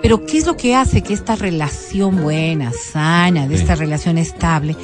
Pero 0.05 0.27
¿qué 0.27 0.37
es 0.37 0.47
lo 0.47 0.55
que 0.55 0.77
hace 0.77 1.01
que 1.03 1.15
esta 1.15 1.35
relación 1.35 2.23
buena, 2.23 2.73
sana, 2.93 3.49
de 3.49 3.57
Sí. 3.57 3.63
esta 3.63 3.75
relación 3.75 4.19
estable, 4.19 4.77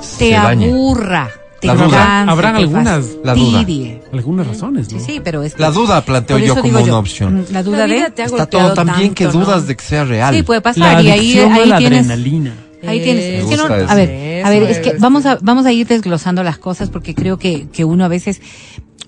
Se 0.00 0.28
te 0.30 0.36
aburra, 0.36 1.28
te 1.60 1.66
La 1.66 1.74
duda. 1.74 1.88
canse, 1.90 2.30
Habrán 2.30 2.54
te 2.54 2.60
algunas- 2.60 3.06
La 3.24 3.34
duda. 3.34 3.64
Algunas 4.12 4.46
razones, 4.46 4.86
Sí, 4.88 4.94
¿no? 4.94 5.00
sí, 5.04 5.20
pero 5.22 5.42
es 5.42 5.54
que- 5.56 5.60
La 5.60 5.72
duda 5.72 6.00
planteo 6.04 6.38
yo 6.38 6.54
como 6.54 6.78
una 6.80 6.98
opción. 6.98 7.40
mm, 7.40 7.44
La 7.52 7.62
duda 7.64 7.78
La 7.78 7.86
de... 7.88 8.10
te 8.12 8.22
ha 8.22 8.26
Está 8.26 8.46
todo 8.46 8.72
tan 8.74 8.96
bien 8.96 9.12
que 9.12 9.26
dudas 9.26 9.66
de 9.66 9.76
que 9.76 9.84
sea 9.84 10.04
real. 10.04 10.34
Sí, 10.34 10.44
puede 10.44 10.60
La 10.60 10.62
pasar. 10.62 11.04
y 11.04 11.10
ahí, 11.10 11.38
ahí 11.38 11.68
la 11.68 11.76
tienes... 11.78 12.04
adrenalina. 12.06 12.54
Ahí 12.86 13.02
tienes. 13.02 13.42
Es 13.42 13.44
que 13.50 13.56
no- 13.58 13.64
a 13.64 13.94
ver, 13.94 14.42
a 14.44 14.48
ver, 14.50 14.62
es 14.62 14.78
que 14.78 14.94
vamos 14.98 15.26
a, 15.26 15.36
vamos 15.42 15.66
a 15.66 15.72
ir 15.72 15.86
desglosando 15.86 16.42
las 16.44 16.56
cosas 16.58 16.88
porque 16.88 17.14
creo 17.14 17.38
que, 17.38 17.66
que 17.72 17.84
uno 17.84 18.04
a 18.04 18.08
veces 18.08 18.40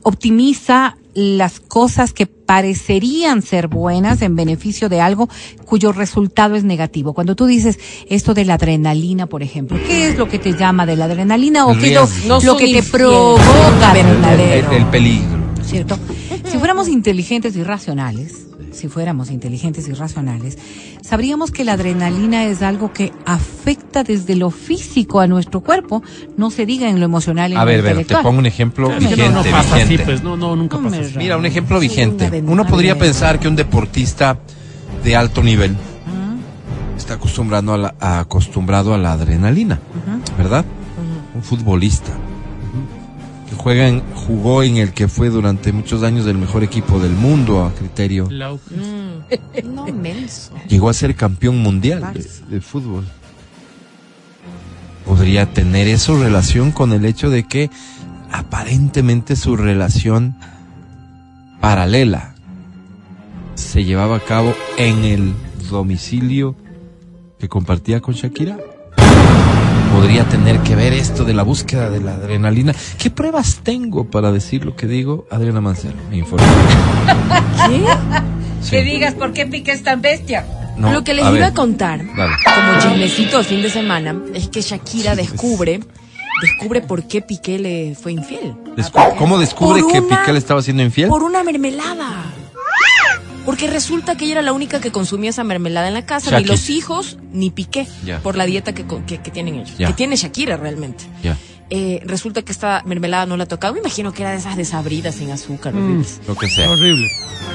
optimiza 0.02 0.96
las 1.14 1.60
cosas 1.60 2.12
que 2.12 2.26
parecerían 2.26 3.42
ser 3.42 3.68
buenas 3.68 4.22
en 4.22 4.34
beneficio 4.34 4.88
de 4.88 5.00
algo 5.00 5.28
cuyo 5.66 5.92
resultado 5.92 6.54
es 6.54 6.64
negativo. 6.64 7.12
Cuando 7.12 7.36
tú 7.36 7.46
dices 7.46 7.78
esto 8.08 8.34
de 8.34 8.44
la 8.44 8.54
adrenalina, 8.54 9.26
por 9.26 9.42
ejemplo, 9.42 9.78
¿qué 9.86 10.08
es 10.08 10.16
lo 10.16 10.28
que 10.28 10.38
te 10.38 10.56
llama 10.56 10.86
de 10.86 10.96
la 10.96 11.04
adrenalina 11.04 11.66
o 11.66 11.76
qué 11.76 11.94
es 11.94 12.26
lo. 12.26 12.40
No 12.40 12.56
que 12.56 12.72
te 12.72 12.82
provoca 12.82 13.94
El, 13.94 14.74
el 14.74 14.86
peligro. 14.86 15.42
¿cierto? 15.64 15.98
Si 16.44 16.58
fuéramos 16.58 16.88
inteligentes 16.88 17.56
y 17.56 17.62
racionales, 17.62 18.46
si 18.72 18.88
fuéramos 18.88 19.30
inteligentes 19.30 19.88
y 19.88 19.92
racionales, 19.92 20.58
sabríamos 21.02 21.50
que 21.50 21.64
la 21.64 21.74
adrenalina 21.74 22.44
es 22.46 22.62
algo 22.62 22.92
que 22.92 23.12
afecta 23.24 24.04
desde 24.04 24.36
lo 24.36 24.50
físico 24.50 25.20
a 25.20 25.26
nuestro 25.26 25.60
cuerpo, 25.60 26.02
no 26.36 26.50
se 26.50 26.66
diga 26.66 26.88
en 26.88 26.98
lo 26.98 27.04
emocional 27.04 27.52
en 27.52 27.58
A 27.58 27.60
lo 27.60 27.66
ver, 27.66 27.82
ver, 27.82 28.04
te 28.04 28.16
pongo 28.16 28.38
un 28.38 28.46
ejemplo 28.46 28.88
vigente. 28.90 29.28
no, 29.28 29.42
no 29.42 29.50
pasa 29.50 29.76
así, 29.76 29.82
vigente. 29.84 30.04
pues, 30.04 30.22
no, 30.22 30.36
no, 30.36 30.56
nunca 30.56 30.76
Hombre, 30.76 30.98
pasa 30.98 31.08
así. 31.08 31.18
Mira, 31.18 31.36
un 31.36 31.46
ejemplo 31.46 31.78
vigente. 31.80 32.42
Uno 32.46 32.66
podría 32.66 32.98
pensar 32.98 33.38
que 33.38 33.48
un 33.48 33.56
deportista 33.56 34.38
de 35.04 35.16
alto 35.16 35.42
nivel 35.42 35.76
está 36.96 37.14
acostumbrado 37.14 37.74
a 37.74 37.78
la, 37.78 37.94
acostumbrado 38.00 38.94
a 38.94 38.98
la 38.98 39.12
adrenalina, 39.12 39.80
¿verdad? 40.38 40.64
Un 41.34 41.42
futbolista 41.42 42.12
juega 43.56 43.88
en, 43.88 44.00
jugó 44.14 44.62
en 44.62 44.76
el 44.76 44.92
que 44.92 45.08
fue 45.08 45.28
durante 45.28 45.72
muchos 45.72 46.02
años 46.02 46.26
el 46.26 46.38
mejor 46.38 46.62
equipo 46.62 46.98
del 46.98 47.12
mundo 47.12 47.64
a 47.64 47.72
criterio. 47.72 48.28
Mm. 48.28 49.74
No, 49.74 49.86
menso. 49.86 50.52
Llegó 50.68 50.88
a 50.88 50.94
ser 50.94 51.14
campeón 51.14 51.58
mundial 51.58 52.12
de, 52.14 52.26
de 52.48 52.60
fútbol. 52.60 53.06
Podría 55.06 55.52
tener 55.52 55.88
eso 55.88 56.18
relación 56.18 56.70
con 56.70 56.92
el 56.92 57.04
hecho 57.04 57.30
de 57.30 57.44
que 57.44 57.70
aparentemente 58.30 59.36
su 59.36 59.56
relación 59.56 60.36
paralela 61.60 62.34
se 63.54 63.84
llevaba 63.84 64.16
a 64.16 64.20
cabo 64.20 64.54
en 64.76 65.04
el 65.04 65.34
domicilio 65.70 66.56
que 67.38 67.48
compartía 67.48 68.00
con 68.00 68.14
Shakira. 68.14 68.58
Podría 69.92 70.24
tener 70.24 70.58
que 70.60 70.74
ver 70.74 70.92
esto 70.94 71.24
de 71.24 71.34
la 71.34 71.42
búsqueda 71.42 71.90
de 71.90 72.00
la 72.00 72.14
adrenalina. 72.14 72.74
¿Qué 72.98 73.10
pruebas 73.10 73.60
tengo 73.62 74.10
para 74.10 74.32
decir 74.32 74.64
lo 74.64 74.74
que 74.74 74.86
digo? 74.86 75.26
Adriana 75.30 75.60
Mancero, 75.60 75.94
me 76.10 76.16
informa. 76.18 76.46
Sí. 77.66 78.70
Que 78.70 78.82
digas 78.82 79.14
por 79.14 79.32
qué 79.32 79.46
Piqué 79.46 79.72
es 79.72 79.82
tan 79.82 80.00
bestia. 80.00 80.46
No, 80.76 80.92
Lo 80.92 81.04
que 81.04 81.12
les 81.14 81.24
a 81.24 81.28
iba 81.28 81.34
ver, 81.38 81.44
a 81.44 81.52
contar, 81.54 82.00
dale. 82.16 82.32
como 82.44 82.78
chismecito 82.80 83.38
de 83.38 83.44
fin 83.44 83.60
de 83.62 83.68
semana, 83.70 84.16
es 84.34 84.48
que 84.48 84.62
Shakira 84.62 85.14
descubre, 85.14 85.80
descubre 86.40 86.80
por 86.80 87.04
qué 87.06 87.20
Piqué 87.20 87.58
le 87.58 87.94
fue 87.94 88.12
infiel. 88.12 88.54
Descu- 88.76 89.16
¿Cómo 89.18 89.38
descubre 89.38 89.82
Por 89.82 89.92
que 89.92 90.00
una- 90.00 90.20
Piqué 90.20 90.32
le 90.32 90.38
estaba 90.38 90.60
haciendo 90.60 90.82
infiel? 90.82 91.08
Por 91.10 91.22
una 91.22 91.44
mermelada. 91.44 92.24
Porque 93.44 93.66
resulta 93.66 94.16
que 94.16 94.24
ella 94.24 94.34
era 94.34 94.42
la 94.42 94.52
única 94.52 94.80
que 94.80 94.92
consumía 94.92 95.30
esa 95.30 95.42
mermelada 95.44 95.88
en 95.88 95.94
la 95.94 96.06
casa, 96.06 96.30
Shaki. 96.30 96.44
ni 96.44 96.48
los 96.48 96.70
hijos, 96.70 97.18
ni 97.32 97.50
Piqué, 97.50 97.88
Ya. 98.04 98.20
por 98.20 98.36
la 98.36 98.46
dieta 98.46 98.72
que, 98.72 98.84
que- 99.06 99.18
que 99.18 99.30
tienen 99.30 99.56
ellos. 99.56 99.76
Ya. 99.78 99.88
Que 99.88 99.94
tiene 99.94 100.16
Shakira 100.16 100.56
realmente. 100.56 101.04
Ya, 101.22 101.36
Eh, 101.74 102.02
resulta 102.04 102.42
que 102.42 102.52
esta 102.52 102.82
mermelada 102.84 103.24
no 103.24 103.36
la 103.38 103.46
tocaba. 103.46 103.72
Me 103.72 103.80
imagino 103.80 104.12
que 104.12 104.22
era 104.22 104.32
de 104.32 104.36
esas 104.36 104.56
desabridas 104.58 105.14
sin 105.14 105.30
azúcar. 105.30 105.72
Mm. 105.72 105.78
horribles. 105.84 106.20
lo 106.28 106.34
que 106.36 106.48
sea. 106.48 106.70
Horrible. 106.70 107.08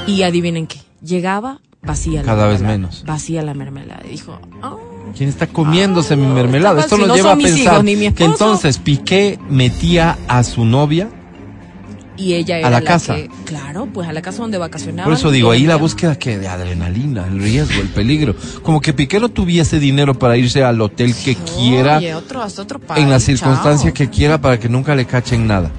Y 0.08 0.22
adivinen 0.22 0.66
qué. 0.66 0.78
Llegaba 1.02 1.60
vacía 1.82 2.20
la 2.22 2.26
Cada 2.26 2.48
vez 2.48 2.60
menos. 2.60 3.04
Vacía 3.06 3.42
la 3.42 3.54
mermelada. 3.54 4.02
Y 4.04 4.10
dijo, 4.10 4.40
"Ah, 4.60 4.74
¿Quién 5.16 5.28
está 5.28 5.46
comiéndose 5.46 6.16
mi 6.16 6.26
no, 6.26 6.34
mermelada? 6.34 6.80
Esto 6.80 6.96
si 6.96 7.02
no 7.02 7.14
lleva 7.14 7.32
a 7.32 7.36
pensar 7.36 7.84
hijos 7.88 8.14
que 8.14 8.24
entonces 8.24 8.78
Piqué 8.78 9.38
metía 9.48 10.18
a 10.26 10.42
su 10.42 10.64
novia. 10.64 11.08
Y 12.18 12.34
ella 12.34 12.58
era 12.58 12.68
la 12.68 12.80
casa. 12.82 13.14
que- 13.14 13.30
claro, 13.44 13.86
pues 13.94 14.08
a 14.08 14.12
la 14.12 14.20
casa 14.20 14.42
donde 14.42 14.58
vacacionaba. 14.58 15.04
Por 15.04 15.12
eso 15.14 15.30
digo, 15.30 15.52
ahí 15.52 15.64
la 15.66 15.76
búsqueda 15.76 16.18
que 16.18 16.36
de 16.36 16.48
adrenalina, 16.48 17.26
el 17.26 17.38
riesgo, 17.40 17.80
el 17.80 17.88
peligro. 17.88 18.34
Como 18.62 18.80
que 18.80 18.92
Piqué 18.92 19.20
no 19.20 19.28
tuviese 19.28 19.78
dinero 19.78 20.14
para 20.18 20.36
irse 20.36 20.64
al 20.64 20.80
hotel 20.80 21.14
que 21.14 21.36
quiera, 21.36 21.98
Oye, 21.98 22.14
otro, 22.14 22.42
hasta 22.42 22.62
otro 22.62 22.80
país, 22.80 23.04
en 23.04 23.10
la 23.10 23.20
circunstancia 23.20 23.90
chao. 23.90 23.94
que 23.94 24.10
quiera 24.10 24.40
para 24.40 24.58
que 24.58 24.68
nunca 24.68 24.94
le 24.96 25.06
cachen 25.06 25.46
nada. 25.46 25.70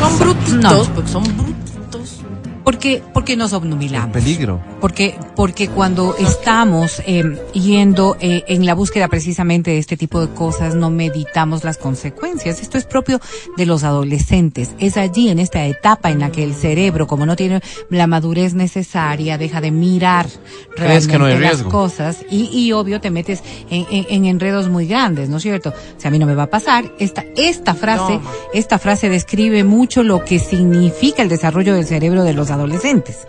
Son 0.00 0.18
brutos, 0.18 0.52
No. 0.54 0.82
porque 0.94 1.10
son 1.10 1.22
brutos. 1.22 2.20
Porque, 2.64 3.00
porque 3.14 3.36
nos 3.36 3.52
El 3.52 3.58
obnubilamos. 3.58 4.10
peligro. 4.12 4.60
Porque, 4.86 5.18
porque 5.34 5.66
cuando 5.68 6.14
estamos 6.16 7.02
eh, 7.08 7.24
yendo 7.52 8.16
eh, 8.20 8.44
en 8.46 8.64
la 8.64 8.72
búsqueda 8.74 9.08
precisamente 9.08 9.72
de 9.72 9.78
este 9.78 9.96
tipo 9.96 10.24
de 10.24 10.32
cosas, 10.32 10.76
no 10.76 10.90
meditamos 10.90 11.64
las 11.64 11.76
consecuencias. 11.76 12.62
Esto 12.62 12.78
es 12.78 12.84
propio 12.84 13.20
de 13.56 13.66
los 13.66 13.82
adolescentes. 13.82 14.76
Es 14.78 14.96
allí, 14.96 15.28
en 15.28 15.40
esta 15.40 15.66
etapa 15.66 16.12
en 16.12 16.20
la 16.20 16.30
que 16.30 16.44
el 16.44 16.54
cerebro, 16.54 17.08
como 17.08 17.26
no 17.26 17.34
tiene 17.34 17.62
la 17.90 18.06
madurez 18.06 18.54
necesaria, 18.54 19.36
deja 19.38 19.60
de 19.60 19.72
mirar 19.72 20.28
¿Crees 20.76 21.08
que 21.08 21.18
no 21.18 21.24
hay 21.24 21.32
realmente 21.32 21.64
las 21.64 21.72
cosas 21.72 22.18
y, 22.30 22.44
y 22.56 22.70
obvio 22.70 23.00
te 23.00 23.10
metes 23.10 23.42
en, 23.68 23.86
en- 23.90 24.06
en 24.08 24.24
enredos 24.26 24.68
muy 24.68 24.86
grandes, 24.86 25.28
¿no 25.28 25.38
es 25.38 25.42
cierto? 25.42 25.70
O 25.70 26.00
sea, 26.00 26.10
a 26.10 26.12
mí 26.12 26.20
no 26.20 26.26
me 26.26 26.36
va 26.36 26.44
a 26.44 26.50
pasar. 26.50 26.92
Esta, 27.00 27.24
esta 27.34 27.74
frase, 27.74 28.20
esta 28.54 28.78
frase 28.78 29.08
describe 29.08 29.64
mucho 29.64 30.04
lo 30.04 30.24
que 30.24 30.38
significa 30.38 31.22
el 31.24 31.28
desarrollo 31.28 31.74
del 31.74 31.86
cerebro 31.86 32.22
de 32.22 32.34
los 32.34 32.52
adolescentes. 32.52 33.26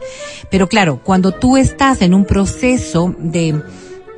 Pero 0.52 0.68
claro, 0.70 1.00
cuando 1.04 1.32
tú 1.32 1.47
estás 1.56 2.02
en 2.02 2.14
un 2.14 2.26
proceso 2.26 3.16
de, 3.20 3.62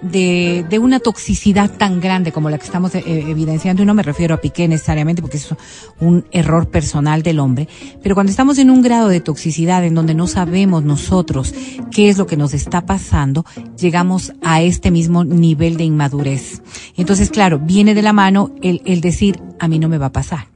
de, 0.01 0.79
una 0.79 0.99
toxicidad 0.99 1.69
tan 1.69 1.99
grande 1.99 2.31
como 2.31 2.49
la 2.49 2.57
que 2.57 2.65
estamos 2.65 2.95
eh, 2.95 3.03
evidenciando, 3.05 3.83
y 3.83 3.85
no 3.85 3.93
me 3.93 4.01
refiero 4.01 4.33
a 4.33 4.41
Piqué 4.41 4.67
necesariamente 4.67 5.21
porque 5.21 5.37
es 5.37 5.53
un 5.99 6.25
error 6.31 6.69
personal 6.69 7.21
del 7.21 7.39
hombre, 7.39 7.67
pero 8.01 8.15
cuando 8.15 8.31
estamos 8.31 8.57
en 8.57 8.71
un 8.71 8.81
grado 8.81 9.09
de 9.09 9.19
toxicidad 9.19 9.83
en 9.83 9.93
donde 9.93 10.15
no 10.15 10.25
sabemos 10.25 10.83
nosotros 10.83 11.53
qué 11.91 12.09
es 12.09 12.17
lo 12.17 12.25
que 12.25 12.37
nos 12.37 12.53
está 12.53 12.85
pasando, 12.85 13.45
llegamos 13.77 14.33
a 14.41 14.61
este 14.61 14.89
mismo 14.89 15.23
nivel 15.23 15.77
de 15.77 15.83
inmadurez. 15.83 16.63
Entonces, 16.97 17.29
claro, 17.29 17.59
viene 17.59 17.93
de 17.93 18.01
la 18.01 18.13
mano 18.13 18.55
el, 18.63 18.81
el 18.85 19.01
decir, 19.01 19.39
a 19.59 19.67
mí 19.67 19.77
no 19.77 19.89
me 19.89 19.97
va 19.97 20.07
a 20.07 20.11
pasar 20.13 20.47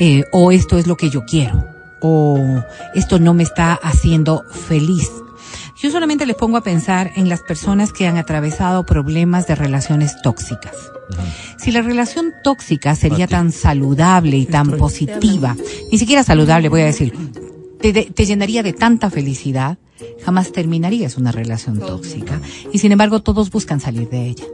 eh, 0.00 0.24
o 0.32 0.50
esto 0.50 0.78
es 0.78 0.86
lo 0.86 0.96
que 0.96 1.10
yo 1.10 1.26
quiero, 1.26 1.62
o 2.00 2.64
esto 2.94 3.18
no 3.18 3.34
me 3.34 3.42
está 3.42 3.74
haciendo 3.74 4.42
feliz. 4.50 5.10
Yo 5.82 5.90
solamente 5.90 6.26
les 6.26 6.36
pongo 6.36 6.56
a 6.58 6.62
pensar 6.62 7.12
en 7.16 7.28
las 7.28 7.40
personas 7.42 7.92
que 7.92 8.06
han 8.06 8.18
atravesado 8.18 8.84
problemas 8.84 9.46
de 9.46 9.54
relaciones 9.54 10.20
tóxicas. 10.22 10.74
Si 11.58 11.70
la 11.72 11.82
relación 11.82 12.32
tóxica 12.44 12.94
sería 12.94 13.26
tan 13.26 13.50
saludable 13.50 14.36
y 14.36 14.46
tan 14.46 14.72
positiva, 14.72 15.56
ni 15.90 15.98
siquiera 15.98 16.22
saludable 16.22 16.68
voy 16.68 16.82
a 16.82 16.86
decir, 16.86 17.14
te, 17.80 17.92
de- 17.92 18.04
te 18.14 18.26
llenaría 18.26 18.62
de 18.62 18.72
tanta 18.74 19.10
felicidad, 19.10 19.78
jamás 20.24 20.52
terminarías 20.52 21.16
una 21.16 21.32
relación 21.32 21.78
tóxica. 21.78 22.40
Y 22.72 22.78
sin 22.78 22.92
embargo, 22.92 23.20
todos 23.20 23.50
buscan 23.50 23.80
salir 23.80 24.08
de 24.08 24.26
ella. 24.26 24.44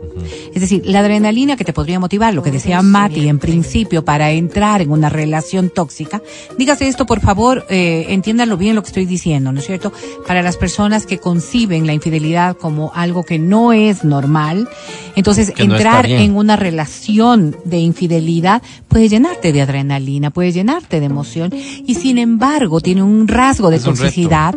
Es 0.55 0.61
decir, 0.61 0.83
la 0.87 1.01
adrenalina 1.01 1.57
que 1.57 1.65
te 1.65 1.73
podría 1.73 2.01
motivar, 2.01 2.35
lo 2.35 2.43
que 2.43 2.51
decía 2.51 2.83
Mati 2.83 3.29
en 3.29 3.39
principio, 3.39 4.05
para 4.05 4.31
entrar 4.31 4.83
en 4.83 4.91
una 4.91 5.09
relación 5.09 5.71
tóxica. 5.71 6.23
Dígase 6.59 6.89
esto, 6.89 7.07
por 7.07 7.21
favor, 7.21 7.67
eh, 7.69 8.07
entiéndanlo 8.09 8.57
bien 8.57 8.75
lo 8.75 8.83
que 8.83 8.89
estoy 8.89 9.07
diciendo, 9.07 9.53
¿no 9.53 9.61
es 9.61 9.67
cierto? 9.67 9.93
Para 10.27 10.43
las 10.43 10.57
personas 10.57 11.07
que 11.07 11.19
conciben 11.19 11.87
la 11.87 11.93
infidelidad 11.93 12.57
como 12.57 12.93
algo 12.95 13.25
que 13.25 13.39
no 13.39 13.73
es 13.73 14.05
normal, 14.05 14.69
entonces 15.15 15.51
Que 15.51 15.63
entrar 15.63 16.07
en 16.07 16.37
una 16.37 16.57
relación 16.57 17.57
de 17.65 17.79
infidelidad 17.79 18.63
puede 18.89 19.09
llenarte 19.09 19.53
de 19.53 19.63
adrenalina, 19.63 20.31
puede 20.31 20.53
llenarte 20.53 21.01
de 21.01 21.07
emoción 21.07 21.53
y 21.53 21.95
sin 21.95 22.19
embargo 22.19 22.81
tiene 22.81 23.03
un 23.03 23.29
rasgo 23.29 23.71
de 23.71 23.79
toxicidad 23.79 24.55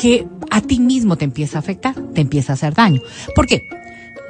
que 0.00 0.05
a 0.50 0.60
ti 0.60 0.80
mismo 0.80 1.16
te 1.16 1.24
empieza 1.24 1.58
a 1.58 1.60
afectar, 1.60 1.94
te 2.14 2.20
empieza 2.20 2.52
a 2.52 2.54
hacer 2.54 2.74
daño. 2.74 3.00
¿Por 3.34 3.46
qué? 3.46 3.62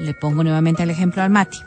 Le 0.00 0.14
pongo 0.14 0.42
nuevamente 0.42 0.82
el 0.82 0.90
ejemplo 0.90 1.22
al 1.22 1.30
Mati. 1.30 1.58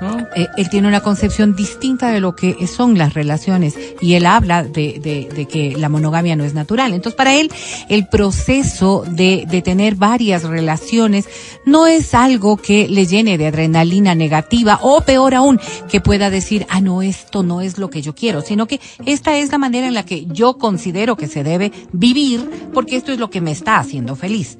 ¿No? 0.00 0.26
Eh, 0.34 0.48
él 0.56 0.68
tiene 0.70 0.88
una 0.88 1.00
concepción 1.00 1.54
distinta 1.54 2.10
de 2.10 2.20
lo 2.20 2.36
que 2.36 2.66
son 2.66 2.98
las 2.98 3.14
relaciones 3.14 3.74
y 4.00 4.14
él 4.14 4.26
habla 4.26 4.64
de, 4.64 5.46
que 5.50 5.74
la 5.76 5.88
monogamia 5.88 6.36
no 6.36 6.44
es 6.44 6.54
natural. 6.54 6.92
Entonces, 6.92 7.16
para 7.16 7.34
él, 7.34 7.50
el 7.88 8.06
proceso 8.08 9.04
de, 9.08 9.46
de 9.48 9.62
tener 9.62 9.94
varias 9.94 10.42
relaciones 10.44 11.28
no 11.64 11.86
es 11.86 12.14
algo 12.14 12.56
que 12.56 12.88
le 12.88 13.06
llene 13.06 13.38
de 13.38 13.46
adrenalina 13.46 14.14
negativa 14.14 14.78
o 14.82 15.00
peor 15.00 15.34
aún, 15.34 15.60
que 15.88 16.00
pueda 16.00 16.30
decir, 16.30 16.66
ah, 16.68 16.80
no, 16.80 17.02
esto 17.02 17.42
no 17.42 17.60
es 17.60 17.78
lo 17.78 17.90
que 17.90 18.02
yo 18.02 18.14
quiero, 18.14 18.42
sino 18.42 18.66
que 18.66 18.80
esta 19.04 19.36
es 19.36 19.50
la 19.50 19.58
manera 19.58 19.86
en 19.86 19.94
la 19.94 20.04
que 20.04 20.26
yo 20.26 20.58
considero 20.58 21.16
que 21.16 21.28
se 21.28 21.44
debe 21.44 21.72
vivir 21.92 22.70
porque 22.72 22.96
esto 22.96 23.12
es 23.12 23.18
lo 23.18 23.30
que 23.30 23.40
me 23.40 23.52
está 23.52 23.78
haciendo 23.78 24.16
feliz. 24.16 24.58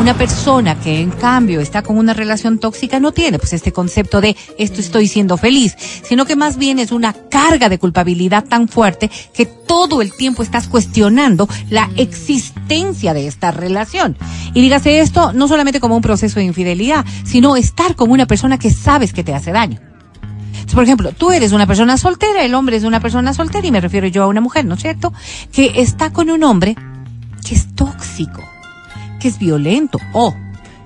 Una 0.00 0.14
persona 0.14 0.78
que 0.78 1.00
en 1.00 1.10
cambio 1.10 1.60
está 1.60 1.82
con 1.82 1.98
una 1.98 2.14
relación 2.14 2.58
tóxica 2.58 3.00
no 3.00 3.12
tiene 3.12 3.38
pues 3.38 3.52
este 3.52 3.72
concepto 3.72 4.20
de 4.20 4.36
esto 4.58 4.75
estoy 4.80 5.08
siendo 5.08 5.36
feliz, 5.36 5.76
sino 6.02 6.24
que 6.26 6.36
más 6.36 6.56
bien 6.56 6.78
es 6.78 6.92
una 6.92 7.12
carga 7.12 7.68
de 7.68 7.78
culpabilidad 7.78 8.44
tan 8.44 8.68
fuerte 8.68 9.10
que 9.34 9.46
todo 9.46 10.02
el 10.02 10.12
tiempo 10.12 10.42
estás 10.42 10.68
cuestionando 10.68 11.48
la 11.70 11.90
existencia 11.96 13.14
de 13.14 13.26
esta 13.26 13.50
relación. 13.50 14.16
Y 14.54 14.60
dígase 14.60 15.00
esto 15.00 15.32
no 15.32 15.48
solamente 15.48 15.80
como 15.80 15.96
un 15.96 16.02
proceso 16.02 16.40
de 16.40 16.46
infidelidad, 16.46 17.04
sino 17.24 17.56
estar 17.56 17.96
con 17.96 18.10
una 18.10 18.26
persona 18.26 18.58
que 18.58 18.70
sabes 18.70 19.12
que 19.12 19.24
te 19.24 19.34
hace 19.34 19.52
daño. 19.52 19.80
Por 20.74 20.84
ejemplo, 20.84 21.12
tú 21.12 21.30
eres 21.30 21.52
una 21.52 21.66
persona 21.66 21.96
soltera, 21.96 22.44
el 22.44 22.54
hombre 22.54 22.76
es 22.76 22.84
una 22.84 23.00
persona 23.00 23.32
soltera, 23.32 23.66
y 23.66 23.70
me 23.70 23.80
refiero 23.80 24.08
yo 24.08 24.24
a 24.24 24.26
una 24.26 24.40
mujer, 24.40 24.64
¿no 24.64 24.74
es 24.74 24.82
cierto? 24.82 25.12
Que 25.52 25.72
está 25.76 26.12
con 26.12 26.28
un 26.28 26.42
hombre 26.44 26.76
que 27.46 27.54
es 27.54 27.74
tóxico, 27.74 28.42
que 29.20 29.28
es 29.28 29.38
violento, 29.38 29.98
o 30.12 30.34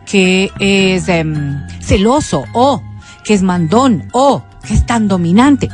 que 0.06 0.50
es 0.60 1.08
em, 1.08 1.66
celoso, 1.80 2.44
o 2.52 2.82
que 3.24 3.34
es 3.34 3.42
mandón, 3.42 4.08
o 4.12 4.42
que 4.66 4.74
es 4.74 4.86
tan 4.86 5.08
dominante. 5.08 5.68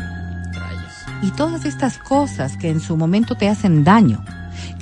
Y 1.22 1.30
todas 1.30 1.64
estas 1.64 1.98
cosas 1.98 2.56
que 2.56 2.68
en 2.70 2.80
su 2.80 2.96
momento 2.96 3.34
te 3.34 3.48
hacen 3.48 3.84
daño, 3.84 4.22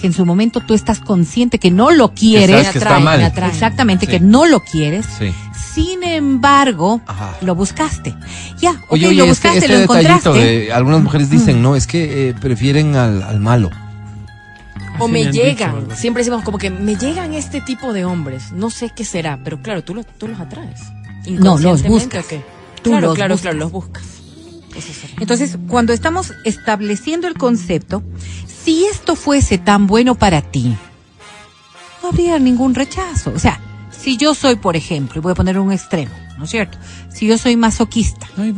que 0.00 0.06
en 0.08 0.12
su 0.12 0.26
momento 0.26 0.60
tú 0.60 0.74
estás 0.74 0.98
consciente 1.00 1.58
que 1.58 1.70
no 1.70 1.90
lo 1.92 2.12
quieres, 2.12 2.50
sabes 2.56 2.70
que 2.72 2.78
está 2.78 2.98
mal. 2.98 3.18
me 3.18 3.24
atraen. 3.24 3.52
exactamente, 3.52 4.06
Sí. 4.06 4.12
que 4.12 4.20
no 4.20 4.44
lo 4.46 4.60
quieres, 4.60 5.06
Sí. 5.18 5.32
sin 5.74 6.02
embargo, 6.02 7.00
Ajá. 7.06 7.36
lo 7.40 7.54
buscaste. 7.54 8.14
Ya, 8.60 8.72
ok, 8.72 8.92
Oye, 8.92 9.02
lo 9.02 9.08
oye, 9.08 9.16
este, 9.18 9.28
buscaste, 9.28 9.58
este 9.58 9.68
lo 9.72 9.78
encontraste. 9.82 10.30
de 10.30 10.72
algunas 10.72 11.02
mujeres 11.02 11.30
dicen, 11.30 11.62
no, 11.62 11.76
es 11.76 11.86
que 11.86 12.28
eh, 12.30 12.34
prefieren 12.34 12.96
al, 12.96 13.22
al 13.22 13.38
malo. 13.40 13.70
O 14.98 15.08
me 15.08 15.20
dicho, 15.20 15.32
llegan, 15.32 15.88
siempre 15.96 16.22
decimos 16.22 16.42
como 16.44 16.58
que 16.58 16.70
me 16.70 16.96
llegan 16.96 17.34
este 17.34 17.60
tipo 17.60 17.92
de 17.92 18.04
hombres. 18.04 18.52
No 18.52 18.70
sé 18.70 18.90
qué 18.94 19.04
será, 19.04 19.38
pero 19.42 19.60
claro, 19.60 19.82
tú, 19.82 19.94
lo- 19.94 20.04
tú 20.04 20.28
los 20.28 20.38
atraes. 20.38 20.80
No, 21.26 21.58
los 21.58 21.82
buscas. 21.82 22.24
¿o 22.24 22.28
qué? 22.28 22.42
Tú 22.82 22.90
claro, 22.90 23.06
los 23.08 23.14
claro, 23.16 23.34
buscas. 23.34 23.42
claro, 23.42 23.58
los 23.58 23.72
buscas. 23.72 24.02
Entonces, 25.20 25.56
cuando 25.68 25.92
estamos 25.92 26.32
estableciendo 26.44 27.28
el 27.28 27.34
concepto, 27.34 28.02
si 28.64 28.84
esto 28.86 29.14
fuese 29.16 29.58
tan 29.58 29.86
bueno 29.86 30.14
para 30.14 30.42
ti, 30.42 30.76
no 32.02 32.08
habría 32.08 32.38
ningún 32.38 32.74
rechazo. 32.74 33.32
O 33.34 33.38
sea, 33.38 33.60
si 33.90 34.16
yo 34.16 34.34
soy, 34.34 34.56
por 34.56 34.76
ejemplo, 34.76 35.18
y 35.20 35.22
voy 35.22 35.32
a 35.32 35.34
poner 35.34 35.58
un 35.58 35.72
extremo, 35.72 36.12
¿no 36.38 36.44
es 36.44 36.50
cierto? 36.50 36.78
Si 37.12 37.26
yo 37.26 37.38
soy 37.38 37.56
masoquista 37.56 38.26
Ay, 38.36 38.54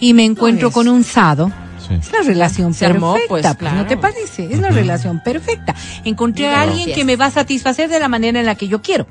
y 0.00 0.14
me 0.14 0.24
encuentro 0.24 0.70
con 0.70 0.88
un 0.88 1.04
sado, 1.04 1.52
Sí. 1.86 1.94
es 1.94 2.12
la 2.12 2.22
relación 2.22 2.74
Se 2.74 2.86
perfecta, 2.86 3.06
armó, 3.08 3.16
pues, 3.28 3.44
¿no 3.74 3.86
te 3.86 3.96
parece? 3.96 4.52
Es 4.52 4.60
la 4.60 4.70
relación 4.70 5.20
perfecta. 5.22 5.74
Encontré 6.04 6.48
a 6.48 6.62
alguien 6.62 6.92
que 6.92 7.04
me 7.04 7.16
va 7.16 7.26
a 7.26 7.30
satisfacer 7.30 7.90
de 7.90 7.98
la 7.98 8.08
manera 8.08 8.38
en 8.38 8.46
la 8.46 8.54
que 8.54 8.68
yo 8.68 8.82
quiero. 8.82 9.06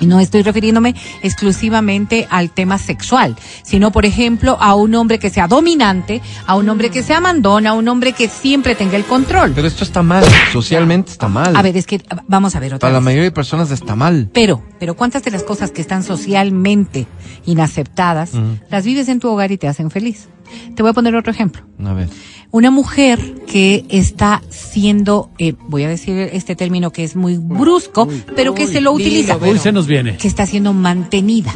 Y 0.00 0.06
no 0.06 0.20
estoy 0.20 0.42
refiriéndome 0.42 0.94
exclusivamente 1.22 2.26
al 2.30 2.50
tema 2.50 2.78
sexual, 2.78 3.36
sino, 3.62 3.90
por 3.90 4.06
ejemplo, 4.06 4.56
a 4.60 4.74
un 4.74 4.94
hombre 4.94 5.18
que 5.18 5.30
sea 5.30 5.48
dominante, 5.48 6.20
a 6.46 6.56
un 6.56 6.68
hombre 6.68 6.90
que 6.90 7.02
sea 7.02 7.20
mandón, 7.20 7.66
a 7.66 7.72
un 7.72 7.88
hombre 7.88 8.12
que 8.12 8.28
siempre 8.28 8.74
tenga 8.74 8.96
el 8.96 9.04
control. 9.04 9.52
Pero 9.54 9.66
esto 9.66 9.84
está 9.84 10.02
mal, 10.02 10.24
socialmente 10.52 11.12
está 11.12 11.28
mal. 11.28 11.56
A 11.56 11.62
ver, 11.62 11.76
es 11.76 11.86
que 11.86 12.02
vamos 12.26 12.54
a 12.54 12.60
ver 12.60 12.74
otra 12.74 12.86
Para 12.86 12.94
la 12.94 13.00
mayoría 13.00 13.24
de 13.24 13.32
personas 13.32 13.70
está 13.70 13.96
mal. 13.96 14.30
Pero, 14.32 14.62
pero 14.78 14.94
¿cuántas 14.94 15.22
de 15.24 15.30
las 15.30 15.42
cosas 15.42 15.70
que 15.70 15.80
están 15.80 16.02
socialmente 16.02 17.06
inaceptadas 17.46 18.32
las 18.70 18.84
vives 18.84 19.08
en 19.08 19.20
tu 19.20 19.28
hogar 19.28 19.52
y 19.52 19.58
te 19.58 19.68
hacen 19.68 19.90
feliz? 19.90 20.28
Te 20.74 20.82
voy 20.82 20.90
a 20.90 20.94
poner 20.94 21.14
otro 21.14 21.32
ejemplo. 21.32 21.62
A 21.84 21.92
ver. 21.92 22.08
Una 22.50 22.70
mujer 22.70 23.34
que 23.46 23.84
está 23.90 24.42
siendo, 24.48 25.30
eh, 25.38 25.52
voy 25.68 25.84
a 25.84 25.88
decir 25.88 26.16
este 26.32 26.56
término 26.56 26.90
que 26.90 27.04
es 27.04 27.14
muy 27.14 27.36
brusco, 27.36 28.08
pero 28.34 28.54
que 28.54 28.66
se 28.66 28.80
lo 28.80 28.94
dilo, 28.96 29.10
utiliza. 29.10 29.36
Uy, 29.36 29.58
se 29.58 29.70
nos 29.70 29.86
viene. 29.86 30.16
que 30.16 30.28
está 30.28 30.46
siendo 30.46 30.72
mantenida. 30.72 31.52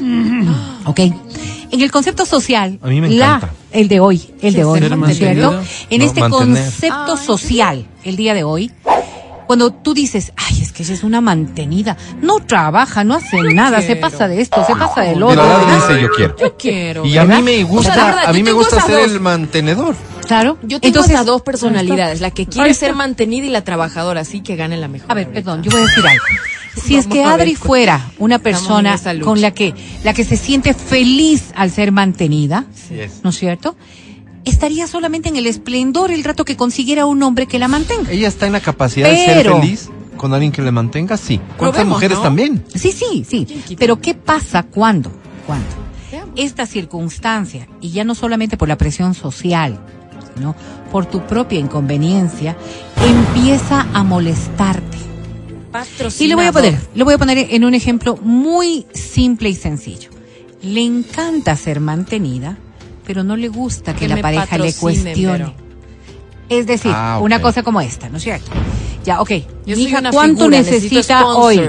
¿Ok? 0.84 1.00
En 1.70 1.80
el 1.80 1.90
concepto 1.90 2.26
social, 2.26 2.78
A 2.82 2.88
mí 2.88 3.00
me 3.00 3.08
la, 3.08 3.40
el 3.70 3.88
de 3.88 4.00
hoy, 4.00 4.34
el 4.42 4.52
de 4.52 4.64
hoy, 4.64 4.80
ser 4.80 4.94
¿no 4.98 5.06
es 5.06 5.16
cierto? 5.16 5.62
En 5.88 5.98
No, 6.00 6.04
este 6.04 6.20
mantener. 6.20 6.62
concepto 6.62 7.16
social, 7.16 7.86
el 8.04 8.16
día 8.16 8.34
de 8.34 8.44
hoy, 8.44 8.70
cuando 9.46 9.72
tú 9.72 9.94
dices, 9.94 10.32
ay, 10.36 10.60
es 10.60 10.72
que 10.72 10.82
ella 10.82 10.92
es 10.92 11.02
una 11.04 11.22
mantenida, 11.22 11.96
no 12.20 12.40
trabaja, 12.40 13.04
no 13.04 13.14
hace 13.14 13.38
nada, 13.54 13.80
se 13.80 13.96
pasa 13.96 14.28
de 14.28 14.42
esto, 14.42 14.62
se 14.66 14.74
pasa 14.76 15.00
del 15.00 15.22
otro. 15.22 15.42
Dice 15.42 16.02
yo 16.02 16.08
quiero. 16.14 16.36
Yo 16.38 16.56
quiero. 16.58 17.06
Y 17.06 17.16
a 17.16 17.24
mí 17.24 17.40
me 17.42 17.54
O 17.64 17.66
sea, 17.66 17.66
gusta, 17.66 18.04
verdad, 18.06 18.24
a 18.26 18.32
mí 18.34 18.42
me 18.42 18.52
gusta 18.52 18.78
ser 18.82 18.96
dos. 19.04 19.10
el 19.12 19.20
mantenedor. 19.20 19.94
Claro. 20.32 20.58
Yo 20.62 20.80
tengo 20.80 20.86
Entonces, 20.86 21.12
esas 21.12 21.26
dos 21.26 21.42
personalidades, 21.42 22.22
la 22.22 22.30
que 22.30 22.46
quiere 22.46 22.72
ser 22.72 22.94
mantenida 22.94 23.46
y 23.46 23.50
la 23.50 23.64
trabajadora, 23.64 24.22
así 24.22 24.40
que 24.40 24.56
gane 24.56 24.78
la 24.78 24.88
mejor. 24.88 25.12
A 25.12 25.14
ver, 25.14 25.26
ahorita. 25.26 25.44
perdón, 25.44 25.62
yo 25.62 25.70
voy 25.70 25.80
a 25.80 25.84
decir 25.84 26.06
algo. 26.06 26.24
Si 26.74 26.96
es 26.96 27.06
que 27.06 27.22
Adri 27.22 27.54
fuera 27.54 28.10
una 28.18 28.38
persona 28.38 28.98
con 29.22 29.42
la 29.42 29.50
que, 29.50 29.74
la 30.04 30.14
que 30.14 30.24
se 30.24 30.38
siente 30.38 30.72
feliz 30.72 31.52
al 31.54 31.70
ser 31.70 31.92
mantenida, 31.92 32.64
¿no 33.22 33.28
es 33.28 33.36
cierto? 33.36 33.76
Estaría 34.46 34.86
solamente 34.86 35.28
en 35.28 35.36
el 35.36 35.46
esplendor 35.46 36.10
el 36.10 36.24
rato 36.24 36.46
que 36.46 36.56
consiguiera 36.56 37.04
un 37.04 37.22
hombre 37.22 37.46
que 37.46 37.58
la 37.58 37.68
mantenga. 37.68 38.10
Ella 38.10 38.28
está 38.28 38.46
en 38.46 38.52
la 38.52 38.60
capacidad 38.60 39.10
de 39.10 39.16
ser 39.22 39.52
feliz 39.52 39.90
con 40.16 40.32
alguien 40.32 40.50
que 40.50 40.62
le 40.62 40.72
mantenga, 40.72 41.18
sí. 41.18 41.36
¿Cuántas 41.58 41.58
Probemos, 41.58 41.96
mujeres 41.96 42.16
¿no? 42.16 42.22
también? 42.22 42.64
Sí, 42.74 42.90
sí, 42.90 43.26
sí. 43.28 43.46
Pero 43.78 44.00
¿qué 44.00 44.14
pasa 44.14 44.62
cuando? 44.62 45.12
Cuando 45.46 45.66
esta 46.36 46.64
circunstancia, 46.64 47.68
y 47.82 47.90
ya 47.90 48.04
no 48.04 48.14
solamente 48.14 48.56
por 48.56 48.68
la 48.68 48.78
presión 48.78 49.12
social, 49.14 49.78
por 50.90 51.06
tu 51.06 51.26
propia 51.26 51.58
inconveniencia, 51.58 52.56
empieza 53.06 53.86
a 53.92 54.02
molestarte. 54.02 54.98
Y 56.18 56.26
le 56.26 56.34
voy 56.34 56.46
a 56.46 56.52
poner, 56.52 56.78
le 56.94 57.04
voy 57.04 57.14
a 57.14 57.18
poner 57.18 57.38
en 57.50 57.64
un 57.64 57.74
ejemplo 57.74 58.16
muy 58.16 58.86
simple 58.92 59.48
y 59.48 59.54
sencillo. 59.54 60.10
Le 60.62 60.82
encanta 60.82 61.56
ser 61.56 61.80
mantenida, 61.80 62.56
pero 63.06 63.24
no 63.24 63.36
le 63.36 63.48
gusta 63.48 63.94
que, 63.94 64.00
Que 64.00 64.08
la 64.08 64.20
pareja 64.20 64.58
le 64.58 64.72
cuestione. 64.74 65.54
Es 66.48 66.66
decir, 66.66 66.92
Ah, 66.94 67.18
una 67.22 67.40
cosa 67.40 67.62
como 67.62 67.80
esta, 67.80 68.10
¿no 68.10 68.18
es 68.18 68.24
cierto? 68.24 68.50
Ya, 69.04 69.20
ok. 69.20 69.30
Yo 69.66 69.76
Mija, 69.76 70.02
¿cuánto 70.10 70.44
figura, 70.44 70.58
necesita 70.58 71.26
hoy? 71.26 71.60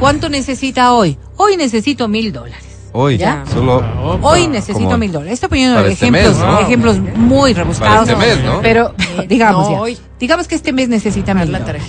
¿Cuánto 0.00 0.28
necesita 0.28 0.92
hoy? 0.92 1.16
Hoy 1.36 1.56
necesito 1.56 2.08
mil 2.08 2.32
dólares. 2.32 2.71
Hoy, 2.94 3.16
¿Ya? 3.16 3.44
solo. 3.50 3.82
Hoy 4.22 4.48
necesito 4.48 4.98
mil 4.98 5.10
dólares. 5.10 5.34
Estoy 5.34 5.48
poniendo 5.48 5.80
este 5.80 5.92
ejemplos, 6.08 6.36
mes, 6.36 6.46
¿no? 6.46 6.60
ejemplos 6.60 6.98
muy 7.16 7.54
rebuscados. 7.54 8.06
Para 8.08 8.12
este 8.12 8.34
mes, 8.36 8.44
¿no? 8.44 8.60
Pero 8.60 8.94
digamos 9.28 9.66
No, 9.66 9.72
ya. 9.72 9.80
hoy. 9.80 9.98
Digamos 10.20 10.46
que 10.46 10.54
este 10.54 10.72
mes 10.72 10.88
necesita 10.90 11.32
mil 11.34 11.50
la 11.50 11.60
dólares. 11.60 11.84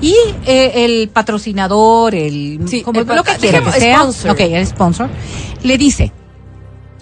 Y 0.00 0.14
eh, 0.46 0.84
el 0.84 1.08
patrocinador, 1.08 2.14
el 2.14 2.60
Sí, 2.66 2.82
como 2.82 3.00
el 3.00 3.06
lo 3.06 3.24
que 3.24 3.32
quiera 3.36 3.60
que 3.62 3.72
sea, 3.72 3.98
sponsor. 4.00 4.30
ok, 4.30 4.40
el 4.40 4.66
sponsor, 4.66 5.08
le 5.64 5.76
dice, 5.76 6.12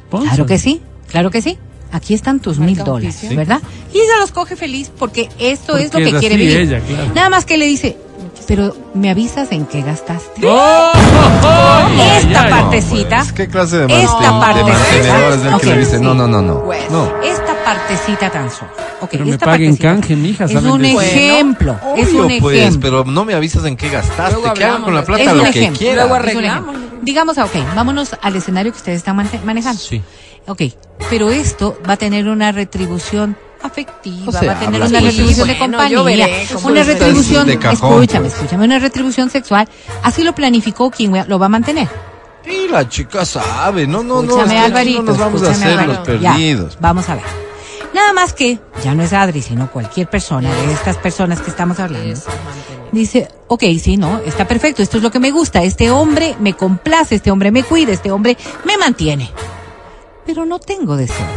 Ponce. 0.08 0.28
claro 0.28 0.46
que 0.46 0.58
sí, 0.58 0.80
claro 1.10 1.30
que 1.30 1.42
sí, 1.42 1.58
aquí 1.92 2.14
están 2.14 2.40
tus 2.40 2.58
mil 2.58 2.76
dólares. 2.78 3.20
¿verdad? 3.36 3.60
Y 3.92 3.98
ella 3.98 4.18
los 4.18 4.32
coge 4.32 4.56
feliz 4.56 4.90
porque 4.98 5.28
esto 5.38 5.76
es 5.76 5.92
lo 5.92 5.98
que 6.00 6.08
es 6.08 6.14
quiere 6.14 6.36
vivir. 6.36 6.56
ella, 6.56 6.80
claro. 6.80 7.12
Nada 7.14 7.28
más 7.28 7.44
que 7.44 7.58
le 7.58 7.66
dice, 7.66 7.98
pero 8.46 8.76
me 8.94 9.10
avisas 9.10 9.50
en 9.52 9.66
qué 9.66 9.82
gastaste. 9.82 10.46
¡Oh! 10.46 10.92
Esta 12.18 12.42
ay, 12.44 12.50
partecita, 12.50 13.16
Pues, 13.18 13.32
¿Qué 13.32 13.48
clase 13.48 13.78
de, 13.78 13.84
Esta 14.02 14.16
manten- 14.18 14.40
parte- 14.40 14.58
de 14.58 14.64
mantenedor 14.72 15.32
es 15.32 15.42
el 15.42 15.54
Ok, 15.54 15.60
que 15.60 15.66
le 15.66 15.78
dice? 15.78 15.96
sí. 15.98 16.02
No, 16.02 16.14
no, 16.14 16.26
no, 16.26 16.42
no. 16.42 16.62
Pues. 16.64 16.90
No. 16.90 17.12
esta 17.22 17.54
partecita 17.64 18.30
tan 18.30 18.50
solo. 18.50 18.70
ok, 19.00 19.08
Pero 19.10 19.24
me 19.24 19.30
esta 19.32 19.46
paguen 19.46 19.70
partecita 19.76 19.88
canje, 19.94 20.16
mija, 20.16 20.44
Es 20.44 20.52
¿saben 20.52 20.70
un 20.70 20.82
de 20.82 20.92
ejemplo, 20.92 21.76
es 21.96 22.08
Obvio, 22.08 22.26
un 22.26 22.38
pues, 22.40 22.56
ejemplo. 22.58 22.80
pero 23.02 23.04
no 23.10 23.24
me 23.24 23.34
avisas 23.34 23.64
en 23.64 23.76
qué 23.76 23.88
gastaste. 23.88 24.36
Luego 24.40 24.54
Que 24.54 24.64
hagan 24.64 24.82
con 24.82 24.94
la 24.94 25.04
plata 25.04 25.22
Es 25.22 25.32
lo 25.32 25.42
un 25.42 25.50
que 25.50 25.58
ejemplo. 25.58 25.78
quieran. 25.78 26.08
Luego 26.08 26.14
Es 26.16 26.20
un 26.22 26.28
arreglamos. 26.28 26.76
Digamos, 27.02 27.38
ok, 27.38 27.52
vámonos 27.74 28.16
al 28.20 28.36
escenario 28.36 28.72
que 28.72 28.78
ustedes 28.78 28.98
están 28.98 29.16
manejando. 29.44 29.80
Sí. 29.80 30.02
Ok, 30.48 30.62
pero 31.10 31.30
esto 31.30 31.78
va 31.88 31.94
a 31.94 31.96
tener 31.96 32.28
una 32.28 32.52
retribución 32.52 33.36
afectiva, 33.62 34.28
O 34.28 34.32
sea, 34.32 34.42
va 34.42 34.52
a 34.52 34.60
tener 34.60 34.82
una 34.82 35.00
retribución 35.00 35.48
de 35.48 35.58
compañía, 35.58 36.00
una 36.64 36.82
retribución, 36.82 37.46
de 37.46 37.58
cajón, 37.58 38.02
escúchame, 38.02 38.28
pues. 38.28 38.34
escúchame, 38.34 38.64
una 38.64 38.78
retribución 38.78 39.30
sexual. 39.30 39.68
Así 40.02 40.22
lo 40.22 40.34
planificó 40.34 40.90
quien 40.90 41.12
lo 41.28 41.38
va 41.38 41.46
a 41.46 41.48
mantener. 41.48 41.88
Y 42.44 42.68
la 42.68 42.88
chica 42.88 43.24
sabe. 43.24 43.86
No, 43.86 44.02
no, 44.02 44.22
no. 44.22 44.38
Escúchame, 44.40 44.44
es 44.44 44.50
que 44.50 44.58
aquí 44.58 44.66
Alvarito. 44.66 45.02
no 45.02 45.08
nos 45.10 45.18
vamos 45.18 45.42
a 45.42 45.50
escúchame, 45.50 45.74
hacer 45.74 45.86
los. 45.88 46.20
Ya, 46.20 46.32
perdidos. 46.32 46.78
vamos 46.80 47.08
a 47.08 47.14
ver. 47.16 47.24
Nada 47.92 48.12
más 48.12 48.34
que, 48.34 48.60
ya 48.84 48.94
no 48.94 49.02
es 49.02 49.12
Adri, 49.12 49.40
sino 49.42 49.70
cualquier 49.70 50.08
persona 50.08 50.52
de 50.54 50.72
estas 50.72 50.96
personas 50.98 51.40
que 51.40 51.50
estamos 51.50 51.80
hablando. 51.80 52.20
Dice, 52.92 53.28
ok, 53.48 53.62
sí, 53.80 53.96
no, 53.96 54.18
está 54.18 54.46
perfecto, 54.46 54.82
esto 54.82 54.98
es 54.98 55.02
lo 55.02 55.10
que 55.10 55.18
me 55.18 55.30
gusta, 55.30 55.62
este 55.62 55.90
hombre 55.90 56.36
me 56.38 56.52
complace, 56.54 57.14
este 57.14 57.30
hombre 57.30 57.50
me 57.50 57.62
cuida, 57.64 57.92
este 57.92 58.10
hombre 58.10 58.36
me 58.64 58.76
mantiene. 58.76 59.30
pero 60.26 60.44
no 60.44 60.58
tengo 60.58 60.96
deseos. 60.96 61.30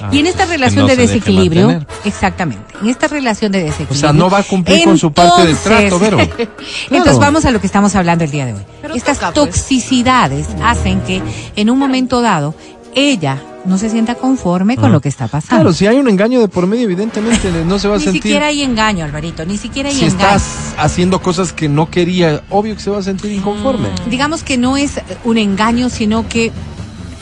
Ah, 0.00 0.08
y 0.12 0.18
en 0.18 0.26
esta 0.26 0.44
relación 0.46 0.82
no 0.82 0.88
de 0.88 0.96
desequilibrio, 0.96 1.68
mantener. 1.68 1.88
exactamente, 2.04 2.74
en 2.82 2.88
esta 2.88 3.08
relación 3.08 3.50
de 3.52 3.60
desequilibrio. 3.62 3.96
O 3.96 4.00
sea, 4.00 4.12
no 4.12 4.28
va 4.28 4.38
a 4.38 4.42
cumplir 4.42 4.84
con 4.84 4.98
su 4.98 5.12
parte 5.12 5.46
del 5.46 5.56
trato, 5.56 5.98
Vero. 5.98 6.18
Entonces 6.90 7.18
vamos 7.18 7.44
a 7.44 7.50
lo 7.50 7.60
que 7.60 7.66
estamos 7.66 7.94
hablando 7.94 8.24
el 8.24 8.30
día 8.30 8.46
de 8.46 8.54
hoy. 8.54 8.60
Pero 8.82 8.94
Estas 8.94 9.18
toca, 9.18 9.32
pues. 9.32 9.50
toxicidades 9.50 10.48
hacen 10.62 11.00
que 11.02 11.22
en 11.56 11.70
un 11.70 11.78
momento 11.78 12.20
dado 12.20 12.54
ella 12.94 13.38
no 13.64 13.78
se 13.78 13.90
sienta 13.90 14.14
conforme 14.14 14.76
con 14.76 14.86
Ah. 14.86 14.88
lo 14.90 15.00
que 15.00 15.08
está 15.08 15.26
pasando. 15.28 15.56
Claro, 15.62 15.72
si 15.72 15.86
hay 15.86 15.96
un 15.98 16.08
engaño 16.08 16.40
de 16.40 16.48
por 16.48 16.66
medio, 16.66 16.84
evidentemente 16.84 17.50
no 17.66 17.78
se 17.78 17.88
va 17.88 17.94
a 17.96 17.98
ni 17.98 18.04
sentir. 18.04 18.22
siquiera 18.22 18.46
hay 18.46 18.62
engaño, 18.62 19.04
Alvarito, 19.04 19.44
ni 19.44 19.58
siquiera 19.58 19.88
hay 19.88 19.94
si 19.96 20.04
engaño. 20.04 20.18
estás 20.36 20.74
haciendo 20.78 21.20
cosas 21.20 21.52
que 21.52 21.68
no 21.68 21.90
quería, 21.90 22.42
obvio 22.50 22.74
que 22.76 22.80
se 22.82 22.90
va 22.90 22.98
a 22.98 23.02
sentir 23.02 23.32
inconforme. 23.32 23.88
Digamos 24.08 24.42
que 24.44 24.56
no 24.56 24.76
es 24.76 24.92
un 25.24 25.36
engaño, 25.36 25.88
sino 25.90 26.28
que 26.28 26.52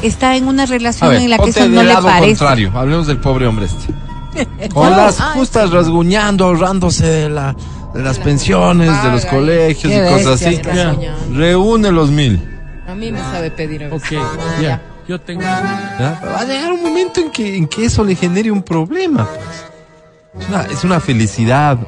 está 0.08 0.36
en 0.36 0.48
una 0.48 0.64
A 0.64 0.66
relación 0.66 1.10
ver, 1.10 1.20
en 1.22 1.30
la 1.30 1.38
que 1.38 1.50
eso 1.50 1.68
no 1.68 1.82
le 1.82 1.94
parece. 1.94 2.26
contrario, 2.38 2.72
hablemos 2.74 3.06
del 3.06 3.18
pobre 3.18 3.46
hombre 3.46 3.66
este. 3.66 4.68
Con 4.74 4.90
las 4.90 5.20
justas 5.20 5.70
rasguñando, 5.70 6.44
ahorrándose 6.46 7.06
de, 7.06 7.28
la, 7.30 7.54
de 7.94 8.02
las 8.02 8.18
pensiones, 8.18 8.88
de 9.02 9.10
los 9.10 9.24
Paga, 9.24 9.36
colegios 9.36 9.92
y 9.92 9.98
cosas 10.12 10.42
así. 10.42 10.56
rasguñando. 10.62 11.36
Reúne 11.38 11.92
los 11.92 12.10
mil. 12.10 12.40
A 12.88 12.94
mí 12.94 13.12
me 13.12 13.18
sabe 13.20 13.50
pedir 13.50 13.84
a 13.84 13.88
veces. 13.88 14.18
Ok, 14.18 14.60
ya. 14.62 14.82
Yo 15.06 15.20
tengo. 15.20 15.42
¿ya? 15.42 16.20
Va 16.24 16.40
a 16.40 16.44
llegar 16.44 16.72
un 16.72 16.82
momento 16.82 17.20
en 17.20 17.30
que, 17.30 17.56
en 17.56 17.68
que 17.68 17.84
eso 17.84 18.02
le 18.04 18.14
genere 18.16 18.50
un 18.50 18.62
problema. 18.62 19.26
Pues. 19.26 20.42
Es, 20.44 20.48
una, 20.48 20.62
es 20.62 20.84
una 20.84 21.00
felicidad. 21.00 21.78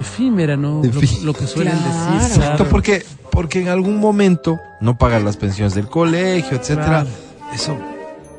Efímera, 0.00 0.56
¿no? 0.56 0.82
Lo, 0.82 0.90
Efí- 0.90 1.22
lo 1.22 1.32
que 1.32 1.46
suelen 1.46 1.74
Claro. 1.78 1.94
decir. 2.14 2.26
Exacto, 2.36 2.56
claro. 2.56 2.68
porque, 2.70 3.06
porque 3.30 3.60
en 3.62 3.68
algún 3.68 3.98
momento 3.98 4.58
no 4.82 4.98
pagar 4.98 5.22
las 5.22 5.36
pensiones 5.38 5.74
del 5.74 5.88
colegio, 5.88 6.58
etcétera, 6.58 6.86
Claro. 6.86 7.08
Eso 7.54 7.78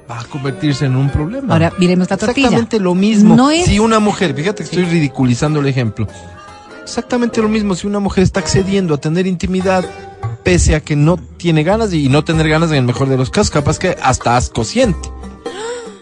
va 0.10 0.20
a 0.22 0.24
convertirse 0.26 0.86
en 0.86 0.96
un 0.96 1.10
problema. 1.10 1.54
Ahora, 1.54 1.74
miremos 1.78 2.10
la 2.10 2.18
tortilla. 2.18 2.48
Exactamente 2.48 2.80
lo 2.80 2.96
mismo. 2.96 3.36
No 3.36 3.52
es- 3.52 3.66
Si 3.66 3.80
una 3.80 4.00
mujer, 4.00 4.34
fíjate 4.34 4.64
que 4.64 4.70
estoy 4.70 4.86
ridiculizando 4.86 5.60
el 5.60 5.68
ejemplo. 5.68 6.08
Exactamente 6.84 7.42
lo 7.42 7.50
mismo 7.50 7.76
si 7.76 7.86
una 7.88 8.00
mujer 8.00 8.24
está 8.24 8.40
accediendo 8.40 8.94
a 8.94 8.98
tener 8.98 9.28
intimidad 9.28 9.84
pese 10.44 10.76
a 10.76 10.80
que 10.80 10.96
no 10.96 11.18
tiene 11.18 11.64
ganas 11.64 11.94
y 11.94 12.08
no 12.08 12.24
tener 12.24 12.48
ganas 12.48 12.70
en 12.72 12.78
el 12.78 12.84
mejor 12.84 13.10
de 13.10 13.18
los 13.18 13.30
casos, 13.30 13.50
capaz 13.52 13.78
que 13.80 13.98
hasta 14.02 14.38
asco 14.38 14.64
siente. 14.64 15.10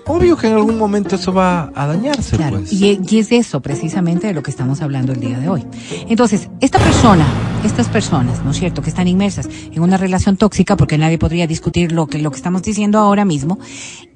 Obvio 0.08 0.38
que 0.38 0.48
en 0.48 0.54
algún 0.54 0.78
momento 0.78 1.16
eso 1.16 1.34
va 1.34 1.72
a 1.74 1.88
dañarse, 1.88 2.38
Claro, 2.38 2.58
pues. 2.60 2.72
y, 2.72 3.00
y 3.10 3.20
es 3.20 3.30
de 3.30 3.38
eso 3.38 3.60
precisamente 3.62 4.28
de 4.28 4.34
lo 4.34 4.44
que 4.44 4.52
estamos 4.52 4.82
hablando 4.84 5.14
el 5.14 5.20
día 5.20 5.40
de 5.40 5.50
hoy. 5.50 5.66
Entonces, 6.08 6.48
esta 6.62 6.78
persona, 6.78 7.26
estas 7.64 7.88
personas, 7.90 8.44
¿no 8.44 8.52
es 8.52 8.58
cierto?, 8.58 8.84
que 8.84 8.90
están 8.90 9.08
inmersas 9.08 9.50
en 9.72 9.82
una 9.82 9.98
relación 9.98 10.38
tóxica, 10.38 10.78
porque 10.78 11.00
nadie 11.00 11.18
podría 11.18 11.48
discutir 11.48 11.92
lo 11.92 12.06
que, 12.06 12.20
lo 12.20 12.30
que 12.30 12.38
estamos 12.38 12.62
diciendo 12.62 13.00
ahora 13.00 13.26
mismo, 13.26 13.58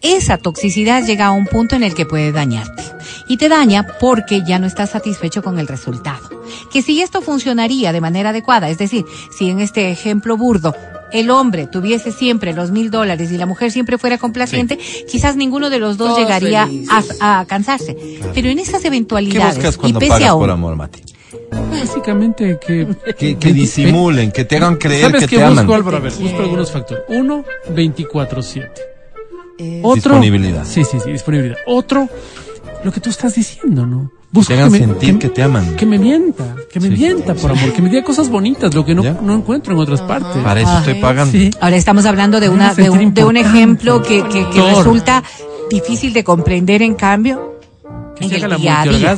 esa 0.04 0.38
toxicidad 0.38 1.04
llega 1.06 1.26
a 1.26 1.32
un 1.32 1.48
punto 1.48 1.76
en 1.76 1.82
el 1.84 1.96
que 1.96 2.06
puede 2.06 2.32
dañarte. 2.32 2.84
Y 3.28 3.38
te 3.38 3.50
daña 3.50 3.88
porque 4.00 4.44
ya 4.46 4.60
no 4.60 4.68
estás 4.68 4.92
satisfecho 4.92 5.42
con 5.42 5.58
el 5.58 5.68
resultado. 5.68 6.30
Que 6.72 6.84
si 6.84 7.02
esto 7.02 7.22
funcionaría 7.22 7.92
de 7.94 8.02
manera 8.02 8.30
adecuada, 8.30 8.70
es 8.70 8.78
decir, 8.78 9.06
si 9.36 9.50
en 9.50 9.60
este 9.60 9.90
ejemplo 9.90 10.38
burdo, 10.38 10.76
el 11.12 11.30
hombre 11.30 11.68
tuviese 11.68 12.12
siempre 12.12 12.54
los 12.54 12.72
mil 12.72 12.92
dólares 12.92 13.32
y 13.32 13.38
la 13.38 13.46
mujer 13.46 13.72
siempre 13.72 13.98
fuera 13.98 14.18
complaciente, 14.18 14.78
quizás 15.10 15.36
ninguno 15.36 15.70
de 15.70 15.80
los 15.80 15.98
dos 15.98 16.10
Todos 16.10 16.20
llegaría 16.20 16.68
a, 17.20 17.40
a 17.40 17.46
cansarse. 17.46 17.96
Pero 18.34 18.50
en 18.50 18.60
esas 18.60 18.82
¿Qué 18.82 18.88
eventualidades, 18.88 19.56
buscas 19.56 19.76
y 19.76 19.78
cuando 19.80 20.00
pese 20.00 20.10
pagas 20.12 20.30
a 20.30 20.34
por 20.34 20.44
un- 20.44 20.50
amor, 20.52 20.76
Mati? 20.76 21.02
Básicamente 21.72 22.58
que. 22.66 22.88
Que, 23.18 23.38
que 23.38 23.54
disimulen, 23.54 24.32
que 24.32 24.46
te 24.46 24.58
hagan 24.58 24.78
creer 24.78 25.06
¿Sabes 25.06 25.22
que 25.22 25.28
qué 25.28 25.36
te 25.38 25.44
busco, 25.48 25.62
aman. 25.62 25.76
Álvaro? 25.76 25.98
A 25.98 26.00
ver, 26.00 26.14
busco 26.14 26.40
algunos 26.40 26.72
factores. 26.72 27.04
Uno, 27.10 27.44
24-7. 27.74 28.70
Eh, 29.60 29.80
Otro. 29.84 29.96
Disponibilidad. 30.14 30.66
Sí, 30.66 30.84
sí, 30.84 30.98
sí, 31.04 31.12
disponibilidad. 31.12 31.58
Otro, 31.68 32.08
lo 32.84 32.92
que 32.92 33.00
tú 33.00 33.10
estás 33.10 33.36
diciendo, 33.36 33.86
¿no? 33.86 34.12
Que 34.32 34.36
Busco 34.36 34.54
te 34.54 34.60
hagan 34.60 34.72
me- 34.72 34.78
sentir 34.78 35.18
que 35.18 35.30
te 35.30 35.42
aman. 35.42 35.76
Que 35.76 35.86
me 35.88 35.98
mienta, 35.98 36.56
que 36.72 36.80
me 36.80 36.90
Sí. 36.90 36.94
mienta 36.98 37.34
por 37.34 37.50
amor, 37.52 37.74
que 37.74 37.82
me 37.82 37.90
diga 37.90 38.04
cosas 38.04 38.30
bonitas, 38.30 38.74
lo 38.76 38.86
que 38.86 38.94
no, 38.94 39.02
no 39.22 39.34
encuentro 39.36 39.74
en 39.74 39.80
otras 39.80 40.02
partes. 40.02 40.44
Para 40.44 40.62
eso 40.62 40.78
estoy 40.80 40.96
pagando. 41.02 41.32
Sí. 41.32 41.50
Ahora 41.60 41.76
estamos 41.76 42.06
hablando 42.06 42.40
de, 42.40 42.48
una, 42.50 42.76
de, 42.76 42.90
un, 42.92 43.12
de 43.14 43.24
un 43.24 43.38
ejemplo 43.38 44.04
que, 44.04 44.24
que, 44.28 44.48
que 44.50 44.62
resulta 44.76 45.24
difícil 45.72 46.14
de 46.14 46.24
comprender 46.24 46.82
en 46.84 46.94
cambio 46.94 47.56
Que 48.18 48.26
en 48.26 48.34
el 48.34 48.50
la 48.50 48.58
día 48.58 48.82
a 48.82 48.86
día. 48.86 49.18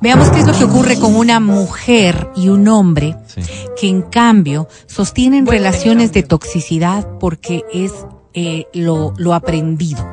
Veamos 0.00 0.28
qué 0.30 0.40
es 0.40 0.46
lo 0.48 0.54
que 0.58 0.64
ocurre 0.64 0.98
con 0.98 1.14
una 1.14 1.38
mujer 1.38 2.28
y 2.34 2.48
un 2.48 2.66
hombre 2.66 3.14
Sí. 3.28 3.42
que 3.80 3.88
en 3.88 4.02
cambio 4.02 4.66
sostienen 4.86 5.46
relaciones 5.46 6.12
de 6.12 6.24
toxicidad 6.24 7.06
porque 7.20 7.62
es 7.72 7.92
eh, 8.34 8.66
lo, 8.74 9.14
lo 9.18 9.34
aprendido. 9.34 10.04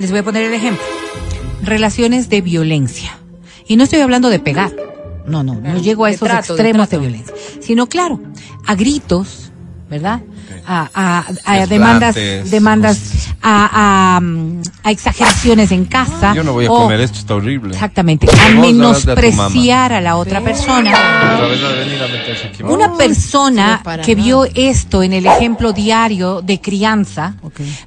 Les 0.00 0.10
voy 0.10 0.20
a 0.20 0.22
poner 0.24 0.44
el 0.44 0.54
ejemplo. 0.54 0.82
Relaciones 1.62 2.28
de 2.28 2.40
violencia. 2.40 3.18
Y 3.66 3.76
no 3.76 3.84
estoy 3.84 4.00
hablando 4.00 4.30
de 4.30 4.38
pegar. 4.38 4.72
No, 5.26 5.42
no, 5.42 5.54
no 5.60 5.78
llego 5.78 6.06
a 6.06 6.10
esos 6.10 6.26
trato, 6.26 6.54
extremos 6.54 6.88
de, 6.88 6.98
violencia. 6.98 7.34
Sino, 7.60 7.86
claro, 7.86 8.20
a 8.66 8.74
gritos, 8.74 9.52
¿verdad? 9.90 10.22
A, 10.70 10.90
a- 10.94 11.18
a 11.46 11.66
Desflates, 11.66 11.68
demandas, 11.70 12.14
demandas, 12.50 12.98
a, 13.40 14.18
a, 14.18 14.20
a 14.84 14.90
exageraciones 14.90 15.72
en 15.72 15.86
casa. 15.86 16.34
Yo 16.34 16.44
no 16.44 16.52
voy 16.52 16.66
a 16.66 16.70
o- 16.70 16.82
comer 16.82 17.00
esto, 17.00 17.18
está 17.20 17.36
horrible. 17.36 17.72
Exactamente, 17.72 18.26
a 18.30 18.50
menospreciar 18.60 19.94
a 19.94 20.00
la 20.02 20.16
otra 20.16 20.42
persona. 20.42 20.92
Una 22.64 22.94
persona 22.96 23.82
que 24.04 24.14
vio 24.14 24.44
esto 24.54 25.02
en 25.02 25.14
el 25.14 25.24
ejemplo 25.26 25.72
diario 25.72 26.42
de 26.42 26.60
crianza, 26.60 27.34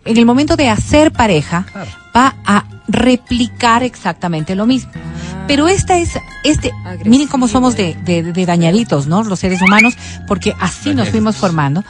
en 0.06 0.18
el 0.18 0.26
momento 0.26 0.56
de 0.56 0.70
hacer 0.70 1.12
pareja, 1.12 1.66
va 2.16 2.36
a 2.46 2.64
replicar 2.88 3.84
exactamente 3.84 4.56
lo 4.56 4.66
mismo. 4.66 4.92
Pero 5.48 5.68
esta 5.68 5.98
es, 5.98 6.12
este, 6.44 6.72
Agresivo. 6.86 7.10
miren 7.10 7.28
cómo 7.28 7.48
somos 7.48 7.76
de, 7.76 7.96
de, 8.06 8.24
de 8.24 8.46
dañaditos, 8.46 9.08
¿no? 9.08 9.24
Los 9.24 9.40
seres 9.40 9.62
humanos, 9.62 9.96
porque 10.28 10.56
así 10.60 10.94
nos 10.96 11.10
fuimos 11.10 11.36
formando. 11.36 11.84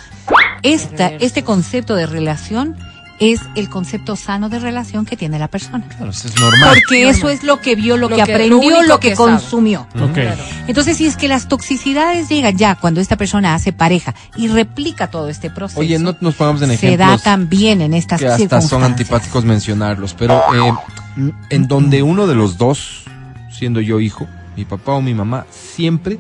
Esta, 0.64 1.08
este 1.08 1.44
concepto 1.44 1.96
de 1.96 2.06
relación 2.06 2.76
es 3.22 3.40
el 3.54 3.70
concepto 3.70 4.16
sano 4.16 4.50
de 4.50 4.58
relación 4.58 5.06
que 5.06 5.16
tiene 5.16 5.38
la 5.38 5.48
persona. 5.48 5.88
Claro, 5.88 6.10
eso 6.10 6.28
es 6.28 6.40
normal. 6.40 6.74
Porque 6.74 7.08
eso 7.08 7.30
es 7.30 7.44
lo 7.44 7.62
que 7.62 7.76
vio, 7.76 7.96
lo, 7.96 8.10
Lo 8.10 8.16
que, 8.16 8.22
aprendió, 8.24 8.82
lo, 8.82 9.00
que, 9.00 9.14
consumió. 9.14 9.88
Ok. 10.02 10.18
Entonces, 10.68 10.98
si 10.98 11.06
es 11.06 11.18
que 11.18 11.28
las 11.28 11.48
toxicidades 11.48 12.30
llegan 12.30 12.58
ya 12.58 12.74
cuando 12.76 13.00
esta 13.00 13.18
persona 13.18 13.54
hace 13.54 13.74
pareja 13.74 14.16
y 14.36 14.48
replica 14.48 15.12
todo 15.12 15.30
este 15.30 15.52
proceso, 15.52 15.80
Oye, 15.80 16.00
no 16.00 16.18
nos 16.20 16.34
pongamos 16.34 16.64
en 16.64 16.76
se 16.76 16.98
da 16.98 17.06
ejemplos 17.06 17.22
también 17.22 17.82
en 17.82 17.94
estas 17.94 18.20
que 18.20 18.28
hasta 18.28 18.60
son 18.60 18.84
antipáticos 18.84 19.46
mencionarlos, 19.46 20.16
pero 20.16 20.42
eh, 20.56 20.74
en 21.52 21.68
donde 21.68 22.02
uno 22.02 22.26
de 22.26 22.34
los 22.34 22.58
dos, 22.58 23.04
siendo 23.52 23.82
yo 23.82 24.00
hijo, 24.00 24.28
mi 24.58 24.66
papá 24.66 24.94
o 24.94 25.02
mi 25.02 25.14
mamá, 25.14 25.46
siempre 25.52 26.18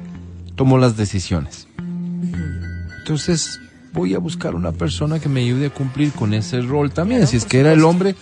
tomó 0.56 0.78
las 0.78 0.98
decisiones. 0.98 1.68
Entonces 3.00 3.60
voy 3.94 4.14
a 4.16 4.20
buscar 4.20 4.56
una 4.56 4.72
persona 4.72 5.20
que 5.20 5.30
me 5.30 5.42
ayude 5.42 5.68
a 5.68 5.70
cumplir 5.70 6.12
con 6.12 6.34
ese 6.34 6.62
rol 6.62 6.92
también. 6.92 7.28
si 7.28 7.38
es 7.38 7.46
que 7.46 7.60
era 7.60 7.72
el 7.74 7.84
hombre, 7.84 8.16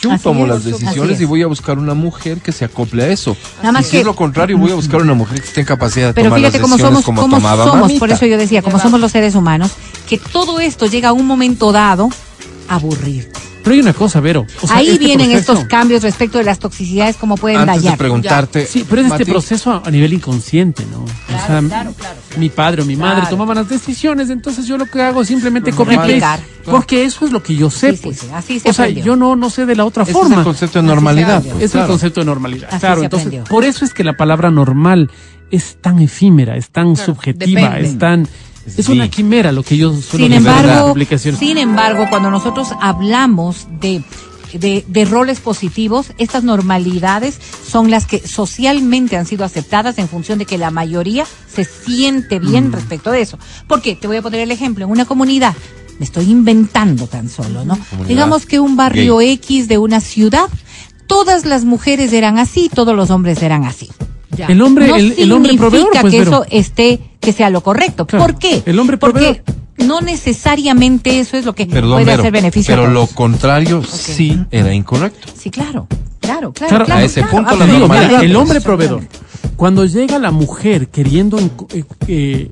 yo 0.00 0.12
Así 0.12 0.24
tomo 0.24 0.42
es, 0.42 0.48
las 0.50 0.64
decisiones 0.64 1.16
es. 1.16 1.22
y 1.22 1.24
voy 1.24 1.42
a 1.42 1.46
buscar 1.46 1.78
una 1.78 1.94
mujer 1.94 2.38
que 2.38 2.52
se 2.52 2.64
acople 2.64 3.04
a 3.04 3.08
eso. 3.08 3.36
Nada 3.58 3.72
más 3.72 3.86
y 3.86 3.90
si 3.90 3.96
es 3.98 4.04
lo 4.04 4.14
contrario, 4.14 4.58
voy 4.58 4.70
a 4.70 4.74
buscar 4.74 5.00
una 5.00 5.14
mujer 5.14 5.40
que 5.40 5.46
esté 5.46 5.60
en 5.60 5.66
capacidad 5.66 6.08
de 6.08 6.14
Pero 6.14 6.26
tomar 6.28 6.40
fíjate 6.40 6.58
las 6.58 6.62
cómo 6.62 6.74
decisiones 6.76 7.04
somos, 7.04 7.04
como 7.04 7.22
cómo 7.22 7.36
tomaba 7.36 7.64
somos, 7.64 7.80
mamita. 7.82 7.98
por 8.00 8.10
eso 8.10 8.26
yo 8.26 8.36
decía, 8.36 8.60
como 8.62 8.78
somos 8.78 9.00
los 9.00 9.12
seres 9.12 9.34
humanos, 9.34 9.70
que 10.08 10.18
todo 10.18 10.60
esto 10.60 10.86
llega 10.86 11.10
a 11.10 11.12
un 11.12 11.26
momento 11.26 11.72
dado 11.72 12.10
a 12.68 12.74
aburrirte. 12.74 13.40
Pero 13.64 13.74
hay 13.74 13.80
una 13.80 13.94
cosa, 13.94 14.20
Vero. 14.20 14.46
o 14.62 14.66
sea, 14.68 14.76
Ahí 14.76 14.88
este 14.90 14.98
vienen 15.04 15.30
proceso- 15.30 15.52
estos 15.54 15.64
cambios 15.68 16.02
respecto 16.02 16.38
de 16.38 16.44
las 16.44 16.58
toxicidades, 16.60 17.16
cómo 17.16 17.36
pueden 17.36 17.58
Antes 17.60 17.76
de 17.76 17.82
dañar. 17.82 17.98
preguntarte, 17.98 18.66
Sí, 18.66 18.84
pero 18.88 19.00
es 19.02 19.10
este 19.10 19.24
proceso 19.26 19.72
a, 19.72 19.82
a 19.84 19.90
nivel 19.90 20.12
inconsciente, 20.12 20.84
¿no? 20.92 20.98
o 21.04 21.46
sea, 21.46 21.62
mi 22.38 22.50
padre 22.50 22.82
o 22.82 22.84
mi 22.84 22.94
madre 22.94 23.20
Claro. 23.22 23.30
tomaban 23.30 23.56
las 23.56 23.68
decisiones, 23.68 24.30
entonces 24.30 24.66
yo 24.66 24.76
lo 24.78 24.86
que 24.86 25.02
hago 25.02 25.22
es 25.22 25.28
simplemente 25.28 25.72
copy 25.72 25.96
porque 26.64 27.04
eso 27.04 27.24
es 27.26 27.32
lo 27.32 27.42
que 27.42 27.54
yo 27.56 27.70
sé, 27.70 27.92
Sí, 27.96 28.00
pues. 28.02 28.18
sí, 28.20 28.26
así 28.34 28.60
se 28.60 28.70
o 28.70 28.72
sea, 28.72 28.84
aprendió. 28.84 29.04
yo 29.04 29.16
no 29.16 29.34
no 29.36 29.50
sé 29.50 29.66
de 29.66 29.74
la 29.76 29.84
otra 29.84 30.02
ese 30.04 30.12
es 30.12 30.18
forma. 30.18 30.36
el 30.36 30.44
concepto 30.44 30.80
de 30.80 30.86
normalidad. 30.88 31.42
pues, 31.42 31.62
es 31.64 31.70
claro. 31.72 31.86
el 31.86 31.90
concepto 31.90 32.20
de 32.20 32.26
normalidad. 32.26 32.68
Así 32.70 32.80
claro, 32.80 33.02
entonces 33.02 33.26
aprendió. 33.26 33.50
por 33.50 33.64
eso 33.64 33.84
es 33.84 33.92
que 33.94 34.04
la 34.04 34.14
palabra 34.16 34.50
normal 34.50 35.10
es 35.50 35.76
tan 35.80 35.98
efímera, 36.00 36.56
es 36.56 36.70
tan 36.70 36.96
subjetiva, 36.96 37.60
depende. 37.62 37.88
es 37.88 37.98
tan 37.98 38.28
es 38.66 38.86
Sí. 38.86 38.92
una 38.92 39.08
quimera 39.08 39.52
lo 39.52 39.62
que 39.62 39.76
yo 39.76 39.92
suelo 39.92 40.24
Sin 40.26 40.32
embargo, 40.32 40.88
publicaciones. 40.88 41.38
sin 41.40 41.58
embargo, 41.58 42.06
cuando 42.10 42.30
nosotros 42.30 42.68
hablamos 42.80 43.66
de, 43.80 44.02
de, 44.54 44.84
de 44.86 45.04
roles 45.04 45.40
positivos, 45.40 46.06
estas 46.18 46.44
normalidades 46.44 47.38
son 47.68 47.90
las 47.90 48.06
que 48.06 48.26
socialmente 48.26 49.16
han 49.16 49.26
sido 49.26 49.44
aceptadas 49.44 49.98
en 49.98 50.08
función 50.08 50.38
de 50.38 50.46
que 50.46 50.58
la 50.58 50.70
mayoría 50.70 51.26
se 51.52 51.64
siente 51.64 52.38
bien 52.38 52.72
respecto 52.72 53.10
de 53.10 53.20
eso. 53.20 53.38
¿Por 53.66 53.82
qué? 53.82 53.96
Te 53.96 54.06
voy 54.06 54.16
a 54.18 54.22
poner 54.22 54.40
el 54.40 54.50
ejemplo. 54.50 54.84
En 54.84 54.90
una 54.90 55.04
comunidad, 55.04 55.54
me 55.98 56.04
estoy 56.06 56.30
inventando 56.30 57.06
tan 57.06 57.28
solo, 57.28 57.64
¿no? 57.64 57.76
Comunidad 57.90 58.08
Digamos 58.08 58.46
que 58.46 58.60
un 58.60 58.76
barrio 58.76 59.20
X 59.20 59.68
de 59.68 59.78
una 59.78 60.00
ciudad, 60.00 60.48
todas 61.06 61.44
las 61.46 61.64
mujeres 61.64 62.12
eran 62.12 62.38
así, 62.38 62.70
todos 62.72 62.94
los 62.96 63.10
hombres 63.10 63.42
eran 63.42 63.64
así. 63.64 63.90
Ya. 64.36 64.46
el 64.46 64.60
hombre 64.62 64.88
no 64.88 64.96
el, 64.96 65.14
el 65.18 65.32
hombre 65.32 65.52
significa 65.52 65.70
proveedor, 65.70 66.00
pues, 66.00 66.12
que 66.14 66.20
eso 66.20 66.46
esté, 66.50 67.00
que 67.20 67.32
sea 67.32 67.50
lo 67.50 67.62
correcto. 67.62 68.06
Claro, 68.06 68.24
¿Por 68.24 68.38
qué? 68.38 68.62
el 68.66 68.78
hombre 68.78 68.96
Porque 68.98 69.42
proveedor. 69.44 69.44
no 69.78 70.00
necesariamente 70.00 71.20
eso 71.20 71.36
es 71.36 71.44
lo 71.44 71.54
que 71.54 71.66
Perdón, 71.66 72.02
puede 72.02 72.12
hacer 72.12 72.32
beneficio. 72.32 72.74
a 72.74 72.78
pero 72.78 72.90
lo 72.90 73.06
contrario 73.06 73.82
sí 73.84 74.38
era 74.50 74.72
incorrecto. 74.74 75.28
Sí, 75.38 75.50
claro, 75.50 75.86
claro, 76.20 76.52
claro. 76.52 76.68
Claro, 76.70 76.84
claro, 76.84 77.00
a 77.00 77.04
ese 77.04 77.20
claro, 77.22 77.36
punto 77.36 77.56
la 77.56 77.66
digo, 77.66 77.88
mira, 77.88 78.20
el 78.22 78.34
hombre 78.36 78.60
proveedor, 78.60 79.02
cuando 79.56 79.84
llega 79.86 80.18
la 80.18 80.30
mujer 80.30 80.88
queriendo 80.88 81.38
eh, 81.72 81.84
eh, 82.08 82.50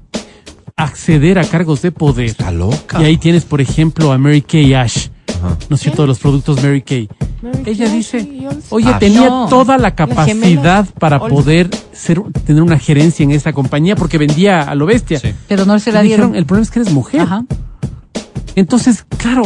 acceder 0.77 1.39
a 1.39 1.45
cargos 1.45 1.83
de 1.83 1.93
poder, 1.93 2.27
Está 2.27 2.51
loca. 2.51 3.01
y 3.01 3.05
ahí 3.05 3.17
tienes, 3.17 3.45
por 3.45 3.61
ejemplo, 3.61 4.13
a 4.13 4.19
Mary 4.19 4.43
Kay 4.43 4.75
Ash, 4.75 5.09
Ajá. 5.43 5.57
¿no 5.69 5.77
es 5.77 5.83
cierto? 5.83 6.07
Los 6.07 6.19
productos 6.19 6.63
Mary 6.63 6.83
Kay. 6.83 7.09
Mary 7.43 7.63
Ella 7.67 7.87
Kay, 7.87 7.97
dice, 7.97 8.49
oye, 8.71 8.89
Ah, 8.93 8.99
tenía 8.99 9.29
no. 9.29 9.47
toda 9.49 9.77
la 9.79 9.95
capacidad 9.95 10.87
para 10.99 11.19
poder 11.19 11.69
ser, 11.93 12.21
tener 12.45 12.63
una 12.63 12.79
gerencia 12.79 13.25
en 13.25 13.31
esta 13.33 13.53
compañía 13.53 13.97
porque 13.97 14.19
vendía 14.19 14.63
a 14.63 14.75
lo 14.75 14.87
bestia. 14.87 15.19
Sí. 15.19 15.33
Pero 15.49 15.65
no 15.65 15.79
se 15.79 15.91
la 15.93 16.03
dijeron, 16.03 16.29
dieron. 16.33 16.37
el 16.39 16.47
problema 16.47 16.63
es 16.65 16.71
que 16.71 16.81
eres 16.81 16.93
mujer. 16.93 17.21
Ajá. 17.23 17.45
Entonces, 18.55 19.05
claro, 19.17 19.43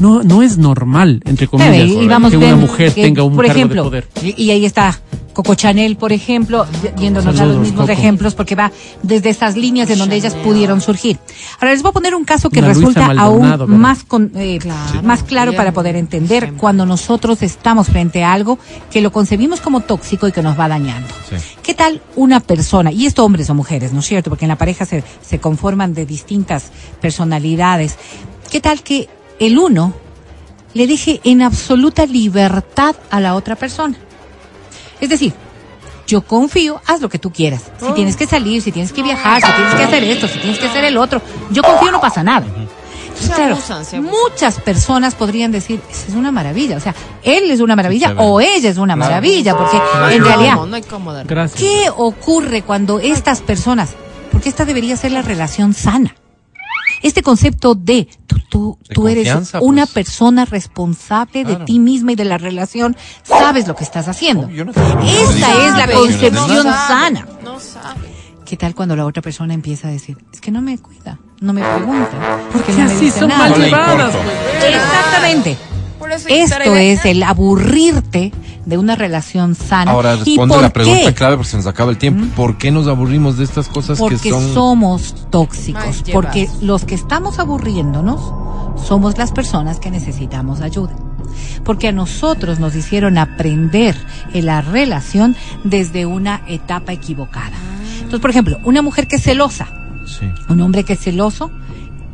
no, 0.00 0.22
no 0.22 0.42
es 0.42 0.58
normal, 0.58 1.20
entre 1.26 1.46
comillas, 1.46 1.88
y 1.88 2.08
vamos 2.08 2.30
que 2.30 2.36
una 2.38 2.46
bien, 2.46 2.60
mujer 2.60 2.92
que, 2.94 3.02
tenga 3.02 3.22
un 3.22 3.36
por 3.36 3.46
cargo 3.46 3.58
ejemplo, 3.58 3.84
de 3.84 3.88
poder. 4.02 4.08
Y, 4.22 4.44
y 4.44 4.50
ahí 4.50 4.64
está 4.64 4.98
Coco 5.32 5.54
Chanel, 5.54 5.96
por 5.96 6.12
ejemplo, 6.12 6.66
yéndonos 6.98 7.38
a 7.38 7.46
los 7.46 7.58
mismos 7.58 7.82
Coco. 7.82 7.92
ejemplos, 7.92 8.34
porque 8.34 8.56
va 8.56 8.72
desde 9.02 9.30
esas 9.30 9.56
líneas 9.56 9.88
en 9.88 9.98
donde 9.98 10.16
ellas 10.16 10.34
pudieron 10.34 10.80
surgir. 10.80 11.18
Ahora 11.60 11.72
les 11.72 11.82
voy 11.82 11.90
a 11.90 11.92
poner 11.92 12.14
un 12.16 12.24
caso 12.24 12.50
que 12.50 12.58
Una 12.58 12.68
resulta 12.68 13.06
aún 13.16 13.42
¿verdad? 13.42 13.66
más, 13.68 14.02
con- 14.02 14.32
eh, 14.34 14.58
más 15.04 15.22
claro 15.22 15.52
para 15.54 15.72
poder 15.72 15.94
entender 15.96 16.54
cuando 16.54 16.84
nosotros 16.84 17.42
estamos 17.42 17.86
frente 17.86 18.24
a 18.24 18.32
algo 18.32 18.58
que 18.90 19.00
lo 19.00 19.12
concebimos 19.12 19.60
como 19.60 19.80
tóxico 19.80 20.26
y 20.26 20.32
que 20.32 20.42
nos 20.42 20.58
va 20.58 20.66
dañando. 20.68 21.08
Sí. 21.28 21.36
¿Qué 21.62 21.74
tal 21.74 22.02
una 22.16 22.40
persona, 22.40 22.90
y 22.90 23.06
esto 23.06 23.24
hombres 23.24 23.48
o 23.50 23.54
mujeres, 23.54 23.92
¿no 23.92 24.00
es 24.00 24.06
cierto? 24.06 24.30
Porque 24.30 24.46
en 24.46 24.50
la 24.50 24.58
pareja 24.58 24.84
se, 24.84 25.04
se 25.22 25.38
conforman 25.38 25.94
de 25.94 26.06
distintas 26.06 26.72
personalidades. 27.00 27.96
¿Qué 28.50 28.60
tal 28.60 28.82
que 28.82 29.08
el 29.40 29.58
uno 29.58 29.92
le 30.74 30.86
deje 30.86 31.20
en 31.24 31.42
absoluta 31.42 32.06
libertad 32.06 32.94
a 33.10 33.18
la 33.18 33.34
otra 33.34 33.56
persona? 33.56 33.96
Es 35.00 35.08
decir, 35.08 35.32
yo 36.06 36.22
confío, 36.22 36.80
haz 36.86 37.00
lo 37.00 37.08
que 37.08 37.18
tú 37.18 37.32
quieras. 37.32 37.62
Si 37.80 37.92
tienes 37.92 38.16
que 38.16 38.26
salir, 38.26 38.62
si 38.62 38.70
tienes 38.70 38.92
que 38.92 39.02
viajar, 39.02 39.40
si 39.40 39.50
tienes 39.52 39.74
que 39.74 39.82
hacer 39.82 40.04
esto, 40.04 40.28
si 40.28 40.38
tienes 40.38 40.58
que 40.58 40.66
hacer 40.66 40.84
el 40.84 40.96
otro, 40.96 41.20
yo 41.50 41.62
confío, 41.62 41.90
no 41.90 42.00
pasa 42.00 42.22
nada. 42.22 42.46
Entonces, 43.08 43.34
claro, 43.34 44.02
muchas 44.02 44.60
personas 44.60 45.14
podrían 45.14 45.52
decir, 45.52 45.80
esa 45.90 46.08
es 46.08 46.14
una 46.14 46.32
maravilla. 46.32 46.76
O 46.76 46.80
sea, 46.80 46.94
él 47.22 47.50
es 47.50 47.60
una 47.60 47.76
maravilla 47.76 48.14
o 48.16 48.40
ella 48.40 48.70
es 48.70 48.78
una 48.78 48.96
maravilla, 48.96 49.56
porque 49.56 49.78
en 50.14 50.24
realidad. 50.24 50.56
¿Qué 51.56 51.90
ocurre 51.94 52.62
cuando 52.62 52.98
estas 52.98 53.40
personas, 53.40 53.90
porque 54.32 54.48
esta 54.48 54.64
debería 54.64 54.96
ser 54.96 55.12
la 55.12 55.22
relación 55.22 55.74
sana? 55.74 56.14
Este 57.02 57.22
concepto 57.22 57.74
de 57.74 58.08
tú, 58.26 58.36
tú, 58.50 58.78
De 58.88 58.94
tú 58.94 59.08
eres 59.08 59.28
una 59.60 59.86
pues. 59.86 59.92
persona 59.94 60.44
responsable 60.44 61.44
de 61.44 61.56
ti 61.56 61.78
misma 61.78 62.12
y 62.12 62.16
de 62.16 62.24
la 62.24 62.38
relación, 62.38 62.96
sabes 63.22 63.66
lo 63.68 63.74
que 63.76 63.84
estás 63.84 64.08
haciendo. 64.08 64.46
No, 64.46 64.52
yo 64.52 64.64
no- 64.64 64.72
Esta 64.72 65.54
no 65.54 65.60
es 65.62 65.76
la 65.76 65.88
concepción 65.92 66.64
sana. 66.64 67.26
No 67.44 67.58
sabe. 67.60 68.10
¿Qué 68.44 68.56
tal 68.56 68.74
cuando 68.74 68.96
la 68.96 69.06
otra 69.06 69.22
persona 69.22 69.54
empieza 69.54 69.88
a 69.88 69.92
decir, 69.92 70.18
es 70.32 70.40
que 70.40 70.50
no 70.50 70.60
me 70.60 70.76
cuida, 70.78 71.18
no 71.40 71.52
me 71.52 71.62
pregunta, 71.62 72.40
porque 72.52 72.72
Que 72.72 72.78
no 72.80 72.88
me 72.88 72.92
así 72.94 73.04
dice 73.04 73.20
son 73.20 73.28
nada? 73.28 73.48
Importo. 73.48 74.10
pues. 74.10 74.74
Exactamente. 74.74 75.56
Esto 76.28 76.74
es 76.74 77.04
el 77.04 77.22
aburrirte 77.22 78.32
de 78.70 78.78
una 78.78 78.96
relación 78.96 79.54
sana. 79.54 79.90
Ahora 79.90 80.14
¿Y 80.14 80.18
responde 80.36 80.54
por 80.54 80.62
la 80.62 80.70
pregunta 80.70 81.04
qué? 81.06 81.14
clave 81.14 81.36
porque 81.36 81.50
se 81.50 81.56
nos 81.58 81.66
acaba 81.66 81.90
el 81.90 81.98
tiempo. 81.98 82.24
¿Por 82.34 82.56
qué 82.56 82.70
nos 82.70 82.86
aburrimos 82.86 83.36
de 83.36 83.44
estas 83.44 83.68
cosas 83.68 83.98
Porque 83.98 84.16
que 84.16 84.30
son 84.30 84.54
somos 84.54 85.14
tóxicos. 85.30 85.84
Más 85.84 86.02
llevas. 86.04 86.12
Porque 86.14 86.48
los 86.62 86.84
que 86.84 86.94
estamos 86.94 87.38
aburriéndonos 87.38 88.20
somos 88.86 89.18
las 89.18 89.32
personas 89.32 89.78
que 89.80 89.90
necesitamos 89.90 90.60
ayuda. 90.62 90.94
Porque 91.64 91.88
a 91.88 91.92
nosotros 91.92 92.58
nos 92.60 92.74
hicieron 92.74 93.18
aprender 93.18 93.94
en 94.32 94.46
la 94.46 94.62
relación 94.62 95.36
desde 95.64 96.06
una 96.06 96.42
etapa 96.48 96.92
equivocada. 96.92 97.56
Entonces, 97.96 98.20
por 98.20 98.30
ejemplo, 98.30 98.58
una 98.64 98.82
mujer 98.82 99.06
que 99.06 99.16
es 99.16 99.22
celosa, 99.22 99.68
Sí. 100.06 100.26
un 100.48 100.60
hombre 100.60 100.84
que 100.84 100.94
es 100.94 101.00
celoso, 101.00 101.50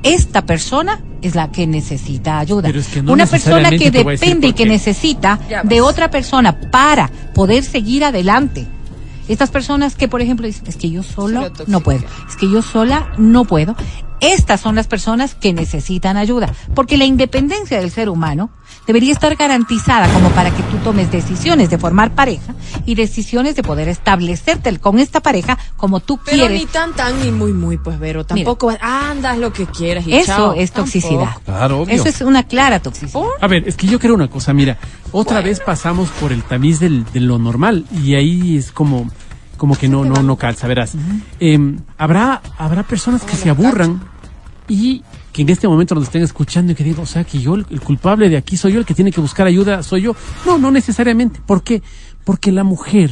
esta 0.03 0.45
persona 0.45 1.01
es 1.27 1.35
la 1.35 1.51
que 1.51 1.67
necesita 1.67 2.39
ayuda. 2.39 2.63
Pero 2.63 2.81
es 2.81 2.89
que 2.89 3.03
no 3.03 3.13
Una 3.13 3.27
persona 3.27 3.71
que 3.71 3.91
depende 3.91 4.49
y 4.49 4.53
que 4.53 4.67
necesita 4.67 5.39
de 5.49 5.63
ves. 5.65 5.81
otra 5.81 6.11
persona 6.11 6.59
para 6.71 7.11
poder 7.35 7.65
seguir 7.65 8.05
adelante. 8.05 8.67
Estas 9.29 9.51
personas 9.51 9.97
que, 9.97 10.07
por 10.09 10.21
ejemplo, 10.21 10.47
dicen, 10.47 10.67
es 10.69 10.77
que 10.77 10.89
yo 10.89 11.03
solo 11.03 11.51
no 11.67 11.81
puedo, 11.81 12.05
es 12.29 12.37
que 12.37 12.49
yo 12.51 12.63
sola 12.63 13.13
no 13.19 13.45
puedo. 13.45 13.75
Estas 14.21 14.61
son 14.61 14.77
las 14.77 14.87
personas 14.87 15.35
que 15.35 15.53
necesitan 15.53 16.17
ayuda, 16.17 16.55
porque 16.75 16.97
la 16.97 17.05
independencia 17.05 17.79
del 17.81 17.91
ser 17.91 18.09
humano 18.09 18.51
debería 18.87 19.13
estar 19.13 19.35
garantizada 19.37 20.09
como 20.13 20.31
para 20.31 20.51
que 20.51 20.63
tú 20.65 20.77
tomes 20.79 21.11
decisiones 21.11 21.71
de 21.71 21.79
formar 21.79 22.15
pareja 22.15 22.55
y 22.85 22.95
decisiones 22.95 23.57
de 23.57 23.63
poder 23.63 23.89
establecerte 23.89 24.77
con 24.79 24.99
esta 24.99 25.21
pareja 25.21 25.59
como 25.77 26.01
tú 26.01 26.19
Pero 26.25 26.39
quieres. 26.39 26.61
ni 26.61 26.67
tan, 26.67 26.93
tan, 26.95 27.21
ni 27.21 27.31
muy, 27.31 27.53
muy, 27.53 27.79
pues, 27.79 27.99
Vero. 27.99 28.25
Tampoco 28.25 28.73
andas 28.81 29.39
lo 29.39 29.53
que 29.53 29.67
quieras 29.67 30.07
y 30.07 30.15
Eso 30.15 30.27
chao. 30.27 30.53
es 30.55 30.73
toxicidad. 30.73 31.25
Tampoco. 31.25 31.43
Claro, 31.45 31.81
obvio. 31.81 31.95
Eso 31.95 32.09
es 32.09 32.21
una 32.21 32.43
clara 32.45 32.81
toxicidad. 32.81 33.23
A 33.41 33.47
ver, 33.47 33.69
es 33.69 33.77
que 33.77 33.87
yo 33.87 33.99
creo 33.99 34.15
una 34.15 34.29
cosa, 34.29 34.53
mira, 34.53 34.79
otra 35.13 35.41
vez 35.41 35.61
pasamos 35.61 36.09
por 36.21 36.33
el 36.33 36.43
tamiz 36.43 36.81
del, 36.81 37.05
de 37.13 37.21
lo 37.21 37.39
normal 37.39 37.85
y 38.03 38.15
ahí 38.15 38.57
es 38.57 38.73
como, 38.73 39.09
como 39.57 39.77
que 39.77 39.89
no, 39.89 40.05
no, 40.05 40.23
no 40.23 40.37
calza, 40.37 40.67
verás. 40.67 40.93
Em, 41.41 41.79
habrá, 41.99 42.43
habrá 42.59 42.83
personas 42.83 43.23
que 43.23 43.37
se 43.37 43.51
aburran 43.51 44.01
y 44.69 45.03
que 45.37 45.43
en 45.43 45.51
este 45.51 45.69
momento 45.69 45.95
nos 45.95 46.05
estén 46.05 46.23
escuchando 46.23 46.73
y 46.73 46.75
que 46.75 46.83
digan, 46.83 47.03
o 47.03 47.07
sea, 47.07 47.23
que 47.23 47.39
yo, 47.39 47.57
el, 47.57 47.67
el 47.69 47.83
culpable 47.83 48.31
de 48.31 48.39
aquí 48.39 48.57
soy 48.57 48.73
yo, 48.73 48.79
el 48.79 48.87
que 48.87 48.95
tiene 48.95 49.13
que 49.13 49.21
buscar 49.21 49.47
ayuda 49.47 49.83
soy 49.83 50.01
yo. 50.01 50.17
No, 50.47 50.57
no 50.57 50.71
necesariamente. 50.71 51.43
¿Por 51.45 51.63
qué? 51.63 51.83
Porque 52.25 52.51
la 52.53 52.65
mujer, 52.65 53.11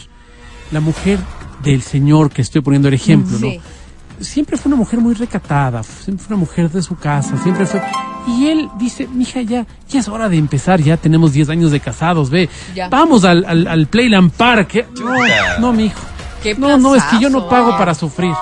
la 0.73 0.81
mujer 0.81 1.19
del 1.63 1.83
Señor 1.83 2.31
que 2.31 2.41
estoy 2.41 2.63
poniendo 2.63 2.89
el 2.89 2.95
ejemplo, 2.95 3.37
Sí. 3.39 3.59
¿no? 3.59 4.25
siempre 4.25 4.57
fue 4.57 4.71
una 4.71 4.77
mujer 4.77 5.01
muy 5.01 5.13
recatada, 5.15 5.83
siempre 5.83 6.25
fue 6.25 6.35
una 6.37 6.41
mujer 6.41 6.71
de 6.71 6.81
su 6.83 6.97
casa, 6.97 7.37
siempre 7.43 7.67
fue... 7.67 7.83
Y 8.29 8.47
él 8.47 8.71
dice, 8.79 9.07
mija, 9.13 9.43
ya, 9.43 9.67
ya 9.89 10.01
es 10.01 10.09
hora 10.09 10.29
de 10.31 10.39
empezar, 10.39 10.81
ya 10.81 10.97
tenemos 10.97 11.33
10 11.35 11.51
años 11.51 11.73
de 11.73 11.81
casados, 11.81 12.31
ve, 12.31 12.49
Ya. 12.75 12.89
vamos 12.89 13.25
al, 13.25 13.45
al, 13.45 13.67
al 13.67 13.87
Playland 13.89 14.31
Park. 14.31 14.87
No, 14.99 15.13
no, 15.61 15.73
mijo. 15.75 16.01
Qué 16.43 16.55
No, 16.55 16.79
no, 16.79 16.95
es 16.95 17.03
que 17.05 17.19
yo 17.21 17.29
no 17.29 17.49
pago 17.51 17.77
para 17.77 17.93
sufrir. 17.95 18.33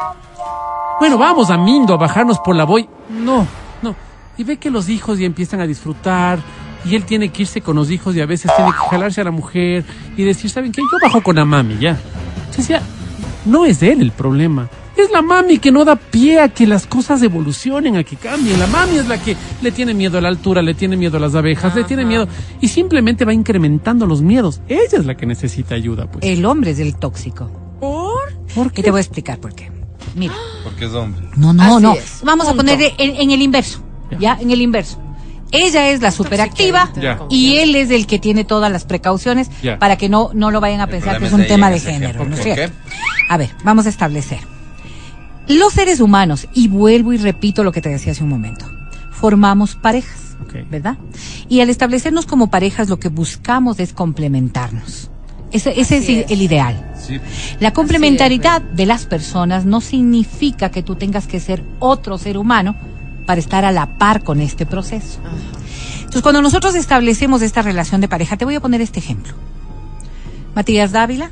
Bueno, 1.01 1.19
vamos 1.19 1.51
a 1.51 1.57
Mindo 1.57 1.95
a 1.95 1.97
bajarnos 1.97 2.39
por 2.41 2.55
la 2.55 2.65
boy. 2.65 2.89
No, 3.11 3.45
no. 3.83 3.95
Y 4.39 4.45
ve 4.45 4.57
que 4.57 4.71
los 4.71 4.89
hijos 4.89 5.19
ya 5.19 5.27
empiezan 5.27 5.61
a 5.61 5.67
disfrutar 5.67 6.39
y 6.85 6.95
él 6.97 7.05
tiene 7.05 7.29
que 7.31 7.43
irse 7.43 7.61
con 7.61 7.77
los 7.77 7.91
hijos 7.91 8.17
y 8.17 8.21
a 8.21 8.27
veces 8.27 8.51
tiene 8.57 8.71
que 8.73 8.79
jalarse 8.91 9.21
a 9.21 9.25
la 9.25 9.31
mujer 9.31 9.85
y 10.17 10.25
decir, 10.25 10.51
¿saben 10.51 10.73
qué? 10.73 10.81
Yo 10.81 10.99
bajo 11.03 11.23
con 11.23 11.37
la 11.37 11.45
mami, 11.45 11.79
ya. 11.79 11.99
Entonces 12.41 12.69
ya, 12.69 12.83
no 13.45 13.65
es 13.67 13.83
él 13.83 14.01
el 14.01 14.11
problema. 14.13 14.69
Es 14.97 15.11
la 15.11 15.23
mami 15.23 15.59
que 15.59 15.73
no 15.73 15.85
da 15.85 15.97
pie 15.97 16.41
a 16.41 16.49
que 16.51 16.67
las 16.67 16.87
cosas 16.87 17.23
evolucionen, 17.23 17.97
a 17.97 18.05
que 18.05 18.17
cambien. 18.17 18.59
La 18.59 18.67
mami 18.67 18.97
es 18.99 19.09
la 19.09 19.21
que 19.21 19.37
le 19.63 19.73
tiene 19.73 19.95
miedo 19.95 20.19
a 20.19 20.21
la 20.21 20.29
altura, 20.29 20.61
le 20.63 20.75
tiene 20.75 20.97
miedo 20.97 21.17
a 21.17 21.21
las 21.21 21.35
abejas, 21.35 21.75
le 21.75 21.85
tiene 21.85 22.05
miedo 22.05 22.29
y 22.61 22.69
simplemente 22.69 23.25
va 23.25 23.33
incrementando 23.33 24.07
los 24.07 24.23
miedos. 24.23 24.61
Ella 24.69 24.99
es 24.99 25.07
la 25.07 25.17
que 25.17 25.27
necesita 25.27 25.75
ayuda, 25.75 26.07
pues. 26.11 26.25
El 26.25 26.45
hombre 26.45 26.73
es 26.73 26.79
el 26.79 26.97
tóxico. 26.97 27.51
¿Por? 27.81 28.19
¿Por 28.55 28.67
Y 28.69 28.71
qué? 28.71 28.83
te 28.83 28.91
voy 28.91 28.99
a 28.99 29.03
explicar 29.03 29.39
por 29.39 29.55
qué. 29.55 29.71
Mira. 30.15 30.35
Porque 30.65 30.85
es 30.87 30.93
hombre. 30.93 31.27
No, 31.37 31.53
no, 31.53 31.63
Así 31.77 31.83
no. 31.83 31.93
es. 31.95 32.21
Vamos 32.23 32.47
a 32.49 32.55
poner 32.55 32.81
en, 32.99 33.17
en 33.17 33.31
el 33.31 33.43
inverso. 33.43 33.83
¿Ya? 34.21 34.37
En 34.41 34.51
el 34.51 34.61
inverso. 34.61 34.99
Ella 35.51 35.91
es 35.91 36.01
la 36.01 36.11
superactiva 36.11 36.91
Ya. 37.01 37.21
y 37.29 37.57
él 37.57 37.75
es 37.77 37.91
el 37.91 38.07
que 38.07 38.19
tiene 38.19 38.45
todas 38.45 38.73
las 38.73 38.85
precauciones 38.85 39.51
Ya. 39.63 39.79
para 39.79 39.97
que 39.97 40.09
no, 40.09 40.31
no 40.33 40.51
lo 40.51 40.61
vayan 40.61 40.81
a 40.81 40.87
pensar 40.87 41.19
que 41.19 41.27
es 41.27 41.33
un 41.33 41.47
tema 41.47 41.71
de 41.71 41.79
género, 41.81 42.23
ejemplo. 42.23 42.25
¿no 42.29 42.35
es 42.35 42.41
¿Por 42.41 42.55
cierto? 42.55 42.77
A 43.29 43.37
ver, 43.37 43.51
vamos 43.65 43.85
a 43.87 43.89
establecer. 43.91 44.39
Los 45.49 45.73
seres 45.75 46.01
humanos, 46.01 46.47
y 46.55 46.69
vuelvo 46.69 47.13
y 47.13 47.19
repito 47.19 47.65
lo 47.65 47.73
que 47.73 47.83
te 47.83 47.89
decía 47.91 48.13
hace 48.13 48.23
un 48.23 48.31
momento, 48.31 48.67
formamos 49.11 49.75
parejas. 49.75 50.21
¿verdad? 50.71 50.99
Y 51.49 51.61
al 51.61 51.71
establecernos 51.71 52.27
como 52.27 52.51
parejas 52.51 52.89
lo 52.91 52.99
que 52.99 53.09
buscamos 53.09 53.79
es 53.81 53.93
complementarnos. 53.95 55.11
Ese, 55.53 55.79
ese 55.81 55.99
es, 55.99 56.09
el- 56.09 56.19
es. 56.21 56.31
el 56.31 56.43
ideal. 56.43 56.93
Sí. 56.99 57.21
La 57.61 57.73
complementariedad 57.73 58.63
de 58.63 58.87
las 58.87 59.07
personas 59.07 59.65
no 59.65 59.81
significa 59.81 60.71
que 60.71 60.83
tú 60.83 60.95
tengas 60.97 61.27
que 61.27 61.41
ser 61.41 61.63
otro 61.79 62.17
ser 62.19 62.39
humano 62.39 62.75
para 63.27 63.41
estar 63.41 63.65
a 63.65 63.73
la 63.73 63.99
par 63.99 64.23
con 64.25 64.41
este 64.41 64.67
proceso. 64.67 65.21
Entonces, 65.99 66.23
cuando 66.23 66.43
nosotros 66.43 66.75
establecemos 66.75 67.43
esta 67.43 67.63
relación 67.63 68.01
de 68.01 68.09
pareja, 68.09 68.37
te 68.37 68.45
voy 68.45 68.55
a 68.55 68.61
poner 68.61 68.81
este 68.81 68.99
ejemplo. 68.99 69.33
Matías 70.55 70.93
Dávila, 70.93 71.31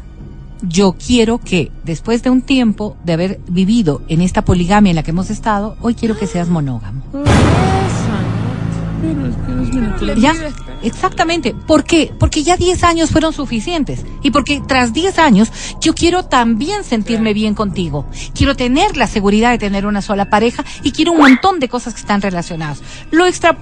yo 0.62 0.92
quiero 0.94 1.38
que 1.38 1.70
después 1.84 2.22
de 2.22 2.30
un 2.30 2.42
tiempo 2.42 2.96
de 3.04 3.12
haber 3.12 3.40
vivido 3.48 4.02
en 4.08 4.20
esta 4.22 4.42
poligamia 4.44 4.90
en 4.90 4.96
la 4.96 5.02
que 5.02 5.10
hemos 5.10 5.30
estado, 5.30 5.76
hoy 5.80 5.94
quiero 5.94 6.18
que 6.18 6.26
seas 6.26 6.48
monógamo. 6.48 7.02
Ya, 10.16 10.34
exactamente. 10.82 11.54
¿Por 11.54 11.84
qué? 11.84 12.12
Porque 12.18 12.42
ya 12.42 12.56
10 12.56 12.84
años 12.84 13.10
fueron 13.10 13.32
suficientes. 13.32 14.04
Y 14.22 14.30
porque 14.30 14.62
tras 14.66 14.92
10 14.92 15.18
años 15.18 15.52
yo 15.80 15.94
quiero 15.94 16.24
también 16.24 16.84
sentirme 16.84 17.34
bien 17.34 17.54
contigo. 17.54 18.06
Quiero 18.34 18.56
tener 18.56 18.96
la 18.96 19.06
seguridad 19.06 19.50
de 19.50 19.58
tener 19.58 19.86
una 19.86 20.02
sola 20.02 20.30
pareja 20.30 20.64
y 20.82 20.92
quiero 20.92 21.12
un 21.12 21.18
montón 21.18 21.60
de 21.60 21.68
cosas 21.68 21.94
que 21.94 22.00
están 22.00 22.22
relacionadas. 22.22 22.82
Lo 23.10 23.26
extra 23.26 23.56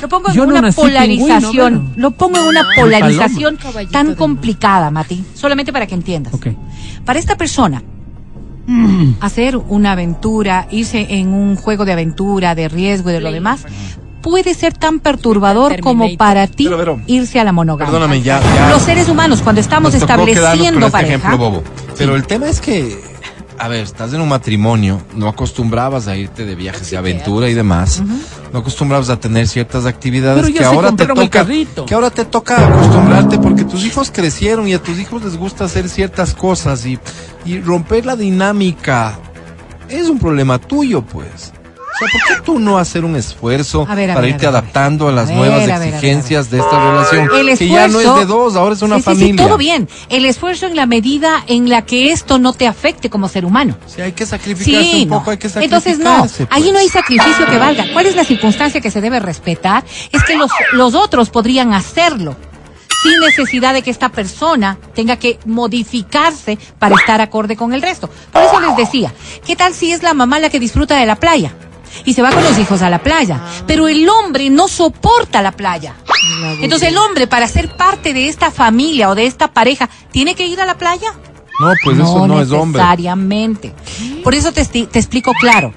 lo 0.00 0.08
pongo 0.08 0.28
en 0.30 0.36
no 0.36 0.44
una 0.44 0.72
polarización, 0.72 1.74
pingüino, 1.74 1.92
lo 1.96 2.10
pongo 2.10 2.38
en 2.38 2.48
una 2.48 2.66
polarización 2.76 3.58
tan 3.90 4.14
complicada, 4.14 4.90
Mati, 4.90 5.24
solamente 5.34 5.72
para 5.72 5.86
que 5.86 5.94
entiendas. 5.94 6.34
Para 7.04 7.18
esta 7.18 7.36
persona, 7.36 7.82
hacer 9.20 9.56
una 9.56 9.92
aventura, 9.92 10.68
irse 10.70 11.06
en 11.08 11.28
un 11.32 11.56
juego 11.56 11.84
de 11.84 11.92
aventura, 11.92 12.54
de 12.54 12.68
riesgo 12.68 13.10
y 13.10 13.14
de 13.14 13.20
lo 13.20 13.32
demás, 13.32 13.64
puede 14.26 14.54
ser 14.54 14.72
tan 14.72 14.98
perturbador 14.98 15.80
como 15.80 16.16
para 16.16 16.48
ti 16.48 16.64
Pero, 16.64 16.76
pero, 16.78 17.00
irse 17.06 17.38
a 17.38 17.44
la 17.44 17.52
monogamia. 17.52 17.92
Perdóname, 17.92 18.22
ya, 18.22 18.40
ya. 18.42 18.70
Los 18.70 18.82
seres 18.82 19.08
humanos, 19.08 19.40
cuando 19.40 19.60
estamos 19.60 19.94
quedarnos 19.94 20.08
con 20.08 20.28
estableciendo 20.28 20.86
este 20.86 20.90
pareja, 20.90 21.14
ejemplo 21.14 21.38
bobo. 21.38 21.62
Pero 21.96 22.16
el 22.16 22.26
tema 22.26 22.48
es 22.48 22.60
que, 22.60 23.00
a 23.56 23.68
ver, 23.68 23.84
estás 23.84 24.12
en 24.14 24.20
un 24.20 24.28
matrimonio, 24.28 25.00
no 25.14 25.28
acostumbrabas 25.28 26.08
a 26.08 26.16
irte 26.16 26.44
de 26.44 26.56
viajes 26.56 26.90
de 26.90 26.96
aventura 26.96 27.48
y 27.48 27.54
demás, 27.54 28.02
no 28.52 28.58
acostumbrabas 28.58 29.10
a 29.10 29.20
tener 29.20 29.46
ciertas 29.46 29.86
actividades 29.86 30.44
que 30.50 30.64
ahora 30.64 30.90
te 30.90 31.06
toca, 31.06 31.46
que 31.86 31.94
ahora 31.94 32.10
te 32.10 32.24
toca 32.24 32.66
acostumbrarte 32.66 33.38
porque 33.38 33.62
tus 33.62 33.84
hijos 33.84 34.10
crecieron 34.10 34.66
y 34.66 34.74
a 34.74 34.82
tus 34.82 34.98
hijos 34.98 35.22
les 35.22 35.36
gusta 35.36 35.66
hacer 35.66 35.88
ciertas 35.88 36.34
cosas 36.34 36.84
y, 36.84 36.98
y 37.44 37.60
romper 37.60 38.04
la 38.06 38.16
dinámica 38.16 39.20
es 39.88 40.08
un 40.08 40.18
problema 40.18 40.58
tuyo, 40.58 41.02
pues. 41.02 41.52
Sea, 41.98 42.08
¿por 42.12 42.36
qué 42.36 42.42
tú 42.44 42.58
no 42.58 42.78
hacer 42.78 43.04
un 43.04 43.16
esfuerzo 43.16 43.86
A 43.88 43.94
ver, 43.94 44.10
a 44.10 44.14
para 44.14 44.26
ver, 44.26 44.34
irte 44.34 44.46
a 44.46 44.50
ver, 44.50 44.58
adaptando 44.60 45.08
a 45.08 45.12
las 45.12 45.30
nuevas 45.30 45.66
exigencias 45.68 46.50
de 46.50 46.58
esta 46.58 46.78
relación? 46.90 47.30
el 47.34 47.58
que 47.58 47.68
ya 47.68 47.88
no 47.88 48.00
es 48.00 48.06
esfuerzo- 48.06 48.18
de 48.18 48.26
dos, 48.26 48.56
ahora 48.56 48.74
es 48.74 48.82
una 48.82 48.96
Sí, 48.96 49.00
sí, 49.02 49.04
familia. 49.04 49.42
Sí, 49.42 49.48
todo 49.48 49.56
bien. 49.56 49.88
El 50.08 50.26
esfuerzo 50.26 50.66
en 50.66 50.76
la 50.76 50.86
medida 50.86 51.42
en 51.46 51.68
la 51.70 51.82
que 51.86 52.12
esto 52.12 52.38
no 52.38 52.52
te 52.52 52.66
afecte 52.66 53.08
como 53.10 53.28
ser 53.28 53.44
humano. 53.44 53.76
Si 53.86 54.00
hay 54.02 54.12
que 54.12 54.26
sacrificarse 54.26 54.90
Sí, 54.90 55.02
un 55.04 55.08
no. 55.08 55.18
poco, 55.18 55.30
hay 55.30 55.38
que 55.38 55.48
sacrificarse. 55.48 55.90
Entonces 55.90 56.04
no, 56.04 56.18
pues. 56.26 56.48
ahí 56.50 56.70
no 56.70 56.78
hay 56.78 56.88
sacrificio 56.88 57.46
que 57.46 57.58
valga. 57.58 57.86
¿Cuál 57.92 58.06
es 58.06 58.14
la 58.16 58.24
circunstancia 58.24 58.80
que 58.80 58.90
se 58.90 59.00
debe 59.00 59.18
respetar? 59.20 59.84
Es 60.12 60.22
que 60.24 60.36
los, 60.36 60.50
los 60.72 60.94
otros 60.94 61.30
podrían 61.30 61.72
hacerlo 61.72 62.36
sin 63.02 63.20
necesidad 63.20 63.72
de 63.74 63.82
que 63.82 63.90
esta 63.90 64.08
persona 64.08 64.78
tenga 64.94 65.16
que 65.16 65.38
modificarse 65.44 66.58
para 66.78 66.94
estar 66.96 67.20
acorde 67.20 67.56
con 67.56 67.72
el 67.72 67.82
resto. 67.82 68.08
Por 68.32 68.42
eso 68.42 68.60
les 68.60 68.76
decía, 68.76 69.12
¿qué 69.46 69.54
tal 69.54 69.74
si 69.74 69.92
es 69.92 70.02
la 70.02 70.14
mamá 70.14 70.38
la 70.38 70.50
que 70.50 70.58
disfruta 70.58 70.96
de 70.96 71.06
la 71.06 71.16
playa? 71.16 71.52
Y 72.04 72.14
se 72.14 72.22
va 72.22 72.30
con 72.30 72.42
los 72.42 72.58
hijos 72.58 72.82
a 72.82 72.90
la 72.90 73.02
playa, 73.02 73.40
pero 73.66 73.88
el 73.88 74.08
hombre 74.08 74.50
no 74.50 74.68
soporta 74.68 75.42
la 75.42 75.52
playa. 75.52 75.94
Entonces 76.60 76.88
el 76.88 76.98
hombre, 76.98 77.26
para 77.26 77.48
ser 77.48 77.76
parte 77.76 78.12
de 78.12 78.28
esta 78.28 78.50
familia 78.50 79.10
o 79.10 79.14
de 79.14 79.26
esta 79.26 79.48
pareja, 79.48 79.88
¿tiene 80.10 80.34
que 80.34 80.46
ir 80.46 80.60
a 80.60 80.66
la 80.66 80.76
playa? 80.76 81.12
No, 81.60 81.72
pues 81.82 81.98
eso 81.98 82.26
no 82.26 82.40
es 82.40 82.50
hombre. 82.50 82.82
necesariamente. 82.82 83.74
Por 84.22 84.34
eso 84.34 84.52
te, 84.52 84.60
explico 84.60 85.32
claro. 85.40 85.72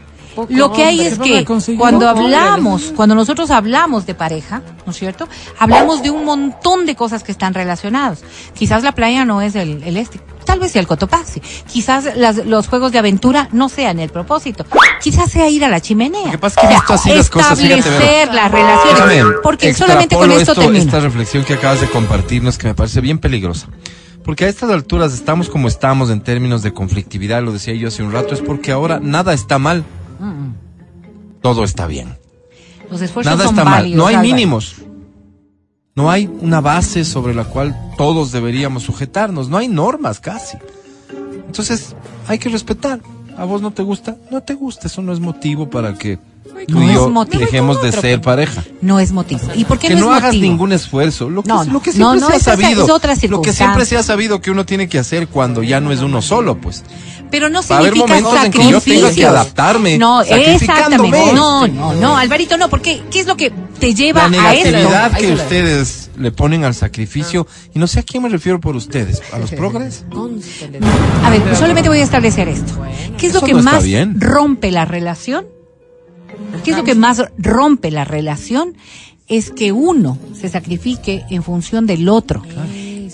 Lo 0.49 0.71
que 0.71 0.83
hay 0.83 0.99
hombre. 1.07 1.39
es 1.39 1.65
que 1.65 1.75
cuando 1.75 2.07
poco 2.07 2.19
hombre. 2.19 2.35
hablamos, 2.35 2.93
cuando 2.95 3.15
nosotros 3.15 3.49
hablamos 3.51 4.05
de 4.05 4.15
pareja, 4.15 4.61
¿no 4.85 4.91
es 4.91 4.97
cierto? 4.97 5.27
Hablamos 5.57 6.01
de 6.03 6.09
un 6.11 6.25
montón 6.25 6.85
de 6.85 6.95
cosas 6.95 7.23
que 7.23 7.31
están 7.31 7.53
relacionadas. 7.53 8.19
Quizás 8.53 8.83
la 8.83 8.93
playa 8.93 9.25
no 9.25 9.41
es 9.41 9.55
el, 9.55 9.81
el 9.83 9.97
este, 9.97 10.19
tal 10.45 10.59
vez 10.59 10.71
sea 10.71 10.81
el 10.81 10.87
Cotopaxi. 10.87 11.41
Quizás 11.67 12.15
las- 12.15 12.45
los 12.45 12.67
juegos 12.67 12.91
de 12.91 12.99
aventura 12.99 13.49
no 13.51 13.69
sean 13.69 13.99
el 13.99 14.09
propósito. 14.09 14.65
Quizás 15.01 15.31
sea 15.31 15.49
ir 15.49 15.63
a 15.65 15.69
la 15.69 15.79
chimenea. 15.81 16.25
Lo 16.25 16.31
que 16.31 16.37
pasa 16.37 16.61
es 16.61 16.67
que 16.67 16.73
he 16.73 16.75
visto 16.77 16.93
así 16.93 17.09
las 17.09 17.29
cosas. 17.29 17.59
Establecer 17.59 18.33
las 18.33 18.51
relaciones. 18.51 19.25
Porque 19.43 19.73
solamente 19.73 20.15
con 20.15 20.29
esto, 20.31 20.51
esto, 20.51 20.61
termino. 20.61 20.83
esta 20.83 20.99
reflexión 20.99 21.43
que 21.45 21.53
acabas 21.53 21.81
de 21.81 21.87
compartirnos 21.89 22.57
que 22.57 22.67
me 22.67 22.75
parece 22.75 23.01
bien 23.01 23.17
peligrosa. 23.19 23.67
Porque 24.25 24.45
a 24.45 24.49
estas 24.49 24.69
alturas 24.69 25.13
estamos 25.13 25.49
como 25.49 25.67
estamos 25.67 26.09
en 26.11 26.21
términos 26.21 26.61
de 26.61 26.73
conflictividad, 26.73 27.41
lo 27.41 27.51
decía 27.53 27.73
yo 27.73 27.87
hace 27.87 28.03
un 28.03 28.11
rato, 28.11 28.33
es 28.35 28.41
porque 28.41 28.71
ahora 28.71 28.99
nada 29.01 29.33
está 29.33 29.57
mal, 29.57 29.83
todo 31.41 31.63
está 31.63 31.87
bien. 31.87 32.17
Los 32.89 33.01
esfuerzos 33.01 33.31
Nada 33.31 33.45
son 33.45 33.55
está 33.57 33.69
mal, 33.69 33.95
no 33.95 34.07
hay 34.07 34.15
Álvaro. 34.15 34.27
mínimos. 34.27 34.75
No 35.95 36.09
hay 36.09 36.29
una 36.41 36.61
base 36.61 37.03
sobre 37.03 37.33
la 37.35 37.43
cual 37.43 37.75
todos 37.97 38.31
deberíamos 38.31 38.83
sujetarnos, 38.83 39.49
no 39.49 39.57
hay 39.57 39.67
normas 39.67 40.19
casi. 40.19 40.57
Entonces, 41.45 41.95
hay 42.27 42.39
que 42.39 42.49
respetar. 42.49 43.01
A 43.37 43.43
vos 43.45 43.61
no 43.61 43.71
te 43.71 43.83
gusta, 43.83 44.15
no 44.31 44.41
te 44.41 44.53
gusta, 44.53 44.87
eso 44.87 45.01
no 45.01 45.11
es 45.13 45.19
motivo 45.19 45.69
para 45.69 45.95
que 45.95 46.19
tú 46.67 46.75
No 46.79 46.83
y 46.85 46.89
es 46.89 46.93
yo 46.95 47.09
motivo. 47.09 47.39
dejemos 47.41 47.81
de 47.81 47.89
Otro 47.89 48.01
ser 48.01 48.21
pareja. 48.21 48.63
No 48.81 48.99
es 48.99 49.11
motivo. 49.11 49.41
¿Y 49.55 49.65
por 49.65 49.79
qué 49.79 49.89
que 49.89 49.95
no, 49.95 50.01
no, 50.01 50.11
es 50.11 50.17
hagas 50.17 50.33
motivo? 50.35 50.43
ningún 50.51 50.71
esfuerzo. 50.73 51.29
Lo 51.29 51.43
que, 51.43 51.49
No, 51.49 51.63
lo 51.65 51.81
que 51.81 51.91
no, 51.93 52.11
siempre 52.13 52.19
no, 52.21 52.27
se 52.27 52.33
ha 52.33 52.35
esa 52.37 52.53
es- 52.53 52.59
sabido. 52.61 52.83
es 52.85 52.89
otra 52.91 53.15
lo 53.27 53.41
que 53.41 53.53
siempre 53.53 53.85
se 53.85 53.97
ha 53.97 54.03
sabido 54.03 54.41
que 54.41 54.51
uno 54.51 54.65
tiene 54.65 54.87
que 54.89 54.99
hacer 54.99 55.27
cuando 55.27 55.63
ya 55.63 55.79
no 55.79 55.91
es 55.91 56.01
uno 56.01 56.21
solo, 56.21 56.57
pues. 56.59 56.83
Pero 57.31 57.47
no 57.47 57.61
Va 57.61 57.75
a 57.75 57.79
haber 57.79 57.93
significa 57.93 58.21
momentos 58.21 58.45
en 58.45 58.51
que 58.51 58.71
yo 58.71 58.81
tenga 58.81 59.11
que 59.11 59.23
adaptarme, 59.25 59.97
No, 59.99 60.21
exactamente. 60.23 61.33
No, 61.33 61.67
no, 61.67 61.93
no, 61.93 62.17
Alvarito, 62.17 62.57
no, 62.57 62.69
porque 62.69 63.03
¿qué 63.11 63.19
es 63.19 63.27
lo 63.27 63.37
que 63.37 63.51
te 63.79 63.93
lleva 63.93 64.27
La 64.27 64.49
a 64.49 64.53
esto? 64.55 64.71
negatividad 64.71 65.11
Ahí 65.13 65.21
que 65.27 65.33
ustedes 65.33 66.09
le 66.17 66.31
ponen 66.31 66.63
al 66.65 66.73
sacrificio, 66.73 67.45
y 67.75 67.77
no 67.77 67.85
sé 67.85 67.99
a 67.99 68.03
quién 68.03 68.23
me 68.23 68.29
refiero 68.29 68.59
por 68.59 68.75
ustedes, 68.75 69.21
a 69.31 69.37
los 69.37 69.51
progres. 69.51 70.05
A 71.23 71.29
ver, 71.29 71.55
solamente 71.55 71.87
voy 71.89 71.99
a 71.99 72.03
establecer 72.03 72.47
esto. 72.47 72.73
¿Qué 73.19 73.27
es 73.27 73.33
lo 73.33 73.39
Eso 73.39 73.45
que 73.45 73.53
más 73.53 73.83
bien. 73.83 74.19
rompe 74.19 74.71
la 74.71 74.85
relación? 74.85 75.45
¿Qué 76.63 76.71
es 76.71 76.77
lo 76.77 76.83
que 76.83 76.95
más 76.95 77.23
rompe 77.37 77.91
la 77.91 78.05
relación? 78.05 78.75
Es 79.27 79.51
que 79.51 79.71
uno 79.71 80.17
se 80.39 80.49
sacrifique 80.49 81.23
en 81.29 81.43
función 81.43 81.85
del 81.85 82.09
otro. 82.09 82.41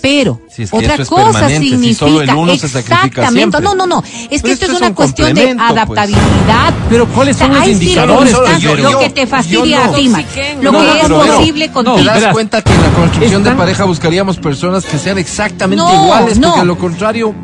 Pero 0.02 0.40
Si 0.54 0.62
es 0.64 0.70
que 0.70 0.76
otra 0.76 0.92
eso 0.94 1.02
es 1.02 1.08
cosa 1.08 1.24
permanente, 1.32 1.58
si 1.64 1.70
significa 1.70 1.98
solo 2.06 2.20
el 2.22 2.30
uno 2.30 2.52
se 2.56 2.68
sacrifica 2.68 3.06
exactamente. 3.06 3.38
siempre. 3.38 3.60
No, 3.62 3.74
no, 3.74 3.86
no. 3.86 4.02
Es 4.04 4.04
que 4.06 4.28
Pero 4.28 4.52
esto 4.52 4.64
esto 4.66 4.72
es 4.72 4.78
una 4.78 4.88
un 4.88 4.94
cuestión 4.94 5.34
de 5.34 5.42
pues. 5.42 5.56
adaptabilidad. 5.58 6.74
Pero 6.90 7.06
¿cuáles 7.08 7.36
son 7.36 7.52
los 7.54 7.60
hay 7.62 7.72
indicadores, 7.72 8.28
circunstancias, 8.28 8.72
Pedro? 8.74 8.90
Lo 8.92 8.98
que 9.00 9.10
te 9.10 9.26
fastidia 9.26 9.86
no. 9.86 9.92
a 9.92 9.96
ti, 9.96 10.08
Lo 10.60 10.72
No, 10.72 10.78
que 10.80 10.84
no, 10.86 10.94
es 10.94 11.02
pero, 11.02 11.18
posible 11.26 11.66
no, 11.68 11.72
¿Te 11.72 11.74
contigo. 11.90 12.04
das 12.14 12.32
cuenta 12.32 12.62
que 12.62 12.72
en 12.72 12.82
la 12.82 12.88
construcción 12.90 13.40
están- 13.40 13.44
de 13.44 13.58
pareja 13.58 13.84
buscaríamos 13.84 14.36
personas 14.38 14.84
que 14.84 14.98
sean 14.98 15.18
exactamente 15.18 15.82
No, 15.84 16.04
iguales? 16.04 16.38
no. 16.38 16.48
Porque 16.48 16.60
a 16.60 16.64
lo 16.64 16.78
contrario. 16.78 17.34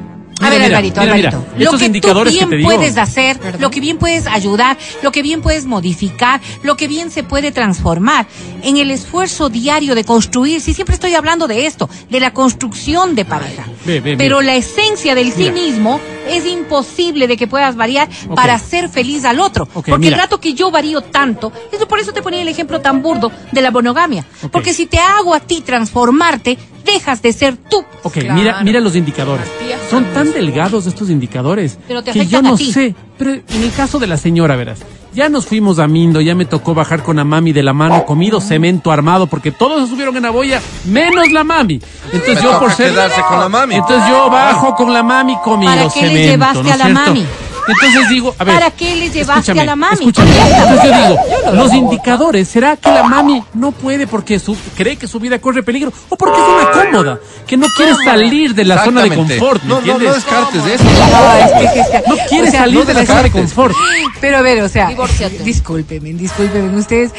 A 0.43 0.51
ver, 0.51 0.61
mira, 0.61 0.67
Alvarito, 0.67 1.01
mira, 1.01 1.13
Alvarito. 1.15 1.39
mira, 1.39 1.59
lo 1.59 1.65
estos 1.65 1.81
que 1.81 1.87
indicadores 1.87 2.33
tú 2.33 2.39
que 2.39 2.47
bien 2.47 2.59
digo. 2.59 2.71
puedes 2.71 2.97
hacer, 2.99 3.39
lo 3.59 3.71
que 3.71 3.81
bien 3.81 3.99
puedes 3.99 4.27
ayudar, 4.27 4.77
lo 5.03 5.13
que 5.13 5.23
bien 5.23 5.43
puedes 5.43 5.67
modificar, 5.67 6.41
lo 6.63 6.77
que 6.77 6.89
bien 6.89 7.11
se 7.11 7.23
puede 7.23 7.53
transformar 7.53 8.27
en 8.63 8.77
el 8.77 8.91
esfuerzo 8.91 9.49
diario 9.49 9.95
de 9.95 10.05
construir. 10.05 10.61
Si 10.61 10.75
siempre 10.75 10.95
estoy 10.95 11.15
hablando 11.15 11.47
de 11.47 11.67
esto, 11.67 11.89
de 12.11 12.21
la 12.21 12.33
construcción 12.33 13.15
de 13.15 13.25
pareja. 13.25 13.67
Ve, 13.85 14.01
ve, 14.01 14.17
Pero 14.17 14.41
mira. 14.41 14.53
la 14.53 14.59
esencia 14.59 15.15
del 15.15 15.33
mismo 15.53 16.01
es 16.29 16.47
imposible 16.47 17.27
de 17.27 17.37
que 17.37 17.47
puedas 17.47 17.77
variar 17.77 18.09
para 18.35 18.59
ser 18.59 18.89
feliz 18.89 19.25
al 19.25 19.41
otro. 19.41 19.67
Porque 19.67 19.99
mira. 19.99 20.17
el 20.17 20.23
rato 20.23 20.41
que 20.41 20.55
yo 20.55 20.71
varío 20.71 21.01
tanto, 21.01 21.53
eso 21.73 21.89
por 21.89 21.99
eso 21.99 22.13
te 22.13 22.23
ponía 22.23 22.43
el 22.43 22.49
ejemplo 22.49 22.81
tan 22.81 23.03
burdo 23.03 23.33
de 23.51 23.61
la 23.61 23.71
monogamia. 23.71 24.25
Porque 24.51 24.73
si 24.73 24.87
te 24.87 24.99
hago 24.99 25.35
a 25.35 25.41
ti 25.41 25.61
transformarte, 25.61 26.59
dejas 26.85 27.23
de 27.23 27.33
ser 27.33 27.57
tú. 27.57 27.85
Ok, 28.03 28.15
Claro. 28.15 28.35
mira, 28.35 28.63
mira 28.63 28.81
los 28.81 28.97
indicadores. 28.97 29.47
Son 29.91 30.05
tan 30.13 30.33
delgados 30.33 30.87
estos 30.87 31.11
indicadores 31.11 31.79
Pero 31.87 32.03
te 32.03 32.13
que 32.13 32.27
yo 32.27 32.41
no 32.43 32.55
a 32.55 32.57
ti. 32.57 32.73
sé. 32.73 32.95
Pero 33.19 33.33
en 33.33 33.63
el 33.63 33.73
caso 33.73 33.99
de 33.99 34.07
la 34.07 34.17
señora, 34.17 34.57
verás, 34.57 34.81
ya 35.15 35.29
nos 35.29 35.47
fuimos 35.47 35.79
a 35.79 35.87
Mindo, 35.87 36.21
ya 36.21 36.35
me 36.35 36.45
tocó 36.47 36.75
bajar 36.75 37.03
con 37.03 37.17
la 37.17 37.25
mami 37.25 37.53
de 37.53 37.63
la 37.63 37.73
mano, 37.75 38.05
comido 38.07 38.41
cemento 38.41 38.91
armado, 38.91 39.27
porque 39.27 39.53
todos 39.53 39.83
se 39.83 39.89
subieron 39.95 40.17
en 40.17 40.23
la 40.23 40.31
boya, 40.31 40.61
menos 40.87 41.31
la 41.31 41.45
mami. 41.45 41.81
Entonces 42.13 42.37
Me 42.37 42.43
yo 42.43 42.59
por 42.59 42.73
ser... 42.73 42.91
quedarse 42.91 43.21
con 43.29 43.39
la 43.39 43.49
mami. 43.49 43.75
Entonces 43.77 44.09
yo 44.09 44.31
bajo 44.31 44.75
con 44.75 44.93
la 44.93 45.03
mami 45.03 45.37
comido 45.45 45.71
¿Para 45.73 45.89
qué 45.91 46.01
le 46.03 46.09
cemento, 46.09 46.31
llevaste 46.33 46.63
¿no 46.63 46.69
es 46.69 46.75
a 46.75 46.79
la 46.79 46.85
cierto? 46.87 47.01
mami? 47.11 47.27
Entonces 47.69 48.09
digo, 48.11 48.35
a 48.39 48.45
ver. 48.45 48.55
¿Para 48.55 48.71
qué 48.73 48.97
le 48.97 49.11
llevaste 49.11 49.41
escúchame, 49.53 49.61
a 49.61 49.65
la 49.65 49.77
mami? 49.77 49.95
Escúchame. 49.95 50.31
Entonces 50.31 50.85
yo 50.85 51.09
digo, 51.09 51.53
los 51.55 51.73
indicadores, 51.75 52.49
¿será 52.49 52.77
que 52.77 52.91
la 52.91 53.03
mami 53.05 53.43
no 53.55 53.73
puede 53.73 54.07
porque 54.07 54.39
su, 54.39 54.57
cree 54.77 54.97
que 54.97 55.07
su 55.07 55.21
vida 55.21 55.39
corre 55.39 55.63
peligro? 55.63 55.93
¿O 56.09 56.17
porque 56.17 56.39
es 56.41 56.47
una 56.49 56.91
cómoda? 56.91 57.21
Que 57.47 57.57
no 57.57 57.67
quiere 57.77 57.95
salir 58.05 58.55
de 58.55 58.65
la 58.65 58.85
zona 58.85 59.03
de 59.03 59.15
confort, 59.15 59.63
¿me 59.63 59.69
No, 59.69 59.81
no, 59.81 59.99
no 59.99 60.13
descartes 60.15 60.67
eso. 60.67 60.85
No, 60.85 61.35
es 61.35 61.73
que- 61.73 61.81
es 61.81 61.89
que- 61.89 62.03
No 62.09 62.17
quiere 62.29 62.49
o 62.49 62.51
sea, 62.51 62.61
salir 62.63 62.79
no 62.81 62.85
de 62.85 62.95
la 62.95 63.07
zona 63.07 63.23
de 63.23 63.31
confort. 63.31 63.75
Pero 64.21 64.39
a 64.39 64.43
ver, 64.43 64.63
o 64.63 64.69
sea, 64.69 64.89
Divórciate. 64.89 65.39
discúlpeme, 65.43 66.13
discúlpeme, 66.15 66.77
ustedes 66.77 67.13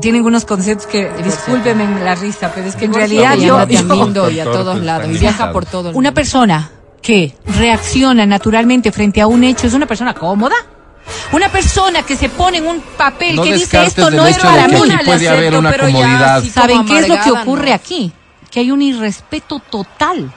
tienen 0.00 0.24
unos 0.24 0.44
conceptos 0.44 0.86
que, 0.86 1.10
discúlpeme 1.24 2.02
la 2.04 2.14
risa, 2.14 2.50
pero 2.54 2.66
es 2.68 2.76
que 2.76 2.86
en 2.86 2.94
realidad 2.94 3.36
yo, 3.36 3.66
yo- 3.68 3.84
Mindo 3.84 4.30
y 4.30 4.40
a 4.40 4.44
todos 4.44 4.80
lados. 4.80 5.08
Viaja 5.18 5.52
por 5.52 5.64
todo 5.66 5.90
el 5.90 5.96
una 5.96 6.12
persona 6.12 6.70
que 7.02 7.34
reacciona 7.46 8.24
naturalmente 8.24 8.92
frente 8.92 9.20
a 9.20 9.26
un 9.26 9.44
hecho 9.44 9.66
es 9.66 9.74
una 9.74 9.86
persona 9.86 10.14
cómoda. 10.14 10.54
Una 11.32 11.48
persona 11.48 12.04
que 12.04 12.16
se 12.16 12.28
pone 12.28 12.58
en 12.58 12.66
un 12.66 12.80
papel 12.96 13.34
No 13.34 13.42
que 13.42 13.54
dice 13.54 13.84
esto 13.84 14.08
no 14.10 14.24
es 14.24 14.38
para 14.38 14.68
mí. 14.68 14.76
puede 15.04 15.28
haber 15.28 15.56
una 15.56 15.70
pero 15.72 15.88
ya 15.88 15.94
comodidad. 15.94 16.44
¿Saben 16.44 16.86
qué 16.86 17.00
es 17.00 17.08
lo 17.08 17.20
que 17.20 17.32
ocurre 17.32 17.70
no. 17.70 17.74
aquí? 17.74 18.12
Que 18.50 18.60
hay 18.60 18.70
un 18.70 18.82
irrespeto 18.82 19.58
total 19.58 20.32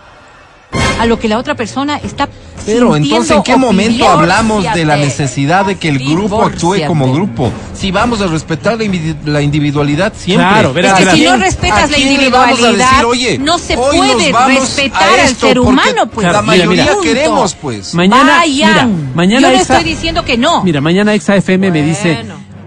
a 0.99 1.05
lo 1.05 1.19
que 1.19 1.27
la 1.27 1.37
otra 1.37 1.55
persona 1.55 1.97
está 1.97 2.27
Pero 2.65 2.95
entonces, 2.95 3.35
¿en 3.37 3.43
qué 3.43 3.55
momento 3.57 4.07
hablamos 4.07 4.63
de 4.73 4.85
la 4.85 4.95
necesidad 4.97 5.65
de 5.65 5.75
que 5.75 5.89
el 5.89 5.99
grupo 5.99 6.43
actúe 6.43 6.77
como 6.87 7.11
grupo? 7.13 7.51
Si 7.73 7.91
vamos 7.91 8.21
a 8.21 8.27
respetar 8.27 8.77
la, 8.77 8.83
individu- 8.85 9.23
la 9.25 9.41
individualidad 9.41 10.13
siempre. 10.15 10.47
Claro, 10.47 10.73
verás, 10.73 10.99
Es 10.99 11.07
que 11.07 11.15
si 11.15 11.23
no 11.23 11.29
¿A 11.29 11.33
quién- 11.35 11.41
respetas 11.41 11.89
la 11.91 11.95
quién 11.97 12.21
le 12.21 12.29
vamos 12.29 12.47
a 12.47 12.51
individualidad, 12.51 12.89
decir, 12.91 13.05
"Oye, 13.05 13.37
no 13.37 13.57
se 13.57 13.75
puede 13.77 14.31
respetar 14.59 15.03
al 15.19 15.19
esto", 15.19 15.47
ser 15.47 15.59
humano, 15.59 16.07
pues. 16.07 16.25
La 16.25 16.41
mira, 16.41 16.41
mayoría 16.65 16.83
mira. 16.85 16.95
queremos, 17.03 17.55
pues. 17.55 17.93
Mañana, 17.93 18.37
Vayan. 18.39 18.71
mira, 18.71 19.11
mañana 19.15 19.51
Yo 19.51 19.57
Exa- 19.59 19.61
estoy 19.77 19.83
diciendo 19.83 20.25
que 20.25 20.37
no. 20.37 20.63
Mira, 20.63 20.81
mañana 20.81 21.13
Exa 21.13 21.35
FM 21.35 21.71
me 21.71 21.81
dice, 21.83 22.17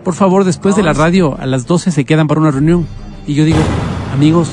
por 0.04 0.14
favor, 0.14 0.44
después 0.44 0.76
de 0.76 0.82
la 0.82 0.92
radio, 0.92 1.36
a 1.40 1.46
las 1.46 1.66
12 1.66 1.90
se 1.90 2.04
quedan 2.04 2.28
para 2.28 2.40
una 2.40 2.50
reunión. 2.50 2.86
Y 3.26 3.34
yo 3.34 3.44
digo, 3.44 3.58
amigos, 4.14 4.48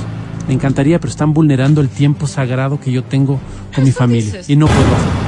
me 0.48 0.54
encantaría, 0.54 1.00
pero 1.00 1.10
están 1.12 1.34
vulnerando 1.34 1.82
el 1.82 1.90
tiempo 1.90 2.28
sagrado 2.28 2.80
que 2.80 2.92
yo 2.92 3.04
tengo 3.04 3.40
con 3.74 3.84
mi 3.84 3.92
familia. 3.92 4.26
dices. 4.32 4.50
Y 4.50 4.56
no 4.56 4.68
puedo 4.68 4.80
hacer. 4.82 5.25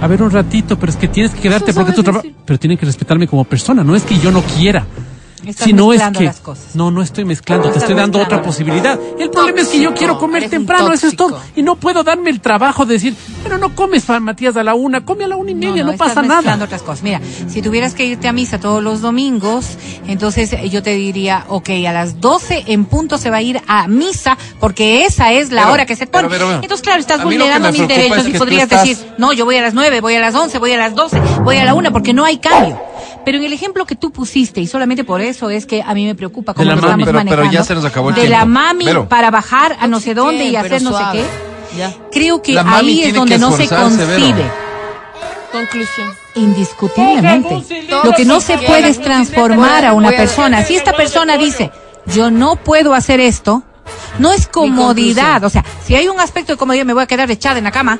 A 0.00 0.06
ver 0.06 0.22
un 0.22 0.30
ratito, 0.30 0.78
pero 0.78 0.90
es 0.90 0.96
que 0.96 1.08
tienes 1.08 1.32
que 1.32 1.40
quedarte 1.40 1.72
porque 1.72 1.92
tu 1.92 2.02
trabajo... 2.02 2.22
decir. 2.22 2.38
Pero 2.44 2.58
tienen 2.58 2.78
que 2.78 2.86
respetarme 2.86 3.26
como 3.26 3.44
persona, 3.44 3.82
no 3.82 3.96
es 3.96 4.02
que 4.02 4.18
yo 4.18 4.30
no 4.30 4.42
quiera. 4.42 4.84
Estás 5.44 5.64
Si 5.66 5.72
no 5.72 5.92
es 5.92 6.02
que... 6.16 6.24
las 6.24 6.40
cosas. 6.40 6.74
No, 6.74 6.90
no 6.90 7.02
estoy 7.02 7.24
mezclando, 7.24 7.64
te 7.64 7.68
Estás 7.70 7.82
estoy 7.84 7.96
dando 7.96 8.20
otra 8.20 8.42
posibilidad. 8.42 8.98
El 9.18 9.30
problema 9.30 9.60
es 9.60 9.68
que 9.68 9.80
yo 9.80 9.92
quiero 9.94 10.18
comer 10.18 10.48
temprano, 10.48 10.92
eso 10.92 11.06
es 11.08 11.16
todo. 11.16 11.40
Y 11.54 11.62
no 11.62 11.76
puedo 11.76 12.02
darme 12.02 12.30
el 12.30 12.40
trabajo 12.40 12.86
de 12.86 12.94
decir, 12.94 13.14
pero 13.42 13.58
no 13.58 13.74
comes, 13.74 14.08
Matías, 14.20 14.56
a 14.56 14.64
la 14.64 14.74
una, 14.74 15.04
come 15.04 15.24
a 15.24 15.28
la 15.28 15.36
una 15.36 15.50
y 15.50 15.54
media, 15.54 15.84
no, 15.84 15.92
estás 15.92 16.08
pasa 16.08 16.22
mezclando 16.22 16.50
nada. 16.50 16.64
otras 16.64 16.82
cosas. 16.82 17.02
Mira, 17.02 17.20
si 17.48 17.60
tuvieras 17.60 17.94
que 17.94 18.06
irte 18.06 18.28
a 18.28 18.32
misa 18.32 18.58
todos 18.58 18.82
los 18.82 19.02
domingos, 19.02 19.76
entonces 20.08 20.52
eh, 20.54 20.68
yo 20.70 20.82
te 20.82 20.94
diría, 20.94 21.44
ok, 21.48 21.68
a 21.86 21.92
las 21.92 22.20
12 22.20 22.64
en 22.68 22.86
punto 22.86 23.18
se 23.18 23.30
va 23.30 23.36
a 23.38 23.42
ir 23.42 23.60
a 23.68 23.86
misa, 23.88 24.38
porque 24.58 25.04
esa 25.04 25.32
es 25.32 25.50
la 25.52 25.62
Pero, 25.62 25.72
hora 25.74 25.86
que 25.86 25.96
se 25.96 26.06
pone. 26.06 26.28
pero, 26.28 26.46
pero, 26.46 26.54
entonces, 26.62 26.80
claro, 26.82 27.00
estás 27.00 27.22
vulnerando 27.22 27.70
mis 27.72 27.86
derechos 27.86 28.18
es 28.18 28.28
y 28.28 28.32
que 28.32 28.38
podrías 28.38 28.62
estás- 28.64 28.84
decir, 28.88 29.06
no, 29.18 29.32
yo 29.32 29.44
voy 29.44 29.56
a 29.56 29.62
las 29.62 29.74
9, 29.74 30.00
voy 30.00 30.14
a 30.14 30.20
las 30.20 30.34
11, 30.34 30.58
voy 30.58 30.72
a 30.72 30.78
las 30.78 30.94
12, 30.94 31.20
voy 31.44 31.56
a 31.58 31.64
la 31.64 31.74
1, 31.74 31.92
porque 31.92 32.12
no 32.14 32.24
hay 32.24 32.38
cambio. 32.38 32.80
Pero 33.26 33.38
en 33.38 33.44
el 33.44 33.52
ejemplo 33.52 33.84
que 33.86 33.96
tú 33.96 34.12
pusiste, 34.12 34.60
y 34.60 34.68
solamente 34.68 35.02
por 35.02 35.20
eso 35.20 35.50
es 35.50 35.66
que 35.66 35.82
a 35.82 35.92
mí 35.94 36.06
me 36.06 36.14
preocupa 36.14 36.54
cómo 36.54 36.64
lo 36.64 36.74
estamos 36.76 36.94
Pero- 37.04 37.06
pero 37.06 37.18
manejando. 37.18 37.52
ya 37.52 37.64
se 37.64 37.74
nos 37.74 37.84
acabó 37.84 38.10
el 38.10 38.14
De 38.14 38.20
tiempo. 38.22 38.38
la 38.38 38.44
mami 38.46 38.84
Pero- 38.84 39.08
para 39.08 39.32
bajar 39.32 39.76
a 39.80 39.88
no 39.88 39.98
sé 39.98 40.14
dónde 40.14 40.44
y 40.44 40.54
hacer 40.54 40.80
no 40.82 40.96
sé 40.96 41.04
qué. 41.10 41.24
Ya. 41.76 41.92
Creo 42.12 42.40
que 42.40 42.56
ahí 42.56 43.02
es 43.02 43.12
donde 43.14 43.36
no 43.38 43.50
se 43.50 43.66
Vero. 43.66 43.82
concibe. 43.82 44.44
Conclusión. 45.50 46.08
Indiscutiblemente. 46.36 47.64
Lo 48.04 48.12
que 48.12 48.24
no 48.24 48.40
se 48.40 48.58
puede 48.58 48.90
es 48.90 49.00
transformar 49.00 49.84
a 49.84 49.92
una 49.92 50.10
persona. 50.10 50.64
Si 50.64 50.76
esta 50.76 50.92
persona 50.92 51.36
dice, 51.36 51.72
yo 52.14 52.30
no 52.30 52.54
puedo 52.54 52.94
hacer 52.94 53.18
esto, 53.18 53.64
no 54.20 54.32
es 54.32 54.46
comodidad. 54.46 55.42
O 55.42 55.50
sea, 55.50 55.64
si 55.84 55.96
hay 55.96 56.06
un 56.06 56.20
aspecto 56.20 56.52
de 56.52 56.58
comodidad, 56.58 56.84
me 56.84 56.92
voy 56.94 57.02
a 57.02 57.06
quedar 57.06 57.28
echada 57.30 57.58
en 57.58 57.64
la 57.64 57.72
cama. 57.72 57.98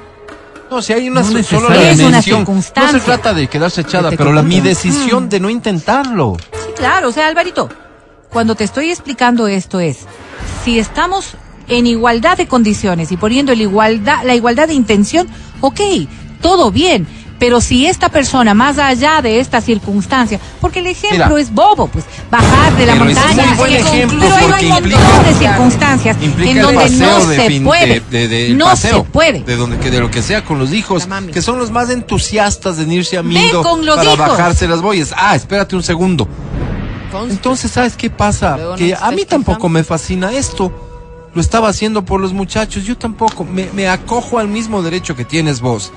No, 0.71 0.83
si 0.83 0.93
hay 0.93 1.09
una 1.09 1.21
No 1.23 1.27
so- 1.27 1.43
solo 1.43 1.69
necesariamente. 1.71 1.87
la 1.87 1.93
Es 1.93 2.01
una 2.01 2.17
decisión. 2.19 2.45
No 2.77 2.91
se 2.91 3.01
trata 3.01 3.35
de 3.35 3.47
quedarse 3.49 3.83
echada, 3.83 4.11
Que 4.11 4.17
pero 4.17 4.33
la, 4.33 4.43
mi 4.43 4.61
decisión 4.61 5.29
de 5.29 5.41
no 5.41 5.49
intentarlo. 5.51 6.37
Sí, 6.53 6.71
claro. 6.77 7.09
O 7.09 7.13
sea, 7.13 7.29
Alvarito, 7.29 7.69
cuando 8.31 8.55
te 8.55 8.65
estoy 8.65 8.91
explicando 8.91 9.47
esto 9.47 9.79
es, 9.81 9.99
si 10.65 10.79
estamos 10.79 11.35
en 11.69 11.87
igualdad 11.87 12.37
de 12.37 12.47
condiciones 12.49 13.11
y 13.13 13.17
poniendo 13.17 13.53
el 13.53 13.61
igualdad, 13.61 14.25
la 14.25 14.35
igualdad 14.35 14.69
de 14.69 14.75
intención, 14.75 15.29
ok, 15.61 15.81
todo 16.41 16.71
bien. 16.71 17.07
Pero 17.39 17.61
si 17.61 17.87
esta 17.87 18.09
persona, 18.09 18.55
más 18.55 18.79
allá 18.79 19.21
de 19.21 19.41
esta 19.41 19.61
circunstancia, 19.61 20.41
porque 20.61 20.79
el 20.79 20.87
ejemplo 20.87 21.27
Mira. 21.29 21.41
es 21.41 21.53
bobo, 21.53 21.87
pues 21.89 22.05
bajar 22.31 22.75
de 22.77 22.87
la 22.87 22.95
ese 22.95 23.11
es 23.11 23.15
montaña, 23.17 23.55
muy 23.57 23.75
ejemplo 23.75 24.21
pero 24.21 24.55
hay 24.55 24.65
un 24.67 24.71
montón 24.73 24.91
de 25.25 25.35
circunstancias 25.39 26.17
en 26.23 26.63
donde 26.63 26.91
no 26.91 27.21
se 27.21 27.47
fin- 27.49 27.65
puede, 27.65 27.87
de- 27.87 28.01
de- 28.11 28.29
de- 28.29 28.47
el 28.49 28.57
no 28.59 28.65
paseo, 28.65 29.05
se 29.05 29.11
puede. 29.11 29.43
De, 29.43 29.57
donde, 29.57 29.77
que 29.79 29.91
de 29.91 30.01
lo 30.01 30.11
que 30.11 30.23
sea 30.23 30.45
con 30.45 30.59
los 30.59 30.73
hijos, 30.73 31.07
que 31.33 31.43
son 31.43 31.59
los 31.59 31.71
más 31.71 31.91
entusiastas 31.91 32.79
de 32.79 32.85
irse 32.95 33.19
a 33.19 33.23
Mindo 33.23 33.63
para 33.63 34.05
hijos. 34.05 34.19
bajarse 34.19 34.67
las 34.67 34.81
boyas. 34.81 35.13
Ah, 35.17 35.37
espérate 35.37 35.77
un 35.77 35.83
segundo. 35.83 36.27
Entonces, 37.29 37.71
¿sabes 37.71 37.97
qué 37.97 38.11
pasa? 38.11 38.57
Luego 38.57 38.77
que 38.77 38.95
a 38.95 39.11
mí 39.11 39.25
tampoco 39.25 39.69
me 39.69 39.85
fascina 39.85 40.33
esto. 40.33 40.73
Lo 41.35 41.41
estaba 41.41 41.69
haciendo 41.69 42.05
por 42.05 42.21
los 42.21 42.33
muchachos. 42.33 42.85
Yo 42.85 42.97
tampoco. 42.97 43.45
Me, 43.45 43.69
me 43.75 43.89
acojo 43.89 44.39
al 44.39 44.49
mismo 44.49 44.83
derecho 44.83 45.15
que 45.17 45.25
tienes 45.25 45.61
vos. 45.61 45.93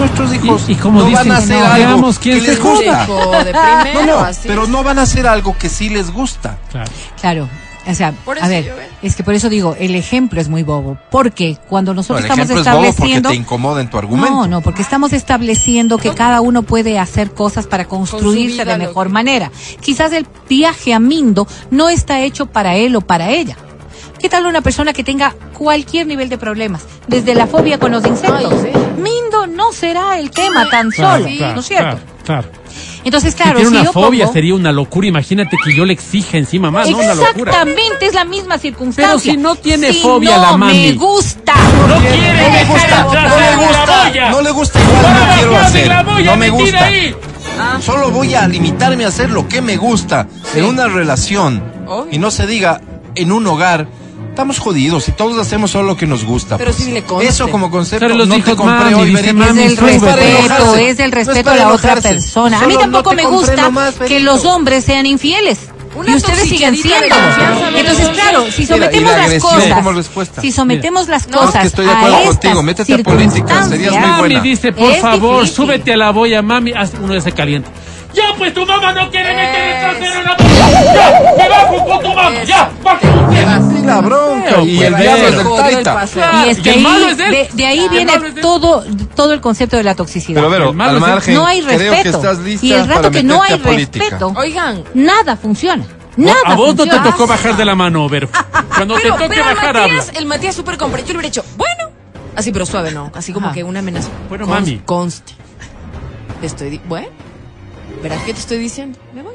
Nuestros 0.00 0.34
hijos 0.34 0.64
Y- 0.68 0.72
y 0.72 0.74
como 0.76 1.02
no 1.02 1.10
van 1.10 1.30
a 1.30 1.36
hacer 1.36 1.58
no, 1.58 1.66
algo 1.66 2.10
que 2.20 2.40
les 2.40 2.60
gusta. 2.62 3.06
de 3.44 3.52
No, 3.52 3.60
primero, 3.82 4.06
no, 4.06 4.18
así. 4.24 4.48
pero 4.48 4.66
no 4.66 4.82
van 4.82 4.98
a 4.98 5.02
hacer 5.02 5.26
algo 5.26 5.56
que 5.58 5.68
sí 5.68 5.88
les 5.90 6.10
gusta. 6.10 6.58
Claro. 6.70 6.90
Claro. 7.20 7.48
O 7.86 7.94
sea, 7.94 8.12
Por 8.12 8.38
a 8.38 8.46
ver, 8.46 8.64
yo 8.66 8.74
es 9.02 9.16
que 9.16 9.24
por 9.24 9.32
eso 9.34 9.48
digo, 9.48 9.74
el 9.78 9.94
ejemplo 9.94 10.38
es 10.40 10.48
muy 10.48 10.62
bobo. 10.62 10.98
Porque 11.10 11.56
cuando 11.68 11.92
No, 11.92 11.96
nosotros 11.96 12.18
el 12.20 12.24
estamos 12.30 12.44
ejemplo 12.50 12.60
es 12.60 12.66
bobo 12.66 12.76
porque 12.76 12.88
estableciendo... 12.90 13.28
te 13.30 13.34
incomoda 13.36 13.80
en 13.80 13.88
tu 13.90 13.96
argumento. 13.98 14.30
No, 14.34 14.46
no, 14.46 14.60
porque 14.60 14.82
estamos 14.82 15.12
estableciendo 15.14 15.96
que 15.96 16.10
cada 16.14 16.40
uno 16.42 16.62
puede 16.62 16.98
hacer 16.98 17.32
cosas 17.32 17.66
para 17.66 17.86
construirse 17.86 18.64
de 18.66 18.76
mejor 18.78 19.06
que- 19.06 19.12
manera. 19.14 19.50
Quizás 19.80 20.12
el 20.12 20.26
viaje 20.48 20.92
a 20.92 21.00
Mindo 21.00 21.46
no 21.70 21.88
está 21.88 22.20
hecho 22.20 22.46
para 22.46 22.76
él 22.76 22.94
o 22.96 23.00
para 23.00 23.30
ella. 23.30 23.56
¿Qué 24.18 24.28
tal 24.28 24.44
una 24.44 24.60
persona 24.60 24.92
que 24.92 25.02
tenga 25.02 25.34
cualquier 25.56 26.06
nivel 26.06 26.28
de 26.28 26.36
problemas? 26.36 26.82
Desde 27.08 27.34
la 27.34 27.46
fobia 27.46 27.78
con 27.78 27.90
los 27.92 28.04
insectos. 28.06 28.52
Ay, 28.52 28.70
sí. 28.72 29.00
Mindo 29.00 29.29
no 29.70 29.76
será 29.76 30.18
el 30.18 30.30
tema 30.30 30.68
tan 30.68 30.90
Claro, 30.90 31.22
solo, 31.24 31.36
claro, 31.36 31.54
¿no 31.54 31.60
es 31.60 31.66
cierto? 31.66 31.84
Claro, 31.84 32.00
claro. 32.24 32.48
Entonces, 33.04 33.34
claro, 33.34 33.52
si 33.58 33.62
tiene 33.64 33.68
una 33.78 33.84
yo 33.84 33.92
fobia 33.92 34.24
pongo- 34.26 34.32
sería 34.34 34.54
una 34.54 34.72
locura. 34.72 35.06
Imagínate 35.06 35.56
que 35.64 35.74
yo 35.74 35.84
le 35.86 35.92
exija 35.94 36.36
encima 36.38 36.70
más, 36.70 36.88
¿no? 36.90 36.98
Una 36.98 37.14
locura. 37.14 37.50
Exactamente, 37.52 38.06
es 38.06 38.14
la 38.14 38.24
misma 38.24 38.58
circunstancia. 38.58 39.08
Pero 39.08 39.18
si 39.18 39.36
no 39.36 39.54
tiene 39.56 39.92
Si 39.92 40.00
fobia 40.00 40.36
no 40.36 40.42
la 40.42 40.56
mami. 40.56 40.86
me 40.88 40.92
gusta. 40.94 41.54
No 41.88 41.96
quiere 41.98 42.16
No 42.18 42.32
le 42.32 42.42
dejar 42.42 42.66
gusta, 42.66 43.02
no 43.04 43.12
le 43.12 43.56
gusta, 43.56 44.30
no 44.30 44.42
le 44.42 44.50
gusta 44.50 44.80
igual 44.80 45.02
no 45.02 45.08
Para 45.18 45.34
quiero 45.34 45.56
hacer. 45.58 46.04
No 46.26 46.36
me 46.36 46.50
gusta. 46.50 46.84
ahí. 46.84 47.14
Solo 47.80 48.10
voy 48.10 48.34
a 48.34 48.46
limitarme 48.48 49.04
a 49.04 49.08
hacer 49.08 49.30
lo 49.30 49.48
que 49.48 49.62
me 49.62 49.76
gusta 49.76 50.26
en 50.54 50.64
una 50.64 50.86
relación 50.88 51.62
y 52.10 52.18
no 52.18 52.30
se 52.30 52.46
diga 52.46 52.80
en 53.14 53.32
un 53.32 53.46
hogar. 53.46 53.86
Estamos 54.40 54.58
jodidos 54.58 55.06
y 55.06 55.12
todos 55.12 55.38
hacemos 55.38 55.70
solo 55.70 55.88
lo 55.88 55.96
que 55.98 56.06
nos 56.06 56.24
gusta. 56.24 56.56
Pero 56.56 56.70
pues. 56.72 56.82
sí 56.82 56.92
le 56.92 57.02
conste. 57.02 57.28
Eso 57.28 57.50
como 57.50 57.70
concepto 57.70 58.06
Pero 58.06 58.16
los 58.16 58.26
no 58.26 58.36
te 58.36 58.40
hijos, 58.40 58.54
compré 58.54 58.74
mami, 58.90 58.94
hoy, 58.94 59.10
dice 59.10 59.22
Verito. 59.22 59.34
mami, 59.44 59.62
Es 59.64 59.70
el 59.70 59.76
respeto, 59.76 60.76
es 60.76 60.98
el 60.98 61.10
No 61.10 61.20
es 61.20 61.26
respeto 61.26 61.50
a 61.50 61.56
la 61.56 61.68
otra 61.68 61.96
persona. 61.96 62.60
A 62.62 62.66
mí 62.66 62.72
no 62.72 62.80
tampoco 62.80 63.12
me 63.12 63.26
gusta 63.26 63.70
que 64.08 64.20
los 64.20 64.46
hombres 64.46 64.82
sean 64.86 65.04
infieles. 65.04 65.58
Una 65.94 66.12
y 66.12 66.14
ustedes 66.14 66.48
siguen 66.48 66.74
siendo. 66.74 67.14
Entonces, 67.74 68.08
claro, 68.10 68.46
si 68.50 68.62
Mira, 68.62 68.74
sometemos 68.76 69.12
la 69.12 69.26
las 69.28 69.42
cosas, 69.42 69.72
como 69.74 69.92
respuesta. 69.92 70.40
si 70.40 70.52
sometemos 70.52 71.08
las 71.08 71.28
No, 71.28 71.38
cosas 71.38 71.54
es 71.56 71.60
que 71.60 71.66
estoy 71.66 71.84
de 71.86 71.92
a 71.92 71.96
acuerdo 71.98 72.16
estas 72.16 72.34
contigo, 72.36 72.62
métete 72.62 72.94
a 72.94 72.98
política, 72.98 73.18
serías 73.20 73.32
muy 73.32 73.34
circunstancias, 73.34 73.92
buena. 73.92 74.16
Mami 74.16 74.40
dice, 74.48 74.72
por 74.72 74.90
Es 74.90 75.00
favor, 75.02 75.34
difícil. 75.42 75.56
súbete 75.56 75.92
a 75.92 75.96
la 75.98 76.10
boya, 76.12 76.40
mami. 76.40 76.72
Haz- 76.72 76.92
Uno 77.02 77.12
ya 77.14 77.20
se 77.20 77.32
calienta. 77.32 77.68
Ya, 78.12 78.34
pues 78.36 78.52
tu 78.54 78.66
mamá 78.66 78.92
no 78.92 79.10
quiere 79.10 79.34
meter 79.34 79.62
el 79.62 79.80
trasero 79.80 80.20
en 80.20 80.24
la. 80.24 80.36
Ya, 80.94 81.34
me 81.36 81.48
bajo 81.48 81.84
con 81.86 82.02
tu 82.02 82.08
mamá. 82.08 82.42
Ya, 82.44 82.70
bajo 82.82 83.06
usted. 83.06 83.76
Sí, 83.80 83.86
la 83.86 84.00
bronca. 84.00 84.44
Pero, 84.48 84.62
Y 84.64 84.82
el 84.82 84.96
diablo 84.96 85.26
es 85.28 85.36
del 85.36 85.82
taita. 85.84 86.44
Y 86.44 86.48
es 86.50 86.58
Y 86.58 86.62
que 86.62 86.70
ahí, 86.70 87.14
de, 87.16 87.48
de 87.52 87.66
ahí 87.66 87.88
viene 87.88 88.12
todo, 88.42 88.84
todo 89.14 89.32
el 89.32 89.40
concepto 89.40 89.76
de 89.76 89.84
la 89.84 89.94
toxicidad. 89.94 90.40
Pero, 90.40 90.50
Vero, 90.50 90.72
malo 90.72 90.94
al 90.94 91.00
margen, 91.00 91.34
no 91.34 91.46
hay 91.46 91.62
creo 91.62 91.78
que 91.78 91.88
respeto. 91.90 92.16
estás 92.18 92.38
lista 92.40 92.66
y 92.66 92.72
el 92.72 92.88
rato 92.88 93.02
para 93.02 93.10
que 93.12 93.22
no 93.22 93.42
hay 93.42 93.56
respeto, 93.56 94.32
Oigan, 94.36 94.84
nada 94.94 95.36
funciona. 95.36 95.84
Nada 96.16 96.36
a 96.44 96.54
vos 96.56 96.74
no 96.74 96.84
te 96.86 96.98
tocó 96.98 97.26
bajar 97.26 97.56
de 97.56 97.64
la 97.64 97.74
mano, 97.76 98.08
Ver. 98.08 98.28
Cuando 98.74 98.94
pero, 98.96 99.14
te 99.14 99.22
toque 99.22 99.28
pero 99.36 99.44
bajar, 99.44 99.76
habla. 99.76 99.82
Matías, 99.96 100.12
el 100.16 100.26
Matías 100.26 100.54
súper 100.56 100.76
comprendido, 100.76 101.08
yo 101.08 101.12
le 101.14 101.18
hubiera 101.28 101.32
dicho, 101.32 101.44
bueno, 101.56 101.90
así 102.34 102.50
pero 102.52 102.66
suave, 102.66 102.90
no, 102.90 103.12
así 103.14 103.32
como 103.32 103.46
Ajá. 103.46 103.54
que 103.54 103.62
una 103.64 103.78
amenaza. 103.78 104.08
Bueno, 104.28 104.46
Const- 104.46 104.50
mami. 104.50 104.82
Conste. 104.84 105.32
Te 106.40 106.46
estoy, 106.46 106.70
di- 106.70 106.80
bueno, 106.86 107.06
¿verás 108.02 108.22
qué 108.24 108.32
te 108.34 108.40
estoy 108.40 108.58
diciendo? 108.58 108.98
Me 109.14 109.22
voy. 109.22 109.34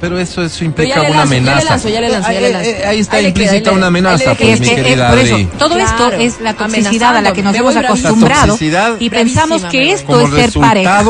Pero 0.00 0.18
eso, 0.18 0.42
eso 0.42 0.64
implica 0.64 1.00
una 1.00 1.08
lanzo, 1.08 1.14
ya 1.16 1.24
le 1.24 1.36
amenaza. 1.38 1.64
lanzo, 1.70 1.88
ya 1.88 2.00
le 2.00 2.08
lanzo, 2.10 2.32
ya 2.32 2.40
le 2.40 2.46
Ahí- 2.46 2.52
lanzo. 2.52 2.68
ahí- 2.70 2.82
Ahí 2.84 3.00
está 3.00 3.16
Ahí 3.16 3.22
queda, 3.22 3.28
implícita 3.28 3.70
le- 3.70 3.76
una 3.76 3.86
amenaza, 3.86 4.24
queda. 4.24 4.34
pues, 4.34 4.50
es 4.50 4.60
mi 4.60 4.68
que, 4.68 4.74
querida 4.76 5.08
por 5.10 5.18
eso, 5.18 5.38
todo 5.58 5.78
esto 5.78 5.96
Claro, 6.08 6.16
es 6.22 6.40
la 6.40 6.54
toxicidad 6.54 7.16
a 7.16 7.20
la 7.22 7.32
que 7.32 7.42
nos 7.42 7.56
hemos 7.56 7.76
acostumbrado 7.76 8.58
y 8.98 9.10
pensamos 9.10 9.64
que 9.64 9.92
esto 9.92 10.06
Como 10.12 10.36
es 10.36 10.52
ser 10.52 10.60
pareja. 10.60 11.04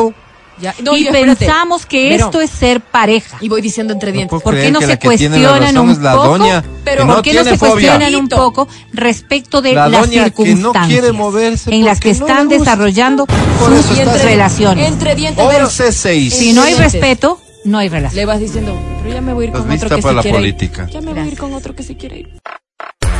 Ya, 0.61 0.73
no, 0.81 0.95
y 0.95 1.03
yo, 1.03 1.11
pensamos 1.11 1.85
que 1.85 2.15
esto 2.15 2.39
es 2.39 2.49
ser 2.49 2.79
pareja. 2.79 3.37
Y 3.41 3.49
voy 3.49 3.61
diciendo 3.61 3.91
entre 3.91 4.11
dientes. 4.13 4.29
puedo 4.29 4.41
¿Por 4.41 4.55
qué 4.55 4.71
no 4.71 4.79
se 4.81 4.97
cuestionan 4.97 5.77
un 5.77 5.95
poco? 6.01 6.27
doña 6.37 6.63
pero 6.85 7.01
que 7.01 7.07
¿por 7.07 7.15
no 7.17 7.21
qué 7.21 7.33
no 7.33 7.43
se 7.43 7.57
cuestionan 7.57 8.15
un 8.15 8.29
poco 8.29 8.67
respecto 8.93 9.61
de 9.61 9.73
La 9.73 9.89
las 9.89 10.07
no 10.07 10.13
circunstancias 10.13 11.67
en 11.67 11.83
las 11.83 11.99
que 11.99 12.13
no 12.13 12.27
están 12.27 12.47
desarrollando 12.47 13.25
Por 13.25 13.75
sus 13.83 13.97
entre- 13.97 14.23
relaciones? 14.23 14.87
Entre 14.87 15.15
dientes, 15.15 15.43
pero 15.49 15.67
11-6. 15.67 16.29
Si 16.29 16.53
no 16.53 16.63
hay 16.63 16.75
respeto, 16.75 17.41
no 17.65 17.79
hay 17.79 17.89
relación. 17.89 18.15
le 18.15 18.25
vas 18.25 18.39
diciendo, 18.39 18.79
pero 19.01 19.13
ya 19.15 19.21
me 19.21 19.33
voy 19.33 19.45
a 19.45 19.47
ir 19.47 19.53
con 19.53 19.69
otro 19.69 19.89
que 19.89 20.01
para 20.01 20.01
se 20.01 20.13
la 20.13 20.21
quiere 20.21 20.37
política. 20.37 20.83
ir. 20.83 20.89
Ya 20.91 21.01
me 21.01 21.11
voy 21.13 21.19
a 21.19 21.25
ir 21.25 21.37
con 21.37 21.53
otro 21.53 21.75
que 21.75 21.83
se 21.83 21.97
quiere 21.97 22.19
ir. 22.19 22.29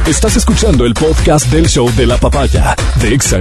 Estás 0.08 0.36
escuchando 0.38 0.86
el 0.86 0.94
podcast 0.94 1.48
del 1.48 1.68
show 1.68 1.92
de 1.96 2.06
la 2.06 2.18
papaya 2.18 2.76
de 3.02 3.14
Exa 3.16 3.40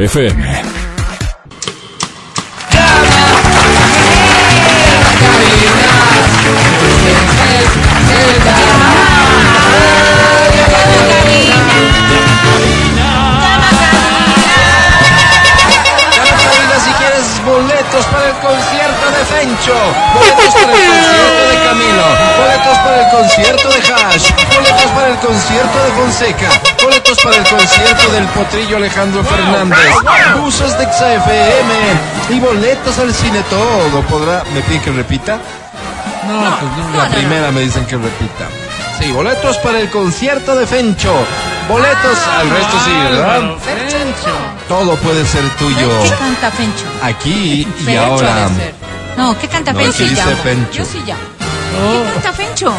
boletos 19.72 20.54
para 20.54 20.72
el 20.72 20.78
concierto 20.78 21.42
de 21.48 21.56
Camilo, 21.64 22.06
boletos 22.38 22.78
para 22.78 23.00
el 23.00 23.10
concierto 23.10 23.68
de 23.68 23.78
Hash, 23.78 24.30
boletos 24.54 24.90
para 24.94 25.08
el 25.08 25.16
concierto 25.16 25.84
de 25.84 25.90
Fonseca, 25.92 26.48
boletos 26.82 27.18
para 27.22 27.36
el 27.36 27.44
concierto 27.44 28.12
del 28.12 28.24
potrillo 28.26 28.76
Alejandro 28.76 29.24
Fernández, 29.24 29.94
buzos 30.36 30.78
de 30.78 30.84
XFM 30.84 31.72
y 32.30 32.40
boletos 32.40 32.98
al 32.98 33.14
cine 33.14 33.42
todo. 33.48 34.02
¿Podrá? 34.02 34.44
¿Me 34.52 34.60
piden 34.62 34.82
que 34.82 34.90
repita? 34.90 35.38
No, 36.26 36.58
pues 36.58 36.72
no, 36.76 36.96
la 37.02 37.08
primera 37.08 37.50
me 37.50 37.60
dicen 37.62 37.86
que 37.86 37.96
repita. 37.96 38.48
Sí, 38.98 39.10
boletos 39.12 39.56
para 39.58 39.80
el 39.80 39.90
concierto 39.90 40.54
de 40.56 40.66
Fencho. 40.66 41.12
Boletos 41.68 42.18
al 42.38 42.50
resto 42.50 42.76
sí, 42.84 42.92
¿verdad? 43.10 43.42
Todo 44.68 44.96
puede 44.96 45.24
ser 45.26 45.48
tuyo. 45.56 45.88
¿Qué 46.02 46.10
canta 46.10 46.50
Fencho? 46.50 46.84
Aquí 47.02 47.62
y 47.62 47.84
Fencho 47.84 48.00
ahora. 48.00 48.48
No, 49.16 49.38
¿qué 49.38 49.48
canta 49.48 49.72
No, 49.72 49.78
dice 49.78 50.04
Yo 50.04 50.08
sí 50.10 50.14
llamo. 50.16 50.36
Fencho. 50.42 50.72
Yo 50.72 50.84
sí 50.84 50.98
llamo. 51.06 51.20
¿Qué 51.38 52.12
canta 52.14 52.32
Fencho? 52.32 52.72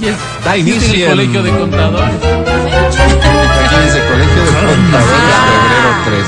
Y 0.00 0.06
es, 0.08 0.16
Da 0.44 0.56
inicio 0.56 0.94
el 1.12 1.20
en- 1.20 1.32
colegio 1.32 1.42
de 1.42 1.58
contadores. 1.58 2.14
Aquí 2.14 3.76
dice 3.84 4.00
Colegio 4.08 4.42
de 4.42 4.50
Contadores 4.50 5.36
Febrero 5.48 5.92
3. 6.04 6.26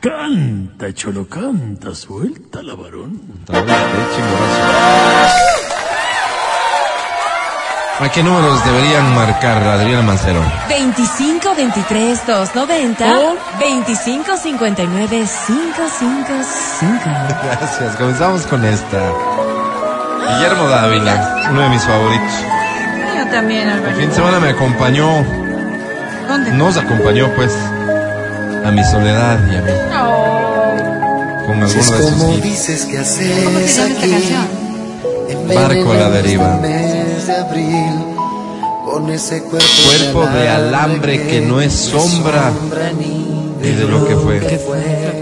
Canta, 0.00 0.94
cholo, 0.94 1.28
canta, 1.28 1.94
suelta 1.94 2.62
la 2.62 2.74
varón. 2.74 3.20
¿A 8.00 8.08
qué 8.10 8.22
números 8.22 8.64
deberían 8.64 9.14
marcar 9.14 9.62
Adriana 9.62 10.02
Mancero? 10.02 10.40
25 10.68 11.54
23 11.54 12.26
290 12.26 13.04
25 13.60 14.36
59 14.36 15.08
555. 15.46 17.02
Gracias, 17.44 17.96
comenzamos 17.96 18.42
con 18.46 18.64
esta. 18.64 18.98
Guillermo 20.28 20.68
Dávila, 20.68 21.48
uno 21.50 21.60
de 21.62 21.68
mis 21.68 21.82
favoritos. 21.82 22.32
Yo 23.18 23.26
también, 23.30 23.68
El 23.68 23.94
fin 23.94 24.08
de 24.08 24.14
semana 24.14 24.40
me 24.40 24.48
acompañó, 24.50 25.24
¿Dónde? 26.28 26.50
nos 26.52 26.76
acompañó 26.76 27.28
pues 27.36 27.52
a 28.64 28.70
mi 28.70 28.82
soledad 28.84 29.38
y 29.50 29.56
a 29.56 29.60
mí. 29.62 29.70
Con 31.46 31.62
alguno 31.62 31.66
de 31.68 31.72
sus 31.82 31.88
hits. 31.88 32.42
dices 32.42 32.84
que 32.86 32.94
¿Cómo 32.96 33.04
se 33.06 33.44
llama 33.44 33.60
esta 33.60 33.86
canción? 34.00 34.62
Barco 35.54 35.92
a 35.92 35.96
la 35.96 36.10
deriva. 36.10 36.58
Mes 37.22 37.28
de 37.28 37.36
abril, 37.36 38.04
con 38.84 39.08
ese 39.08 39.42
cuerpo, 39.44 39.68
Cuerpo 40.12 40.26
de 40.26 40.48
alambre 40.48 41.24
que 41.28 41.40
no 41.40 41.60
es 41.60 41.72
sombra 41.72 42.52
ni 42.98 43.70
de 43.70 43.84
lo 43.84 44.04
que 44.04 44.16
fue. 44.16 44.38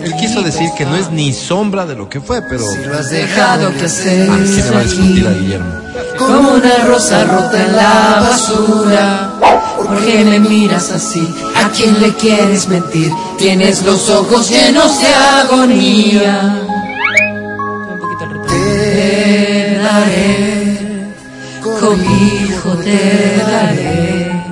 Él 0.02 0.14
quiso 0.18 0.40
decir 0.40 0.70
que 0.78 0.86
no 0.86 0.96
es 0.96 1.10
ni 1.10 1.34
sombra 1.34 1.84
de 1.84 1.96
lo 1.96 2.08
que 2.08 2.22
fue, 2.22 2.40
pero 2.40 2.62
Si 2.66 2.84
lo 2.84 2.98
has 2.98 3.10
dejado 3.10 3.70
que 3.76 3.84
hacer 3.84 4.30
¿a 4.30 4.36
quién 4.36 4.56
le 4.56 4.70
va 4.70 4.78
a 4.78 4.82
discutir 4.82 5.26
a 5.26 5.32
Guillermo? 5.32 5.72
como 6.16 6.52
una 6.52 6.76
rosa 6.86 7.24
rota 7.24 7.66
en 7.66 7.76
la 7.76 8.26
basura. 8.30 9.32
¿Por 9.76 10.02
qué 10.06 10.24
me 10.24 10.40
miras 10.40 10.90
así? 10.92 11.28
¿A 11.54 11.68
quién 11.68 12.00
le 12.00 12.14
quieres 12.14 12.66
mentir? 12.68 13.12
Tienes 13.36 13.82
los 13.84 14.08
ojos 14.08 14.48
llenos 14.48 15.00
de 15.00 15.14
agonía. 15.14 16.66
Cobijo 22.00 22.70
te 22.76 23.42
daré, 23.50 24.44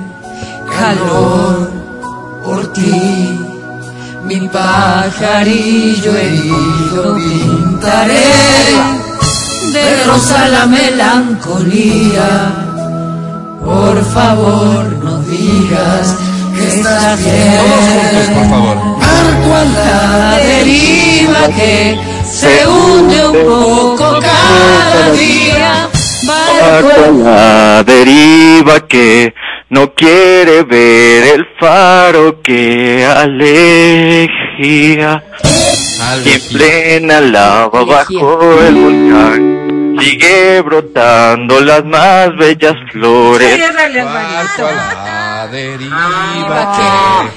calor 0.77 1.71
por 2.43 2.73
ti. 2.73 3.39
Mi 4.25 4.47
pajarillo 4.49 6.15
herido 6.15 7.15
pintaré 7.15 8.23
de 9.73 10.03
rosa 10.05 10.47
la 10.49 10.65
melancolía. 10.65 12.53
Por 13.63 14.03
favor, 14.05 14.85
no 15.03 15.19
digas 15.23 16.15
que 16.55 16.67
estás 16.67 17.19
bien. 17.23 17.55
Todos 17.57 17.85
juntos, 17.89 18.27
por 18.35 18.49
favor. 18.49 18.77
Barco 18.99 19.55
a 19.55 19.65
la 19.65 20.37
deriva 20.37 21.47
que 21.55 21.99
se 22.25 22.67
hunde 22.67 23.27
un 23.27 23.45
poco 23.45 24.19
cada 24.19 25.11
día. 25.11 25.88
Barco 26.29 27.05
a 27.05 27.11
la 27.11 27.83
deriva 27.83 28.87
que 28.87 29.33
no 29.69 29.93
quiere 29.93 30.63
ver 30.63 31.23
el 31.35 31.47
faro 31.59 32.41
que 32.41 33.03
alejía. 33.05 34.31
Y 36.25 36.29
en 36.29 36.41
plena 36.51 37.21
lava 37.21 37.83
bajo 37.83 38.61
el 38.61 38.75
volcán 38.75 39.97
sigue 39.99 40.61
brotando 40.61 41.59
las 41.61 41.83
más 41.85 42.29
bellas 42.37 42.75
flores. 42.91 43.59
Barco 43.59 44.65
a 44.65 44.71
la 44.71 45.47
deriva 45.51 46.71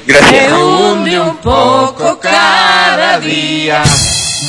que 0.05 0.13
Gracias. 0.13 0.47
se 0.47 0.53
hunde 0.55 1.19
un 1.19 1.37
poco 1.39 2.21
cada 2.21 3.19
día. 3.21 3.83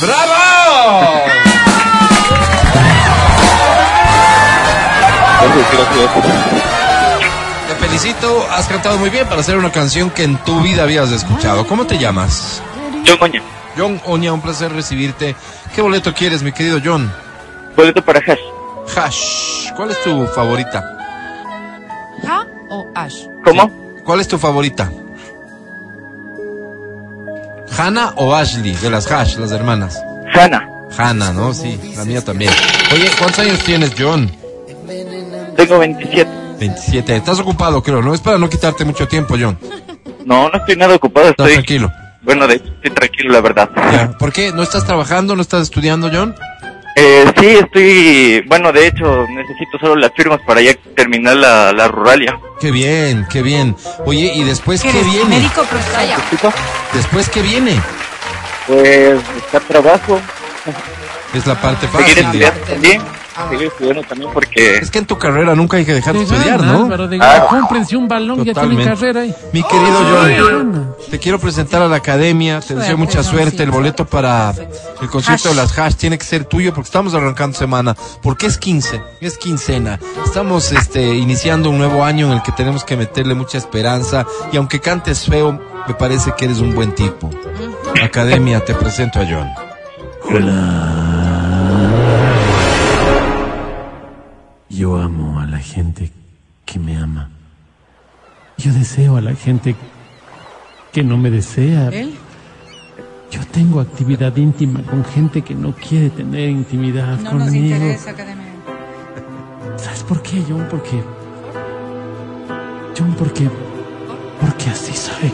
¡Bravo! 0.00 1.23
Te 7.68 7.74
felicito, 7.86 8.46
has 8.50 8.66
cantado 8.66 8.98
muy 8.98 9.10
bien 9.10 9.26
para 9.26 9.40
hacer 9.40 9.56
una 9.56 9.70
canción 9.70 10.10
que 10.10 10.24
en 10.24 10.36
tu 10.38 10.60
vida 10.60 10.82
habías 10.84 11.10
escuchado. 11.10 11.66
¿Cómo 11.66 11.86
te 11.86 11.98
llamas? 11.98 12.62
John 13.06 13.18
Oña, 13.20 13.42
John 13.76 14.00
Oña, 14.06 14.32
un 14.32 14.40
placer 14.40 14.72
recibirte. 14.72 15.34
¿Qué 15.74 15.82
boleto 15.82 16.14
quieres, 16.14 16.42
mi 16.42 16.52
querido 16.52 16.80
John? 16.84 17.12
boleto 17.76 18.02
para 18.04 18.20
Hash. 18.20 18.38
Hash. 18.96 19.72
¿Cuál 19.76 19.90
es 19.90 20.02
tu 20.02 20.26
favorita? 20.28 20.84
¿Ha 22.26 22.46
o 22.70 22.86
Ash? 22.94 23.26
¿Cómo? 23.44 23.70
¿Cuál 24.04 24.20
es 24.20 24.28
tu 24.28 24.38
favorita? 24.38 24.90
¿Hannah 27.76 28.12
o 28.16 28.34
Ashley? 28.34 28.74
De 28.76 28.90
las 28.90 29.10
Hash, 29.10 29.36
las 29.36 29.50
hermanas. 29.50 30.00
Hanna, 30.32 30.68
Hannah, 30.96 31.32
¿no? 31.32 31.52
Sí, 31.52 31.94
la 31.96 32.04
mía 32.04 32.22
también. 32.22 32.52
Oye, 32.92 33.10
¿cuántos 33.18 33.40
años 33.40 33.58
tienes, 33.60 33.92
John? 33.98 34.30
Tengo 35.56 35.78
27. 35.78 36.30
27. 36.58 37.16
Estás 37.16 37.38
ocupado, 37.40 37.82
creo, 37.82 38.02
¿no? 38.02 38.14
Es 38.14 38.20
para 38.20 38.38
no 38.38 38.48
quitarte 38.48 38.84
mucho 38.84 39.06
tiempo, 39.08 39.36
John. 39.38 39.58
No, 40.24 40.48
no 40.48 40.58
estoy 40.58 40.76
nada 40.76 40.94
ocupado, 40.94 41.28
Estás 41.28 41.46
estoy... 41.48 41.54
tranquilo. 41.64 41.92
Bueno, 42.22 42.46
de 42.46 42.54
hecho, 42.54 42.64
estoy 42.76 42.90
tranquilo, 42.92 43.32
la 43.32 43.40
verdad. 43.42 43.70
Ya. 43.92 44.10
¿Por 44.18 44.32
qué? 44.32 44.50
¿No 44.52 44.62
estás 44.62 44.84
trabajando? 44.86 45.36
¿No 45.36 45.42
estás 45.42 45.62
estudiando, 45.62 46.08
John? 46.12 46.34
Eh, 46.96 47.24
sí, 47.38 47.46
estoy... 47.48 48.42
Bueno, 48.48 48.72
de 48.72 48.86
hecho, 48.86 49.26
necesito 49.28 49.78
solo 49.78 49.96
las 49.96 50.12
firmas 50.16 50.40
para 50.46 50.62
ya 50.62 50.72
terminar 50.96 51.36
la, 51.36 51.72
la 51.72 51.88
ruralia. 51.88 52.38
Qué 52.60 52.70
bien, 52.70 53.26
qué 53.30 53.42
bien. 53.42 53.76
Oye, 54.06 54.32
¿y 54.34 54.44
después 54.44 54.80
qué 54.80 54.88
eres? 54.90 55.04
viene? 55.04 55.36
Médico 55.36 55.62
profesional. 55.64 56.18
¿Después 56.94 57.28
qué 57.28 57.42
viene? 57.42 57.78
Pues, 58.66 59.16
buscar 59.34 59.60
trabajo, 59.62 60.18
Es 61.34 61.46
la 61.46 61.60
parte 61.60 61.86
seguir 61.88 62.06
fácil. 62.06 62.24
estudiando 62.24 62.60
también, 62.62 63.02
también 63.34 64.30
porque... 64.32 64.76
Es 64.76 64.90
que 64.90 64.98
en 64.98 65.06
tu 65.06 65.18
carrera 65.18 65.54
nunca 65.54 65.76
hay 65.76 65.84
que 65.84 65.92
dejar 65.94 66.14
de 66.14 66.22
estudiar, 66.22 66.62
¿no? 66.62 66.84
Álvaro, 66.84 67.08
de 67.08 67.18
Ah. 67.20 67.46
Cómprense 67.50 67.96
un 67.96 68.08
balón, 68.08 68.38
ya 68.44 68.52
tienen 68.54 68.76
Totalmente. 68.76 68.84
carrera 68.84 69.20
ahí. 69.22 69.34
Mi 69.52 69.62
querido 69.62 70.20
Ay, 70.22 70.36
John, 70.38 70.94
te 71.10 71.18
quiero 71.18 71.38
presentar 71.38 71.82
a 71.82 71.88
la 71.88 71.96
academia, 71.96 72.60
te 72.60 72.74
deseo 72.74 72.96
mucha 72.96 73.22
suerte. 73.22 73.62
El 73.62 73.70
boleto 73.70 74.04
para 74.06 74.52
el 75.00 75.08
concierto 75.08 75.48
de 75.50 75.54
las 75.56 75.76
hash 75.78 75.94
tiene 75.94 76.18
que 76.18 76.24
ser 76.24 76.44
tuyo 76.44 76.72
porque 76.72 76.86
estamos 76.88 77.14
arrancando 77.14 77.56
semana, 77.56 77.96
porque 78.22 78.46
es 78.46 78.58
15, 78.58 79.00
es 79.20 79.38
quincena. 79.38 79.98
Estamos 80.24 80.72
este, 80.72 81.14
iniciando 81.14 81.70
un 81.70 81.78
nuevo 81.78 82.04
año 82.04 82.26
en 82.26 82.32
el 82.34 82.42
que 82.42 82.52
tenemos 82.52 82.84
que 82.84 82.96
meterle 82.96 83.34
mucha 83.34 83.58
esperanza 83.58 84.26
y 84.52 84.56
aunque 84.56 84.80
cantes 84.80 85.24
feo, 85.26 85.60
me 85.86 85.94
parece 85.94 86.32
que 86.36 86.46
eres 86.46 86.58
un 86.58 86.74
buen 86.74 86.94
tipo. 86.94 87.30
Academia, 88.02 88.64
te 88.64 88.74
presento 88.74 89.20
a 89.20 89.24
John. 89.28 89.48
Yo 94.74 94.96
amo 94.96 95.38
a 95.40 95.46
la 95.46 95.58
gente 95.58 96.10
que 96.64 96.78
me 96.78 96.96
ama. 96.96 97.30
Yo 98.58 98.72
deseo 98.72 99.16
a 99.16 99.20
la 99.20 99.34
gente 99.34 99.76
que 100.92 101.02
no 101.04 101.16
me 101.16 101.30
desea. 101.30 101.88
¿Él? 101.90 102.14
Yo 103.30 103.40
tengo 103.52 103.80
actividad 103.80 104.34
íntima 104.36 104.82
con 104.82 105.04
gente 105.04 105.42
que 105.42 105.54
no 105.54 105.72
quiere 105.74 106.10
tener 106.10 106.48
intimidad 106.48 107.18
No 107.20 107.32
nos 107.34 107.44
conmigo. 107.44 107.74
interesa, 107.76 108.10
academia. 108.10 108.44
¿Sabes 109.76 110.02
por 110.04 110.22
qué, 110.22 110.42
John? 110.48 110.66
Porque. 110.70 111.02
John, 112.96 113.14
porque. 113.18 113.48
Porque 114.40 114.70
así 114.70 114.92
soy. 114.92 115.30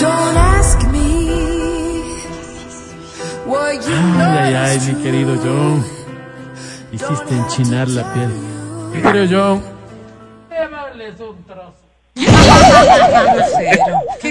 Don't 0.00 0.36
ask 0.36 0.82
me 0.88 1.24
what 3.46 3.74
you 3.74 3.94
Ay, 3.94 4.54
ay, 4.54 4.54
ay, 4.54 4.80
mi 4.94 5.02
querido 5.02 5.36
John. 5.42 6.03
Hiciste 6.94 7.34
enchinar 7.34 7.88
la 7.88 8.12
piel. 8.12 8.28
Mi 8.94 9.02
querido 9.02 9.26
John. 9.30 9.62
Llévales 10.50 11.20
un 11.20 11.44
trozo. 11.44 11.74
Qué 12.14 12.22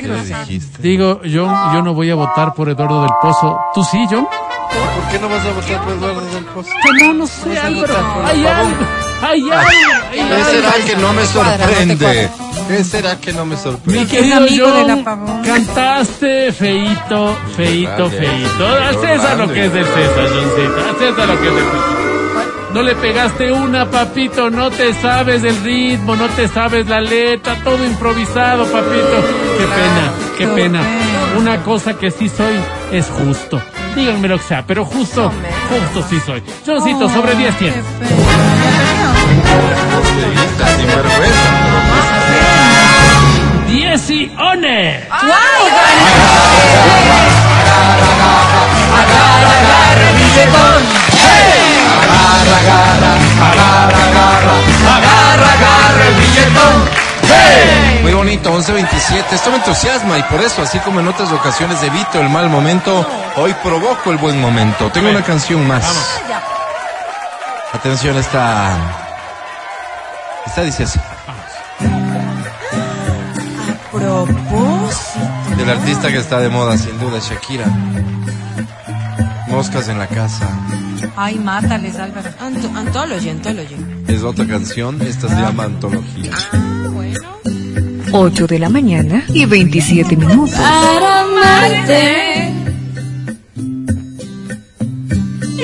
¿Qué 0.01 0.07
le 0.07 0.23
dijiste? 0.23 0.81
Digo, 0.81 1.19
John, 1.23 1.73
yo 1.73 1.81
no 1.81 1.93
voy 1.93 2.09
a 2.11 2.15
votar 2.15 2.53
por 2.53 2.69
Eduardo 2.69 3.01
del 3.01 3.11
Pozo. 3.21 3.59
¿Tú 3.75 3.83
sí, 3.83 4.05
John? 4.09 4.25
¿Por 4.25 5.11
qué 5.11 5.19
no 5.19 5.27
vas 5.29 5.45
a 5.45 5.51
votar 5.51 5.83
por 5.83 5.93
Eduardo 5.93 6.21
del 6.33 6.45
Pozo? 6.45 6.69
Que 6.71 7.05
no, 7.05 7.13
no 7.13 7.27
sé, 7.27 7.59
Álvaro. 7.59 7.95
Hay 8.25 8.45
algo, 8.45 8.85
hay 9.21 9.41
algo. 9.41 9.55
hay 10.11 10.19
¿Qué 10.29 10.43
será 10.45 10.71
que 10.85 10.95
no 10.95 11.13
me 11.13 11.25
sorprende? 11.25 12.29
¿Qué 12.69 12.83
será 12.85 13.19
que 13.19 13.33
no 13.33 13.45
me 13.45 13.55
Mi 13.55 13.61
sorprende? 13.61 14.07
querido 14.07 14.37
amigo 14.37 14.67
John, 14.69 14.87
de 14.87 14.95
la 14.95 15.03
Pavón. 15.03 15.41
cantaste 15.43 16.51
feito, 16.53 17.35
feito, 17.57 18.09
feito. 18.09 18.65
Qué 19.01 19.07
César 19.07 19.37
lo 19.37 19.51
que 19.51 19.65
es 19.65 19.73
del 19.73 19.85
César, 19.85 20.29
Johncito. 20.29 20.89
Al 20.89 20.95
César 20.95 21.27
lo 21.27 21.41
que 21.41 21.47
es 21.49 21.55
del 21.55 21.65
César. 21.65 22.02
No 22.73 22.81
le 22.81 22.95
pegaste 22.95 23.51
una, 23.51 23.87
papito, 23.89 24.49
no 24.49 24.71
te 24.71 24.95
sabes 24.95 25.43
el 25.43 25.63
ritmo, 25.63 26.15
no 26.15 26.27
te 26.29 26.47
sabes 26.47 26.87
la 26.87 26.99
letra, 27.01 27.55
todo 27.63 27.85
improvisado, 27.85 28.65
papito. 28.65 29.23
Qué 29.57 29.65
pena, 29.65 30.11
qué 30.39 30.47
pena. 30.47 30.81
Una 31.37 31.61
cosa 31.61 31.93
que 31.93 32.09
sí 32.09 32.27
soy 32.29 32.55
es 32.91 33.05
justo. 33.05 33.61
Díganme 33.95 34.27
lo 34.27 34.39
que 34.39 34.43
sea, 34.43 34.65
pero 34.65 34.85
justo, 34.85 35.31
justo 35.69 36.07
sí 36.09 36.19
soy. 36.25 36.41
Johncito, 36.65 37.07
sobre 37.09 37.35
10 37.35 37.57
tienes. 37.59 37.85
Está 52.43 53.17
sinvergüenza. 53.19 54.33
10 56.19 56.35
y 56.35 56.57
one. 56.57 57.03
Muy 58.01 58.13
bonito, 58.13 58.51
11.27. 58.51 59.31
Esto 59.31 59.49
me 59.49 59.57
entusiasma 59.57 60.17
y 60.17 60.23
por 60.23 60.41
eso, 60.41 60.61
así 60.61 60.77
como 60.79 60.99
en 60.99 61.07
otras 61.07 61.31
ocasiones 61.31 61.81
evito 61.83 62.19
el 62.19 62.29
mal 62.29 62.49
momento, 62.49 63.05
hoy 63.37 63.53
provoco 63.63 64.11
el 64.11 64.17
buen 64.17 64.41
momento. 64.41 64.91
Tengo 64.91 65.09
una 65.09 65.23
canción 65.23 65.65
más. 65.67 66.19
Atención, 67.71 68.17
esta. 68.17 68.77
Esta 70.45 70.61
dice 70.63 70.83
así. 70.83 70.99
Propósito. 73.91 75.55
Del 75.57 75.69
artista 75.69 76.09
que 76.09 76.17
está 76.17 76.39
de 76.39 76.49
moda, 76.49 76.77
sin 76.77 76.99
duda, 76.99 77.19
Shakira. 77.19 77.65
Moscas 79.47 79.87
en 79.87 79.97
la 79.97 80.07
casa. 80.07 80.49
Ay, 81.15 81.35
mátales, 81.35 81.95
Álvaro. 81.97 82.29
Anto- 82.39 82.71
Anthology, 82.75 83.29
Anthology. 83.29 83.75
Es 84.07 84.23
otra 84.23 84.45
canción, 84.47 85.01
esta 85.01 85.27
se 85.29 85.35
llama 85.35 85.65
Antología. 85.65 86.31
8 88.11 88.47
de 88.47 88.59
la 88.59 88.69
mañana 88.69 89.23
y 89.29 89.45
27 89.45 90.15
minutos. 90.15 90.55
Para 90.55 91.21
amarte 91.21 92.51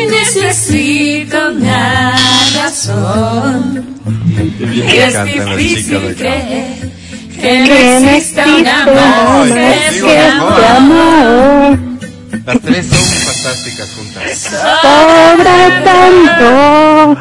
necesito 0.09 1.37
una 1.51 2.15
razón. 2.55 3.85
Es 4.71 5.25
difícil 5.25 6.15
creer 6.15 6.91
que 7.39 7.59
no 7.59 8.09
exista 8.09 8.45
un 8.55 8.67
amor. 8.67 9.47
Las 12.45 12.61
tres 12.61 12.85
son 12.87 12.99
fantásticas 13.41 13.89
juntas. 13.93 14.49
Sobra 14.81 15.83
tanto 15.83 17.17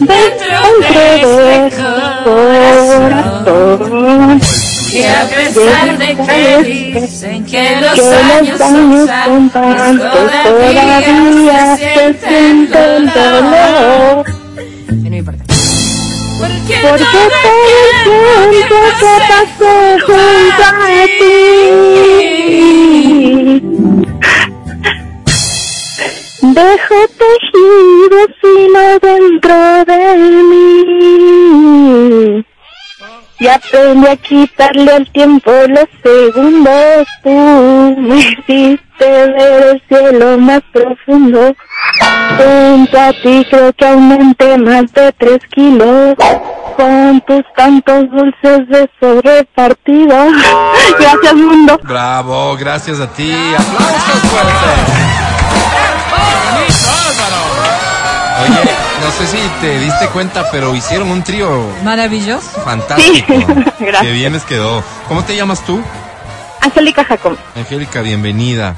dentro 0.00 0.56
de 0.80 1.66
este 1.66 1.82
corazón. 2.24 4.40
Que 4.90 5.06
a 5.08 5.28
pesar 5.28 5.98
de 5.98 6.16
que 6.16 6.62
dicen 6.64 7.44
que 7.44 7.76
los 7.80 7.98
años 7.98 8.58
son 8.58 9.06
santos, 9.06 9.62
todavía 10.42 11.76
se 11.76 12.14
siente 12.26 12.96
el 12.96 13.12
dolor. 13.12 14.24
No 14.88 15.16
importa. 15.16 15.44
Porque 16.40 16.76
todo 16.80 16.94
el 16.94 16.98
tiempo 18.04 18.76
que 18.98 19.12
pasé 19.28 19.76
junto 20.06 20.64
a 20.64 20.66
ti 21.18 21.30
Dejo 26.42 26.94
tejido 27.18 28.26
fino 28.40 28.98
dentro 29.02 29.84
de 29.84 30.16
mí. 30.48 32.46
Y 33.38 33.46
aprendí 33.46 34.06
a 34.06 34.16
quitarle 34.16 34.90
al 34.90 35.10
tiempo 35.12 35.52
los 35.68 35.84
segundos. 36.02 37.06
Tú 37.22 37.94
me 37.98 38.16
hiciste 38.16 38.78
ver 39.00 39.62
el 39.68 39.82
cielo 39.86 40.38
más 40.38 40.62
profundo. 40.72 41.54
Junto 42.38 42.98
a 42.98 43.12
ti 43.12 43.46
creo 43.50 43.72
que 43.74 43.86
aumenté 43.86 44.56
más 44.56 44.90
de 44.94 45.12
tres 45.12 45.40
kilos. 45.50 46.14
Con 46.74 47.20
tus 47.26 47.42
tantos 47.54 48.10
dulces 48.10 48.66
besos 48.66 49.22
repartidos 49.22 50.32
Gracias 50.98 51.34
mundo. 51.34 51.78
Bravo, 51.82 52.56
gracias 52.56 52.98
a 52.98 53.06
ti. 53.08 53.30
Aplausos 53.30 54.20
fuertes. 54.30 55.09
Oye, 58.42 58.70
no 59.02 59.10
sé 59.10 59.26
si 59.26 59.36
te 59.60 59.78
diste 59.80 60.06
cuenta, 60.08 60.50
pero 60.50 60.74
hicieron 60.74 61.10
un 61.10 61.22
trío 61.22 61.68
Maravilloso. 61.84 62.60
fantástico. 62.62 63.26
Sí, 63.28 63.44
gracias. 63.80 64.02
Qué 64.02 64.12
bien 64.12 64.32
les 64.32 64.44
quedó. 64.44 64.82
¿Cómo 65.08 65.22
te 65.24 65.36
llamas 65.36 65.64
tú? 65.64 65.80
Angélica 66.62 67.04
Jacón, 67.04 67.36
Angélica, 67.56 68.00
bienvenida. 68.02 68.76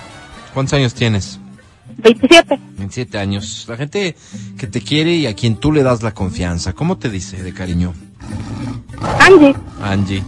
¿Cuántos 0.55 0.74
años 0.74 0.94
tienes? 0.94 1.39
27 1.98 2.59
27 2.78 3.19
años. 3.19 3.64
La 3.69 3.77
gente 3.77 4.16
que 4.59 4.66
te 4.66 4.81
quiere 4.81 5.12
y 5.14 5.27
a 5.27 5.35
quien 5.35 5.56
tú 5.56 5.73
le 5.73 5.82
das 5.82 6.02
la 6.02 6.12
confianza, 6.12 6.73
¿cómo 6.73 6.98
te 6.98 7.09
dice 7.10 7.43
de 7.43 7.52
cariño? 7.52 7.93
Angie, 9.20 9.55
Angie, 9.82 10.23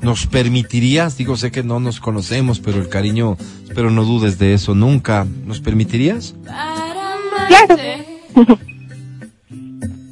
¿nos 0.00 0.26
permitirías? 0.26 1.16
Digo, 1.16 1.36
sé 1.36 1.50
que 1.50 1.62
no 1.62 1.80
nos 1.80 2.00
conocemos, 2.00 2.60
pero 2.60 2.78
el 2.78 2.88
cariño, 2.88 3.36
espero 3.66 3.90
no 3.90 4.04
dudes 4.04 4.38
de 4.38 4.54
eso 4.54 4.74
nunca. 4.74 5.26
¿Nos 5.44 5.60
permitirías? 5.60 6.34
Claro 7.48 7.76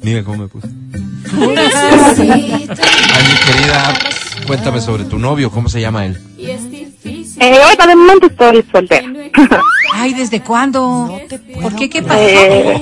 Mira 0.01 0.23
cómo 0.23 0.37
me 0.43 0.47
puse. 0.47 0.67
Angie, 0.67 2.67
querida, 3.45 3.93
cuéntame 4.47 4.79
sobre 4.81 5.03
tu 5.03 5.19
novio, 5.19 5.51
¿cómo 5.51 5.67
se 5.69 5.81
llama 5.81 6.05
él? 6.05 6.17
eh, 7.39 7.59
Ahorita 7.63 7.87
de 7.87 7.95
momento 7.95 8.27
estoy 8.27 8.63
soltera 8.71 9.07
Ay, 9.93 10.13
¿desde 10.13 10.41
cuándo? 10.41 11.19
¿Por 11.61 11.75
qué? 11.75 11.89
¿Qué 11.89 12.01
pasó? 12.03 12.19
Eh, 12.19 12.81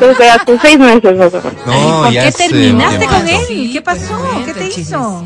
Desde 0.00 0.30
hace 0.30 0.58
seis 0.60 0.78
meses. 0.78 1.32
No, 1.66 2.02
¿Por 2.02 2.12
ya 2.12 2.24
qué 2.24 2.32
terminaste 2.32 3.06
con 3.06 3.28
él? 3.28 3.70
¿Qué 3.72 3.82
pasó? 3.82 4.18
¿Qué 4.44 4.52
te 4.54 4.66
hizo? 4.80 5.24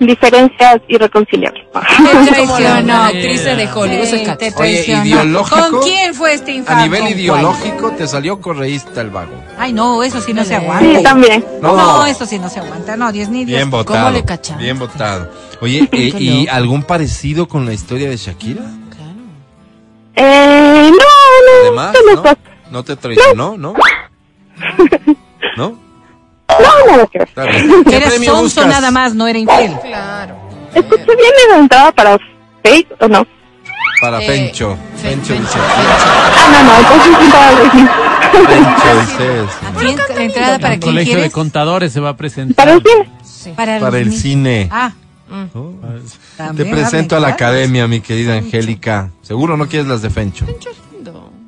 Diferencias 0.00 0.80
irreconciliables 0.86 1.64
Te 1.72 2.30
traicionó. 2.30 3.02
actriz 3.02 3.44
de 3.44 3.68
Hollywood, 3.74 4.04
eso 4.04 4.14
es 4.16 4.22
cacho. 4.22 4.38
Te 4.38 4.46
Oye, 4.46 4.54
traicionó. 4.54 5.04
ideológico. 5.04 5.70
¿Con 5.70 5.80
quién 5.82 6.14
fue 6.14 6.34
este 6.34 6.52
infarto? 6.52 6.80
A 6.80 6.84
nivel 6.84 7.00
¿Con 7.02 7.08
ideológico, 7.10 7.90
te 7.92 8.06
salió 8.06 8.40
correísta 8.40 9.00
el 9.00 9.10
vago. 9.10 9.32
cuál? 9.32 9.56
Ay, 9.58 9.72
no, 9.72 10.02
eso 10.04 10.20
sí 10.20 10.32
no 10.32 10.42
se 10.42 10.50
Sí, 10.50 10.54
aguanta. 10.54 11.02
también 11.02 11.44
No. 11.60 11.76
No, 11.76 12.06
eso 12.06 12.26
sí 12.26 12.38
no 12.38 12.48
se 12.48 12.60
aguanta. 12.60 12.96
No, 12.96 13.10
Dios 13.10 13.28
ni 13.28 13.44
Dios. 13.44 13.56
Bien 13.58 13.70
votado. 13.70 14.10
le 14.10 14.24
cachamos? 14.24 14.62
Bien 14.62 14.78
votado. 14.78 15.30
Oye, 15.60 15.88
eh, 15.92 16.12
¿y 16.16 16.46
algún 16.48 16.84
parecido 16.84 17.48
con 17.48 17.66
la 17.66 17.72
historia 17.72 18.08
de 18.08 18.16
Shakira? 18.16 18.62
eh, 20.14 20.90
No, 20.92 20.96
no, 20.96 21.62
Además, 21.62 21.92
¿qué 21.96 22.06
me 22.06 22.14
¿no? 22.14 22.22
pasa? 22.22 22.38
¿No 22.70 22.84
te 22.84 22.96
traicionó, 22.96 23.56
no? 23.58 23.74
¿No? 25.56 25.70
No, 25.70 25.78
nada 26.60 27.06
que 27.10 27.18
ver 27.18 27.28
Está 27.28 27.44
bien. 27.44 27.84
Que 27.84 27.90
¿Qué 27.90 27.96
eres 27.96 28.08
premio 28.10 28.32
sonso 28.32 28.66
nada 28.66 28.90
más, 28.90 29.14
no 29.14 29.26
era 29.26 29.38
infiel. 29.38 29.72
Escuché 30.74 31.04
bien 31.06 31.18
me 31.18 31.48
preguntaba 31.50 31.92
para 31.92 32.18
Fake 32.62 32.88
o 33.00 33.08
no 33.08 33.26
Para 34.00 34.18
Pencho. 34.18 34.76
Pencho 35.02 35.32
dice. 35.32 35.58
Ah, 35.58 36.48
no, 36.52 36.64
no, 36.64 36.78
entonces 36.78 37.16
sí 37.18 37.24
estaba 37.24 37.50
lejos. 37.52 37.80
Pencho 38.48 39.00
dices. 39.00 40.18
Entrada 40.18 40.58
para 40.58 40.74
El 40.74 40.80
quién 40.80 40.92
colegio 40.92 41.20
de 41.20 41.30
contadores 41.30 41.92
se 41.92 42.00
va 42.00 42.10
a 42.10 42.16
presentar. 42.16 42.66
Para 42.66 42.76
el 42.76 42.82
cine 43.22 43.54
Para, 43.54 43.80
Para 43.80 43.98
el 43.98 44.12
cine. 44.12 44.68
Ah, 44.70 44.92
Oh. 45.30 45.74
Te 46.56 46.64
presento 46.64 47.16
a 47.16 47.20
la 47.20 47.36
claro. 47.36 47.52
academia, 47.52 47.86
mi 47.86 48.00
querida 48.00 48.34
Angélica. 48.34 49.10
Seguro 49.22 49.56
no 49.56 49.68
quieres 49.68 49.86
las 49.86 50.02
de 50.02 50.10
Pencho. 50.10 50.46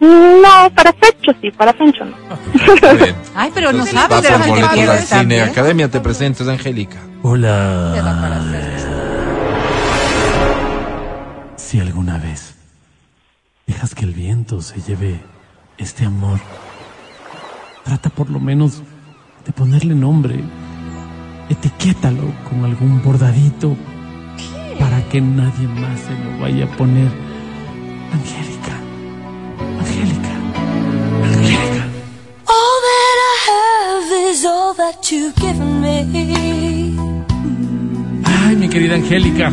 No, 0.01 0.71
para 0.75 0.93
Fecho 0.95 1.33
sí, 1.41 1.51
para 1.51 1.73
Fecho 1.75 2.05
no. 2.05 2.17
Ay, 3.35 3.51
pero 3.55 3.73
no 3.73 3.85
sabes 3.87 4.23
de 4.23 4.31
lo 4.31 4.71
que 4.71 4.99
cine. 5.03 5.43
Academia 5.43 5.91
te 5.91 6.01
presento, 6.01 6.43
es 6.43 6.49
Angélica. 6.49 6.99
Hola. 7.23 8.43
Si 11.57 11.79
alguna 11.79 12.19
vez 12.19 12.55
dejas 13.67 13.95
que 13.95 14.05
el 14.05 14.13
viento 14.15 14.61
se 14.63 14.81
lleve 14.81 15.21
este 15.79 16.05
amor, 16.07 16.41
trata 17.85 18.09
por 18.11 18.31
lo 18.31 18.41
menos 18.41 18.83
de 19.45 19.53
ponerle 19.53 19.95
nombre. 19.95 20.43
etiquétalo 21.49 22.33
con 22.49 22.65
algún 22.65 23.03
bordadito 23.03 23.77
para 24.79 25.03
que 25.09 25.21
nadie 25.21 25.69
más 25.69 26.01
se 26.01 26.15
lo 26.25 26.39
vaya 26.41 26.65
a 26.65 26.77
poner. 26.77 27.09
Angélica, 28.13 28.77
Angélica, 29.61 30.35
Angélica. 31.25 31.83
All 32.47 32.77
that 32.89 33.17
I 33.31 33.35
have 33.51 34.09
is 34.31 34.45
all 34.45 34.75
that 34.75 35.11
you've 35.13 35.37
given 35.37 35.81
me. 35.81 35.97
Ay, 38.25 38.57
mi 38.57 38.69
querida 38.69 38.95
Angélica. 38.97 39.53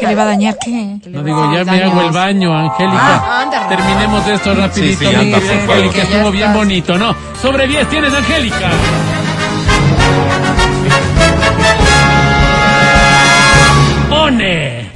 ¿Qué 0.00 0.06
le 0.06 0.14
va 0.14 0.22
a 0.22 0.26
dañar 0.26 0.56
qué? 0.64 0.98
No 1.08 1.22
digo, 1.24 1.52
ya 1.52 1.64
me 1.64 1.82
hago 1.82 2.02
el 2.02 2.10
baño, 2.12 2.56
Angélica. 2.56 3.16
Ah, 3.16 3.42
anda, 3.42 3.68
Terminemos 3.68 4.26
de 4.26 4.34
esto 4.34 4.54
rapidito, 4.54 4.98
Sí, 5.00 5.06
sí, 5.06 5.14
anda, 5.14 5.40
favor. 5.40 5.74
Angélica. 5.76 6.02
Estuvo 6.02 6.30
bien 6.30 6.52
bonito, 6.54 6.98
¿no? 6.98 7.14
Sobre 7.42 7.66
10 7.66 7.88
tienes, 7.88 8.14
Angélica. 8.14 8.70
¡One! 14.10 14.87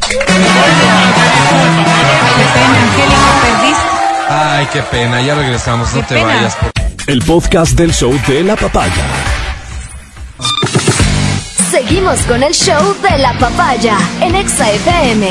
Ay, 4.28 4.66
qué 4.72 4.82
pena, 4.82 5.20
ya 5.20 5.34
regresamos, 5.34 5.92
no 5.94 6.00
te 6.06 6.14
pena. 6.14 6.26
vayas. 6.26 6.56
El 7.06 7.20
podcast 7.22 7.72
del 7.72 7.92
show 7.92 8.18
de 8.26 8.42
la 8.42 8.56
papaya. 8.56 8.92
Seguimos 11.70 12.18
con 12.20 12.42
el 12.42 12.54
show 12.54 12.96
de 13.02 13.18
la 13.18 13.32
papaya 13.34 13.98
en 14.20 14.34
Exa 14.34 14.70
FM. 14.70 15.28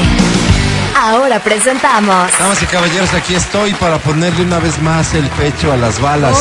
Ahora 0.96 1.40
presentamos 1.40 2.30
Damas 2.38 2.62
y 2.62 2.66
caballeros, 2.66 3.14
aquí 3.14 3.36
estoy 3.36 3.74
para 3.74 3.98
ponerle 4.00 4.44
una 4.44 4.60
vez 4.60 4.80
más 4.82 5.14
el 5.14 5.26
pecho 5.30 5.72
a 5.72 5.78
las 5.78 6.02
balas 6.02 6.38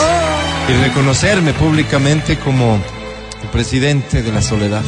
y 0.69 0.73
reconocerme 0.85 1.53
públicamente 1.53 2.39
como 2.39 2.81
el 3.43 3.49
presidente 3.51 4.23
de 4.23 4.33
la 4.33 4.43
soledad. 4.43 4.83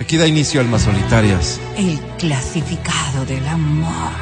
Aquí 0.00 0.16
da 0.16 0.26
inicio 0.26 0.60
Almas 0.60 0.82
Solitarias. 0.82 1.60
El 1.76 2.00
clasificado 2.18 3.26
del 3.26 3.46
amor. 3.46 4.12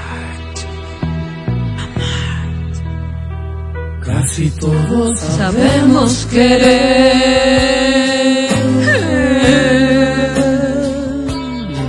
Casi 4.04 4.50
todos 4.50 5.20
sabemos 5.20 6.26
querer, 6.26 6.68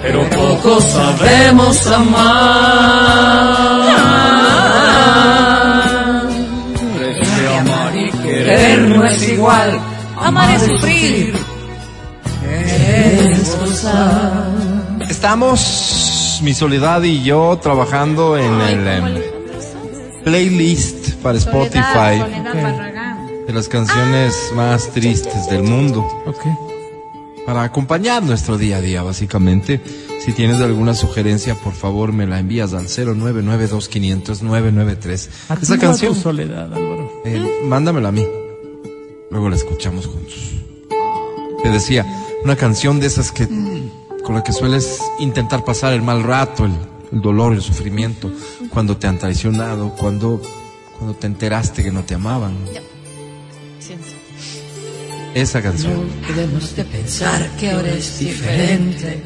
pero 0.04 0.30
pocos 0.30 0.84
sabemos 0.84 1.88
amar. 1.88 2.30
Porque 6.74 7.58
amar 7.58 7.98
y 7.98 8.12
querer 8.12 8.80
no 8.90 9.04
es 9.06 9.28
igual. 9.30 9.80
Amar 10.22 10.50
es 10.52 10.62
sufrir. 10.64 11.49
Estamos, 15.10 16.40
mi 16.44 16.54
soledad 16.54 17.02
y 17.04 17.24
yo, 17.24 17.58
trabajando 17.62 18.38
en 18.38 18.62
el 18.62 18.88
em, 18.88 19.22
playlist 20.24 21.16
para 21.16 21.38
Spotify 21.38 22.22
de 23.48 23.54
las 23.54 23.68
canciones 23.68 24.52
más 24.56 24.88
tristes 24.90 25.50
del 25.50 25.64
mundo. 25.64 26.08
Para 27.46 27.64
acompañar 27.64 28.24
nuestro 28.24 28.58
día 28.58 28.78
a 28.78 28.82
día, 28.82 29.02
básicamente. 29.04 29.82
Si 30.24 30.32
tienes 30.34 30.62
alguna 30.62 30.94
sugerencia, 30.94 31.56
por 31.56 31.74
favor 31.74 32.12
me 32.14 32.28
la 32.28 32.40
envías 32.40 32.74
al 32.74 32.88
0992500993. 32.88 35.30
¿A 35.50 35.56
Esa 35.56 35.76
tu 35.76 35.82
canción, 35.82 36.14
soledad, 36.16 36.72
Álvaro. 36.74 37.22
eh, 37.26 37.62
mándamela 37.66 38.10
a 38.10 38.12
mí. 38.12 38.26
Luego 39.32 39.50
la 39.50 39.56
escuchamos 39.56 40.06
juntos. 40.06 40.36
Te 41.64 41.70
decía, 41.70 42.06
una 42.44 42.56
canción 42.56 43.00
de 43.00 43.08
esas 43.08 43.32
que 43.32 43.48
con 44.24 44.36
la 44.36 44.44
que 44.44 44.54
sueles 44.54 45.00
intentar 45.20 45.64
pasar 45.64 45.94
el 45.94 46.02
mal 46.02 46.24
rato, 46.24 46.66
el, 46.66 46.74
el 47.12 47.22
dolor, 47.22 47.54
el 47.54 47.62
sufrimiento, 47.62 48.32
cuando 48.70 48.98
te 48.98 49.08
han 49.08 49.18
traicionado, 49.18 49.96
cuando, 49.96 50.42
cuando 50.98 51.16
te 51.16 51.28
enteraste 51.28 51.84
que 51.84 51.92
no 51.92 52.04
te 52.04 52.14
amaban. 52.16 52.56
Esa 55.34 55.62
canción. 55.62 56.08
Debemos 56.28 56.76
de 56.76 56.86
pensar 56.86 57.50
que 57.60 57.72
ahora 57.72 57.92
es 57.92 58.20
diferente. 58.20 59.22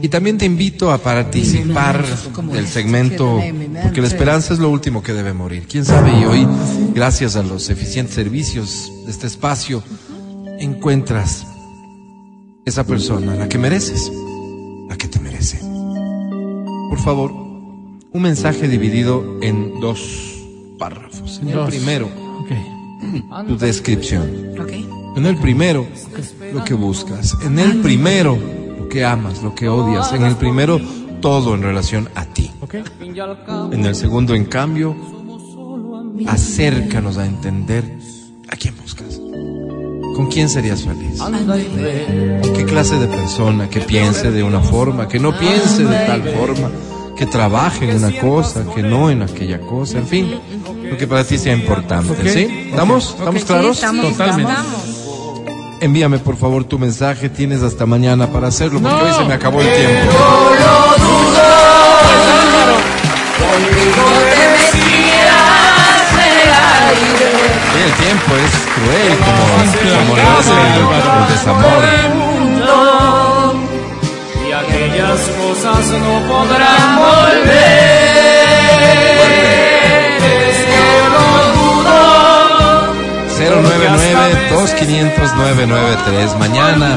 Y 0.00 0.08
también 0.08 0.38
te 0.38 0.46
invito 0.46 0.90
a 0.90 0.98
participar 0.98 2.04
del 2.52 2.66
segmento, 2.66 3.42
porque 3.82 4.00
la 4.00 4.06
esperanza 4.06 4.54
es 4.54 4.60
lo 4.60 4.70
último 4.70 5.02
que 5.02 5.12
debe 5.12 5.32
morir. 5.32 5.66
Quién 5.68 5.84
sabe, 5.84 6.18
y 6.18 6.24
hoy, 6.24 6.46
gracias 6.94 7.36
a 7.36 7.42
los 7.42 7.68
eficientes 7.68 8.14
servicios 8.14 8.90
de 9.04 9.10
este 9.10 9.26
espacio, 9.26 9.82
encuentras 10.58 11.46
esa 12.64 12.84
persona, 12.84 13.34
la 13.34 13.48
que 13.48 13.58
mereces, 13.58 14.10
la 14.88 14.96
que 14.96 15.08
te 15.08 15.20
merece. 15.20 15.58
Por 16.88 16.98
favor, 16.98 17.32
un 17.32 18.22
mensaje 18.22 18.68
dividido 18.68 19.38
en 19.42 19.80
dos 19.80 20.40
párrafos. 20.78 21.40
En 21.42 21.50
el 21.50 21.66
primero, 21.66 22.08
tu 23.46 23.56
descripción. 23.58 24.54
En 25.16 25.26
el 25.26 25.36
primero, 25.36 25.86
lo 26.52 26.64
que 26.64 26.74
buscas. 26.74 27.36
En 27.42 27.58
el 27.58 27.80
primero, 27.80 28.38
lo 28.78 28.88
que 28.88 29.04
amas, 29.04 29.42
lo 29.42 29.54
que 29.54 29.68
odias. 29.68 30.12
En 30.12 30.24
el 30.24 30.36
primero, 30.36 30.80
todo 31.20 31.54
en 31.54 31.62
relación 31.62 32.08
a 32.14 32.24
ti. 32.24 32.50
En 33.72 33.84
el 33.84 33.94
segundo, 33.94 34.34
en 34.34 34.46
cambio, 34.46 34.96
acércanos 36.26 37.18
a 37.18 37.26
entender 37.26 37.84
a 38.48 38.56
quién 38.56 38.74
buscas. 38.80 39.13
¿Con 40.14 40.26
quién 40.28 40.48
serías 40.48 40.84
feliz? 40.84 41.20
¿Qué 42.54 42.64
clase 42.64 42.98
de 42.98 43.06
persona 43.06 43.68
que 43.68 43.80
piense 43.80 44.30
de 44.30 44.42
una 44.42 44.60
forma, 44.60 45.08
que 45.08 45.18
no 45.18 45.36
piense 45.36 45.84
de 45.84 46.06
tal 46.06 46.22
forma, 46.22 46.70
que 47.16 47.26
trabaje 47.26 47.90
en 47.90 47.96
una 47.96 48.18
cosa, 48.20 48.64
que 48.74 48.82
no 48.82 49.10
en 49.10 49.22
aquella 49.22 49.60
cosa, 49.60 49.98
en 49.98 50.06
fin, 50.06 50.40
lo 50.90 50.96
que 50.96 51.06
para 51.06 51.24
ti 51.24 51.38
sea 51.38 51.52
importante. 51.52 52.28
¿sí? 52.30 52.68
¿Estamos? 52.70 53.16
¿Estamos 53.18 53.44
claros? 53.44 53.80
Totalmente. 53.80 54.52
Envíame 55.80 56.18
por 56.18 56.36
favor 56.36 56.64
tu 56.64 56.78
mensaje, 56.78 57.28
tienes 57.28 57.62
hasta 57.62 57.84
mañana 57.84 58.30
para 58.32 58.48
hacerlo, 58.48 58.80
porque 58.80 59.02
hoy 59.02 59.12
se 59.12 59.24
me 59.24 59.34
acabó 59.34 59.60
el 59.60 59.66
tiempo. 59.66 60.12
Sí, 63.36 63.90
el 64.30 64.33
tiempo 67.98 68.36
es 68.36 68.50
cruel, 68.74 69.18
como, 69.18 69.44
como 70.02 70.16
lo 70.16 70.22
es 70.40 70.46
el, 70.48 70.54
el 70.54 70.58
desamor. 71.32 71.82
Y 74.46 74.48
aquellas 74.52 75.20
cosas 75.38 75.86
no 75.88 76.14
podrán 76.28 76.88
volver. 76.96 77.54
Es 80.48 80.58
que 80.66 80.82
lo 81.14 81.26
dudo. 81.54 81.98
099-2500-993. 83.38 86.36
Mañana, 86.38 86.88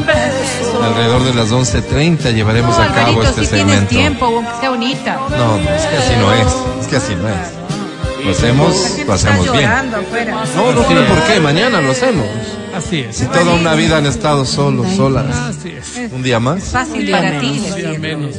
alrededor 0.83 1.21
de 1.23 1.33
las 1.33 1.49
11.30, 1.51 2.33
llevaremos 2.33 2.77
a 2.77 2.87
cabo 2.87 3.21
Alvarito, 3.21 3.23
este 3.23 3.41
si 3.45 3.47
tienes 3.47 3.61
segmento. 3.73 3.89
tiempo, 3.89 4.25
aunque 4.25 4.51
sea 4.59 4.69
bonita. 4.69 5.17
No, 5.29 5.57
no, 5.57 5.57
es 5.57 5.85
que 5.85 5.97
así 5.97 6.13
no 6.19 6.33
es. 6.33 6.47
Es 6.81 6.87
que 6.87 6.95
así 6.97 7.15
no 7.15 7.27
es. 7.29 7.35
Lo 8.27 8.33
hacemos, 8.33 8.97
lo 9.07 9.13
hacemos 9.13 9.51
bien. 9.53 9.69
No, 10.55 10.73
no 10.73 10.81
tiene 10.81 11.01
por 11.03 11.23
qué. 11.23 11.39
Mañana 11.39 11.79
lo 11.79 11.91
hacemos. 11.91 12.25
Así 12.75 12.99
es. 12.99 13.15
Si 13.15 13.25
toda 13.25 13.53
una 13.53 13.73
vida 13.73 13.97
han 13.97 14.05
estado 14.05 14.43
solos, 14.43 14.85
solas. 14.97 15.33
Así 15.33 15.69
es. 15.69 16.11
Un 16.11 16.23
día 16.23 16.37
más. 16.37 16.65
Fácil 16.65 17.09
para 17.09 17.39
ti. 17.39 17.63
Un 17.69 17.75
día 17.75 17.99
menos. 17.99 18.35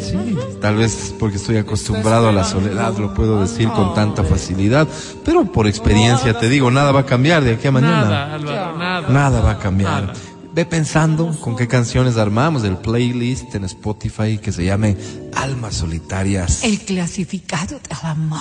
Tal 0.61 0.77
vez 0.77 1.15
porque 1.19 1.39
estoy 1.39 1.57
acostumbrado 1.57 2.29
a 2.29 2.33
la 2.33 2.45
soledad, 2.45 2.99
lo 2.99 3.15
puedo 3.15 3.41
decir 3.41 3.69
con 3.71 3.95
tanta 3.95 4.23
facilidad. 4.25 4.87
Pero 5.25 5.51
por 5.51 5.67
experiencia 5.67 6.39
te 6.39 6.51
digo, 6.51 6.71
nada 6.71 6.93
va 6.93 7.01
a 7.01 7.07
cambiar 7.07 7.43
de 7.43 7.55
aquí 7.55 7.69
a 7.69 7.73
mañana. 7.73 8.05
Nada, 8.05 8.35
Álvaro, 8.35 8.77
nada. 8.77 9.09
Nada 9.09 9.41
va 9.41 9.51
a 9.53 9.59
cambiar. 9.59 10.13
Ve 10.59 10.67
pensando 10.67 11.39
con 11.39 11.55
qué 11.55 11.69
canciones 11.69 12.17
armamos 12.17 12.65
el 12.65 12.79
playlist 12.79 13.55
en 13.55 13.63
Spotify 13.63 14.39
que 14.39 14.51
se 14.51 14.65
llame 14.65 14.97
Almas 15.37 15.77
Solitarias. 15.77 16.65
El 16.65 16.81
clasificado 16.81 17.79
del 17.79 17.99
amor. 18.03 18.41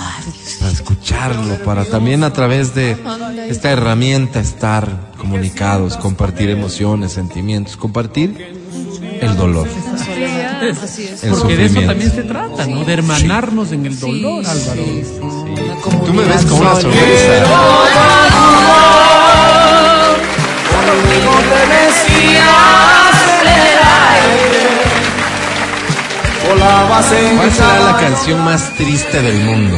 Para 0.60 0.72
escucharlo, 0.72 1.64
para 1.64 1.86
también 1.86 2.24
a 2.24 2.34
través 2.34 2.74
de 2.74 2.98
esta 3.48 3.70
herramienta 3.70 4.40
estar 4.40 5.12
comunicados, 5.20 5.96
compartir 5.96 6.50
emociones, 6.50 7.12
sentimientos, 7.12 7.78
compartir 7.78 8.36
el 9.22 9.38
dolor. 9.38 9.68
El 9.68 10.76
Porque 10.76 11.56
de 11.56 11.66
eso 11.66 11.76
sufrimiento. 11.76 11.86
también 11.86 12.12
se 12.12 12.24
trata, 12.24 12.66
¿no? 12.66 12.84
De 12.84 12.94
hermanarnos 12.94 13.72
en 13.74 13.86
el 13.86 14.00
dolor, 14.00 14.44
Álvaro. 14.44 14.82
Tú 16.04 16.14
me 16.16 16.24
ves 16.24 16.46
con 16.46 16.62
una 16.62 16.82
sonrisa. 16.82 18.17
¿Cuál 26.72 27.52
será 27.52 27.80
la 27.80 27.98
canción 27.98 28.44
más 28.44 28.74
triste 28.76 29.22
del 29.22 29.38
mundo? 29.46 29.78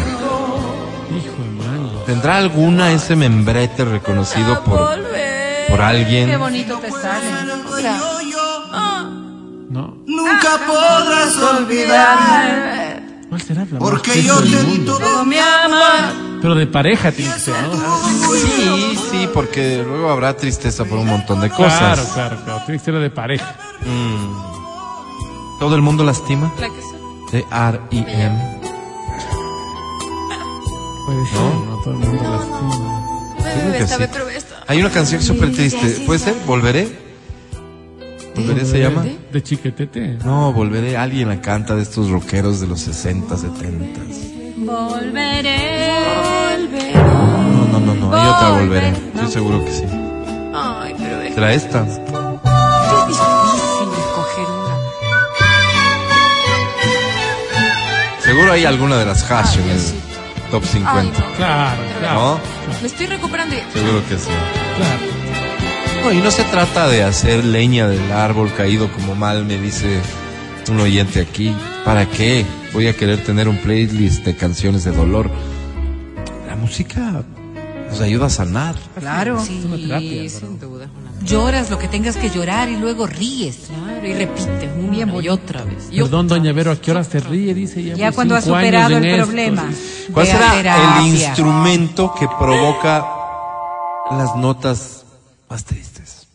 ¿Tendrá 2.08 2.38
alguna 2.38 2.92
ese 2.92 3.16
membrete 3.16 3.86
reconocido 3.86 4.64
por, 4.64 4.98
por 5.70 5.82
alguien? 5.82 6.28
Qué 6.30 6.38
bonito 6.38 6.78
te 6.80 6.90
sale. 6.92 7.28
Mira. 7.76 7.98
No. 9.70 9.98
Nunca 10.08 10.58
podrás 10.66 11.38
olvidarme. 11.38 13.04
¿Cuál 13.30 13.42
será 13.42 13.68
la 13.72 13.78
Porque 13.78 14.24
yo 14.24 14.42
del 14.42 14.52
te 14.52 14.64
di 14.64 14.78
mundo? 14.78 14.98
todo 14.98 15.26
mi 15.26 15.38
amor. 15.38 16.40
Pero 16.42 16.56
de 16.56 16.66
pareja 16.66 17.12
tiene 17.12 17.32
que 17.34 17.40
ser, 17.40 17.54
¿no? 17.62 17.98
Sí, 18.36 18.98
sí, 19.12 19.30
porque 19.32 19.84
luego 19.86 20.10
habrá 20.10 20.36
tristeza 20.36 20.86
por 20.86 20.98
un 20.98 21.06
montón 21.08 21.40
de 21.42 21.52
cosas. 21.52 21.78
Claro, 21.78 22.04
claro, 22.16 22.38
claro. 22.44 22.62
Tiene 22.66 22.80
que 22.80 22.86
ser 22.86 22.96
de 22.96 23.10
pareja. 23.12 23.56
Mm. 23.86 24.49
¿Todo 25.60 25.76
el 25.76 25.82
mundo 25.82 26.04
lastima? 26.04 26.54
La 26.60 26.68
que. 26.70 26.90
Puede 31.06 31.26
ser, 31.26 31.40
¿No? 31.40 31.66
¿no? 31.66 31.78
Todo 31.84 31.94
el 31.94 32.00
mundo 32.00 32.24
lastima. 32.24 33.88
Sí. 33.88 34.36
esta. 34.36 34.64
Hay 34.68 34.80
una 34.80 34.90
canción 34.90 35.22
súper 35.22 35.52
triste. 35.52 36.04
¿Puede 36.06 36.20
ser? 36.20 36.36
¿Volveré? 36.48 36.88
¿Volveré 38.36 38.66
se 38.66 38.80
llama? 38.80 39.06
De 39.32 39.44
chiquetete. 39.44 40.18
No, 40.24 40.54
Volveré. 40.54 40.96
Alguien 40.98 41.28
la 41.28 41.42
canta 41.42 41.76
de 41.76 41.82
estos 41.82 42.10
rockeros 42.10 42.62
de 42.62 42.68
los 42.68 42.80
60, 42.80 43.38
70. 43.38 44.00
Volveré. 44.58 45.90
No, 46.96 47.68
no, 47.68 47.80
no, 47.80 47.96
no. 47.96 48.16
Hay 48.16 48.28
otra 48.28 48.50
Volveré. 48.60 48.90
Estoy 48.90 49.28
seguro 49.32 49.66
que 49.66 49.72
sí. 49.72 49.84
Ay, 50.54 50.96
pero 50.98 51.34
¿Será 51.34 51.54
esta? 51.54 51.86
Seguro 58.30 58.52
hay 58.52 58.66
alguna 58.66 58.98
de 58.98 59.06
las 59.08 59.30
hash 59.32 59.58
en 59.58 59.70
el 59.72 59.82
top 60.52 60.64
50. 60.64 61.00
Ay, 61.00 61.08
no. 61.08 61.36
Claro, 61.36 61.82
claro. 62.00 62.20
¿No? 62.20 62.40
Me 62.82 62.88
estoy 62.88 63.08
recuperando. 63.08 63.56
y- 63.56 63.74
Seguro 63.74 64.04
que 64.08 64.18
sí. 64.18 64.30
claro. 64.78 66.04
No, 66.04 66.12
y 66.14 66.18
no 66.22 66.30
se 66.32 66.44
trata 66.44 66.88
de 66.88 67.04
hacer 67.04 67.44
leña 67.44 67.88
del 67.88 68.12
árbol 68.12 68.54
caído 68.56 68.92
como 68.94 69.16
mal 69.16 69.46
me 69.46 69.58
dice 69.58 70.00
un 70.70 70.80
oyente 70.80 71.20
aquí. 71.22 71.56
¿Para 71.84 72.06
qué? 72.06 72.46
Voy 72.72 72.88
a 72.88 72.96
querer 72.96 73.24
tener 73.24 73.50
un 73.50 73.58
playlist 73.58 74.24
de 74.24 74.36
canciones 74.36 74.84
de 74.84 74.92
dolor. 74.92 75.30
La 76.48 76.56
música 76.56 77.24
nos 77.90 78.00
ayuda 78.00 78.28
a 78.28 78.30
sanar. 78.30 78.76
Claro. 79.00 79.44
Sí, 79.44 79.60
una 79.66 79.76
terapia, 79.76 80.30
sin 80.30 80.60
duda. 80.60 80.86
es 80.86 80.92
una- 80.92 81.10
Lloras 81.28 81.70
lo 81.72 81.80
que 81.80 81.88
tengas 81.88 82.16
que 82.16 82.30
llorar 82.30 82.70
y 82.70 82.78
luego 82.78 83.06
ríes. 83.08 83.58
Claro, 83.68 83.89
y 84.04 84.14
repites 84.14 84.70
una 84.78 84.90
Bien 84.92 85.14
y 85.22 85.30
otra 85.30 85.64
vez. 85.64 85.88
y 85.92 85.98
Perdón, 86.02 86.26
otra 86.26 86.38
doña. 86.38 86.54
Vero, 86.54 86.72
¿a 86.72 86.76
qué 86.76 86.92
hora 86.92 87.04
se 87.04 87.20
ríe? 87.20 87.54
Dice 87.54 87.84
ya. 87.84 87.96
Ya 87.96 88.12
cuando 88.12 88.36
años 88.36 88.46
superado 88.46 88.98
el 88.98 89.06
esto. 89.06 89.24
problema. 89.26 89.66
¿Cuál 90.14 90.26
será 90.28 91.00
el 91.00 91.08
instrumento 91.08 92.14
que 92.20 92.28
provoca 92.40 93.06
las 94.12 94.36
notas 94.36 95.06
más 95.50 95.64
tristes? 95.66 96.28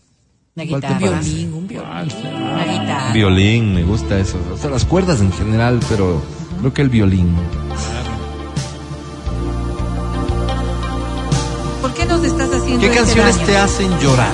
Una 0.56 0.66
¿Cuál 0.68 0.80
te 0.80 0.86
guitarra. 0.88 1.10
parece? 1.12 1.30
Violín, 1.30 1.54
un 1.54 1.66
violín. 1.66 1.90
Una 1.90 2.64
guitarra. 2.64 3.12
Violín, 3.12 3.74
me 3.74 3.82
gusta 3.82 4.18
eso. 4.18 4.38
O 4.52 4.56
sea, 4.56 4.70
las 4.70 4.84
cuerdas 4.84 5.20
en 5.20 5.32
general, 5.32 5.80
pero 5.88 6.22
creo 6.60 6.72
que 6.72 6.82
el 6.82 6.88
violín. 6.90 7.34
¿Por 11.80 11.92
qué 11.94 12.06
nos 12.06 12.24
estás 12.24 12.48
haciendo 12.52 12.80
¿Qué 12.80 12.86
este 12.86 12.98
canciones 12.98 13.34
daño? 13.36 13.46
te 13.46 13.56
hacen 13.58 13.98
llorar? 14.00 14.32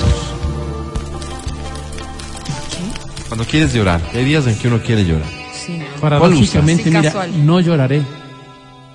Cuando 3.31 3.45
quieres 3.45 3.73
llorar, 3.73 4.01
hay 4.13 4.25
días 4.25 4.45
en 4.45 4.57
que 4.57 4.67
uno 4.67 4.81
quiere 4.83 5.05
llorar. 5.05 5.29
Sí, 5.53 5.77
no. 5.77 6.01
Paradójicamente? 6.01 6.83
Sí, 6.83 6.89
mira, 6.89 7.27
no 7.27 7.61
lloraré. 7.61 8.01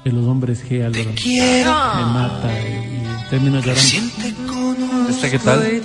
De 0.05 0.13
los 0.13 0.27
hombres 0.27 0.63
G, 0.63 0.85
Álvaro. 0.85 1.11
Quiero. 1.15 1.71
Me 1.71 2.05
mata 2.05 2.51
y, 2.53 2.67
y 2.67 3.31
termino 3.31 3.61
llorando. 3.61 5.09
¿Este 5.09 5.31
qué 5.31 5.39
tal? 5.39 5.81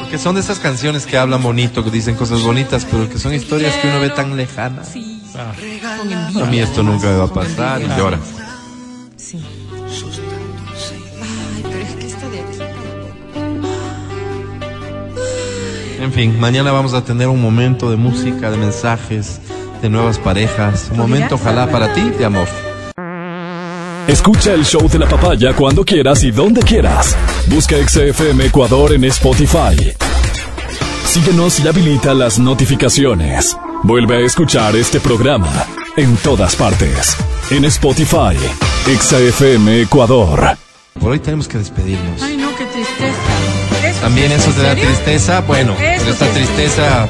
Porque 0.00 0.18
son 0.18 0.34
de 0.34 0.42
esas 0.42 0.58
canciones 0.58 1.06
que 1.06 1.16
hablan 1.16 1.42
bonito, 1.42 1.82
que 1.82 1.90
dicen 1.90 2.14
cosas 2.14 2.42
bonitas, 2.42 2.86
pero 2.90 3.08
que 3.08 3.18
son 3.18 3.32
historias 3.32 3.74
que 3.76 3.88
uno 3.88 4.00
ve 4.00 4.10
tan 4.10 4.36
lejanas. 4.36 4.92
Ah, 5.34 5.54
A 6.42 6.44
mí 6.44 6.58
esto 6.58 6.82
nunca 6.82 7.06
me 7.06 7.16
va 7.16 7.24
a 7.24 7.32
pasar 7.32 7.80
y 7.80 7.86
llora. 7.98 8.18
Sí. 9.16 9.42
En 16.04 16.12
fin, 16.12 16.38
mañana 16.38 16.70
vamos 16.70 16.92
a 16.92 17.02
tener 17.02 17.28
un 17.28 17.40
momento 17.40 17.90
de 17.90 17.96
música, 17.96 18.50
de 18.50 18.58
mensajes, 18.58 19.40
de 19.80 19.88
nuevas 19.88 20.18
parejas. 20.18 20.88
Un 20.90 20.98
momento, 20.98 21.36
ojalá, 21.36 21.66
para 21.70 21.94
ti, 21.94 22.10
de 22.10 22.26
amor. 22.26 22.46
Escucha 24.06 24.52
el 24.52 24.66
show 24.66 24.86
de 24.86 24.98
la 24.98 25.08
papaya 25.08 25.54
cuando 25.54 25.82
quieras 25.82 26.22
y 26.22 26.30
donde 26.30 26.60
quieras. 26.60 27.16
Busca 27.46 27.76
XFM 27.76 28.44
Ecuador 28.44 28.92
en 28.92 29.04
Spotify. 29.04 29.94
Síguenos 31.06 31.60
y 31.60 31.68
habilita 31.68 32.12
las 32.12 32.38
notificaciones. 32.38 33.56
Vuelve 33.82 34.18
a 34.18 34.26
escuchar 34.26 34.76
este 34.76 35.00
programa 35.00 35.64
en 35.96 36.16
todas 36.18 36.54
partes. 36.54 37.16
En 37.50 37.64
Spotify, 37.64 38.36
XFM 38.84 39.80
Ecuador. 39.80 40.58
Por 41.00 41.12
hoy 41.12 41.18
tenemos 41.18 41.48
que 41.48 41.56
despedirnos. 41.56 42.22
Ay, 42.22 42.36
no, 42.36 42.54
qué 42.56 42.66
tristeza. 42.66 43.44
¿Eso 43.84 44.00
También 44.00 44.32
eso 44.32 44.50
te 44.52 44.60
en 44.60 44.66
da 44.66 44.74
tristeza. 44.74 45.40
Bueno, 45.40 45.74
Esta 46.08 46.26
tristeza 46.28 47.08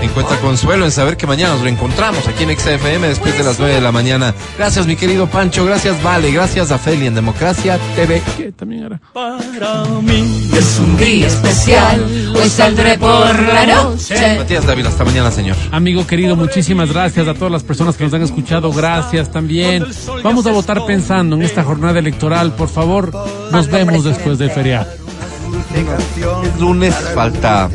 encuentra 0.00 0.36
consuelo 0.38 0.84
en 0.84 0.90
saber 0.90 1.16
que 1.16 1.26
mañana 1.26 1.52
nos 1.52 1.62
reencontramos 1.62 2.26
aquí 2.26 2.44
en 2.44 2.58
XFM 2.58 3.08
después 3.08 3.36
de 3.36 3.44
las 3.44 3.58
9 3.58 3.74
de 3.74 3.80
la 3.80 3.92
mañana. 3.92 4.34
Gracias, 4.58 4.86
mi 4.86 4.96
querido 4.96 5.28
Pancho. 5.28 5.64
Gracias, 5.64 6.02
Vale. 6.02 6.30
Gracias 6.32 6.70
a 6.72 6.78
Feli 6.78 7.06
en 7.06 7.14
Democracia 7.14 7.78
TV. 7.94 8.22
¿Qué? 8.36 8.52
También 8.52 8.84
era. 8.84 9.00
Para 9.12 9.84
mí 10.02 10.50
Es 10.52 10.78
un 10.80 10.96
día 10.96 11.26
especial, 11.26 12.32
hoy 12.34 12.48
saldré 12.48 12.98
por 12.98 13.42
la 13.42 13.66
noche. 13.66 14.38
Matías 14.38 14.66
Dávila, 14.66 14.88
hasta 14.88 15.04
mañana, 15.04 15.30
señor. 15.30 15.56
Amigo 15.70 16.06
querido, 16.06 16.34
muchísimas 16.34 16.92
gracias 16.92 17.28
a 17.28 17.34
todas 17.34 17.52
las 17.52 17.62
personas 17.62 17.96
que 17.96 18.04
nos 18.04 18.14
han 18.14 18.22
escuchado. 18.22 18.72
Gracias 18.72 19.30
también. 19.30 19.84
Vamos 20.22 20.46
a 20.46 20.52
votar 20.52 20.84
pensando 20.86 21.36
en 21.36 21.42
esta 21.42 21.62
jornada 21.62 21.98
electoral. 21.98 22.52
Por 22.54 22.68
favor, 22.68 23.12
nos 23.52 23.68
vemos 23.68 24.04
después 24.04 24.38
del 24.38 24.50
feriado. 24.50 24.86
Es 25.74 26.60
lunes, 26.60 26.94
falta 27.14 27.68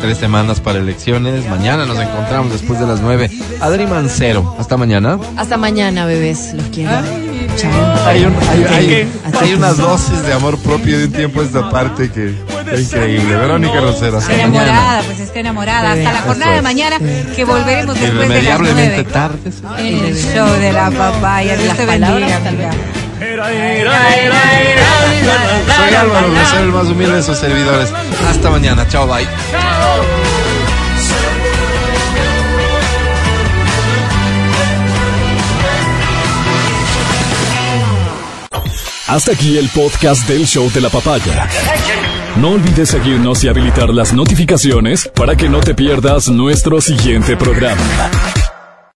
tres 0.00 0.18
semanas 0.18 0.60
para 0.60 0.78
elecciones. 0.78 1.46
Mañana 1.48 1.84
nos 1.86 1.98
encontramos 1.98 2.52
después 2.52 2.78
de 2.80 2.86
las 2.86 3.00
9. 3.00 3.30
Adri 3.60 3.86
Mancero, 3.86 4.56
hasta 4.58 4.76
mañana. 4.76 5.18
Hasta 5.36 5.56
mañana, 5.56 6.06
bebés. 6.06 6.52
Los 6.54 6.66
quiero. 6.66 6.90
Chao. 7.56 7.72
Hay, 8.06 8.24
un- 8.24 8.34
hay- 8.48 8.64
hay- 8.64 9.08
hay 9.40 9.54
unas 9.54 9.76
dosis 9.78 10.22
de 10.22 10.32
amor 10.32 10.58
propio 10.58 10.98
de 10.98 11.06
un 11.06 11.12
tiempo 11.12 11.40
a 11.40 11.44
esta 11.44 11.70
parte 11.70 12.10
que 12.10 12.34
es 12.72 12.80
increíble. 12.82 13.34
Verónica 13.36 13.80
Rosero, 13.80 14.18
hasta 14.18 14.32
Enamorada, 14.32 14.72
mañana. 14.72 15.02
pues 15.06 15.20
está 15.20 15.40
enamorada. 15.40 15.92
Hasta 15.92 16.12
la 16.12 16.20
jornada 16.22 16.52
de 16.54 16.62
mañana 16.62 16.98
que 17.34 17.44
volveremos 17.44 17.94
después 17.98 18.12
de 18.12 18.14
las 18.18 18.24
Irremediablemente 18.28 19.04
nueve. 19.04 19.12
tarde. 19.12 19.88
En 19.88 20.04
el 20.04 20.16
show 20.16 20.48
de 20.60 20.72
la 20.72 20.90
papaya. 20.90 21.56
Dios 21.56 21.76
te 21.76 21.86
bendiga, 21.86 22.36
amiga. 22.36 22.70
Soy 25.76 25.94
Álvaro 25.94 26.28
Rosero, 26.28 26.64
el 26.64 26.72
más 26.72 26.86
humilde 26.86 27.16
de 27.16 27.22
sus 27.22 27.36
servidores. 27.36 27.92
Hasta 28.28 28.50
mañana. 28.50 28.86
Chao, 28.88 29.06
bye. 29.06 29.26
Hasta 39.08 39.32
aquí 39.32 39.56
el 39.56 39.68
podcast 39.70 40.28
del 40.28 40.46
show 40.46 40.70
de 40.70 40.82
la 40.82 40.90
papaya. 40.90 41.48
No 42.36 42.50
olvides 42.50 42.90
seguirnos 42.90 43.42
y 43.42 43.48
habilitar 43.48 43.88
las 43.88 44.12
notificaciones 44.12 45.10
para 45.14 45.34
que 45.34 45.48
no 45.48 45.60
te 45.60 45.74
pierdas 45.74 46.28
nuestro 46.28 46.80
siguiente 46.80 47.36
programa. 47.36 47.82